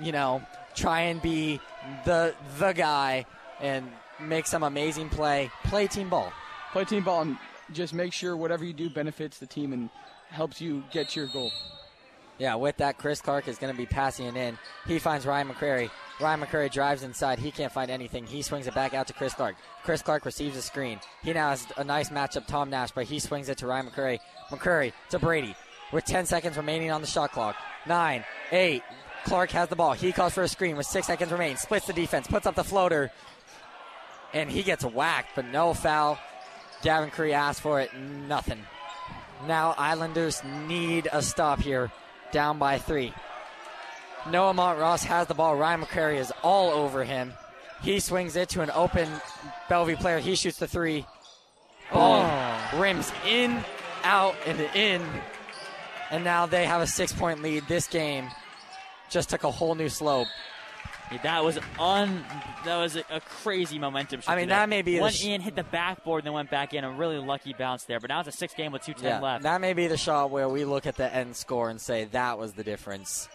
you 0.01 0.11
know, 0.11 0.43
try 0.75 1.01
and 1.01 1.21
be 1.21 1.59
the 2.05 2.35
the 2.59 2.73
guy 2.73 3.25
and 3.59 3.89
make 4.19 4.45
some 4.45 4.63
amazing 4.63 5.09
play. 5.09 5.49
Play 5.63 5.87
team 5.87 6.09
ball. 6.09 6.31
Play 6.71 6.85
team 6.85 7.03
ball 7.03 7.21
and 7.21 7.37
just 7.71 7.93
make 7.93 8.13
sure 8.13 8.35
whatever 8.35 8.65
you 8.65 8.73
do 8.73 8.89
benefits 8.89 9.39
the 9.39 9.45
team 9.45 9.73
and 9.73 9.89
helps 10.29 10.59
you 10.59 10.83
get 10.91 11.15
your 11.15 11.27
goal. 11.27 11.51
Yeah, 12.39 12.55
with 12.55 12.77
that, 12.77 12.97
Chris 12.97 13.21
Clark 13.21 13.47
is 13.47 13.57
going 13.57 13.71
to 13.71 13.77
be 13.77 13.85
passing 13.85 14.25
it 14.25 14.35
in. 14.35 14.57
He 14.87 14.97
finds 14.97 15.25
Ryan 15.25 15.49
McCrary. 15.49 15.91
Ryan 16.19 16.41
McCrary 16.41 16.71
drives 16.71 17.03
inside. 17.03 17.37
He 17.37 17.51
can't 17.51 17.71
find 17.71 17.91
anything. 17.91 18.25
He 18.25 18.41
swings 18.41 18.65
it 18.65 18.73
back 18.73 18.93
out 18.93 19.07
to 19.07 19.13
Chris 19.13 19.33
Clark. 19.33 19.55
Chris 19.83 20.01
Clark 20.01 20.25
receives 20.25 20.57
a 20.57 20.61
screen. 20.61 20.99
He 21.23 21.31
now 21.31 21.49
has 21.49 21.67
a 21.77 21.83
nice 21.83 22.09
matchup, 22.09 22.47
Tom 22.47 22.71
Nash, 22.71 22.91
but 22.91 23.05
he 23.05 23.19
swings 23.19 23.49
it 23.49 23.59
to 23.59 23.67
Ryan 23.67 23.87
McCrary. 23.87 24.19
McCrary 24.49 24.93
to 25.11 25.19
Brady 25.19 25.55
with 25.91 26.05
10 26.05 26.25
seconds 26.25 26.57
remaining 26.57 26.91
on 26.91 27.01
the 27.01 27.07
shot 27.07 27.31
clock. 27.31 27.55
Nine, 27.85 28.25
eight. 28.51 28.81
Clark 29.25 29.51
has 29.51 29.69
the 29.69 29.75
ball. 29.75 29.93
He 29.93 30.11
calls 30.11 30.33
for 30.33 30.43
a 30.43 30.47
screen 30.47 30.75
with 30.75 30.87
six 30.87 31.07
seconds 31.07 31.31
remaining. 31.31 31.57
Splits 31.57 31.85
the 31.85 31.93
defense, 31.93 32.27
puts 32.27 32.47
up 32.47 32.55
the 32.55 32.63
floater, 32.63 33.11
and 34.33 34.49
he 34.49 34.63
gets 34.63 34.83
whacked, 34.83 35.29
but 35.35 35.45
no 35.45 35.73
foul. 35.73 36.17
Gavin 36.83 37.09
Cree 37.09 37.33
asked 37.33 37.61
for 37.61 37.81
it. 37.81 37.91
Nothing. 37.97 38.59
Now 39.47 39.73
Islanders 39.77 40.41
need 40.67 41.07
a 41.11 41.21
stop 41.21 41.59
here, 41.59 41.91
down 42.31 42.59
by 42.59 42.77
three. 42.77 43.13
Noah 44.29 44.53
Montross 44.53 45.03
has 45.05 45.27
the 45.27 45.33
ball. 45.33 45.55
Ryan 45.55 45.81
McCrary 45.81 46.17
is 46.17 46.31
all 46.43 46.71
over 46.71 47.03
him. 47.03 47.33
He 47.81 47.99
swings 47.99 48.35
it 48.35 48.49
to 48.49 48.61
an 48.61 48.71
open 48.71 49.09
Bellevue 49.67 49.97
player. 49.97 50.19
He 50.19 50.35
shoots 50.35 50.57
the 50.57 50.67
three. 50.67 51.05
Ball 51.91 52.25
oh. 52.25 52.79
rims 52.79 53.11
in, 53.27 53.63
out, 54.03 54.35
and 54.45 54.59
in. 54.75 55.01
And 56.09 56.23
now 56.23 56.45
they 56.45 56.65
have 56.65 56.81
a 56.81 56.87
six 56.87 57.11
point 57.11 57.41
lead. 57.41 57.67
This 57.67 57.87
game 57.87 58.29
just 59.09 59.29
took 59.29 59.43
a 59.43 59.51
whole 59.51 59.75
new 59.75 59.89
slope. 59.89 60.27
Yeah, 61.11 61.21
that 61.23 61.43
was 61.43 61.59
un. 61.79 62.23
That 62.65 62.77
was 62.77 62.95
a, 62.95 63.03
a 63.11 63.19
crazy 63.19 63.77
momentum. 63.77 64.19
shift 64.21 64.29
I 64.29 64.35
mean, 64.35 64.45
today. 64.45 64.55
that 64.55 64.69
may 64.69 64.81
be 64.81 64.95
the 64.95 65.01
went 65.01 65.13
sh- 65.15 65.25
in, 65.25 65.41
hit 65.41 65.55
the 65.55 65.63
backboard, 65.63 66.23
then 66.23 66.33
went 66.33 66.49
back 66.49 66.73
in. 66.73 66.83
A 66.83 66.91
really 66.91 67.17
lucky 67.17 67.53
bounce 67.53 67.83
there. 67.83 67.99
But 67.99 68.09
now 68.09 68.19
it's 68.21 68.29
a 68.29 68.31
six 68.31 68.53
game 68.53 68.71
with 68.71 68.83
two 68.83 68.93
ten 68.93 69.21
left. 69.21 69.43
That 69.43 69.61
may 69.61 69.73
be 69.73 69.87
the 69.87 69.97
shot 69.97 70.31
where 70.31 70.49
we 70.49 70.65
look 70.65 70.87
at 70.87 70.95
the 70.95 71.13
end 71.13 71.35
score 71.35 71.69
and 71.69 71.79
say 71.79 72.05
that 72.05 72.39
was 72.39 72.53
the 72.53 72.63
difference. 72.63 73.27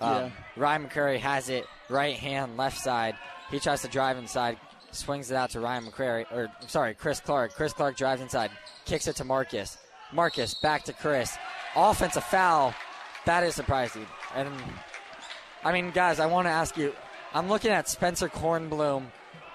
Um, 0.00 0.10
Yeah. 0.14 0.30
Ryan 0.56 0.86
McCrary 0.88 1.18
has 1.18 1.48
it 1.48 1.66
right 1.88 2.14
hand, 2.16 2.56
left 2.56 2.78
side. 2.78 3.16
He 3.50 3.58
tries 3.58 3.82
to 3.82 3.88
drive 3.88 4.16
inside, 4.18 4.58
swings 4.92 5.30
it 5.30 5.34
out 5.36 5.50
to 5.50 5.60
Ryan 5.60 5.84
McCrary, 5.84 6.30
or 6.32 6.50
sorry, 6.66 6.94
Chris 6.94 7.20
Clark. 7.20 7.54
Chris 7.54 7.72
Clark 7.72 7.96
drives 7.96 8.20
inside, 8.20 8.50
kicks 8.84 9.06
it 9.08 9.16
to 9.16 9.24
Marcus. 9.24 9.76
Marcus 10.12 10.54
back 10.54 10.84
to 10.84 10.92
Chris. 10.92 11.36
Offensive 11.74 12.24
foul. 12.24 12.74
That 13.26 13.42
is 13.44 13.54
surprising. 13.54 14.06
And 14.36 14.48
I 15.64 15.72
mean, 15.72 15.90
guys, 15.90 16.20
I 16.20 16.26
want 16.26 16.46
to 16.46 16.50
ask 16.50 16.76
you. 16.76 16.92
I'm 17.34 17.48
looking 17.48 17.70
at 17.72 17.88
Spencer 17.88 18.28
Kornblum 18.28 19.06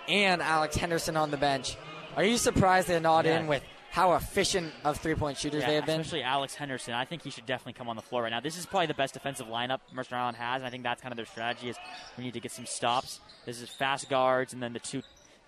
and 0.08 0.42
Alex 0.42 0.76
Henderson 0.76 1.16
on 1.16 1.32
the 1.32 1.38
bench. 1.38 1.78
Are 2.18 2.24
you 2.24 2.38
surprised 2.38 2.88
they're 2.88 3.00
not 3.00 3.26
Yeah. 3.26 3.40
in 3.40 3.48
with 3.48 3.64
how 3.92 4.14
efficient 4.14 4.74
of 4.84 4.98
three 5.00 5.16
point 5.16 5.38
shooters 5.38 5.62
Yeah, 5.62 5.68
they 5.70 5.76
have 5.76 5.86
been? 5.86 6.02
especially 6.02 6.24
Alex 6.24 6.56
Henderson. 6.56 6.94
I 6.94 7.06
think 7.06 7.24
he 7.24 7.30
should 7.30 7.46
definitely 7.46 7.74
come 7.74 7.88
on 7.88 7.96
the 7.96 8.02
floor 8.02 8.24
right 8.24 8.30
now. 8.30 8.40
This 8.40 8.58
is 8.58 8.66
probably 8.66 8.88
the 8.88 8.94
best 8.94 9.14
defensive 9.14 9.48
lineup 9.48 9.80
Mercer 9.94 10.16
Island 10.16 10.38
has, 10.38 10.58
and 10.62 10.68
I 10.68 10.70
think 10.70 10.84
that's 10.84 11.02
kind 11.02 11.12
of 11.14 11.18
their 11.18 11.26
strategy 11.26 11.70
is 11.70 11.78
we 12.18 12.24
need 12.26 12.34
to 12.34 12.40
get 12.40 12.52
some 12.52 12.66
stops. 12.66 13.22
This 13.46 13.62
is 13.62 13.70
fast 13.70 14.10
guards, 14.10 14.52
and 14.54 14.62
then 14.62 14.74
the 14.74 14.80
two 14.80 15.02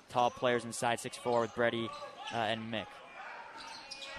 tall 0.10 0.30
players 0.32 0.64
inside 0.64 1.00
six 1.00 1.18
four 1.18 1.42
with 1.42 1.54
Brady 1.54 1.90
uh, 2.34 2.38
and 2.38 2.72
Mick. 2.74 2.86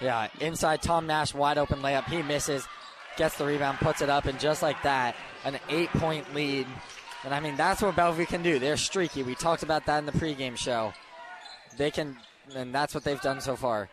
Yeah, 0.01 0.27
inside 0.39 0.81
Tom 0.81 1.07
Nash, 1.07 1.33
wide 1.33 1.57
open 1.57 1.81
layup. 1.81 2.05
He 2.05 2.21
misses, 2.21 2.67
gets 3.17 3.37
the 3.37 3.45
rebound, 3.45 3.77
puts 3.79 4.01
it 4.01 4.09
up, 4.09 4.25
and 4.25 4.39
just 4.39 4.61
like 4.61 4.81
that, 4.83 5.15
an 5.45 5.59
eight 5.69 5.89
point 5.91 6.33
lead. 6.35 6.67
And 7.23 7.33
I 7.33 7.39
mean, 7.39 7.55
that's 7.55 7.81
what 7.81 7.95
Bellevue 7.95 8.25
can 8.25 8.43
do. 8.43 8.59
They're 8.59 8.77
streaky. 8.77 9.23
We 9.23 9.35
talked 9.35 9.63
about 9.63 9.85
that 9.85 9.99
in 9.99 10.05
the 10.05 10.11
pregame 10.11 10.57
show. 10.57 10.93
They 11.77 11.89
can, 11.89 12.17
and 12.55 12.73
that's 12.73 12.93
what 12.93 13.03
they've 13.03 13.21
done 13.21 13.39
so 13.39 13.55
far. 13.55 13.89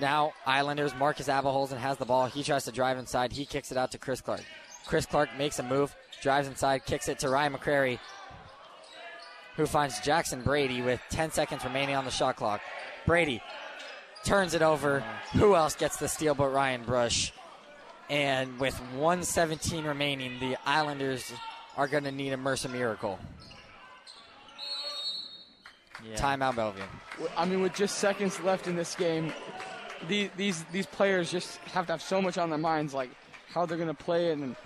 Now, 0.00 0.32
Islanders, 0.46 0.94
Marcus 0.94 1.28
Abelholzen 1.28 1.76
has 1.76 1.98
the 1.98 2.06
ball. 2.06 2.26
He 2.26 2.42
tries 2.42 2.64
to 2.64 2.72
drive 2.72 2.96
inside. 2.96 3.32
He 3.32 3.44
kicks 3.44 3.70
it 3.70 3.76
out 3.76 3.90
to 3.92 3.98
Chris 3.98 4.22
Clark. 4.22 4.42
Chris 4.86 5.04
Clark 5.04 5.28
makes 5.36 5.58
a 5.58 5.62
move, 5.62 5.94
drives 6.22 6.48
inside, 6.48 6.84
kicks 6.86 7.08
it 7.08 7.18
to 7.20 7.28
Ryan 7.28 7.52
McCrary, 7.52 7.98
who 9.56 9.66
finds 9.66 10.00
Jackson 10.00 10.42
Brady 10.42 10.80
with 10.80 11.00
10 11.10 11.30
seconds 11.30 11.64
remaining 11.64 11.94
on 11.94 12.04
the 12.04 12.10
shot 12.10 12.36
clock. 12.36 12.62
Brady 13.06 13.42
turns 14.24 14.54
it 14.54 14.62
over. 14.62 15.04
Who 15.34 15.54
else 15.54 15.74
gets 15.74 15.98
the 15.98 16.08
steal 16.08 16.34
but 16.34 16.48
Ryan 16.48 16.84
Brush? 16.84 17.32
And 18.08 18.58
with 18.58 18.74
117 18.94 19.84
remaining, 19.84 20.40
the 20.40 20.56
Islanders 20.66 21.32
are 21.76 21.88
going 21.88 22.04
to 22.04 22.12
need 22.12 22.32
a 22.32 22.36
Mercer 22.36 22.68
miracle. 22.68 23.18
Yeah. 26.04 26.16
Timeout, 26.16 26.56
Bellevue. 26.56 26.82
I 27.36 27.44
mean, 27.44 27.62
with 27.62 27.74
just 27.74 27.98
seconds 27.98 28.40
left 28.40 28.66
in 28.66 28.76
this 28.76 28.94
game, 28.94 29.32
the, 30.08 30.30
these 30.36 30.64
these 30.72 30.86
players 30.86 31.30
just 31.30 31.58
have 31.72 31.86
to 31.86 31.92
have 31.92 32.02
so 32.02 32.20
much 32.20 32.38
on 32.38 32.50
their 32.50 32.58
minds, 32.58 32.92
like 32.92 33.10
how 33.54 33.66
they're 33.66 33.76
going 33.76 33.88
to 33.88 33.94
play 33.94 34.30
it, 34.30 34.38
and 34.38 34.56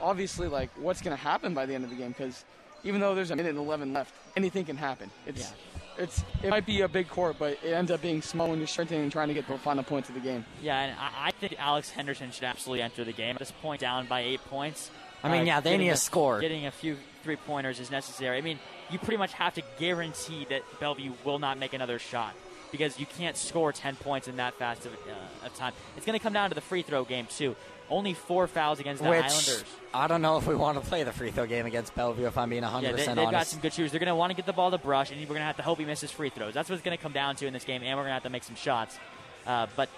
obviously, 0.00 0.48
like 0.48 0.70
what's 0.76 1.00
going 1.00 1.16
to 1.16 1.22
happen 1.22 1.54
by 1.54 1.66
the 1.66 1.74
end 1.74 1.84
of 1.84 1.90
the 1.90 1.96
game. 1.96 2.08
Because 2.08 2.44
even 2.82 3.00
though 3.00 3.14
there's 3.14 3.30
a 3.30 3.36
minute 3.36 3.50
and 3.50 3.58
11 3.58 3.92
left, 3.92 4.12
anything 4.36 4.64
can 4.64 4.76
happen. 4.76 5.10
It's 5.26 5.52
it's 5.98 6.24
it 6.42 6.50
might 6.50 6.66
be 6.66 6.80
a 6.80 6.88
big 6.88 7.08
court, 7.08 7.36
but 7.38 7.58
it 7.62 7.72
ends 7.72 7.92
up 7.92 8.02
being 8.02 8.20
small 8.20 8.48
when 8.48 8.58
you're 8.58 8.66
sprinting 8.66 9.00
and 9.02 9.12
trying 9.12 9.28
to 9.28 9.34
get 9.34 9.46
the 9.46 9.56
final 9.58 9.84
points 9.84 10.08
of 10.08 10.16
the 10.16 10.20
game. 10.20 10.44
Yeah, 10.60 10.80
and 10.80 10.98
I, 10.98 11.28
I 11.28 11.30
think 11.30 11.54
Alex 11.58 11.90
Henderson 11.90 12.32
should 12.32 12.44
absolutely 12.44 12.82
enter 12.82 13.04
the 13.04 13.12
game. 13.12 13.36
At 13.36 13.38
this 13.38 13.52
point, 13.52 13.80
down 13.80 14.06
by 14.06 14.22
eight 14.22 14.44
points. 14.46 14.90
I 15.24 15.32
mean, 15.32 15.42
uh, 15.42 15.44
yeah, 15.44 15.60
they 15.60 15.70
getting 15.70 15.86
need 15.86 15.92
a 15.92 15.96
score. 15.96 16.40
Getting 16.40 16.66
a 16.66 16.70
few 16.70 16.96
three 17.22 17.36
pointers 17.36 17.80
is 17.80 17.90
necessary. 17.90 18.36
I 18.36 18.42
mean, 18.42 18.58
you 18.90 18.98
pretty 18.98 19.16
much 19.16 19.32
have 19.32 19.54
to 19.54 19.62
guarantee 19.78 20.46
that 20.50 20.62
Bellevue 20.78 21.12
will 21.24 21.38
not 21.38 21.58
make 21.58 21.72
another 21.72 21.98
shot 21.98 22.34
because 22.70 22.98
you 23.00 23.06
can't 23.06 23.36
score 23.36 23.72
10 23.72 23.96
points 23.96 24.28
in 24.28 24.36
that 24.36 24.54
fast 24.54 24.84
of, 24.84 24.92
uh, 24.92 25.46
of 25.46 25.54
time. 25.56 25.72
It's 25.96 26.04
going 26.04 26.18
to 26.18 26.22
come 26.22 26.32
down 26.32 26.50
to 26.50 26.54
the 26.54 26.60
free 26.60 26.82
throw 26.82 27.04
game, 27.04 27.26
too. 27.26 27.56
Only 27.88 28.14
four 28.14 28.46
fouls 28.46 28.80
against 28.80 29.02
the 29.02 29.10
Which 29.10 29.24
Islanders. 29.24 29.64
I 29.92 30.06
don't 30.06 30.22
know 30.22 30.38
if 30.38 30.46
we 30.46 30.54
want 30.54 30.82
to 30.82 30.88
play 30.88 31.04
the 31.04 31.12
free 31.12 31.30
throw 31.30 31.46
game 31.46 31.66
against 31.66 31.94
Bellevue. 31.94 32.26
If 32.26 32.36
I'm 32.36 32.50
being 32.50 32.62
100 32.62 32.86
Yeah, 32.86 32.92
they, 32.92 33.04
they've 33.06 33.30
got 33.30 33.46
some 33.46 33.60
good 33.60 33.72
shooters. 33.72 33.92
They're 33.92 34.00
going 34.00 34.08
to 34.08 34.14
want 34.14 34.30
to 34.30 34.36
get 34.36 34.46
the 34.46 34.52
ball 34.52 34.70
to 34.70 34.78
Brush, 34.78 35.10
and 35.10 35.20
we're 35.20 35.26
going 35.26 35.38
to 35.40 35.44
have 35.44 35.56
to 35.56 35.62
hope 35.62 35.78
he 35.78 35.84
misses 35.84 36.10
free 36.10 36.30
throws. 36.30 36.52
That's 36.52 36.68
what 36.68 36.74
it's 36.74 36.84
going 36.84 36.96
to 36.96 37.02
come 37.02 37.12
down 37.12 37.36
to 37.36 37.46
in 37.46 37.52
this 37.52 37.64
game, 37.64 37.82
and 37.82 37.96
we're 37.96 38.02
going 38.04 38.10
to 38.10 38.14
have 38.14 38.22
to 38.24 38.30
make 38.30 38.44
some 38.44 38.56
shots. 38.56 38.98
Uh, 39.46 39.66
but, 39.76 39.88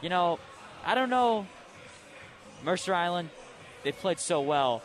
you 0.00 0.08
know, 0.08 0.38
I 0.84 0.94
don't 0.94 1.10
know. 1.10 1.46
Mercer 2.64 2.94
Island, 2.94 3.30
they 3.84 3.92
played 3.92 4.18
so 4.18 4.40
well. 4.40 4.82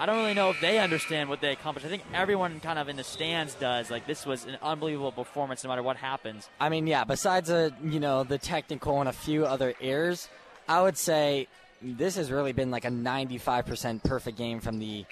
I 0.00 0.06
don't 0.06 0.16
really 0.16 0.32
know 0.32 0.48
if 0.48 0.60
they 0.62 0.78
understand 0.78 1.28
what 1.28 1.42
they 1.42 1.52
accomplished. 1.52 1.86
I 1.86 1.90
think 1.90 2.04
everyone 2.14 2.58
kind 2.60 2.78
of 2.78 2.88
in 2.88 2.96
the 2.96 3.04
stands 3.04 3.54
does. 3.54 3.90
Like, 3.90 4.06
this 4.06 4.24
was 4.24 4.46
an 4.46 4.56
unbelievable 4.62 5.12
performance 5.12 5.62
no 5.62 5.68
matter 5.68 5.82
what 5.82 5.98
happens. 5.98 6.48
I 6.58 6.70
mean, 6.70 6.86
yeah. 6.86 7.04
Besides 7.04 7.50
a 7.50 7.70
you 7.84 8.00
know 8.00 8.24
the 8.24 8.38
technical 8.38 9.00
and 9.00 9.10
a 9.10 9.12
few 9.12 9.44
other 9.44 9.74
errors, 9.78 10.28
I 10.66 10.80
would 10.80 10.96
say 10.96 11.48
this 11.82 12.16
has 12.16 12.32
really 12.32 12.52
been 12.52 12.70
like 12.70 12.86
a 12.86 12.90
95% 12.90 14.02
perfect 14.02 14.38
game 14.38 14.60
from 14.60 14.78
the 14.78 15.04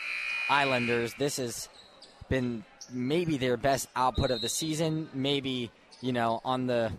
Islanders. 0.49 1.13
This 1.19 1.37
has 1.37 1.69
been 2.31 2.65
maybe 2.91 3.37
their 3.37 3.59
best 3.59 3.89
output 3.95 4.31
of 4.31 4.41
the 4.41 4.49
season. 4.49 5.11
Maybe 5.13 5.71
you 6.01 6.13
know 6.13 6.41
on 6.47 6.67
the 6.67 6.93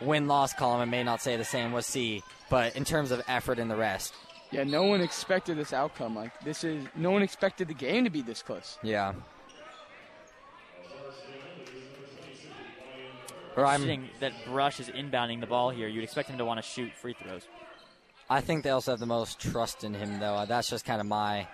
win 0.00 0.28
loss 0.28 0.54
column, 0.54 0.80
I 0.80 0.86
may 0.86 1.02
not 1.02 1.20
say 1.20 1.36
the 1.36 1.44
same. 1.44 1.72
We'll 1.72 1.82
see. 1.82 2.22
But 2.48 2.74
in 2.74 2.84
terms 2.84 3.10
of 3.10 3.22
effort 3.28 3.58
and 3.58 3.70
the 3.70 3.76
rest, 3.76 4.14
Yeah, 4.54 4.62
no 4.62 4.84
one 4.84 5.00
expected 5.00 5.56
this 5.56 5.72
outcome. 5.72 6.14
Like 6.14 6.38
this 6.44 6.62
is 6.62 6.86
no 6.94 7.10
one 7.10 7.22
expected 7.22 7.66
the 7.68 7.74
game 7.74 8.04
to 8.04 8.10
be 8.10 8.22
this 8.22 8.42
close. 8.42 8.78
yeah. 8.82 9.12
Or 13.56 13.64
I'm, 13.64 13.82
Interesting 13.82 14.08
that 14.18 14.32
Brush 14.46 14.80
is 14.80 14.88
inbounding 14.88 15.40
the 15.40 15.46
ball 15.46 15.70
here. 15.70 15.86
You'd 15.86 16.02
expect 16.02 16.28
him 16.28 16.38
to 16.38 16.44
want 16.44 16.58
to 16.58 16.62
shoot 16.68 16.92
free 16.92 17.14
throws. 17.14 17.42
I 18.28 18.40
think 18.40 18.64
they 18.64 18.70
also 18.70 18.90
have 18.92 18.98
the 19.00 19.06
most 19.06 19.38
trust 19.38 19.84
in 19.84 19.94
him, 19.94 20.18
though. 20.18 20.34
Uh, 20.34 20.44
that's 20.44 20.68
just 20.68 20.84
kind 20.84 21.00
of 21.00 21.06
my. 21.06 21.46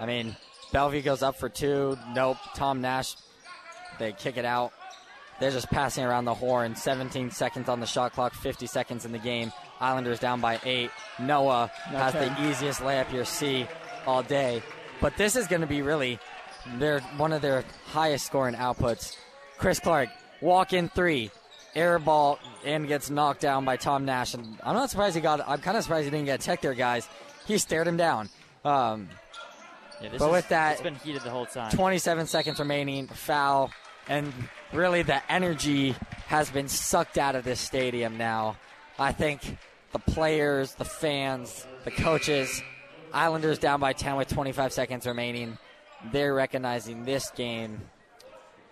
I 0.00 0.06
mean, 0.06 0.34
Bellevue 0.72 1.02
goes 1.02 1.22
up 1.22 1.36
for 1.36 1.50
two. 1.50 1.98
Nope. 2.14 2.38
Tom 2.54 2.80
Nash, 2.80 3.16
they 3.98 4.12
kick 4.12 4.38
it 4.38 4.46
out. 4.46 4.72
They're 5.40 5.50
just 5.52 5.70
passing 5.70 6.04
around 6.04 6.24
the 6.24 6.34
horn. 6.34 6.74
17 6.74 7.30
seconds 7.30 7.68
on 7.68 7.78
the 7.80 7.86
shot 7.86 8.12
clock, 8.12 8.34
50 8.34 8.66
seconds 8.66 9.04
in 9.04 9.12
the 9.12 9.18
game. 9.18 9.52
Islanders 9.80 10.18
down 10.18 10.40
by 10.40 10.58
eight. 10.64 10.90
Noah 11.20 11.70
has 11.90 12.12
the 12.14 12.48
easiest 12.48 12.80
layup 12.80 13.12
you'll 13.12 13.24
see 13.24 13.66
all 14.06 14.22
day. 14.22 14.62
But 15.00 15.16
this 15.16 15.36
is 15.36 15.46
going 15.46 15.60
to 15.60 15.66
be 15.68 15.82
really 15.82 16.18
their 16.78 17.00
one 17.16 17.32
of 17.32 17.40
their 17.42 17.64
highest 17.86 18.26
scoring 18.26 18.56
outputs. 18.56 19.16
Chris 19.58 19.78
Clark, 19.78 20.08
walk 20.40 20.72
in 20.72 20.88
three, 20.88 21.30
air 21.76 22.00
ball, 22.00 22.40
and 22.64 22.88
gets 22.88 23.08
knocked 23.08 23.40
down 23.40 23.64
by 23.64 23.76
Tom 23.76 24.04
Nash. 24.04 24.34
And 24.34 24.58
I'm 24.64 24.74
not 24.74 24.90
surprised 24.90 25.14
he 25.14 25.20
got. 25.22 25.40
I'm 25.48 25.60
kind 25.60 25.76
of 25.76 25.84
surprised 25.84 26.04
he 26.06 26.10
didn't 26.10 26.26
get 26.26 26.40
a 26.40 26.42
tech 26.42 26.60
there, 26.62 26.74
guys. 26.74 27.08
He 27.46 27.58
stared 27.58 27.86
him 27.86 27.96
down. 27.96 28.28
Um, 28.64 29.08
Yeah, 30.00 30.10
this 30.10 30.20
But 30.20 30.26
is- 30.26 30.32
with 30.32 30.48
that- 30.50 30.72
it's 30.74 30.82
been 30.82 30.94
heated 30.94 31.22
the 31.22 31.30
whole 31.30 31.46
time. 31.46 31.72
27 31.72 32.26
seconds 32.28 32.60
remaining, 32.60 33.08
foul, 33.08 33.72
and 34.08 34.32
really 34.72 35.02
the 35.02 35.20
energy 35.32 35.94
has 36.26 36.50
been 36.50 36.68
sucked 36.68 37.18
out 37.18 37.34
of 37.34 37.44
this 37.44 37.60
stadium 37.60 38.16
now. 38.18 38.56
I 38.98 39.12
think 39.12 39.58
the 39.92 39.98
players, 39.98 40.74
the 40.74 40.84
fans, 40.84 41.66
the 41.84 41.90
coaches, 41.90 42.62
Islanders 43.12 43.58
down 43.58 43.80
by 43.80 43.94
10 43.94 44.16
with 44.16 44.28
25 44.28 44.70
seconds 44.72 45.06
remaining. 45.06 45.56
They're 46.12 46.34
recognizing 46.34 47.04
this 47.04 47.30
game 47.30 47.80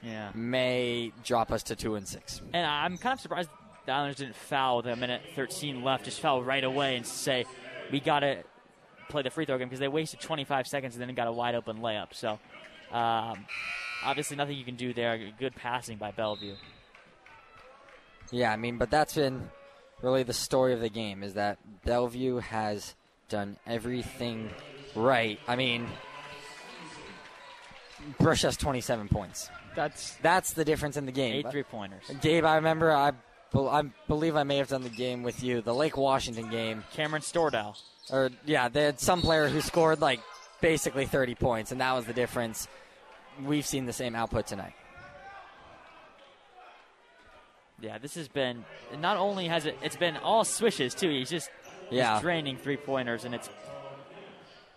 Yeah. 0.02 0.30
may 0.34 1.10
drop 1.24 1.50
us 1.50 1.62
to 1.64 1.76
two 1.76 1.94
and 1.94 2.06
six. 2.06 2.42
And 2.52 2.66
I'm 2.66 2.98
kind 2.98 3.14
of 3.14 3.20
surprised 3.20 3.48
the 3.86 3.92
Islanders 3.92 4.16
didn't 4.16 4.36
foul 4.36 4.76
with 4.78 4.86
a 4.86 4.96
minute 4.96 5.22
13 5.34 5.82
left, 5.82 6.04
just 6.04 6.20
foul 6.20 6.42
right 6.42 6.62
away 6.62 6.96
and 6.96 7.06
say, 7.06 7.46
we 7.90 7.98
got 7.98 8.20
to 8.20 8.42
play 9.08 9.22
the 9.22 9.30
free 9.30 9.46
throw 9.46 9.56
game 9.56 9.68
because 9.68 9.80
they 9.80 9.88
wasted 9.88 10.20
25 10.20 10.66
seconds 10.66 10.96
and 10.96 11.02
then 11.08 11.14
got 11.14 11.28
a 11.28 11.32
wide 11.32 11.54
open 11.54 11.78
layup. 11.78 12.12
So, 12.12 12.38
um, 12.92 13.46
obviously, 14.04 14.36
nothing 14.36 14.56
you 14.56 14.64
can 14.64 14.76
do 14.76 14.92
there. 14.92 15.18
Good 15.38 15.54
passing 15.54 15.96
by 15.98 16.10
Bellevue. 16.10 16.54
Yeah, 18.30 18.52
I 18.52 18.56
mean, 18.56 18.76
but 18.78 18.90
that's 18.90 19.14
been 19.14 19.50
really 20.02 20.22
the 20.22 20.32
story 20.32 20.72
of 20.72 20.80
the 20.80 20.88
game 20.88 21.22
is 21.22 21.34
that 21.34 21.58
Bellevue 21.84 22.38
has 22.38 22.94
done 23.28 23.56
everything 23.66 24.50
right. 24.94 25.38
I 25.46 25.56
mean, 25.56 25.86
Brush 28.18 28.42
has 28.42 28.56
27 28.56 29.08
points. 29.08 29.50
That's 29.74 30.14
That's 30.22 30.52
the 30.54 30.64
difference 30.64 30.96
in 30.96 31.06
the 31.06 31.12
game. 31.12 31.34
Eight 31.34 31.50
three 31.50 31.62
pointers. 31.62 32.02
Gabe, 32.20 32.44
I 32.44 32.56
remember 32.56 32.92
I, 32.92 33.12
I 33.54 33.82
believe 34.08 34.36
I 34.36 34.42
may 34.42 34.56
have 34.56 34.68
done 34.68 34.82
the 34.82 34.88
game 34.88 35.22
with 35.22 35.42
you, 35.42 35.60
the 35.60 35.74
Lake 35.74 35.96
Washington 35.96 36.50
game. 36.50 36.82
Cameron 36.94 37.22
Stordow. 37.22 37.76
Or 38.10 38.30
yeah, 38.44 38.68
they 38.68 38.84
had 38.84 39.00
some 39.00 39.20
player 39.20 39.48
who 39.48 39.60
scored 39.60 40.00
like 40.00 40.20
basically 40.60 41.04
30 41.06 41.34
points, 41.34 41.72
and 41.72 41.80
that 41.80 41.92
was 41.92 42.06
the 42.06 42.14
difference. 42.14 42.68
We've 43.44 43.66
seen 43.66 43.86
the 43.86 43.92
same 43.92 44.14
output 44.14 44.46
tonight. 44.46 44.74
Yeah, 47.80 47.98
this 47.98 48.14
has 48.14 48.28
been 48.28 48.64
not 48.98 49.16
only 49.18 49.48
has 49.48 49.66
it 49.66 49.76
it's 49.82 49.96
been 49.96 50.16
all 50.16 50.44
swishes 50.44 50.94
too. 50.94 51.10
He's 51.10 51.28
just 51.28 51.50
Yeah. 51.90 52.14
he's 52.14 52.22
draining 52.22 52.56
three 52.56 52.76
pointers, 52.78 53.24
and 53.24 53.34
it's 53.34 53.50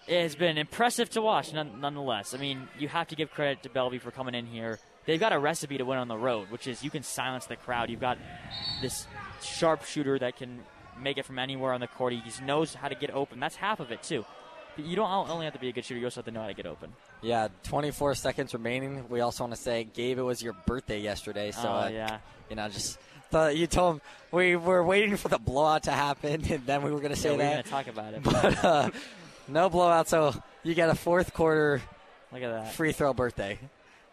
it 0.07 0.21
has 0.21 0.35
been 0.35 0.57
impressive 0.57 1.09
to 1.11 1.21
watch. 1.21 1.53
None, 1.53 1.79
nonetheless, 1.79 2.33
I 2.33 2.37
mean, 2.37 2.67
you 2.77 2.87
have 2.87 3.07
to 3.09 3.15
give 3.15 3.31
credit 3.31 3.63
to 3.63 3.69
Bellevue 3.69 3.99
for 3.99 4.11
coming 4.11 4.35
in 4.35 4.45
here. 4.45 4.79
They've 5.05 5.19
got 5.19 5.33
a 5.33 5.39
recipe 5.39 5.77
to 5.77 5.85
win 5.85 5.97
on 5.97 6.07
the 6.07 6.17
road, 6.17 6.51
which 6.51 6.67
is 6.67 6.83
you 6.83 6.89
can 6.89 7.03
silence 7.03 7.45
the 7.45 7.55
crowd. 7.55 7.89
You've 7.89 8.01
got 8.01 8.17
this 8.81 9.07
sharpshooter 9.41 10.19
that 10.19 10.35
can 10.35 10.59
make 10.99 11.17
it 11.17 11.25
from 11.25 11.39
anywhere 11.39 11.71
on 11.73 11.79
the 11.79 11.87
court. 11.87 12.13
He 12.13 12.21
knows 12.43 12.73
how 12.73 12.89
to 12.89 12.95
get 12.95 13.11
open. 13.11 13.39
That's 13.39 13.55
half 13.55 13.79
of 13.79 13.91
it 13.91 14.03
too. 14.03 14.25
You 14.81 14.95
don't 14.95 15.29
only 15.29 15.45
have 15.45 15.53
to 15.53 15.59
be 15.59 15.69
a 15.69 15.71
good 15.71 15.85
shooter; 15.85 15.99
you 15.99 16.05
also 16.05 16.19
have 16.19 16.25
to 16.25 16.31
know 16.31 16.41
how 16.41 16.47
to 16.47 16.53
get 16.53 16.65
open. 16.65 16.93
Yeah, 17.21 17.47
24 17.63 18.15
seconds 18.15 18.53
remaining. 18.53 19.05
We 19.09 19.21
also 19.21 19.43
want 19.43 19.55
to 19.55 19.61
say, 19.61 19.83
Gabe, 19.93 20.17
it 20.19 20.23
was 20.23 20.41
your 20.41 20.53
birthday 20.65 20.99
yesterday, 20.99 21.51
so 21.51 21.61
Oh, 21.67 21.71
uh, 21.85 21.89
yeah. 21.91 22.19
you 22.49 22.55
know, 22.55 22.67
just 22.69 22.97
thought 23.31 23.55
you 23.57 23.67
told 23.67 23.95
him 23.95 24.01
we 24.31 24.55
were 24.55 24.83
waiting 24.83 25.15
for 25.17 25.27
the 25.27 25.37
blowout 25.37 25.83
to 25.83 25.91
happen, 25.91 26.43
and 26.49 26.65
then 26.65 26.81
we 26.81 26.91
were 26.91 26.99
going 26.99 27.13
to 27.13 27.19
say 27.19 27.31
yeah, 27.31 27.37
we're 27.37 27.43
that. 27.43 27.51
going 27.53 27.63
to 27.63 27.69
talk 27.69 27.87
about 27.87 28.13
it. 28.13 28.23
but 28.23 28.65
uh, 28.65 28.89
no 29.47 29.69
blowout, 29.69 30.07
so 30.07 30.33
you 30.63 30.73
get 30.73 30.89
a 30.89 30.95
fourth 30.95 31.33
quarter 31.33 31.81
Look 32.31 32.41
at 32.43 32.49
that. 32.51 32.73
free 32.73 32.91
throw 32.91 33.13
birthday. 33.13 33.57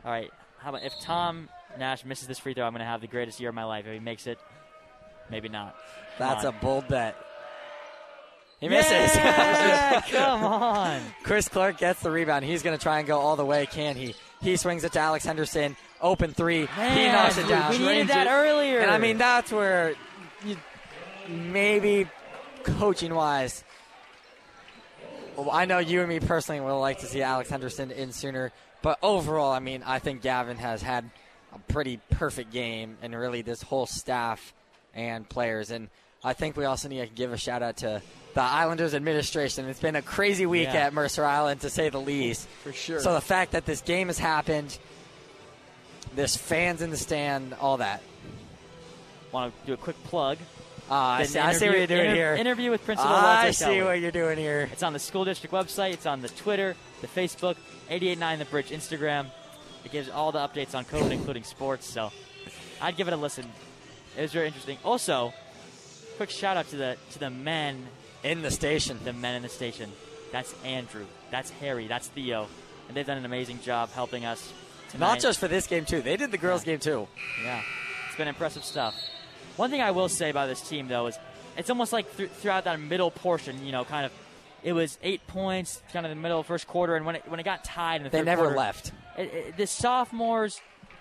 All 0.04 0.10
right. 0.10 0.30
How 0.58 0.70
about 0.70 0.82
if 0.84 0.92
Tom 1.00 1.48
Nash 1.78 2.04
misses 2.04 2.26
this 2.28 2.38
free 2.38 2.54
throw, 2.54 2.64
I'm 2.64 2.72
going 2.72 2.80
to 2.80 2.86
have 2.86 3.00
the 3.00 3.06
greatest 3.06 3.38
year 3.40 3.50
of 3.50 3.54
my 3.54 3.64
life. 3.64 3.86
If 3.86 3.92
he 3.92 4.00
makes 4.00 4.26
it, 4.26 4.38
maybe 5.30 5.48
not. 5.48 5.76
Come 6.18 6.28
That's 6.28 6.44
on. 6.44 6.54
a 6.54 6.58
bold 6.60 6.88
bet. 6.88 7.16
He 8.60 8.68
misses. 8.68 9.16
Yeah, 9.16 10.00
come 10.10 10.44
on. 10.44 11.00
Chris 11.22 11.48
Clark 11.48 11.78
gets 11.78 12.00
the 12.00 12.10
rebound. 12.10 12.44
He's 12.44 12.62
going 12.62 12.76
to 12.76 12.82
try 12.82 12.98
and 12.98 13.06
go 13.06 13.18
all 13.18 13.36
the 13.36 13.44
way. 13.44 13.66
Can 13.66 13.96
he? 13.96 14.14
He 14.40 14.56
swings 14.56 14.84
it 14.84 14.92
to 14.92 14.98
Alex 14.98 15.24
Henderson. 15.24 15.76
Open 16.00 16.32
three. 16.32 16.66
he 16.66 17.06
knocks 17.06 17.38
it 17.38 17.48
down. 17.48 17.70
We 17.72 17.78
needed 17.78 18.08
that 18.08 18.26
it. 18.26 18.30
earlier. 18.30 18.80
And 18.80 18.90
I 18.90 18.98
mean, 18.98 19.18
that's 19.18 19.50
where 19.52 19.94
you, 20.44 20.56
maybe 21.28 22.08
coaching 22.62 23.14
wise, 23.14 23.64
well, 25.36 25.50
I 25.50 25.64
know 25.66 25.78
you 25.78 26.00
and 26.00 26.08
me 26.08 26.20
personally 26.20 26.60
would 26.60 26.72
like 26.74 27.00
to 27.00 27.06
see 27.06 27.22
Alex 27.22 27.48
Henderson 27.50 27.90
in 27.90 28.12
sooner. 28.12 28.52
But 28.82 28.98
overall, 29.02 29.52
I 29.52 29.58
mean, 29.58 29.82
I 29.84 29.98
think 29.98 30.22
Gavin 30.22 30.56
has 30.58 30.82
had 30.82 31.10
a 31.52 31.58
pretty 31.72 32.00
perfect 32.10 32.52
game, 32.52 32.96
and 33.02 33.14
really 33.14 33.42
this 33.42 33.62
whole 33.62 33.86
staff 33.86 34.52
and 34.94 35.28
players. 35.28 35.70
And 35.70 35.88
I 36.24 36.32
think 36.32 36.56
we 36.56 36.64
also 36.64 36.88
need 36.88 37.00
to 37.00 37.06
give 37.06 37.32
a 37.32 37.36
shout 37.36 37.62
out 37.62 37.78
to 37.78 38.02
the 38.34 38.42
Islanders 38.42 38.94
administration. 38.94 39.66
It's 39.68 39.80
been 39.80 39.96
a 39.96 40.02
crazy 40.02 40.44
week 40.46 40.68
Yeah. 40.72 40.86
at 40.86 40.92
Mercer 40.92 41.24
Island, 41.24 41.60
to 41.62 41.70
say 41.70 41.88
the 41.88 42.00
least. 42.00 42.48
for 42.64 42.72
sure. 42.72 43.00
So 43.00 43.14
the 43.14 43.20
fact 43.20 43.52
that 43.52 43.64
this 43.64 43.80
game 43.80 44.08
has 44.08 44.18
happened, 44.18 44.76
there's 46.14 46.36
fans 46.36 46.82
in 46.82 46.90
the 46.90 46.96
stand, 46.96 47.54
all 47.60 47.78
that. 47.78 48.02
Want 49.32 49.54
to 49.60 49.66
do 49.66 49.72
a 49.74 49.76
quick 49.76 50.02
plug? 50.04 50.38
Uh, 50.90 50.94
I, 50.94 51.22
see, 51.24 51.38
I 51.38 51.52
see 51.52 51.66
what 51.68 51.78
you're 51.78 51.86
doing 51.88 52.00
inter- 52.06 52.14
here. 52.14 52.34
Interview 52.36 52.70
with 52.70 52.84
Principal 52.84 53.10
I 53.10 53.36
Walter 53.42 53.52
see 53.52 53.64
Kelly. 53.64 53.82
what 53.82 54.00
you're 54.00 54.12
doing 54.12 54.38
here. 54.38 54.68
It's 54.72 54.82
on 54.84 54.92
the 54.92 54.98
school 55.00 55.24
district 55.24 55.52
website. 55.52 55.92
It's 55.94 56.06
on 56.06 56.22
the 56.22 56.28
Twitter, 56.28 56.76
the 57.00 57.08
Facebook, 57.08 57.56
889 57.90 58.38
The 58.38 58.44
Bridge 58.44 58.70
Instagram. 58.70 59.26
It 59.84 59.90
gives 59.92 60.08
all 60.08 60.30
the 60.30 60.38
updates 60.38 60.74
on 60.76 60.84
COVID, 60.84 61.10
including 61.10 61.42
sports. 61.42 61.86
So 61.88 62.12
I'd 62.80 62.96
give 62.96 63.08
it 63.08 63.14
a 63.14 63.16
listen. 63.16 63.46
It 64.16 64.22
was 64.22 64.32
very 64.32 64.46
interesting. 64.46 64.78
Also, 64.84 65.34
quick 66.16 66.30
shout 66.30 66.56
out 66.56 66.68
to 66.70 66.76
the 66.76 66.96
to 67.12 67.18
the 67.18 67.30
men, 67.30 67.86
In 68.24 68.42
the 68.42 68.50
station. 68.50 68.98
the 69.04 69.12
men 69.12 69.34
in 69.34 69.42
the 69.42 69.48
station. 69.48 69.90
That's 70.32 70.54
Andrew. 70.64 71.06
That's 71.30 71.50
Harry. 71.60 71.86
That's 71.86 72.08
Theo, 72.08 72.46
and 72.88 72.96
they've 72.96 73.06
done 73.06 73.18
an 73.18 73.24
amazing 73.24 73.60
job 73.62 73.90
helping 73.90 74.24
us. 74.24 74.52
Tonight. 74.90 75.06
Not 75.06 75.20
just 75.20 75.40
for 75.40 75.48
this 75.48 75.66
game, 75.66 75.84
too. 75.84 76.00
They 76.02 76.16
did 76.16 76.30
the 76.30 76.38
girls' 76.38 76.62
game, 76.64 76.78
too. 76.78 77.08
Yeah, 77.44 77.60
it's 78.08 78.16
been 78.16 78.28
impressive 78.28 78.64
stuff. 78.64 78.94
One 79.56 79.70
thing 79.70 79.80
I 79.80 79.90
will 79.92 80.08
say 80.08 80.30
about 80.30 80.46
this 80.48 80.60
team, 80.68 80.86
though, 80.88 81.06
is 81.06 81.18
it's 81.56 81.70
almost 81.70 81.92
like 81.92 82.16
th- 82.16 82.30
throughout 82.30 82.64
that 82.64 82.78
middle 82.80 83.10
portion, 83.10 83.64
you 83.64 83.72
know, 83.72 83.84
kind 83.84 84.06
of, 84.06 84.12
it 84.62 84.72
was 84.74 84.98
eight 85.02 85.26
points, 85.26 85.82
kind 85.92 86.04
of 86.06 86.10
the 86.10 86.16
middle 86.16 86.40
of 86.40 86.46
first 86.46 86.66
quarter, 86.68 86.94
and 86.96 87.04
when 87.06 87.16
it 87.16 87.24
when 87.28 87.40
it 87.40 87.44
got 87.44 87.64
tied 87.64 87.96
in 87.96 88.02
the 88.04 88.10
They 88.10 88.18
third 88.18 88.26
never 88.26 88.42
quarter, 88.42 88.56
left. 88.56 88.92
It, 89.18 89.22
it, 89.34 89.56
the 89.56 89.66
sophomores 89.66 90.60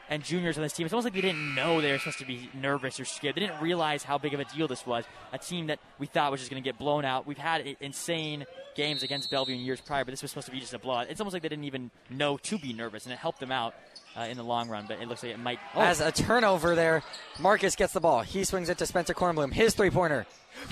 and 0.10 0.24
juniors 0.24 0.58
on 0.58 0.64
this 0.64 0.74
team, 0.74 0.86
it's 0.86 0.94
almost 0.94 1.06
like 1.06 1.14
they 1.14 1.22
didn't 1.22 1.56
know 1.56 1.82
they 1.82 1.92
were 1.92 1.98
supposed 1.98 2.20
to 2.20 2.26
be 2.26 2.50
nervous 2.54 3.00
or 3.00 3.06
scared. 3.06 3.36
They 3.36 3.42
didn't 3.42 3.62
realize 3.62 4.04
how 4.04 4.18
big 4.18 4.34
of 4.34 4.40
a 4.40 4.46
deal 4.46 4.68
this 4.68 4.86
was. 4.86 5.04
A 5.34 5.38
team 5.38 5.68
that 5.68 5.80
we 6.00 6.06
thought 6.08 6.32
was 6.32 6.42
just 6.42 6.52
going 6.52 6.62
to 6.62 6.68
get 6.68 6.78
blown 6.78 7.06
out. 7.06 7.26
We've 7.26 7.38
had 7.38 7.76
insane 7.82 8.46
games 8.76 9.04
against 9.04 9.32
Bellevue 9.32 9.56
in 9.56 9.62
years 9.62 9.82
prior, 9.82 10.04
but 10.06 10.12
this 10.12 10.22
was 10.22 10.32
supposed 10.32 10.48
to 10.48 10.52
be 10.52 10.60
just 10.60 10.74
a 10.74 10.80
blowout. 10.80 11.08
It's 11.10 11.20
almost 11.22 11.34
like 11.34 11.42
they 11.44 11.50
didn't 11.50 11.66
even 11.66 11.90
know 12.10 12.38
to 12.38 12.58
be 12.58 12.74
nervous, 12.74 13.06
and 13.06 13.14
it 13.14 13.18
helped 13.18 13.40
them 13.40 13.52
out 13.52 13.74
uh, 14.18 14.22
in 14.22 14.38
the 14.38 14.44
long 14.44 14.70
run. 14.70 14.86
But 14.88 15.02
it 15.02 15.08
looks 15.08 15.24
like 15.24 15.34
it 15.34 15.40
might. 15.40 15.60
Oh, 15.74 15.82
As 15.82 16.02
a 16.02 16.12
turnover 16.12 16.76
there, 16.76 17.02
Marcus 17.40 17.76
gets 17.76 17.94
the 17.94 18.02
ball. 18.02 18.22
He 18.22 18.44
swings 18.44 18.70
it 18.70 18.78
to 18.80 18.86
Spencer 18.86 19.14
Kornblum. 19.14 19.54
His 19.54 19.74
three 19.74 19.90
pointer. 19.90 20.26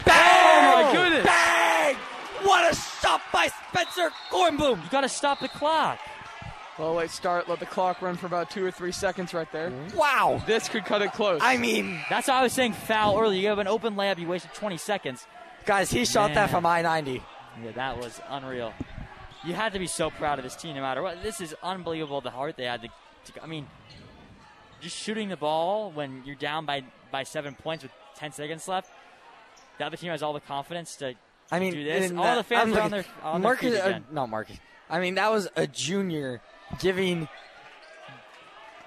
Bang! 0.06 0.16
Oh, 0.16 0.84
my 0.84 0.94
goodness. 0.94 1.26
Bang! 1.26 1.96
What 2.44 2.72
a 2.72 2.76
stop 2.76 3.22
by 3.32 3.50
Spencer 3.70 4.10
Kornblum! 4.30 4.84
You 4.84 4.90
got 4.90 5.02
to 5.02 5.10
stop 5.10 5.40
the 5.40 5.48
clock. 5.48 5.98
Well, 6.80 6.96
wait, 6.96 7.10
start. 7.12 7.48
Let 7.48 7.60
the 7.60 7.66
clock 7.66 8.02
run 8.02 8.16
for 8.16 8.26
about 8.26 8.50
two 8.50 8.66
or 8.66 8.72
three 8.72 8.92
seconds 8.92 9.34
right 9.34 9.52
there. 9.52 9.72
Wow! 9.96 10.42
This 10.48 10.68
could 10.70 10.86
cut 10.86 11.02
it 11.02 11.14
close. 11.14 11.40
I 11.44 11.58
mean, 11.58 12.00
That's 12.10 12.28
why 12.28 12.36
I 12.40 12.44
was 12.44 12.54
saying 12.54 12.74
foul 12.74 13.20
earlier. 13.20 13.40
You 13.42 13.48
have 13.50 13.60
an 13.60 13.68
open 13.68 13.96
layup, 13.96 14.18
you 14.18 14.28
wasted 14.28 14.54
20 14.54 14.78
seconds. 14.78 15.26
guys, 15.66 15.92
he 15.92 16.06
shot 16.06 16.34
that 16.34 16.50
from 16.50 16.66
I 16.66 16.82
90. 16.82 17.22
Yeah, 17.64 17.72
that 17.76 17.98
was 18.00 18.20
unreal. 18.30 18.74
You 19.46 19.54
had 19.54 19.74
to 19.74 19.80
be 19.80 19.88
so 19.88 20.10
proud 20.10 20.40
of 20.40 20.44
this 20.44 20.56
team 20.56 20.76
no 20.76 20.82
matter 20.82 21.02
what. 21.04 21.22
This 21.22 21.42
is 21.42 21.54
unbelievable 21.62 22.22
the 22.22 22.32
heart 22.32 22.56
they 22.58 22.64
had 22.66 22.82
to, 22.82 22.88
to 23.34 23.44
I 23.44 23.46
mean, 23.46 23.68
just 24.82 24.98
shooting 24.98 25.30
the 25.30 25.38
ball 25.38 25.92
when 25.92 26.24
you're 26.26 26.36
down 26.36 26.66
by, 26.66 26.84
by 27.12 27.24
seven 27.24 27.54
points 27.54 27.84
with 27.84 27.92
10 28.16 28.32
seconds 28.32 28.68
left. 28.68 28.90
The 29.78 29.86
other 29.86 29.98
team 29.98 30.10
has 30.12 30.24
all 30.24 30.34
the 30.34 30.40
confidence 30.40 30.96
to 30.98 31.14
I 31.52 31.60
mean, 31.60 31.74
do 31.74 31.84
this. 31.84 32.10
in 32.10 32.18
All 32.18 32.24
that- 32.24 32.36
the 32.36 32.44
fans 32.44 32.72
I'm 32.72 32.78
are 32.78 32.82
on 32.82 32.92
looking- 32.92 32.92
their, 32.92 33.06
on 33.24 33.42
their 33.42 33.50
Marcus, 33.50 33.74
feet 33.74 33.80
uh, 33.82 34.00
not 34.12 34.30
Marcus. 34.30 34.58
I 34.90 35.00
mean, 35.00 35.16
that 35.16 35.32
was 35.32 35.48
a 35.56 35.68
junior 35.68 36.42
giving 36.80 37.28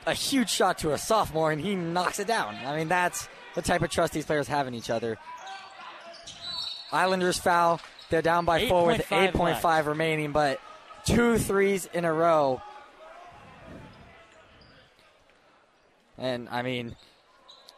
a 0.06 0.14
huge 0.14 0.50
shot 0.50 0.78
to 0.78 0.92
a 0.92 0.98
sophomore, 0.98 1.50
and 1.50 1.60
he 1.60 1.74
knocks 1.74 2.18
it 2.18 2.26
down. 2.26 2.56
I 2.64 2.76
mean, 2.76 2.88
that's 2.88 3.28
the 3.54 3.62
type 3.62 3.82
of 3.82 3.90
trust 3.90 4.12
these 4.12 4.24
players 4.24 4.48
have 4.48 4.66
in 4.68 4.74
each 4.74 4.90
other. 4.90 5.18
Islanders 6.92 7.38
foul. 7.38 7.80
They're 8.08 8.22
down 8.22 8.44
by 8.44 8.68
four 8.68 8.86
with 8.86 9.02
8.5 9.06 9.32
8.5 9.32 9.86
remaining, 9.86 10.30
but 10.30 10.60
two 11.04 11.38
threes 11.38 11.88
in 11.92 12.04
a 12.04 12.12
row. 12.12 12.62
And, 16.16 16.48
I 16.48 16.62
mean, 16.62 16.94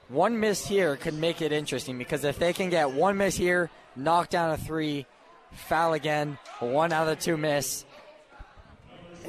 one 0.09 0.39
miss 0.39 0.67
here 0.67 0.97
could 0.97 1.15
make 1.15 1.43
it 1.43 1.53
interesting 1.53 1.99
because 1.99 2.25
if 2.25 2.39
they 2.39 2.53
can 2.53 2.71
get 2.71 2.93
one 2.93 3.17
miss 3.17 3.37
here, 3.37 3.71
knock 3.97 4.29
down 4.29 4.51
a 4.51 4.57
three, 4.57 5.07
foul 5.53 5.95
again, 5.95 6.39
one 6.61 6.93
out 6.93 7.09
of 7.09 7.17
the 7.17 7.23
two 7.23 7.37
miss. 7.37 7.85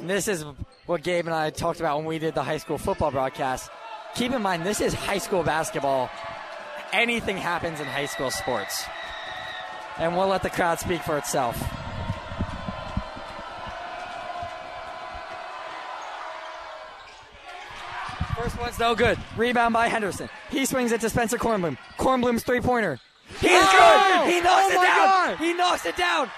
And 0.00 0.08
this 0.08 0.28
is 0.28 0.44
what 0.86 1.02
Gabe 1.02 1.26
and 1.26 1.34
I 1.34 1.50
talked 1.50 1.78
about 1.80 1.98
when 1.98 2.06
we 2.06 2.18
did 2.18 2.34
the 2.34 2.42
high 2.42 2.56
school 2.56 2.78
football 2.78 3.10
broadcast. 3.10 3.70
Keep 4.14 4.32
in 4.32 4.42
mind, 4.42 4.64
this 4.64 4.80
is 4.80 4.94
high 4.94 5.18
school 5.18 5.42
basketball. 5.42 6.10
Anything 6.92 7.36
happens 7.36 7.80
in 7.80 7.86
high 7.86 8.06
school 8.06 8.30
sports. 8.30 8.84
And 9.98 10.16
we'll 10.16 10.28
let 10.28 10.42
the 10.42 10.50
crowd 10.50 10.80
speak 10.80 11.02
for 11.02 11.18
itself. 11.18 11.56
First 18.36 18.58
one's 18.58 18.78
no 18.78 18.94
good. 18.94 19.18
Rebound 19.36 19.74
by 19.74 19.88
Henderson. 19.88 20.28
He 20.50 20.64
swings 20.64 20.92
it 20.92 21.00
to 21.02 21.10
Spencer 21.10 21.36
Kornblum. 21.36 21.76
Kornblum's 21.98 22.42
three 22.42 22.60
pointer. 22.60 22.98
He's 23.40 23.50
Oh! 23.52 24.22
good. 24.24 24.32
He 24.32 24.40
knocks 24.40 24.64
Oh 24.64 24.70
it 24.70 24.74
down. 24.74 24.96
God. 24.96 25.38
He 25.38 25.52
knocks 25.52 25.86
it 25.86 25.96
down. 25.96 26.30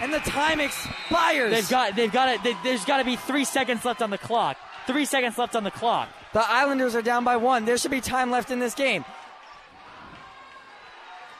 And 0.00 0.12
the 0.12 0.18
time 0.20 0.60
expires. 0.60 1.52
They've 1.52 1.68
got, 1.68 1.94
they've 1.96 2.12
got 2.12 2.28
it. 2.28 2.42
They, 2.42 2.54
there's 2.64 2.84
got 2.84 2.98
to 2.98 3.04
be 3.04 3.16
three 3.16 3.44
seconds 3.44 3.84
left 3.84 4.00
on 4.00 4.10
the 4.10 4.18
clock. 4.18 4.56
Three 4.86 5.04
seconds 5.04 5.36
left 5.36 5.54
on 5.54 5.64
the 5.64 5.70
clock. 5.70 6.08
the 6.32 6.40
Islanders 6.40 6.94
are 6.94 7.02
down 7.02 7.24
by 7.24 7.36
one. 7.36 7.64
There 7.64 7.76
should 7.76 7.90
be 7.90 8.00
time 8.00 8.30
left 8.30 8.50
in 8.50 8.58
this 8.58 8.74
game. 8.74 9.04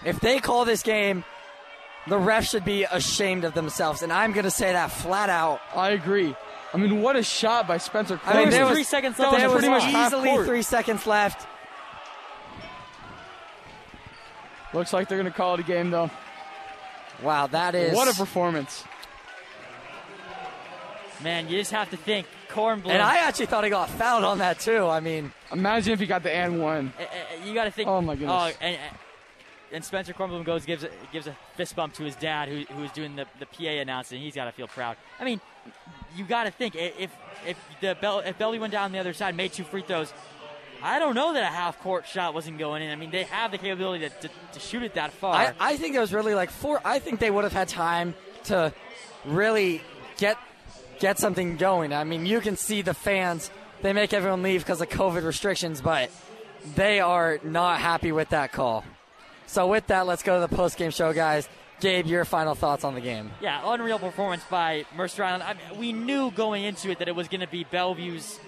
If 0.04 0.20
they 0.20 0.38
call 0.38 0.64
this 0.64 0.82
game, 0.82 1.24
the 2.06 2.16
refs 2.16 2.50
should 2.50 2.64
be 2.64 2.84
ashamed 2.84 3.44
of 3.44 3.54
themselves, 3.54 4.02
and 4.02 4.12
I'm 4.12 4.32
going 4.32 4.44
to 4.44 4.50
say 4.50 4.72
that 4.72 4.90
flat 4.90 5.28
out. 5.28 5.60
I 5.74 5.90
agree. 5.90 6.34
I 6.72 6.76
mean, 6.76 7.02
what 7.02 7.16
a 7.16 7.22
shot 7.22 7.66
by 7.66 7.78
Spencer. 7.78 8.20
I 8.24 8.38
mean, 8.38 8.50
there 8.50 8.64
was 8.64 8.74
three 8.74 8.84
seconds 8.84 9.18
left. 9.18 9.36
There 9.36 9.48
was 9.48 9.58
pretty 9.58 9.68
much 9.68 9.84
half 9.84 10.12
easily 10.12 10.44
three 10.44 10.62
seconds 10.62 11.06
left. 11.06 11.46
Looks 14.72 14.92
like 14.92 15.08
they're 15.08 15.18
going 15.18 15.30
to 15.30 15.36
call 15.36 15.54
it 15.54 15.60
a 15.60 15.64
game, 15.64 15.90
though. 15.90 16.10
Wow, 17.22 17.46
that 17.48 17.74
is 17.74 17.94
What 17.94 18.08
a 18.08 18.16
performance. 18.16 18.84
Man, 21.22 21.48
you 21.48 21.58
just 21.58 21.72
have 21.72 21.90
to 21.90 21.96
think. 21.96 22.26
Kornblum. 22.48 22.88
And 22.88 23.00
I 23.00 23.18
actually 23.18 23.46
thought 23.46 23.62
he 23.62 23.70
got 23.70 23.88
fouled 23.90 24.24
on 24.24 24.38
that 24.38 24.58
too. 24.58 24.86
I 24.86 24.98
mean, 25.00 25.32
Imagine 25.52 25.92
if 25.92 26.00
he 26.00 26.06
got 26.06 26.22
the 26.22 26.32
and 26.32 26.60
one. 26.60 26.92
Uh, 26.98 27.02
uh, 27.02 27.46
you 27.46 27.54
got 27.54 27.64
to 27.64 27.70
think. 27.70 27.88
Oh, 27.88 28.00
my 28.00 28.14
goodness. 28.14 28.54
Oh, 28.58 28.64
and, 28.64 28.78
and 29.72 29.84
Spencer 29.84 30.12
Kornblum 30.12 30.44
goes 30.44 30.64
gives 30.64 30.82
a, 30.84 30.90
gives 31.12 31.26
a 31.26 31.36
fist 31.56 31.76
bump 31.76 31.94
to 31.94 32.02
his 32.02 32.16
dad, 32.16 32.48
who 32.48 32.64
who's 32.74 32.90
doing 32.92 33.16
the, 33.16 33.26
the 33.38 33.46
PA 33.46 33.64
announcing. 33.80 34.20
He's 34.20 34.34
got 34.34 34.46
to 34.46 34.52
feel 34.52 34.66
proud. 34.66 34.96
I 35.18 35.24
mean, 35.24 35.40
you 36.16 36.24
got 36.24 36.44
to 36.44 36.50
think 36.50 36.74
if 36.74 37.10
if 37.46 37.56
the 37.80 37.96
Bell, 38.00 38.20
if 38.20 38.38
Bellevue 38.38 38.60
went 38.60 38.72
down 38.72 38.92
the 38.92 38.98
other 38.98 39.12
side, 39.12 39.36
made 39.36 39.52
two 39.52 39.64
free 39.64 39.82
throws. 39.82 40.12
I 40.82 40.98
don't 40.98 41.14
know 41.14 41.34
that 41.34 41.42
a 41.42 41.46
half 41.46 41.80
court 41.80 42.06
shot 42.06 42.34
wasn't 42.34 42.58
going 42.58 42.82
in. 42.82 42.90
I 42.90 42.96
mean, 42.96 43.10
they 43.10 43.24
have 43.24 43.50
the 43.50 43.58
capability 43.58 44.08
to, 44.08 44.28
to, 44.28 44.30
to 44.52 44.60
shoot 44.60 44.82
it 44.82 44.94
that 44.94 45.12
far. 45.12 45.34
I, 45.34 45.54
I 45.58 45.76
think 45.76 45.94
it 45.94 46.00
was 46.00 46.12
really 46.12 46.34
like 46.34 46.50
four. 46.50 46.80
I 46.84 46.98
think 46.98 47.20
they 47.20 47.30
would 47.30 47.44
have 47.44 47.52
had 47.52 47.68
time 47.68 48.14
to 48.44 48.72
really 49.24 49.82
get 50.16 50.38
get 50.98 51.18
something 51.18 51.56
going. 51.56 51.92
I 51.92 52.04
mean, 52.04 52.26
you 52.26 52.40
can 52.40 52.56
see 52.56 52.82
the 52.82 52.94
fans. 52.94 53.50
They 53.82 53.92
make 53.92 54.12
everyone 54.12 54.42
leave 54.42 54.62
because 54.62 54.80
of 54.80 54.88
COVID 54.88 55.24
restrictions, 55.24 55.80
but 55.80 56.10
they 56.74 57.00
are 57.00 57.38
not 57.42 57.80
happy 57.80 58.12
with 58.12 58.28
that 58.30 58.52
call. 58.52 58.84
So 59.46 59.66
with 59.66 59.86
that, 59.88 60.06
let's 60.06 60.22
go 60.22 60.40
to 60.40 60.46
the 60.46 60.54
post 60.54 60.76
game 60.76 60.90
show, 60.90 61.12
guys. 61.12 61.48
Gabe, 61.80 62.06
your 62.06 62.26
final 62.26 62.54
thoughts 62.54 62.84
on 62.84 62.94
the 62.94 63.00
game? 63.00 63.30
Yeah, 63.40 63.62
unreal 63.64 63.98
performance 63.98 64.44
by 64.50 64.84
Mercer 64.94 65.24
Island. 65.24 65.42
I 65.42 65.54
mean, 65.54 65.80
we 65.80 65.92
knew 65.92 66.30
going 66.30 66.64
into 66.64 66.90
it 66.90 66.98
that 66.98 67.08
it 67.08 67.16
was 67.16 67.28
going 67.28 67.40
to 67.40 67.46
be 67.46 67.64
Bellevue's. 67.64 68.38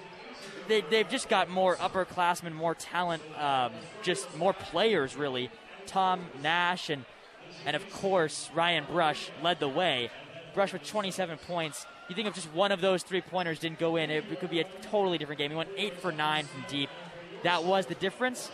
They, 0.68 0.82
they've 0.82 1.09
just 1.09 1.28
got 1.28 1.48
more 1.48 1.76
upperclassmen, 1.76 2.52
more 2.52 2.74
talent, 2.74 3.22
um, 3.39 3.72
just 4.02 4.36
more 4.36 4.52
players, 4.52 5.16
really. 5.16 5.51
Tom 5.86 6.24
Nash 6.43 6.90
and, 6.90 7.05
and 7.66 7.76
of 7.76 7.90
course, 7.93 8.51
Ryan 8.55 8.84
Brush 8.84 9.30
led 9.43 9.60
the 9.60 9.68
way. 9.68 10.10
Brush 10.55 10.72
with 10.72 10.86
27 10.86 11.39
points. 11.39 11.86
You 12.09 12.14
think 12.14 12.28
if 12.28 12.34
just 12.34 12.52
one 12.52 12.72
of 12.72 12.80
those 12.80 13.02
three 13.02 13.20
pointers 13.20 13.59
didn't 13.59 13.78
go 13.78 13.97
in, 13.97 14.10
it, 14.10 14.24
it 14.30 14.40
could 14.40 14.51
be 14.51 14.60
a 14.60 14.66
totally 14.90 15.18
different 15.18 15.39
game. 15.39 15.51
He 15.51 15.56
went 15.56 15.70
8 15.76 15.98
for 15.98 16.12
9 16.12 16.44
from 16.44 16.64
deep. 16.68 16.90
That 17.43 17.64
was 17.64 17.86
the 17.86 17.94
difference. 17.94 18.51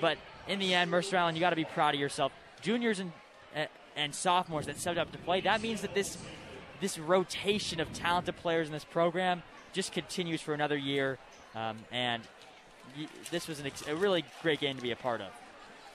But 0.00 0.18
in 0.48 0.58
the 0.58 0.74
end, 0.74 0.90
Mercer 0.90 1.16
Island, 1.16 1.36
you 1.36 1.40
got 1.40 1.50
to 1.50 1.56
be 1.56 1.64
proud 1.64 1.94
of 1.94 2.00
yourself. 2.00 2.32
Juniors 2.62 3.00
and 3.00 3.12
and 3.96 4.14
sophomores 4.14 4.66
that 4.66 4.78
stepped 4.78 4.98
up 4.98 5.10
to 5.10 5.18
play. 5.18 5.40
That 5.40 5.62
means 5.62 5.80
that 5.80 5.94
this 5.94 6.18
this 6.80 6.98
rotation 6.98 7.80
of 7.80 7.92
talented 7.94 8.36
players 8.36 8.66
in 8.66 8.72
this 8.72 8.84
program 8.84 9.42
just 9.72 9.92
continues 9.92 10.42
for 10.42 10.52
another 10.52 10.76
year. 10.76 11.18
Um, 11.56 11.78
and 11.90 12.22
y- 12.96 13.08
this 13.30 13.48
was 13.48 13.58
an 13.58 13.66
ex- 13.66 13.86
a 13.88 13.96
really 13.96 14.24
great 14.42 14.60
game 14.60 14.76
to 14.76 14.82
be 14.82 14.90
a 14.92 14.96
part 14.96 15.20
of. 15.20 15.28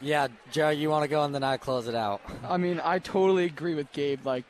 Yeah, 0.02 0.28
Joe, 0.52 0.70
you 0.70 0.90
want 0.90 1.04
to 1.04 1.08
go 1.08 1.24
and 1.24 1.34
then 1.34 1.44
I 1.44 1.58
close 1.58 1.88
it 1.88 1.96
out. 1.96 2.22
I 2.44 2.58
mean, 2.58 2.82
I 2.84 3.00
totally 3.00 3.46
agree 3.46 3.76
with 3.76 3.92
Gabe. 3.92 4.26
Like, 4.26 4.46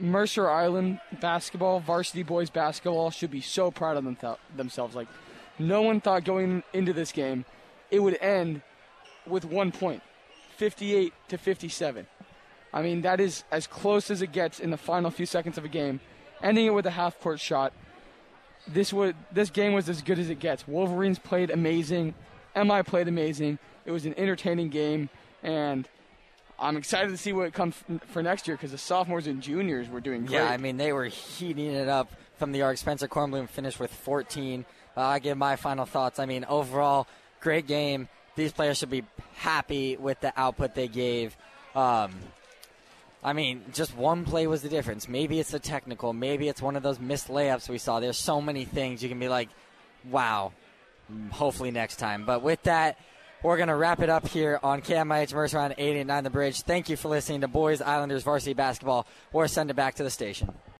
Mercer 0.00 0.48
Island 0.48 1.00
basketball, 1.20 1.80
varsity 1.80 2.22
boys 2.22 2.48
basketball, 2.48 3.10
should 3.10 3.30
be 3.30 3.40
so 3.40 3.70
proud 3.70 3.96
of 3.96 4.04
them 4.04 4.16
themselves. 4.56 4.94
Like, 4.94 5.08
no 5.58 5.82
one 5.82 6.00
thought 6.00 6.24
going 6.24 6.62
into 6.72 6.92
this 6.92 7.12
game 7.12 7.44
it 7.90 8.00
would 8.00 8.16
end 8.22 8.62
with 9.26 9.44
one 9.44 9.70
point 9.70 10.02
58 10.56 11.12
to 11.28 11.38
57. 11.38 12.06
I 12.72 12.82
mean, 12.82 13.02
that 13.02 13.20
is 13.20 13.44
as 13.52 13.66
close 13.66 14.10
as 14.10 14.22
it 14.22 14.32
gets 14.32 14.58
in 14.58 14.70
the 14.70 14.78
final 14.78 15.10
few 15.10 15.26
seconds 15.26 15.58
of 15.58 15.64
a 15.64 15.68
game. 15.68 16.00
Ending 16.42 16.66
it 16.66 16.70
with 16.70 16.86
a 16.86 16.90
half 16.90 17.20
court 17.20 17.38
shot. 17.38 17.72
This 18.66 18.92
would 18.92 19.16
this 19.32 19.50
game 19.50 19.72
was 19.72 19.88
as 19.88 20.02
good 20.02 20.18
as 20.18 20.30
it 20.30 20.38
gets. 20.38 20.66
Wolverines 20.68 21.18
played 21.18 21.50
amazing. 21.50 22.14
MI 22.54 22.82
played 22.82 23.08
amazing. 23.08 23.58
It 23.84 23.90
was 23.90 24.06
an 24.06 24.14
entertaining 24.16 24.68
game, 24.68 25.08
and 25.42 25.88
I'm 26.58 26.76
excited 26.76 27.10
to 27.10 27.16
see 27.16 27.32
what 27.32 27.52
comes 27.52 27.74
for 28.06 28.22
next 28.22 28.46
year 28.46 28.56
because 28.56 28.70
the 28.70 28.78
sophomores 28.78 29.26
and 29.26 29.42
juniors 29.42 29.88
were 29.88 30.00
doing 30.00 30.26
great. 30.26 30.36
Yeah, 30.36 30.48
I 30.48 30.58
mean, 30.58 30.76
they 30.76 30.92
were 30.92 31.06
heating 31.06 31.72
it 31.72 31.88
up 31.88 32.12
from 32.36 32.52
the 32.52 32.62
arc. 32.62 32.78
Spencer 32.78 33.08
Kornblum 33.08 33.48
finished 33.48 33.80
with 33.80 33.92
14. 33.92 34.64
Uh, 34.96 35.00
I 35.00 35.18
give 35.18 35.36
my 35.36 35.56
final 35.56 35.86
thoughts. 35.86 36.18
I 36.18 36.26
mean, 36.26 36.44
overall, 36.48 37.08
great 37.40 37.66
game. 37.66 38.08
These 38.36 38.52
players 38.52 38.78
should 38.78 38.90
be 38.90 39.04
happy 39.34 39.96
with 39.96 40.20
the 40.20 40.32
output 40.40 40.74
they 40.74 40.88
gave. 40.88 41.36
Um, 41.74 42.12
I 43.24 43.32
mean, 43.32 43.62
just 43.72 43.96
one 43.96 44.24
play 44.24 44.46
was 44.46 44.62
the 44.62 44.68
difference. 44.68 45.08
Maybe 45.08 45.38
it's 45.38 45.54
a 45.54 45.60
technical. 45.60 46.12
Maybe 46.12 46.48
it's 46.48 46.60
one 46.60 46.74
of 46.74 46.82
those 46.82 46.98
missed 46.98 47.28
layups 47.28 47.68
we 47.68 47.78
saw. 47.78 48.00
There's 48.00 48.18
so 48.18 48.40
many 48.40 48.64
things 48.64 49.02
you 49.02 49.08
can 49.08 49.20
be 49.20 49.28
like, 49.28 49.48
wow, 50.10 50.52
hopefully 51.30 51.70
next 51.70 51.96
time. 51.96 52.24
But 52.24 52.42
with 52.42 52.62
that, 52.64 52.98
we're 53.42 53.56
going 53.56 53.68
to 53.68 53.76
wrap 53.76 54.00
it 54.00 54.08
up 54.08 54.26
here 54.26 54.58
on 54.62 54.82
KMIH 54.82 55.34
Mercer 55.34 55.58
on 55.58 55.72
889 55.72 56.24
The 56.24 56.30
Bridge. 56.30 56.62
Thank 56.62 56.88
you 56.88 56.96
for 56.96 57.08
listening 57.08 57.42
to 57.42 57.48
Boys 57.48 57.80
Islanders 57.80 58.22
Varsity 58.24 58.54
Basketball. 58.54 59.06
Or 59.32 59.46
send 59.46 59.70
it 59.70 59.74
back 59.74 59.96
to 59.96 60.02
the 60.02 60.10
station. 60.10 60.52